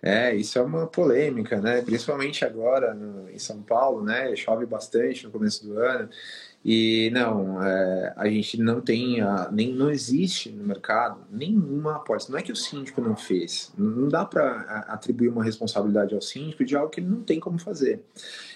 É, 0.00 0.34
isso 0.34 0.58
é 0.58 0.62
uma 0.62 0.86
polêmica, 0.86 1.60
né? 1.60 1.82
Principalmente 1.82 2.44
agora 2.44 2.94
no, 2.94 3.28
em 3.30 3.38
São 3.38 3.62
Paulo, 3.62 4.04
né? 4.04 4.34
Chove 4.36 4.64
bastante 4.64 5.24
no 5.24 5.32
começo 5.32 5.66
do 5.66 5.78
ano. 5.78 6.08
E 6.64 7.08
não, 7.12 7.62
é, 7.62 8.12
a 8.16 8.28
gente 8.28 8.60
não 8.60 8.80
tem, 8.80 9.20
a, 9.20 9.48
nem 9.50 9.72
não 9.72 9.90
existe 9.90 10.50
no 10.50 10.64
mercado 10.64 11.20
nenhuma 11.30 11.96
apólice. 11.96 12.30
Não 12.30 12.38
é 12.38 12.42
que 12.42 12.52
o 12.52 12.56
síndico 12.56 13.00
não 13.00 13.16
fez, 13.16 13.72
não 13.78 14.08
dá 14.08 14.24
para 14.24 14.84
atribuir 14.88 15.28
uma 15.28 15.44
responsabilidade 15.44 16.14
ao 16.14 16.20
síndico 16.20 16.64
de 16.64 16.76
algo 16.76 16.90
que 16.90 17.00
ele 17.00 17.08
não 17.08 17.22
tem 17.22 17.38
como 17.38 17.58
fazer. 17.58 18.02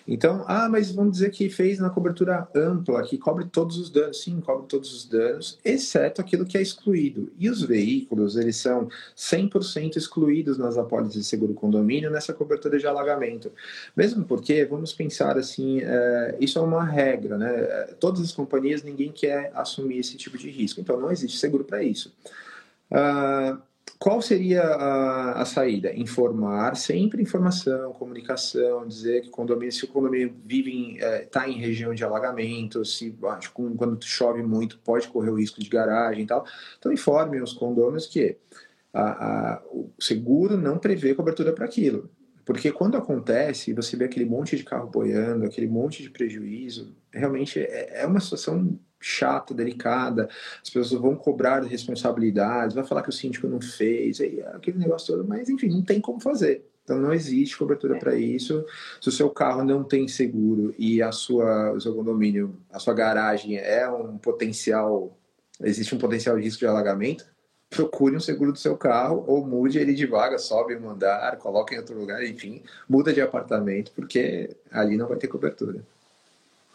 Então, 0.07 0.45
ah, 0.49 0.69
mas 0.69 0.91
vamos 0.91 1.13
dizer 1.13 1.31
que 1.31 1.49
fez 1.49 1.79
na 1.79 1.89
cobertura 1.89 2.49
ampla, 2.55 3.03
que 3.05 3.17
cobre 3.17 3.45
todos 3.47 3.79
os 3.79 3.89
danos. 3.89 4.21
Sim, 4.21 4.41
cobre 4.41 4.67
todos 4.67 4.93
os 4.93 5.09
danos, 5.09 5.59
exceto 5.65 6.21
aquilo 6.21 6.45
que 6.45 6.59
é 6.59 6.63
excluído. 6.63 7.31
E 7.39 7.49
os 7.49 7.63
veículos, 7.63 8.37
eles 8.37 8.57
são 8.57 8.89
100% 9.17 9.97
excluídos 9.97 10.59
nas 10.59 10.77
apólices 10.77 11.15
de 11.15 11.25
seguro 11.25 11.55
condomínio 11.55 12.11
nessa 12.11 12.33
cobertura 12.33 12.79
de 12.79 12.87
alagamento. 12.87 13.53
Mesmo 13.97 14.25
porque, 14.25 14.65
vamos 14.65 14.93
pensar 14.93 15.39
assim, 15.39 15.81
é, 15.83 16.37
isso 16.41 16.59
é 16.59 16.63
uma 16.63 16.85
regra, 16.85 17.39
né? 17.39 17.92
Todas 17.93 18.21
as 18.21 18.33
companhias, 18.33 18.83
ninguém 18.83 19.13
quer 19.13 19.51
assumir 19.55 19.99
esse 19.99 20.17
tipo 20.17 20.37
de 20.39 20.51
risco. 20.51 20.81
Então, 20.81 21.01
não 21.01 21.11
existe 21.11 21.39
seguro 21.39 21.65
para 21.65 21.83
isso. 21.83 22.15
Uh, 22.91 23.61
qual 24.03 24.21
seria 24.21 24.63
a, 24.65 25.43
a, 25.43 25.45
saída? 25.45 25.95
Informar, 25.95 26.77
sempre 26.77 27.23
informação, 27.23 27.93
comunicação, 27.93 28.85
dizer 28.85 29.23
que 29.23 29.31
condomínio, 29.31 29.71
se 29.71 29.85
o 29.85 29.89
condomínio 29.89 30.35
vive 30.45 30.95
está 30.95 31.07
é, 31.07 31.19
tá 31.21 31.49
em 31.49 31.53
região 31.53 31.95
de 31.95 32.03
alagamento, 32.03 32.85
se 32.85 33.17
quando 33.55 34.05
chove 34.05 34.43
muito 34.43 34.79
pode 34.81 35.07
correr 35.07 35.31
o 35.31 35.39
risco 35.39 35.61
de 35.63 35.71
garagem 35.71 36.25
e 36.25 36.27
tal. 36.27 36.45
Então 36.79 36.93
informe 36.93 37.41
os 37.41 37.53
condôminos 37.53 38.07
que 38.09 38.37
a, 38.93 39.03
a, 39.03 39.63
o 39.67 39.89
seguro 40.01 40.57
não 40.57 40.79
prevê 40.79 41.15
cobertura 41.15 41.53
para 41.53 41.65
aquilo. 41.65 42.11
Porque 42.45 42.73
quando 42.73 42.97
acontece, 42.97 43.73
você 43.73 43.97
vê 43.97 44.07
aquele 44.07 44.25
monte 44.25 44.57
de 44.57 44.65
carro 44.65 44.91
boiando, 44.91 45.47
aquele 45.47 45.69
monte 45.69 46.03
de 46.03 46.11
prejuízo, 46.11 46.93
realmente 47.13 47.61
é, 47.61 48.03
é 48.03 48.07
uma 48.07 48.21
situação 48.21 48.79
chata, 49.01 49.53
delicada, 49.53 50.29
as 50.63 50.71
pessoas 50.71 51.01
vão 51.01 51.17
cobrar 51.17 51.63
responsabilidades, 51.65 52.75
vai 52.75 52.85
falar 52.85 53.03
que 53.03 53.09
o 53.09 53.13
síndico 53.13 53.49
não 53.49 53.61
fez, 53.61 54.21
aí, 54.21 54.41
aquele 54.55 54.79
negócio 54.79 55.15
todo, 55.15 55.29
mas 55.29 55.49
enfim, 55.49 55.69
não 55.69 55.83
tem 55.83 56.01
como 56.01 56.21
fazer. 56.21 56.65
Então 56.85 56.99
não 56.99 57.13
existe 57.13 57.57
cobertura 57.57 57.99
para 57.99 58.15
isso. 58.17 58.65
Se 59.01 59.09
o 59.09 59.13
seu 59.13 59.31
carro 59.31 59.65
não 59.65 59.85
tem 59.85 60.09
seguro 60.09 60.75
e 60.79 61.01
a 61.01 61.13
sua, 61.13 61.73
o 61.73 61.81
seu 61.81 61.95
condomínio, 61.95 62.57
a 62.73 62.79
sua 62.79 62.95
garagem 62.95 63.57
é 63.57 63.89
um 63.89 64.19
potencial, 64.19 65.17
existe 65.63 65.95
um 65.95 65.99
potencial 65.99 66.37
de 66.37 66.43
risco 66.43 66.61
de 66.61 66.67
alagamento, 66.67 67.25
procure 67.71 68.17
um 68.17 68.21
seguro 68.21 68.53
do 68.53 68.59
seu 68.59 68.77
carro 68.77 69.25
ou 69.27 69.47
mude 69.47 69.79
ele 69.79 69.95
de 69.95 70.07
vaga, 70.07 70.39
sobe 70.39 70.77
um 70.77 70.91
andar, 70.91 71.37
coloque 71.39 71.75
em 71.75 71.79
outro 71.79 71.99
lugar, 71.99 72.23
enfim, 72.25 72.63
muda 72.89 73.13
de 73.13 73.21
apartamento, 73.21 73.93
porque 73.95 74.57
ali 74.71 74.97
não 74.97 75.09
vai 75.09 75.17
ter 75.17 75.29
cobertura. 75.29 75.83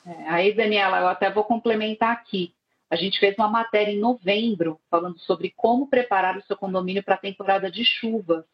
É, 0.08 0.30
aí, 0.30 0.54
Daniela, 0.54 1.00
eu 1.00 1.08
até 1.08 1.30
vou 1.30 1.44
complementar 1.44 2.14
aqui. 2.14 2.54
A 2.90 2.96
gente 2.96 3.20
fez 3.20 3.36
uma 3.38 3.50
matéria 3.50 3.92
em 3.92 4.00
novembro 4.00 4.80
falando 4.90 5.20
sobre 5.20 5.54
como 5.54 5.90
preparar 5.90 6.38
o 6.38 6.44
seu 6.44 6.56
condomínio 6.56 7.04
para 7.04 7.16
a 7.16 7.20
temporada 7.20 7.70
de 7.70 7.84
chuvas. 7.84 8.46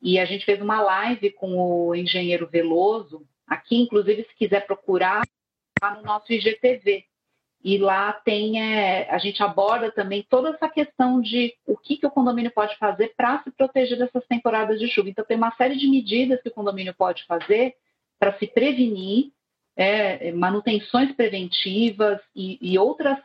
E 0.00 0.20
a 0.20 0.24
gente 0.24 0.44
fez 0.44 0.60
uma 0.62 0.80
live 0.80 1.32
com 1.32 1.56
o 1.58 1.94
engenheiro 1.96 2.46
Veloso. 2.46 3.26
Aqui, 3.44 3.76
inclusive, 3.76 4.22
se 4.22 4.36
quiser 4.36 4.64
procurar, 4.66 5.22
está 5.76 5.96
no 5.96 6.02
nosso 6.02 6.32
IGTV. 6.32 7.04
E 7.64 7.76
lá 7.76 8.12
tem, 8.12 8.62
é, 8.62 9.10
a 9.10 9.18
gente 9.18 9.42
aborda 9.42 9.90
também 9.90 10.24
toda 10.30 10.50
essa 10.50 10.68
questão 10.68 11.20
de 11.20 11.52
o 11.66 11.76
que, 11.76 11.96
que 11.96 12.06
o 12.06 12.10
condomínio 12.10 12.52
pode 12.52 12.76
fazer 12.76 13.12
para 13.16 13.42
se 13.42 13.50
proteger 13.50 13.98
dessas 13.98 14.24
temporadas 14.28 14.78
de 14.78 14.86
chuva. 14.86 15.10
Então, 15.10 15.24
tem 15.24 15.36
uma 15.36 15.52
série 15.56 15.76
de 15.76 15.88
medidas 15.88 16.40
que 16.40 16.50
o 16.50 16.54
condomínio 16.54 16.94
pode 16.94 17.24
fazer 17.26 17.74
para 18.20 18.38
se 18.38 18.46
prevenir 18.46 19.32
é, 19.78 20.32
manutenções 20.32 21.12
preventivas 21.12 22.20
e, 22.34 22.58
e 22.60 22.76
outras, 22.76 23.16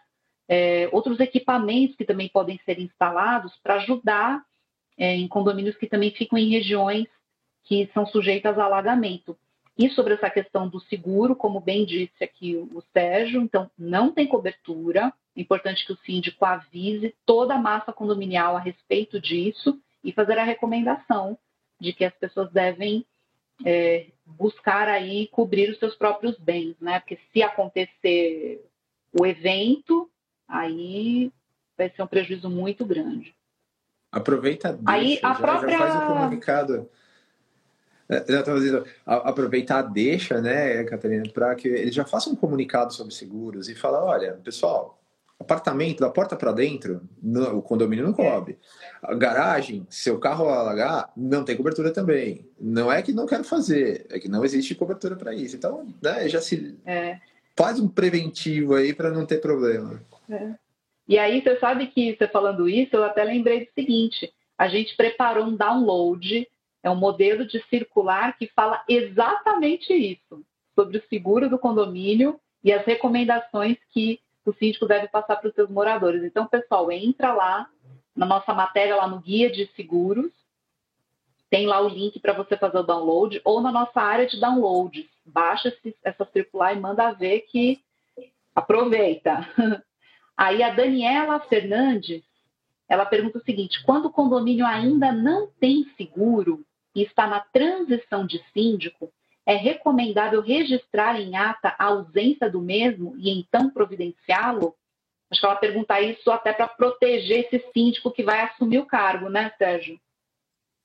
é, 0.47 0.88
outros 0.91 1.19
equipamentos 1.19 1.95
que 1.95 2.05
também 2.05 2.30
podem 2.30 2.59
ser 2.63 2.80
instalados 2.80 3.51
para 3.63 3.77
ajudar 3.77 4.39
é, 4.95 5.15
em 5.15 5.27
condomínios 5.27 5.75
que 5.75 5.88
também 5.88 6.11
ficam 6.11 6.38
em 6.38 6.49
regiões 6.49 7.07
que 7.63 7.89
são 7.91 8.05
sujeitas 8.05 8.59
a 8.59 8.65
alagamento. 8.65 9.35
E 9.75 9.89
sobre 9.89 10.13
essa 10.13 10.30
questão 10.30 10.69
do 10.69 10.80
seguro, 10.81 11.35
como 11.35 11.59
bem 11.59 11.84
disse 11.84 12.23
aqui 12.23 12.55
o 12.55 12.84
Sérgio, 12.93 13.41
então 13.41 13.71
não 13.75 14.11
tem 14.11 14.27
cobertura. 14.27 15.11
É 15.35 15.41
importante 15.41 15.84
que 15.84 15.93
o 15.93 15.97
síndico 16.05 16.45
avise 16.45 17.15
toda 17.25 17.55
a 17.55 17.59
massa 17.59 17.91
condominial 17.91 18.55
a 18.55 18.59
respeito 18.59 19.19
disso 19.19 19.81
e 20.03 20.11
fazer 20.11 20.38
a 20.38 20.43
recomendação 20.43 21.35
de 21.80 21.93
que 21.93 22.05
as 22.05 22.13
pessoas 22.13 22.51
devem 22.51 23.03
é, 23.65 24.07
buscar 24.25 24.87
aí 24.87 25.27
cobrir 25.27 25.69
os 25.71 25.79
seus 25.79 25.95
próprios 25.95 26.37
bens, 26.37 26.75
né? 26.79 26.99
Porque 26.99 27.19
se 27.31 27.43
acontecer 27.43 28.65
o 29.19 29.25
evento, 29.25 30.09
aí 30.47 31.31
vai 31.77 31.89
ser 31.89 32.01
um 32.01 32.07
prejuízo 32.07 32.49
muito 32.49 32.85
grande. 32.85 33.35
Aproveita 34.11 34.73
deixa, 34.73 34.91
aí 34.91 35.19
a 35.23 35.33
já, 35.33 35.35
própria... 35.35 35.71
já 35.71 35.77
faz 35.77 35.95
o 35.95 36.07
comunicado. 36.07 36.89
É, 38.07 38.31
já 38.31 38.39
estava 38.41 38.59
dizendo, 38.59 38.85
aproveitar 39.05 39.79
a 39.79 39.81
deixa, 39.81 40.41
né, 40.41 40.83
Catarina, 40.83 41.23
para 41.33 41.55
que 41.55 41.67
eles 41.67 41.95
já 41.95 42.05
façam 42.05 42.33
um 42.33 42.35
comunicado 42.35 42.93
sobre 42.93 43.13
seguros 43.13 43.69
e 43.69 43.75
falar, 43.75 44.03
olha, 44.03 44.33
pessoal, 44.43 45.02
apartamento, 45.43 45.99
da 45.99 46.09
porta 46.09 46.35
para 46.35 46.51
dentro, 46.51 47.01
o 47.53 47.61
condomínio 47.61 48.05
não 48.05 48.13
cobre. 48.13 48.57
A 49.01 49.13
garagem, 49.13 49.85
seu 49.89 50.19
carro 50.19 50.49
alagar, 50.49 51.11
não 51.15 51.43
tem 51.43 51.55
cobertura 51.55 51.91
também. 51.91 52.47
Não 52.59 52.91
é 52.91 53.01
que 53.01 53.13
não 53.13 53.25
quero 53.25 53.43
fazer, 53.43 54.07
é 54.09 54.19
que 54.19 54.27
não 54.27 54.43
existe 54.43 54.75
cobertura 54.75 55.15
para 55.15 55.33
isso. 55.33 55.55
Então, 55.55 55.87
né, 56.01 56.27
já 56.27 56.41
se 56.41 56.77
é. 56.85 57.19
faz 57.55 57.79
um 57.79 57.87
preventivo 57.87 58.75
aí 58.75 58.93
para 58.93 59.11
não 59.11 59.25
ter 59.25 59.39
problema. 59.39 60.01
É. 60.29 60.55
E 61.07 61.19
aí, 61.19 61.41
você 61.41 61.59
sabe 61.59 61.87
que 61.87 62.15
você 62.15 62.27
falando 62.27 62.67
isso, 62.67 62.95
eu 62.95 63.03
até 63.03 63.23
lembrei 63.23 63.65
do 63.65 63.71
seguinte: 63.73 64.33
a 64.57 64.67
gente 64.67 64.95
preparou 64.95 65.45
um 65.45 65.55
download, 65.55 66.47
é 66.81 66.89
um 66.89 66.95
modelo 66.95 67.45
de 67.45 67.63
circular 67.69 68.37
que 68.37 68.47
fala 68.55 68.83
exatamente 68.87 69.93
isso, 69.93 70.43
sobre 70.75 70.97
o 70.97 71.03
seguro 71.09 71.49
do 71.49 71.59
condomínio 71.59 72.39
e 72.63 72.71
as 72.71 72.85
recomendações 72.85 73.77
que 73.91 74.19
o 74.49 74.53
síndico 74.53 74.85
deve 74.85 75.07
passar 75.07 75.37
para 75.37 75.49
os 75.49 75.55
seus 75.55 75.69
moradores. 75.69 76.23
Então, 76.23 76.45
pessoal, 76.47 76.91
entra 76.91 77.33
lá 77.33 77.69
na 78.15 78.25
nossa 78.25 78.53
matéria, 78.53 78.95
lá 78.95 79.07
no 79.07 79.19
Guia 79.19 79.49
de 79.49 79.67
Seguros, 79.75 80.31
tem 81.49 81.67
lá 81.67 81.79
o 81.81 81.87
link 81.87 82.19
para 82.19 82.33
você 82.33 82.57
fazer 82.57 82.79
o 82.79 82.83
download, 82.83 83.39
ou 83.43 83.61
na 83.61 83.71
nossa 83.71 84.01
área 84.01 84.25
de 84.25 84.39
downloads. 84.39 85.05
Baixa 85.25 85.71
essa 86.03 86.25
circular 86.25 86.75
e 86.75 86.79
manda 86.79 87.11
ver 87.11 87.41
que 87.41 87.79
aproveita. 88.55 89.47
Aí 90.35 90.63
a 90.63 90.71
Daniela 90.71 91.39
Fernandes, 91.41 92.23
ela 92.89 93.05
pergunta 93.05 93.37
o 93.37 93.43
seguinte: 93.43 93.83
quando 93.83 94.05
o 94.05 94.11
condomínio 94.11 94.65
ainda 94.65 95.11
não 95.11 95.47
tem 95.47 95.85
seguro 95.95 96.65
e 96.95 97.03
está 97.03 97.27
na 97.27 97.39
transição 97.39 98.25
de 98.25 98.43
síndico, 98.51 99.11
é 99.45 99.55
recomendável 99.55 100.41
registrar 100.41 101.19
em 101.19 101.35
ata 101.35 101.75
a 101.77 101.85
ausência 101.85 102.49
do 102.49 102.61
mesmo 102.61 103.15
e 103.17 103.29
então 103.29 103.69
providenciá-lo? 103.69 104.75
Acho 105.29 105.41
que 105.41 105.45
ela 105.45 105.55
pergunta 105.55 105.99
isso 105.99 106.29
até 106.31 106.53
para 106.53 106.67
proteger 106.67 107.45
esse 107.45 107.65
síndico 107.73 108.11
que 108.11 108.23
vai 108.23 108.41
assumir 108.41 108.79
o 108.79 108.85
cargo, 108.85 109.29
né, 109.29 109.51
Sérgio? 109.57 109.99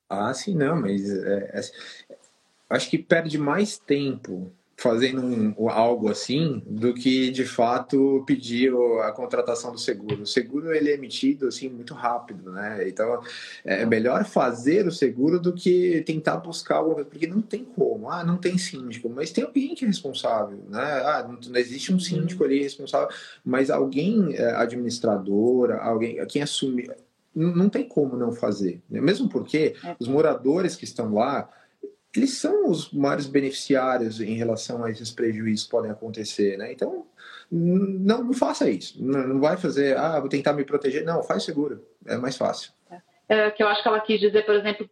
Ah, 0.09 0.33
sim, 0.33 0.55
não, 0.55 0.75
mas 0.81 1.07
é, 1.07 1.51
é, 1.53 2.17
acho 2.69 2.89
que 2.89 2.97
perde 2.97 3.37
mais 3.37 3.77
tempo 3.77 4.51
fazendo 4.79 5.21
um, 5.21 5.69
algo 5.69 6.09
assim 6.09 6.63
do 6.65 6.93
que 6.93 7.29
de 7.31 7.43
fato 7.43 8.23
pedir 8.25 8.71
a 9.03 9.11
contratação 9.11 9.73
do 9.73 9.77
seguro. 9.77 10.21
O 10.21 10.25
seguro 10.25 10.73
ele 10.73 10.89
é 10.89 10.93
emitido 10.93 11.47
assim 11.47 11.67
muito 11.67 11.93
rápido, 11.93 12.51
né? 12.51 12.87
Então 12.87 13.21
é 13.65 13.85
melhor 13.85 14.23
fazer 14.23 14.87
o 14.87 14.91
seguro 14.91 15.39
do 15.39 15.53
que 15.53 16.01
tentar 16.05 16.37
buscar 16.37 16.77
algo, 16.77 17.03
porque 17.03 17.27
não 17.27 17.41
tem 17.41 17.65
como. 17.65 18.09
Ah, 18.09 18.23
não 18.23 18.37
tem 18.37 18.57
síndico, 18.57 19.09
mas 19.09 19.31
tem 19.31 19.43
alguém 19.43 19.75
que 19.75 19.83
é 19.83 19.87
responsável, 19.87 20.59
né? 20.69 20.81
Ah, 20.81 21.27
não, 21.27 21.37
não 21.49 21.59
existe 21.59 21.93
um 21.93 21.99
síndico 21.99 22.45
ali 22.45 22.61
responsável, 22.61 23.09
mas 23.43 23.69
alguém 23.69 24.33
é, 24.35 24.55
administradora, 24.55 25.77
alguém 25.77 26.25
quem 26.27 26.41
assume 26.41 26.89
não 27.35 27.69
tem 27.69 27.87
como 27.87 28.15
não 28.15 28.31
fazer, 28.31 28.81
né? 28.89 28.99
mesmo 28.99 29.29
porque 29.29 29.75
é. 29.83 29.95
os 29.99 30.07
moradores 30.07 30.75
que 30.75 30.83
estão 30.83 31.13
lá 31.13 31.49
eles 32.15 32.37
são 32.37 32.69
os 32.69 32.91
maiores 32.91 33.27
beneficiários 33.27 34.19
em 34.19 34.33
relação 34.33 34.83
a 34.83 34.89
esses 34.89 35.11
prejuízos 35.11 35.65
que 35.65 35.71
podem 35.71 35.91
acontecer, 35.91 36.57
né? 36.57 36.71
Então, 36.71 37.05
não, 37.51 38.23
não 38.23 38.33
faça 38.33 38.69
isso. 38.69 39.03
Não, 39.03 39.27
não 39.27 39.39
vai 39.39 39.57
fazer, 39.57 39.95
ah, 39.97 40.19
vou 40.19 40.29
tentar 40.29 40.53
me 40.53 40.65
proteger. 40.65 41.03
Não, 41.03 41.23
faz 41.23 41.43
seguro. 41.43 41.85
É 42.05 42.17
mais 42.17 42.35
fácil. 42.35 42.71
É, 43.27 43.51
que 43.51 43.61
eu 43.61 43.67
acho 43.67 43.83
que 43.83 43.87
ela 43.87 43.99
quis 43.99 44.19
dizer, 44.19 44.43
por 44.43 44.55
exemplo, 44.55 44.89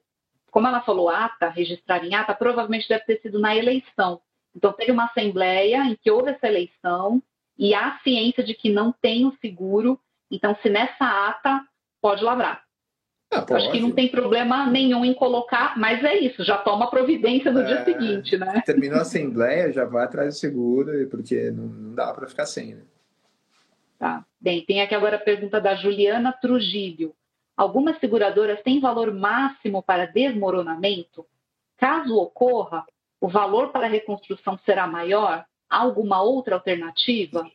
como 0.51 0.67
ela 0.67 0.81
falou 0.81 1.09
ata, 1.09 1.49
registrar 1.49 2.05
em 2.05 2.13
ata, 2.13 2.35
provavelmente 2.35 2.87
deve 2.87 3.03
ter 3.05 3.19
sido 3.21 3.39
na 3.39 3.55
eleição. 3.55 4.21
Então, 4.55 4.71
teve 4.73 4.91
uma 4.91 5.05
assembleia 5.05 5.83
em 5.85 5.95
que 5.95 6.11
houve 6.11 6.31
essa 6.31 6.47
eleição 6.47 7.21
e 7.57 7.73
há 7.73 7.99
ciência 8.03 8.43
de 8.43 8.53
que 8.53 8.71
não 8.71 8.91
tem 8.91 9.25
o 9.25 9.35
seguro. 9.41 9.99
Então, 10.29 10.55
se 10.61 10.69
nessa 10.69 11.27
ata, 11.27 11.63
pode 11.99 12.23
lavrar. 12.23 12.66
Ah, 13.29 13.45
Acho 13.55 13.71
que 13.71 13.79
não 13.79 13.91
tem 13.91 14.07
problema 14.07 14.67
nenhum 14.67 15.03
em 15.03 15.13
colocar, 15.13 15.77
mas 15.77 16.01
é 16.03 16.17
isso, 16.17 16.45
já 16.45 16.57
toma 16.57 16.89
providência 16.89 17.51
no 17.51 17.61
é, 17.61 17.65
dia 17.65 17.83
seguinte, 17.83 18.37
né? 18.37 18.61
Terminou 18.65 18.99
a 18.99 19.01
assembleia, 19.01 19.71
já 19.71 19.83
vai 19.83 20.05
atrás 20.05 20.33
do 20.33 20.39
seguro, 20.39 21.07
porque 21.09 21.51
não, 21.51 21.65
não 21.65 21.95
dá 21.95 22.13
para 22.13 22.27
ficar 22.27 22.45
sem, 22.45 22.75
né? 22.75 22.83
Tá. 23.99 24.25
Bem, 24.39 24.63
tem 24.63 24.81
aqui 24.81 24.95
agora 24.95 25.17
a 25.17 25.19
pergunta 25.19 25.59
da 25.59 25.75
Juliana 25.75 26.31
Trujillo. 26.31 27.13
Algumas 27.55 27.99
seguradoras 27.99 28.61
têm 28.61 28.79
valor 28.79 29.11
máximo 29.11 29.81
para 29.81 30.05
desmoronamento? 30.05 31.25
Caso 31.75 32.15
ocorra, 32.15 32.85
o 33.19 33.27
valor 33.27 33.69
para 33.71 33.87
reconstrução 33.87 34.57
será 34.63 34.87
maior? 34.87 35.43
Há 35.69 35.77
alguma 35.77 36.21
outra 36.21 36.55
alternativa? 36.55 37.49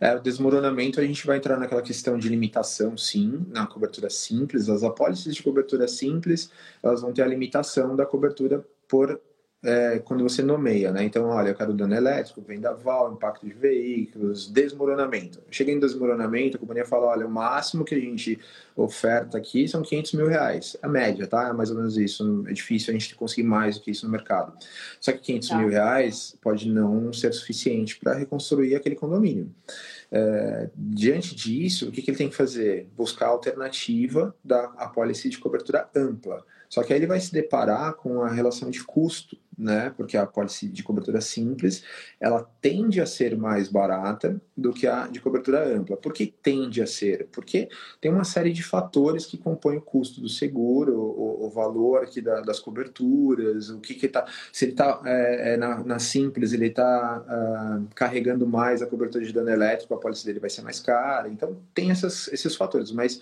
É, 0.00 0.14
o 0.14 0.20
desmoronamento, 0.20 1.00
a 1.00 1.04
gente 1.04 1.26
vai 1.26 1.36
entrar 1.36 1.58
naquela 1.58 1.82
questão 1.82 2.18
de 2.18 2.28
limitação, 2.28 2.96
sim, 2.96 3.44
na 3.48 3.66
cobertura 3.66 4.10
simples. 4.10 4.68
As 4.68 4.82
apólices 4.82 5.34
de 5.34 5.42
cobertura 5.42 5.88
simples, 5.88 6.50
elas 6.82 7.00
vão 7.00 7.12
ter 7.12 7.22
a 7.22 7.26
limitação 7.26 7.94
da 7.96 8.06
cobertura 8.06 8.64
por 8.88 9.20
é, 9.64 9.98
quando 9.98 10.22
você 10.22 10.42
nomeia, 10.42 10.92
né? 10.92 11.04
Então, 11.04 11.26
olha, 11.28 11.48
eu 11.48 11.54
quero 11.54 11.72
dano 11.72 11.94
elétrico, 11.94 12.42
vendaval, 12.42 13.12
impacto 13.12 13.46
de 13.46 13.54
veículos, 13.54 14.46
desmoronamento. 14.46 15.40
Chega 15.50 15.72
em 15.72 15.80
desmoronamento, 15.80 16.58
a 16.58 16.60
companhia 16.60 16.84
fala, 16.84 17.06
olha, 17.06 17.26
o 17.26 17.30
máximo 17.30 17.82
que 17.82 17.94
a 17.94 17.98
gente 17.98 18.38
oferta 18.76 19.38
aqui 19.38 19.66
são 19.66 19.80
500 19.80 20.12
mil 20.12 20.28
reais. 20.28 20.76
A 20.82 20.88
média, 20.88 21.26
tá? 21.26 21.48
É 21.48 21.52
mais 21.54 21.70
ou 21.70 21.76
menos 21.76 21.96
isso. 21.96 22.44
É 22.46 22.52
difícil 22.52 22.90
a 22.90 22.98
gente 22.98 23.14
conseguir 23.14 23.44
mais 23.44 23.78
do 23.78 23.82
que 23.82 23.90
isso 23.90 24.04
no 24.04 24.12
mercado. 24.12 24.52
Só 25.00 25.12
que 25.12 25.18
500 25.18 25.48
tá. 25.48 25.58
mil 25.58 25.68
reais 25.70 26.36
pode 26.42 26.68
não 26.68 27.10
ser 27.12 27.32
suficiente 27.32 27.98
para 27.98 28.12
reconstruir 28.12 28.74
aquele 28.74 28.94
condomínio. 28.94 29.50
É, 30.12 30.68
diante 30.76 31.34
disso, 31.34 31.88
o 31.88 31.90
que, 31.90 32.02
que 32.02 32.10
ele 32.10 32.18
tem 32.18 32.28
que 32.28 32.36
fazer? 32.36 32.86
Buscar 32.94 33.26
a 33.26 33.30
alternativa 33.30 34.34
da 34.44 34.64
apólice 34.76 35.30
de 35.30 35.38
cobertura 35.38 35.88
ampla. 35.96 36.44
Só 36.68 36.82
que 36.82 36.92
aí 36.92 36.98
ele 36.98 37.06
vai 37.06 37.20
se 37.20 37.32
deparar 37.32 37.94
com 37.94 38.22
a 38.22 38.28
relação 38.28 38.68
de 38.68 38.82
custo, 38.82 39.36
né? 39.56 39.92
Porque 39.96 40.16
a 40.16 40.26
pólice 40.26 40.68
de 40.68 40.82
cobertura 40.82 41.20
simples, 41.20 41.82
ela 42.20 42.48
tende 42.60 43.00
a 43.00 43.06
ser 43.06 43.36
mais 43.36 43.68
barata 43.68 44.40
do 44.56 44.72
que 44.72 44.86
a 44.86 45.06
de 45.06 45.20
cobertura 45.20 45.66
ampla. 45.66 45.96
Por 45.96 46.12
que 46.12 46.26
tende 46.26 46.82
a 46.82 46.86
ser? 46.86 47.28
Porque 47.32 47.68
tem 48.00 48.12
uma 48.12 48.24
série 48.24 48.52
de 48.52 48.62
fatores 48.62 49.26
que 49.26 49.38
compõem 49.38 49.78
o 49.78 49.82
custo 49.82 50.20
do 50.20 50.28
seguro, 50.28 50.96
o, 50.98 51.46
o 51.46 51.50
valor 51.50 52.02
aqui 52.02 52.20
da, 52.20 52.40
das 52.40 52.58
coberturas, 52.58 53.70
o 53.70 53.80
que 53.80 53.94
que 53.94 54.08
tá, 54.08 54.26
se 54.52 54.64
ele 54.64 54.72
está 54.72 55.00
é, 55.04 55.54
é, 55.54 55.56
na, 55.56 55.82
na, 55.84 55.98
simples, 55.98 56.52
ele 56.52 56.66
está 56.66 57.22
uh, 57.22 57.88
carregando 57.94 58.46
mais 58.46 58.82
a 58.82 58.86
cobertura 58.86 59.24
de 59.24 59.32
dano 59.32 59.50
elétrico, 59.50 59.94
a 59.94 59.98
pólice 59.98 60.24
dele 60.24 60.40
vai 60.40 60.50
ser 60.50 60.62
mais 60.62 60.80
cara. 60.80 61.28
Então 61.28 61.60
tem 61.74 61.90
essas, 61.90 62.28
esses 62.28 62.56
fatores, 62.56 62.90
mas 62.90 63.20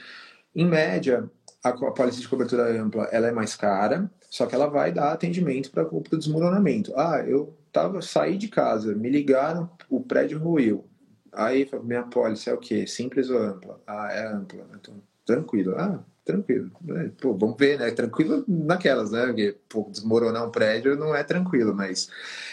em 0.55 0.67
média 0.67 1.31
a, 1.65 1.71
a 1.71 2.07
de 2.11 2.29
cobertura 2.29 2.81
ampla 2.81 3.05
ela 3.13 3.29
é 3.29 3.33
mais 3.33 3.55
cara, 3.55 4.11
só 4.33 4.47
que 4.47 4.55
ela 4.55 4.67
vai 4.67 4.91
dar 4.91 5.13
atendimento 5.13 5.71
para 5.71 5.87
o 5.95 6.03
desmoronamento. 6.17 6.91
Ah, 6.97 7.23
eu 7.23 7.55
tava, 7.71 8.01
saí 8.01 8.39
de 8.39 8.49
casa, 8.49 8.95
me 8.95 9.11
ligaram, 9.11 9.69
o 9.91 10.01
prédio 10.01 10.39
ruiu. 10.39 10.87
Aí, 11.31 11.69
minha 11.85 12.03
pólice 12.05 12.49
é 12.49 12.55
o 12.55 12.57
quê? 12.57 12.87
Simples 12.87 13.29
ou 13.29 13.37
ampla? 13.37 13.79
Ah, 13.87 14.11
é 14.11 14.27
ampla. 14.27 14.67
Então, 14.75 14.95
tranquilo. 15.27 15.75
Ah, 15.77 16.03
tranquilo. 16.25 16.71
É, 16.97 17.11
pô, 17.21 17.35
vamos 17.35 17.59
ver, 17.59 17.79
né? 17.79 17.91
Tranquilo 17.91 18.43
naquelas, 18.49 19.11
né? 19.11 19.27
Porque 19.27 19.59
pô, 19.69 19.87
desmoronar 19.91 20.49
um 20.49 20.51
prédio 20.51 20.97
não 20.97 21.15
é 21.15 21.23
tranquilo, 21.23 21.75
mas 21.75 22.09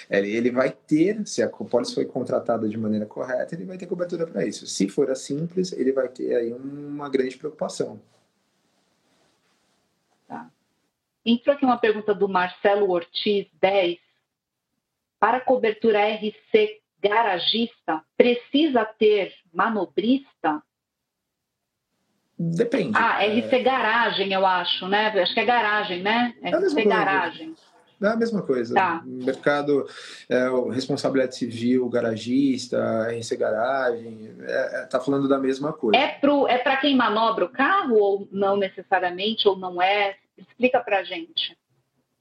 ele, 0.10 0.52
vai 0.52 0.72
ter, 0.86 1.26
se 1.26 1.42
a 1.42 1.48
pólice 1.48 1.96
foi 1.96 2.04
contratada 2.04 2.68
de 2.68 2.78
maneira 2.78 3.06
correta, 3.06 3.56
ele 3.56 3.64
vai 3.64 3.78
ter 3.78 3.88
cobertura 3.88 4.28
para 4.28 4.46
isso. 4.46 4.68
Se 4.68 4.90
for 4.90 5.10
a 5.10 5.16
simples, 5.16 5.72
ele 5.72 5.94
vai 5.94 6.10
ter 6.10 6.36
aí 6.36 6.52
uma 6.52 7.08
grande 7.08 7.38
preocupação. 7.38 8.02
Entrou 11.26 11.56
aqui 11.56 11.66
uma 11.66 11.78
pergunta 11.78 12.14
do 12.14 12.28
Marcelo 12.28 12.90
Ortiz, 12.90 13.48
10. 13.62 13.98
Para 15.20 15.42
cobertura 15.42 16.00
RC 16.16 16.80
garagista, 17.02 18.04
precisa 18.18 18.86
ter 18.86 19.34
manobrista? 19.54 20.62
Depende. 22.38 22.98
Ah, 22.98 23.20
RC 23.26 23.56
é... 23.56 23.60
garagem, 23.60 24.32
eu 24.32 24.46
acho, 24.46 24.88
né? 24.88 25.08
Acho 25.08 25.34
que 25.34 25.42
é 25.42 25.46
garagem, 25.46 26.02
né? 26.02 26.34
É 26.42 26.52
RC 26.52 26.86
garagem. 26.86 27.56
É 28.02 28.08
a 28.08 28.16
mesma 28.16 28.42
coisa. 28.42 28.74
Tá. 28.74 29.04
Mercado, 29.06 29.86
é, 30.30 30.48
responsabilidade 30.72 31.36
civil, 31.36 31.90
garagista, 31.90 33.10
RC 33.12 33.36
garagem, 33.36 34.36
é, 34.42 34.82
é, 34.82 34.86
tá 34.86 35.02
falando 35.02 35.28
da 35.28 35.38
mesma 35.38 35.74
coisa. 35.74 36.00
É 36.00 36.08
para 36.08 36.74
é 36.74 36.78
quem 36.78 36.96
manobra 36.96 37.44
o 37.44 37.50
carro 37.50 37.96
ou 37.98 38.28
não 38.32 38.56
necessariamente, 38.56 39.48
ou 39.50 39.58
não 39.58 39.82
é? 39.82 40.16
Explica 40.48 40.80
para 40.80 41.00
a 41.00 41.04
gente. 41.04 41.58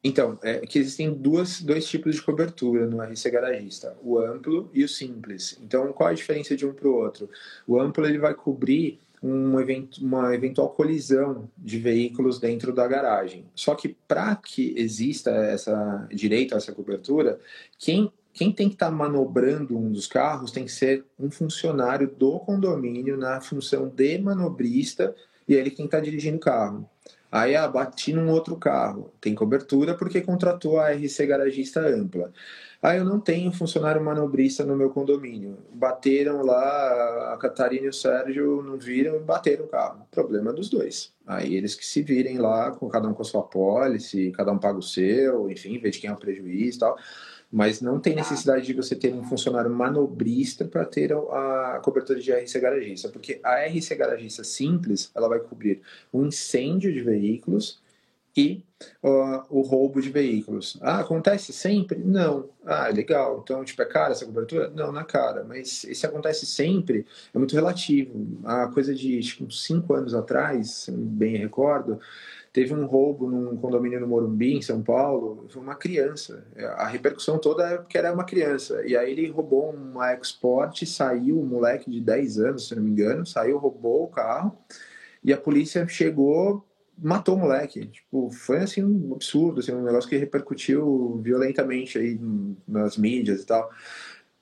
Então, 0.02 0.38
é 0.42 0.60
que 0.60 0.78
existem 0.78 1.12
duas, 1.12 1.60
dois 1.60 1.88
tipos 1.88 2.14
de 2.14 2.22
cobertura 2.22 2.86
no 2.86 3.02
RC 3.02 3.30
Garagista, 3.30 3.96
o 4.00 4.18
amplo 4.18 4.70
e 4.72 4.84
o 4.84 4.88
simples. 4.88 5.58
Então, 5.60 5.92
qual 5.92 6.08
a 6.08 6.14
diferença 6.14 6.56
de 6.56 6.64
um 6.64 6.72
para 6.72 6.88
o 6.88 6.94
outro? 6.94 7.28
O 7.66 7.80
amplo 7.80 8.06
ele 8.06 8.18
vai 8.18 8.32
cobrir 8.32 9.00
um 9.22 9.58
evento, 9.58 10.00
uma 10.00 10.34
eventual 10.34 10.70
colisão 10.70 11.50
de 11.58 11.78
veículos 11.78 12.38
dentro 12.38 12.72
da 12.72 12.86
garagem. 12.86 13.46
Só 13.54 13.74
que 13.74 13.88
para 14.06 14.36
que 14.36 14.72
exista 14.76 15.30
essa 15.30 16.06
direito 16.12 16.54
a 16.54 16.58
essa 16.58 16.72
cobertura, 16.72 17.40
quem, 17.76 18.12
quem 18.32 18.52
tem 18.52 18.68
que 18.68 18.76
estar 18.76 18.90
tá 18.90 18.92
manobrando 18.92 19.76
um 19.76 19.90
dos 19.90 20.06
carros 20.06 20.52
tem 20.52 20.64
que 20.64 20.72
ser 20.72 21.04
um 21.18 21.30
funcionário 21.30 22.08
do 22.08 22.38
condomínio 22.38 23.16
na 23.16 23.40
função 23.40 23.88
de 23.88 24.18
manobrista 24.18 25.14
e 25.48 25.54
ele 25.54 25.70
quem 25.70 25.86
está 25.86 25.98
dirigindo 25.98 26.36
o 26.36 26.40
carro. 26.40 26.88
Aí 27.30 27.54
ah, 27.54 27.68
bati 27.68 28.12
num 28.12 28.30
outro 28.30 28.56
carro, 28.56 29.12
tem 29.20 29.34
cobertura 29.34 29.94
porque 29.94 30.20
contratou 30.20 30.80
a 30.80 30.92
RC 30.92 31.26
Garagista 31.26 31.80
Ampla. 31.80 32.32
Ah, 32.80 32.96
eu 32.96 33.04
não 33.04 33.20
tenho 33.20 33.52
funcionário 33.52 34.02
manobrista 34.02 34.64
no 34.64 34.76
meu 34.76 34.90
condomínio. 34.90 35.58
Bateram 35.74 36.42
lá, 36.42 37.34
a 37.34 37.36
Catarina 37.36 37.86
e 37.86 37.88
o 37.88 37.92
Sérgio 37.92 38.62
não 38.62 38.78
viram 38.78 39.16
e 39.16 39.18
bateram 39.18 39.64
o 39.64 39.68
carro. 39.68 40.06
Problema 40.10 40.52
dos 40.52 40.70
dois. 40.70 41.12
Aí 41.26 41.54
eles 41.54 41.74
que 41.74 41.84
se 41.84 42.02
virem 42.02 42.38
lá, 42.38 42.70
com 42.70 42.88
cada 42.88 43.08
um 43.08 43.14
com 43.14 43.22
a 43.22 43.24
sua 43.24 43.42
pólice, 43.42 44.30
cada 44.30 44.52
um 44.52 44.58
paga 44.58 44.78
o 44.78 44.82
seu, 44.82 45.50
enfim, 45.50 45.78
vê 45.78 45.90
de 45.90 45.98
quem 45.98 46.08
é 46.08 46.12
o 46.12 46.16
prejuízo 46.16 46.76
e 46.76 46.80
tal 46.80 46.96
mas 47.50 47.80
não 47.80 47.98
tem 47.98 48.14
necessidade 48.14 48.66
de 48.66 48.74
você 48.74 48.94
ter 48.94 49.12
um 49.12 49.24
funcionário 49.24 49.70
manobrista 49.70 50.64
para 50.64 50.84
ter 50.84 51.12
a 51.12 51.80
cobertura 51.82 52.20
de 52.20 52.30
RC 52.30 52.60
garagista, 52.60 53.08
porque 53.08 53.40
a 53.42 53.66
RC 53.66 53.94
garagista 53.94 54.44
simples, 54.44 55.10
ela 55.14 55.28
vai 55.28 55.40
cobrir 55.40 55.80
o 56.12 56.20
um 56.20 56.26
incêndio 56.26 56.92
de 56.92 57.00
veículos 57.00 57.80
e 58.36 58.62
uh, 59.02 59.42
o 59.50 59.62
roubo 59.62 60.00
de 60.00 60.10
veículos. 60.10 60.78
Ah, 60.80 61.00
acontece 61.00 61.52
sempre? 61.52 61.98
Não. 61.98 62.48
Ah, 62.64 62.88
legal. 62.88 63.40
Então, 63.42 63.64
tipo, 63.64 63.82
é 63.82 63.84
cara 63.84 64.12
essa 64.12 64.24
cobertura? 64.24 64.70
Não, 64.70 64.92
não 64.92 65.00
é 65.00 65.04
cara. 65.04 65.42
Mas 65.42 65.86
se 65.92 66.06
acontece 66.06 66.46
sempre, 66.46 67.04
é 67.34 67.38
muito 67.38 67.54
relativo. 67.54 68.38
A 68.44 68.68
coisa 68.68 68.94
de, 68.94 69.20
tipo, 69.20 69.50
cinco 69.50 69.94
anos 69.94 70.14
atrás, 70.14 70.88
bem 70.88 71.36
recordo, 71.36 71.98
Teve 72.58 72.74
um 72.74 72.86
roubo 72.86 73.30
num 73.30 73.56
condomínio 73.56 74.00
no 74.00 74.08
Morumbi, 74.08 74.56
em 74.56 74.62
São 74.62 74.82
Paulo, 74.82 75.46
foi 75.48 75.62
uma 75.62 75.76
criança. 75.76 76.44
A 76.74 76.88
repercussão 76.88 77.38
toda 77.38 77.64
é 77.64 77.76
porque 77.76 77.96
era 77.96 78.12
uma 78.12 78.24
criança. 78.24 78.84
E 78.84 78.96
aí 78.96 79.12
ele 79.12 79.30
roubou 79.30 79.70
uma 79.70 80.12
Export, 80.12 80.84
saiu, 80.84 81.40
um 81.40 81.46
moleque 81.46 81.88
de 81.88 82.00
10 82.00 82.40
anos, 82.40 82.66
se 82.66 82.74
não 82.74 82.82
me 82.82 82.90
engano, 82.90 83.24
saiu, 83.24 83.58
roubou 83.58 84.02
o 84.02 84.08
carro. 84.08 84.58
E 85.22 85.32
a 85.32 85.36
polícia 85.36 85.86
chegou, 85.86 86.66
matou 87.00 87.36
o 87.36 87.38
moleque. 87.38 87.86
Tipo, 87.86 88.28
foi 88.28 88.58
assim 88.58 88.82
um 88.82 89.14
absurdo, 89.14 89.60
assim, 89.60 89.72
um 89.72 89.84
negócio 89.84 90.10
que 90.10 90.16
repercutiu 90.16 91.20
violentamente 91.22 91.96
aí 91.96 92.18
nas 92.66 92.96
mídias 92.96 93.40
e 93.40 93.46
tal. 93.46 93.70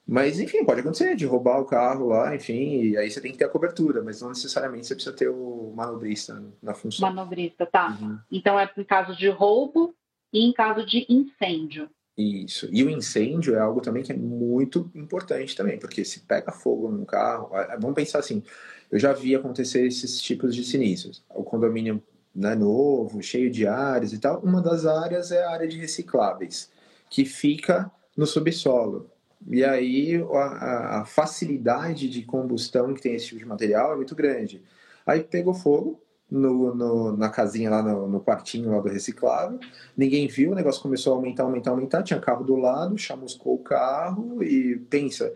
Mas, 0.07 0.39
enfim, 0.39 0.65
pode 0.65 0.81
acontecer 0.81 1.17
de 1.17 1.27
roubar 1.27 1.61
o 1.61 1.65
carro 1.65 2.07
lá, 2.07 2.35
enfim, 2.35 2.83
e 2.83 2.97
aí 2.97 3.11
você 3.11 3.21
tem 3.21 3.33
que 3.33 3.39
ter 3.39 3.45
a 3.45 3.49
cobertura, 3.49 4.03
mas 4.03 4.23
não 4.23 4.29
necessariamente 4.29 4.87
você 4.87 4.95
precisa 4.95 5.17
ter 5.17 5.29
o 5.29 5.73
manobrista 5.75 6.41
na 6.63 6.75
função. 6.75 7.09
Manobrista, 7.09 7.67
tá. 7.67 7.99
Uhum. 8.01 8.19
Então 8.31 8.59
é 8.59 8.71
em 8.77 8.85
caso 8.85 9.17
de 9.17 9.29
roubo 9.29 9.97
e 10.33 10.45
em 10.45 10.53
caso 10.53 10.87
de 10.87 11.05
incêndio. 11.09 11.91
Isso. 12.17 12.69
E 12.73 12.85
o 12.85 12.89
incêndio 12.89 13.57
é 13.57 13.59
algo 13.59 13.81
também 13.81 14.03
que 14.03 14.13
é 14.13 14.17
muito 14.17 14.91
importante 14.95 15.57
também, 15.57 15.77
porque 15.77 16.05
se 16.05 16.21
pega 16.21 16.53
fogo 16.53 16.89
num 16.89 17.05
carro, 17.05 17.51
vamos 17.81 17.95
pensar 17.95 18.21
assim, 18.21 18.43
eu 18.91 18.99
já 18.99 19.13
vi 19.13 19.35
acontecer 19.35 19.85
esses 19.85 20.21
tipos 20.23 20.55
de 20.55 20.65
sinistros. 20.65 21.25
O 21.35 21.43
condomínio 21.43 22.01
né, 22.33 22.55
novo, 22.55 23.23
cheio 23.23 23.51
de 23.51 23.67
áreas 23.67 24.13
e 24.13 24.19
tal, 24.19 24.41
uma 24.41 24.63
das 24.63 24.87
áreas 24.87 25.33
é 25.33 25.43
a 25.43 25.51
área 25.51 25.67
de 25.67 25.79
recicláveis, 25.79 26.71
que 27.11 27.25
fica 27.25 27.91
no 28.17 28.27
subsolo. 28.27 29.11
E 29.49 29.65
aí 29.65 30.21
a, 30.33 31.01
a, 31.01 31.05
facilidade 31.05 32.09
de 32.09 32.23
combustão 32.23 32.93
que 32.93 33.01
tem 33.01 33.15
esse 33.15 33.27
tipo 33.27 33.39
de 33.39 33.47
material 33.47 33.93
é 33.93 33.97
muito 33.97 34.15
grande. 34.15 34.63
Aí 35.07 35.23
pegou 35.23 35.55
fogo 35.55 36.01
no, 36.31 36.75
no, 36.75 37.17
na 37.17 37.29
casinha 37.29 37.71
lá, 37.71 37.83
no, 37.83 38.09
no, 38.09 38.21
quartinho 38.21 38.71
lá 38.71 38.81
do 38.81 38.89
reciclável, 38.89 39.61
ninguém 39.97 40.27
viu, 40.27 40.51
o 40.51 40.55
negócio 40.55 40.83
começou 40.83 41.13
a 41.13 41.17
aumentar, 41.17 41.45
aumentar, 41.45 41.71
aumentar, 41.71 42.03
tinha 42.03 42.19
carro 42.19 42.45
do 42.45 42.57
lado, 42.57 42.99
chamuscou 42.99 43.55
o 43.55 43.63
carro 43.63 44.43
e 44.43 44.77
pensa, 44.91 45.33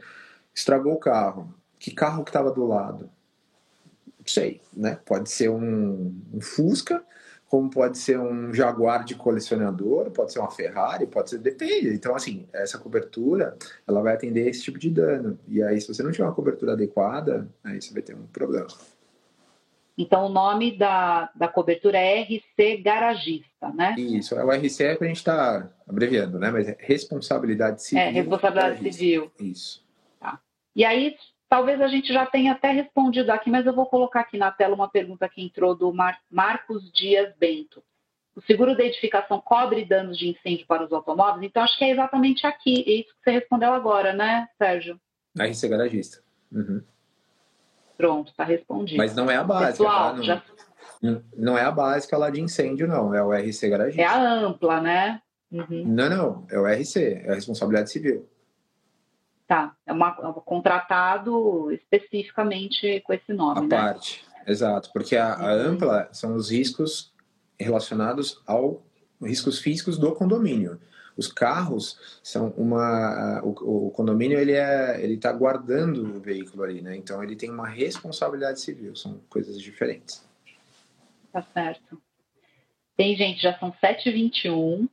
estragou 0.52 0.94
o 0.94 0.98
carro. 0.98 1.54
Que 1.78 1.92
carro 1.92 2.24
que 2.24 2.30
estava 2.30 2.50
do 2.50 2.66
lado? 2.66 3.08
Não 4.18 4.26
sei, 4.26 4.60
né? 4.72 4.98
Pode 5.06 5.30
ser 5.30 5.48
um, 5.48 6.14
um 6.34 6.40
Fusca, 6.40 7.02
como 7.50 7.68
pode 7.68 7.98
ser 7.98 8.16
um 8.16 8.54
Jaguar 8.54 9.04
de 9.04 9.16
colecionador, 9.16 10.08
pode 10.12 10.32
ser 10.32 10.38
uma 10.38 10.52
Ferrari, 10.52 11.04
pode 11.04 11.30
ser, 11.30 11.38
depende. 11.38 11.88
Então, 11.88 12.14
assim, 12.14 12.46
essa 12.52 12.78
cobertura, 12.78 13.58
ela 13.88 14.00
vai 14.00 14.14
atender 14.14 14.48
esse 14.48 14.62
tipo 14.62 14.78
de 14.78 14.88
dano. 14.88 15.36
E 15.48 15.60
aí, 15.60 15.80
se 15.80 15.88
você 15.88 16.00
não 16.00 16.12
tiver 16.12 16.22
uma 16.22 16.34
cobertura 16.34 16.74
adequada, 16.74 17.48
aí 17.64 17.82
você 17.82 17.92
vai 17.92 18.02
ter 18.02 18.14
um 18.14 18.24
problema. 18.28 18.68
Então, 19.98 20.26
o 20.26 20.28
nome 20.28 20.78
da, 20.78 21.28
da 21.34 21.48
cobertura 21.48 21.98
é 21.98 22.22
RC 22.22 22.82
Garagista, 22.84 23.68
né? 23.74 23.96
Isso, 23.98 24.36
é 24.36 24.44
o 24.44 24.52
RC 24.52 24.84
é 24.84 24.94
que 24.94 25.02
a 25.02 25.08
gente 25.08 25.16
está 25.16 25.68
abreviando, 25.88 26.38
né? 26.38 26.52
Mas 26.52 26.68
é 26.68 26.76
responsabilidade 26.78 27.82
civil. 27.82 28.04
É, 28.04 28.10
responsabilidade 28.10 28.92
civil. 28.92 29.28
Isso. 29.40 29.84
Tá. 30.20 30.40
E 30.76 30.84
aí, 30.84 31.16
Talvez 31.50 31.80
a 31.80 31.88
gente 31.88 32.12
já 32.12 32.24
tenha 32.24 32.52
até 32.52 32.70
respondido 32.70 33.32
aqui, 33.32 33.50
mas 33.50 33.66
eu 33.66 33.74
vou 33.74 33.84
colocar 33.84 34.20
aqui 34.20 34.38
na 34.38 34.52
tela 34.52 34.72
uma 34.72 34.88
pergunta 34.88 35.28
que 35.28 35.42
entrou 35.42 35.74
do 35.74 35.92
Mar 35.92 36.16
Marcos 36.30 36.92
Dias 36.92 37.34
Bento. 37.40 37.82
O 38.36 38.40
seguro 38.42 38.76
de 38.76 38.84
edificação 38.84 39.40
cobre 39.40 39.84
danos 39.84 40.16
de 40.16 40.28
incêndio 40.28 40.64
para 40.68 40.84
os 40.84 40.92
automóveis? 40.92 41.42
Então, 41.42 41.64
acho 41.64 41.76
que 41.76 41.84
é 41.84 41.90
exatamente 41.90 42.46
aqui. 42.46 42.84
É 42.86 42.92
isso 43.00 43.08
que 43.08 43.24
você 43.24 43.32
respondeu 43.32 43.72
agora, 43.72 44.12
né, 44.12 44.46
Sérgio? 44.56 45.00
Na 45.34 45.44
RC 45.46 45.68
Garagista. 45.68 46.22
Uhum. 46.52 46.84
Pronto, 47.96 48.30
está 48.30 48.44
respondido. 48.44 48.98
Mas 48.98 49.16
não 49.16 49.28
é 49.28 49.34
a 49.34 49.42
básica, 49.42 49.70
Pessoal, 49.72 50.10
tá? 50.10 50.16
não, 50.16 50.22
já... 50.22 50.42
não 51.36 51.58
é 51.58 51.64
a 51.64 51.72
básica 51.72 52.16
lá 52.16 52.30
de 52.30 52.40
incêndio, 52.40 52.86
não. 52.86 53.12
É 53.12 53.24
o 53.24 53.32
RC 53.32 53.68
Garagista. 53.68 54.02
É 54.02 54.06
a 54.06 54.22
ampla, 54.22 54.80
né? 54.80 55.20
Uhum. 55.50 55.84
Não, 55.84 56.08
não. 56.08 56.46
É 56.48 56.60
o 56.60 56.64
RC, 56.64 57.24
é 57.24 57.32
a 57.32 57.34
responsabilidade 57.34 57.90
civil. 57.90 58.28
Tá, 59.50 59.74
é, 59.84 59.92
uma, 59.92 60.16
é 60.22 60.28
um 60.28 60.32
contratado 60.34 61.72
especificamente 61.72 63.00
com 63.00 63.12
esse 63.12 63.32
nome. 63.32 63.58
A 63.58 63.62
né? 63.62 63.68
parte, 63.68 64.24
exato, 64.46 64.92
porque 64.92 65.16
a, 65.16 65.34
a, 65.34 65.56
uhum. 65.56 65.72
ampla 65.72 66.08
são 66.12 66.36
os 66.36 66.52
riscos 66.52 67.12
relacionados 67.58 68.40
ao 68.46 68.80
riscos 69.20 69.58
físicos 69.58 69.98
do 69.98 70.14
condomínio. 70.14 70.80
Os 71.16 71.26
carros 71.26 72.20
são 72.22 72.50
uma, 72.56 73.42
o, 73.42 73.88
o 73.88 73.90
condomínio 73.90 74.38
ele 74.38 74.52
é, 74.52 75.02
ele 75.02 75.14
está 75.14 75.32
guardando 75.32 76.18
o 76.18 76.20
veículo 76.20 76.62
ali, 76.62 76.80
né? 76.80 76.94
Então 76.94 77.20
ele 77.20 77.34
tem 77.34 77.50
uma 77.50 77.66
responsabilidade 77.66 78.60
civil, 78.60 78.94
são 78.94 79.20
coisas 79.28 79.60
diferentes. 79.60 80.24
Tá 81.32 81.42
certo. 81.52 82.00
Bem, 82.96 83.16
gente, 83.16 83.42
já 83.42 83.58
são 83.58 83.72
7h21 83.82 84.88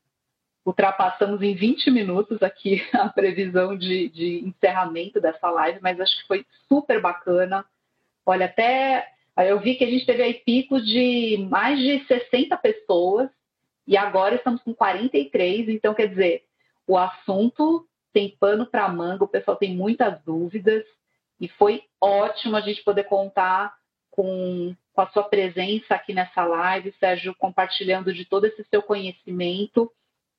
ultrapassamos 0.67 1.41
em 1.41 1.55
20 1.55 1.89
minutos 1.91 2.43
aqui 2.43 2.85
a 2.93 3.07
previsão 3.07 3.77
de, 3.77 4.09
de 4.09 4.45
encerramento 4.45 5.21
dessa 5.21 5.49
live, 5.49 5.79
mas 5.81 5.97
acho 5.97 6.19
que 6.19 6.27
foi 6.27 6.45
super 6.67 6.99
bacana. 6.99 7.65
Olha, 8.25 8.47
até 8.47 9.07
eu 9.37 9.61
vi 9.61 9.75
que 9.75 9.85
a 9.85 9.89
gente 9.89 10.05
teve 10.05 10.21
aí 10.21 10.33
picos 10.33 10.85
de 10.85 11.47
mais 11.49 11.79
de 11.79 12.05
60 12.05 12.57
pessoas 12.57 13.29
e 13.87 13.95
agora 13.95 14.35
estamos 14.35 14.61
com 14.61 14.73
43, 14.73 15.69
então 15.69 15.93
quer 15.93 16.07
dizer, 16.07 16.43
o 16.85 16.97
assunto 16.97 17.87
tem 18.11 18.35
pano 18.37 18.65
para 18.65 18.89
manga, 18.89 19.23
o 19.23 19.29
pessoal 19.29 19.55
tem 19.55 19.73
muitas 19.73 20.21
dúvidas 20.23 20.83
e 21.39 21.47
foi 21.47 21.83
ótimo 22.01 22.57
a 22.57 22.61
gente 22.61 22.83
poder 22.83 23.05
contar 23.05 23.73
com, 24.11 24.75
com 24.91 25.01
a 25.01 25.07
sua 25.11 25.23
presença 25.23 25.95
aqui 25.95 26.13
nessa 26.13 26.43
live, 26.43 26.93
Sérgio, 26.99 27.33
compartilhando 27.35 28.13
de 28.13 28.25
todo 28.25 28.43
esse 28.45 28.65
seu 28.69 28.81
conhecimento 28.81 29.89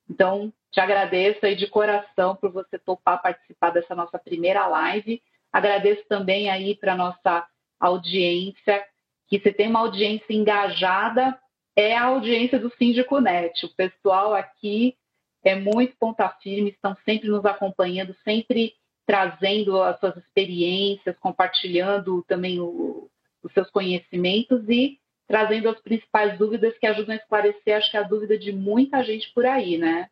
então, 0.09 0.52
te 0.70 0.80
agradeço 0.80 1.44
aí 1.44 1.55
de 1.55 1.66
coração 1.66 2.36
por 2.36 2.51
você 2.51 2.78
topar 2.78 3.22
participar 3.22 3.70
dessa 3.70 3.94
nossa 3.94 4.18
primeira 4.18 4.66
live. 4.66 5.22
Agradeço 5.52 6.05
também 6.09 6.51
aí 6.51 6.74
para 6.74 6.97
nossa 6.97 7.47
audiência, 7.78 8.85
que 9.28 9.39
se 9.40 9.52
tem 9.52 9.68
uma 9.68 9.80
audiência 9.80 10.32
engajada, 10.32 11.39
é 11.76 11.97
a 11.97 12.05
audiência 12.05 12.59
do 12.59 12.70
Síndico 12.76 13.20
Net. 13.20 13.64
O 13.64 13.74
pessoal 13.74 14.35
aqui 14.35 14.97
é 15.44 15.55
muito 15.55 15.97
ponta 15.97 16.28
firme, 16.43 16.70
estão 16.70 16.97
sempre 17.05 17.28
nos 17.28 17.44
acompanhando, 17.44 18.14
sempre 18.24 18.74
trazendo 19.06 19.80
as 19.82 19.98
suas 20.01 20.16
experiências, 20.16 21.16
compartilhando 21.18 22.22
também 22.26 22.60
o, 22.60 23.09
os 23.43 23.52
seus 23.52 23.70
conhecimentos 23.70 24.68
e 24.68 24.98
trazendo 25.28 25.68
as 25.68 25.78
principais 25.80 26.38
dúvidas 26.38 26.76
que 26.78 26.86
ajudam 26.86 27.14
a 27.14 27.18
esclarecer, 27.18 27.76
acho 27.76 27.90
que 27.90 27.96
a 27.98 28.02
dúvida 28.02 28.38
de 28.38 28.50
muita 28.50 29.05
gente 29.05 29.30
por 29.34 29.44
aí, 29.44 29.76
né? 29.76 30.09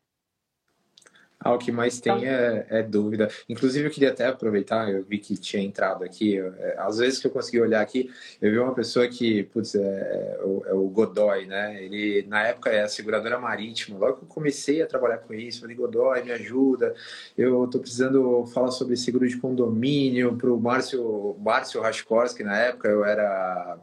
Ah, 1.39 1.55
o 1.55 1.59
que 1.59 1.71
mais 1.71 2.01
tem 2.01 2.13
então 2.13 2.27
é, 2.27 2.67
é, 2.71 2.83
dúvida. 2.83 3.29
Inclusive, 3.49 3.87
eu 3.87 3.91
queria 3.91 4.09
até 4.09 4.27
aproveitar, 4.27 4.91
eu 4.91 5.05
vi 5.05 5.19
que 5.19 5.37
tinha 5.37 5.63
entrado 5.63 6.03
aqui. 6.03 6.39
É, 6.39 6.77
às 6.79 6.99
vezes 6.99 7.21
que 7.21 7.27
eu 7.27 7.31
consegui 7.31 7.61
olhar 7.61 7.81
aqui, 7.81 8.11
eu 8.41 8.51
vi 8.51 8.59
uma 8.59 8.75
pessoa 8.75 9.07
que, 9.07 9.45
putz, 9.45 9.75
é, 9.75 9.81
é, 9.81 10.41
o, 10.43 10.65
é 10.67 10.91
Godoy, 10.91 11.47
né? 11.47 11.83
Ele, 11.85 12.25
na 12.27 12.43
época, 12.49 12.71
é 12.71 12.83
a 12.83 12.89
seguradora 12.89 13.39
marítima. 13.39 13.99
Logo 13.99 14.17
que 14.17 14.25
eu 14.25 14.29
comecei 14.29 14.83
a 14.83 14.87
trabalhar 14.87 15.19
com 15.19 15.35
isso, 15.35 15.61
falei, 15.61 15.77
Godoy, 15.77 16.25
me 16.25 16.33
ajuda. 16.33 16.95
Eu 17.37 17.65
estou 17.65 17.81
precisando 17.81 18.45
falar 18.47 18.71
sobre 18.71 18.97
seguro 18.97 19.29
de 19.29 19.39
condomínio 19.39 20.37
para 20.37 20.51
o 20.51 20.59
Márcio, 20.59 21.37
Márcio 21.39 21.81
Raskorski, 21.81 22.43
na 22.43 22.59
época 22.59 22.89
eu 22.89 23.05
era 23.05 23.79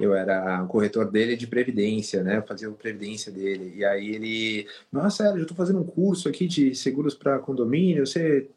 eu 0.00 0.14
era 0.14 0.64
corretor 0.66 1.10
dele 1.10 1.36
de 1.36 1.46
previdência, 1.46 2.22
né? 2.22 2.38
Eu 2.38 2.42
fazia 2.42 2.70
previdência 2.70 3.30
dele. 3.30 3.74
E 3.76 3.84
aí 3.84 4.14
ele, 4.14 4.66
nossa, 4.90 5.24
sério, 5.24 5.38
eu 5.38 5.42
estou 5.42 5.56
fazendo 5.56 5.80
um 5.80 5.84
curso 5.84 6.28
aqui 6.28 6.46
de 6.46 6.74
seguros 6.74 7.14
para 7.14 7.38
condomínio. 7.38 8.06
Você 8.06 8.48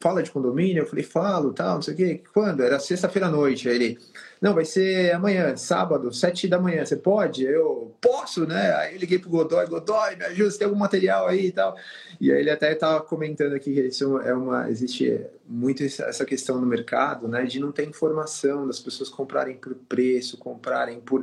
fala 0.00 0.22
de 0.22 0.30
condomínio? 0.30 0.82
Eu 0.82 0.86
falei, 0.86 1.04
falo, 1.04 1.52
tal, 1.52 1.74
não 1.74 1.82
sei 1.82 1.94
o 1.94 1.96
quê. 1.96 2.22
Quando? 2.32 2.62
Era 2.62 2.80
sexta-feira 2.80 3.28
à 3.28 3.30
noite. 3.30 3.68
Aí 3.68 3.74
ele, 3.74 3.98
não, 4.40 4.54
vai 4.54 4.64
ser 4.64 5.14
amanhã, 5.14 5.54
sábado, 5.56 6.12
sete 6.12 6.48
da 6.48 6.58
manhã. 6.58 6.84
Você 6.84 6.96
pode? 6.96 7.44
Eu 7.44 7.94
posso, 8.00 8.46
né? 8.46 8.74
Aí 8.76 8.94
eu 8.94 9.00
liguei 9.00 9.18
pro 9.18 9.28
Godoy, 9.28 9.66
Godoy, 9.66 10.16
me 10.16 10.24
ajuda, 10.24 10.50
você 10.50 10.58
tem 10.58 10.66
algum 10.66 10.78
material 10.78 11.28
aí 11.28 11.48
e 11.48 11.52
tal. 11.52 11.76
E 12.18 12.32
aí 12.32 12.40
ele 12.40 12.50
até 12.50 12.72
estava 12.72 13.00
comentando 13.02 13.54
aqui 13.54 13.74
que 13.74 13.80
isso 13.80 14.18
é 14.20 14.32
uma, 14.32 14.70
existe 14.70 15.20
muito 15.46 15.84
essa 15.84 16.24
questão 16.24 16.58
no 16.58 16.66
mercado, 16.66 17.28
né? 17.28 17.44
De 17.44 17.60
não 17.60 17.70
ter 17.70 17.86
informação, 17.86 18.66
das 18.66 18.80
pessoas 18.80 19.10
comprarem 19.10 19.56
por 19.56 19.74
preço, 19.74 20.38
comprarem 20.38 20.98
por 21.00 21.22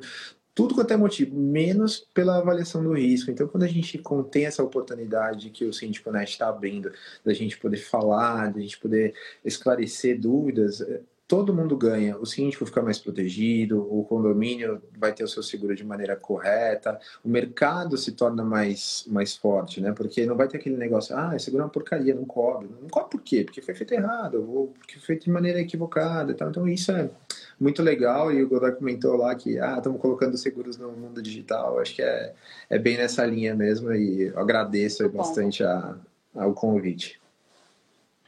tudo 0.58 0.74
quanto 0.74 0.92
é 0.92 0.98
motivo, 0.98 1.38
menos 1.38 2.08
pela 2.16 2.40
avaliação 2.40 2.84
do 2.84 2.92
risco. 2.92 3.30
Então, 3.30 3.48
quando 3.48 3.62
a 3.62 3.68
gente 3.68 4.00
contém 4.00 4.48
essa 4.48 4.64
oportunidade 4.64 5.52
que 5.52 5.64
o 5.64 5.72
Síndico 5.72 6.12
Net 6.12 6.32
está 6.32 6.50
abrindo, 6.50 6.92
da 7.24 7.32
gente 7.32 7.60
poder 7.60 7.78
falar, 7.78 8.52
da 8.52 8.60
gente 8.60 8.80
poder 8.80 9.14
esclarecer 9.46 10.20
dúvidas, 10.20 10.82
é, 10.82 11.02
todo 11.28 11.54
mundo 11.54 11.78
ganha. 11.78 12.18
O 12.18 12.26
síndico 12.26 12.66
fica 12.66 12.82
mais 12.82 12.98
protegido, 12.98 13.82
o 13.82 14.04
condomínio 14.06 14.82
vai 14.98 15.14
ter 15.14 15.24
o 15.24 15.28
seu 15.28 15.44
seguro 15.44 15.76
de 15.76 15.84
maneira 15.84 16.16
correta, 16.16 17.00
o 17.24 17.30
mercado 17.30 17.96
se 17.96 18.14
torna 18.14 18.44
mais, 18.44 19.06
mais 19.08 19.36
forte, 19.36 19.80
né? 19.80 19.92
Porque 19.92 20.26
não 20.26 20.36
vai 20.36 20.48
ter 20.48 20.58
aquele 20.58 20.78
negócio, 20.78 21.16
ah, 21.16 21.36
esse 21.36 21.46
seguro 21.46 21.62
é 21.62 21.66
uma 21.66 21.72
porcaria, 21.72 22.16
não 22.16 22.26
cobre. 22.26 22.68
Não 22.82 22.90
cobre 22.90 23.12
por 23.12 23.22
quê? 23.22 23.44
Porque 23.44 23.62
foi 23.62 23.76
feito 23.76 23.94
errado, 23.94 24.44
ou 24.50 24.68
porque 24.70 24.96
foi 24.96 25.02
feito 25.02 25.26
de 25.26 25.30
maneira 25.30 25.60
equivocada. 25.62 26.32
Então, 26.32 26.50
então 26.50 26.68
isso 26.68 26.92
é 26.92 27.12
muito 27.60 27.82
legal 27.82 28.32
e 28.32 28.44
o 28.44 28.48
Godoy 28.48 28.72
comentou 28.74 29.16
lá 29.18 29.34
que 29.36 29.60
ah, 29.60 29.78
estamos 29.78 30.00
colocando 30.00 30.38
seguros 30.38 30.78
no 30.78 30.92
mundo 30.92 31.22
digital. 31.22 31.80
Acho 31.80 31.96
que 31.96 32.02
é, 32.02 32.34
é 32.70 32.78
bem 32.78 32.98
nessa 32.98 33.26
linha 33.26 33.56
mesmo 33.56 33.92
e 33.92 34.32
agradeço 34.36 35.08
bastante 35.10 35.64
a, 35.64 35.96
ao 36.36 36.54
convite. 36.54 37.20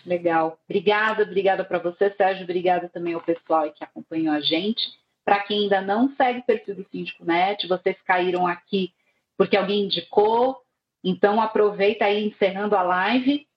Legal. 0.06 0.58
Obrigada, 0.68 1.24
obrigada 1.24 1.64
para 1.64 1.78
você, 1.78 2.10
Sérgio. 2.12 2.44
Obrigada 2.44 2.90
também 2.90 3.14
ao 3.14 3.22
pessoal 3.22 3.72
que 3.72 3.84
acompanhou 3.84 4.34
a 4.34 4.40
gente. 4.40 4.82
Para 5.24 5.42
quem 5.42 5.64
ainda 5.64 5.82
não 5.82 6.14
segue 6.16 6.40
o 6.40 6.46
perfil 6.46 6.76
do 6.76 6.88
Síndico 6.92 7.24
Net, 7.24 7.68
vocês 7.68 7.98
caíram 8.04 8.48
aqui 8.48 8.92
porque 9.38 9.56
alguém 9.56 9.86
indicou. 9.86 10.58
Então 11.04 11.40
aproveita 11.40 12.06
aí 12.06 12.28
encerrando 12.28 12.76
a 12.76 12.82
live, 12.82 13.48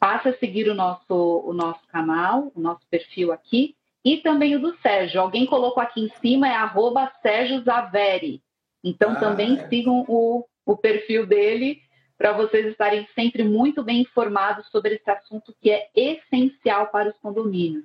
passa 0.00 0.30
a 0.30 0.38
seguir 0.38 0.68
o 0.68 0.74
nosso, 0.74 1.14
o 1.44 1.52
nosso 1.52 1.86
canal, 1.88 2.50
o 2.54 2.60
nosso 2.60 2.86
perfil 2.90 3.30
aqui 3.30 3.76
e 4.04 4.18
também 4.18 4.54
o 4.54 4.60
do 4.60 4.76
Sérgio. 4.78 5.20
Alguém 5.20 5.46
colocou 5.46 5.82
aqui 5.82 6.02
em 6.02 6.10
cima, 6.20 6.48
é 6.48 6.54
arroba 6.54 7.10
Sérgio 7.22 7.62
Zaveri. 7.62 8.42
Então 8.82 9.12
ah, 9.12 9.16
também 9.16 9.58
é. 9.58 9.68
sigam 9.68 10.04
o, 10.06 10.44
o 10.66 10.76
perfil 10.76 11.26
dele 11.26 11.80
para 12.18 12.32
vocês 12.32 12.66
estarem 12.66 13.08
sempre 13.14 13.42
muito 13.42 13.82
bem 13.82 14.02
informados 14.02 14.68
sobre 14.68 14.94
esse 14.94 15.10
assunto 15.10 15.54
que 15.60 15.70
é 15.70 15.88
essencial 15.94 16.88
para 16.88 17.10
os 17.10 17.18
condomínios. 17.18 17.84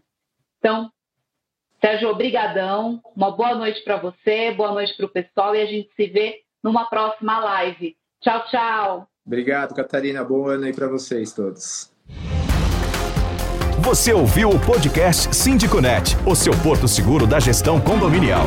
Então, 0.59 0.91
Sérgio, 1.81 2.09
obrigadão. 2.09 3.01
Uma 3.15 3.31
boa 3.31 3.55
noite 3.55 3.81
para 3.83 3.97
você, 3.97 4.51
boa 4.51 4.71
noite 4.71 4.95
para 4.95 5.05
o 5.05 5.09
pessoal 5.09 5.55
e 5.55 5.61
a 5.61 5.65
gente 5.65 5.89
se 5.95 6.07
vê 6.07 6.41
numa 6.61 6.85
próxima 6.85 7.39
live. 7.39 7.95
Tchau, 8.21 8.45
tchau. 8.47 9.07
Obrigado, 9.25 9.73
Catarina. 9.73 10.23
Boa 10.23 10.57
noite 10.57 10.75
para 10.75 10.87
vocês 10.87 11.31
todos. 11.31 11.98
Você 13.81 14.11
ouviu 14.11 14.49
o 14.49 14.59
podcast 14.59 15.33
Síndico 15.33 15.79
Net, 15.79 16.17
o 16.25 16.35
seu 16.35 16.53
porto 16.53 16.85
seguro 16.85 17.25
da 17.25 17.39
gestão 17.39 17.79
condominial. 17.79 18.45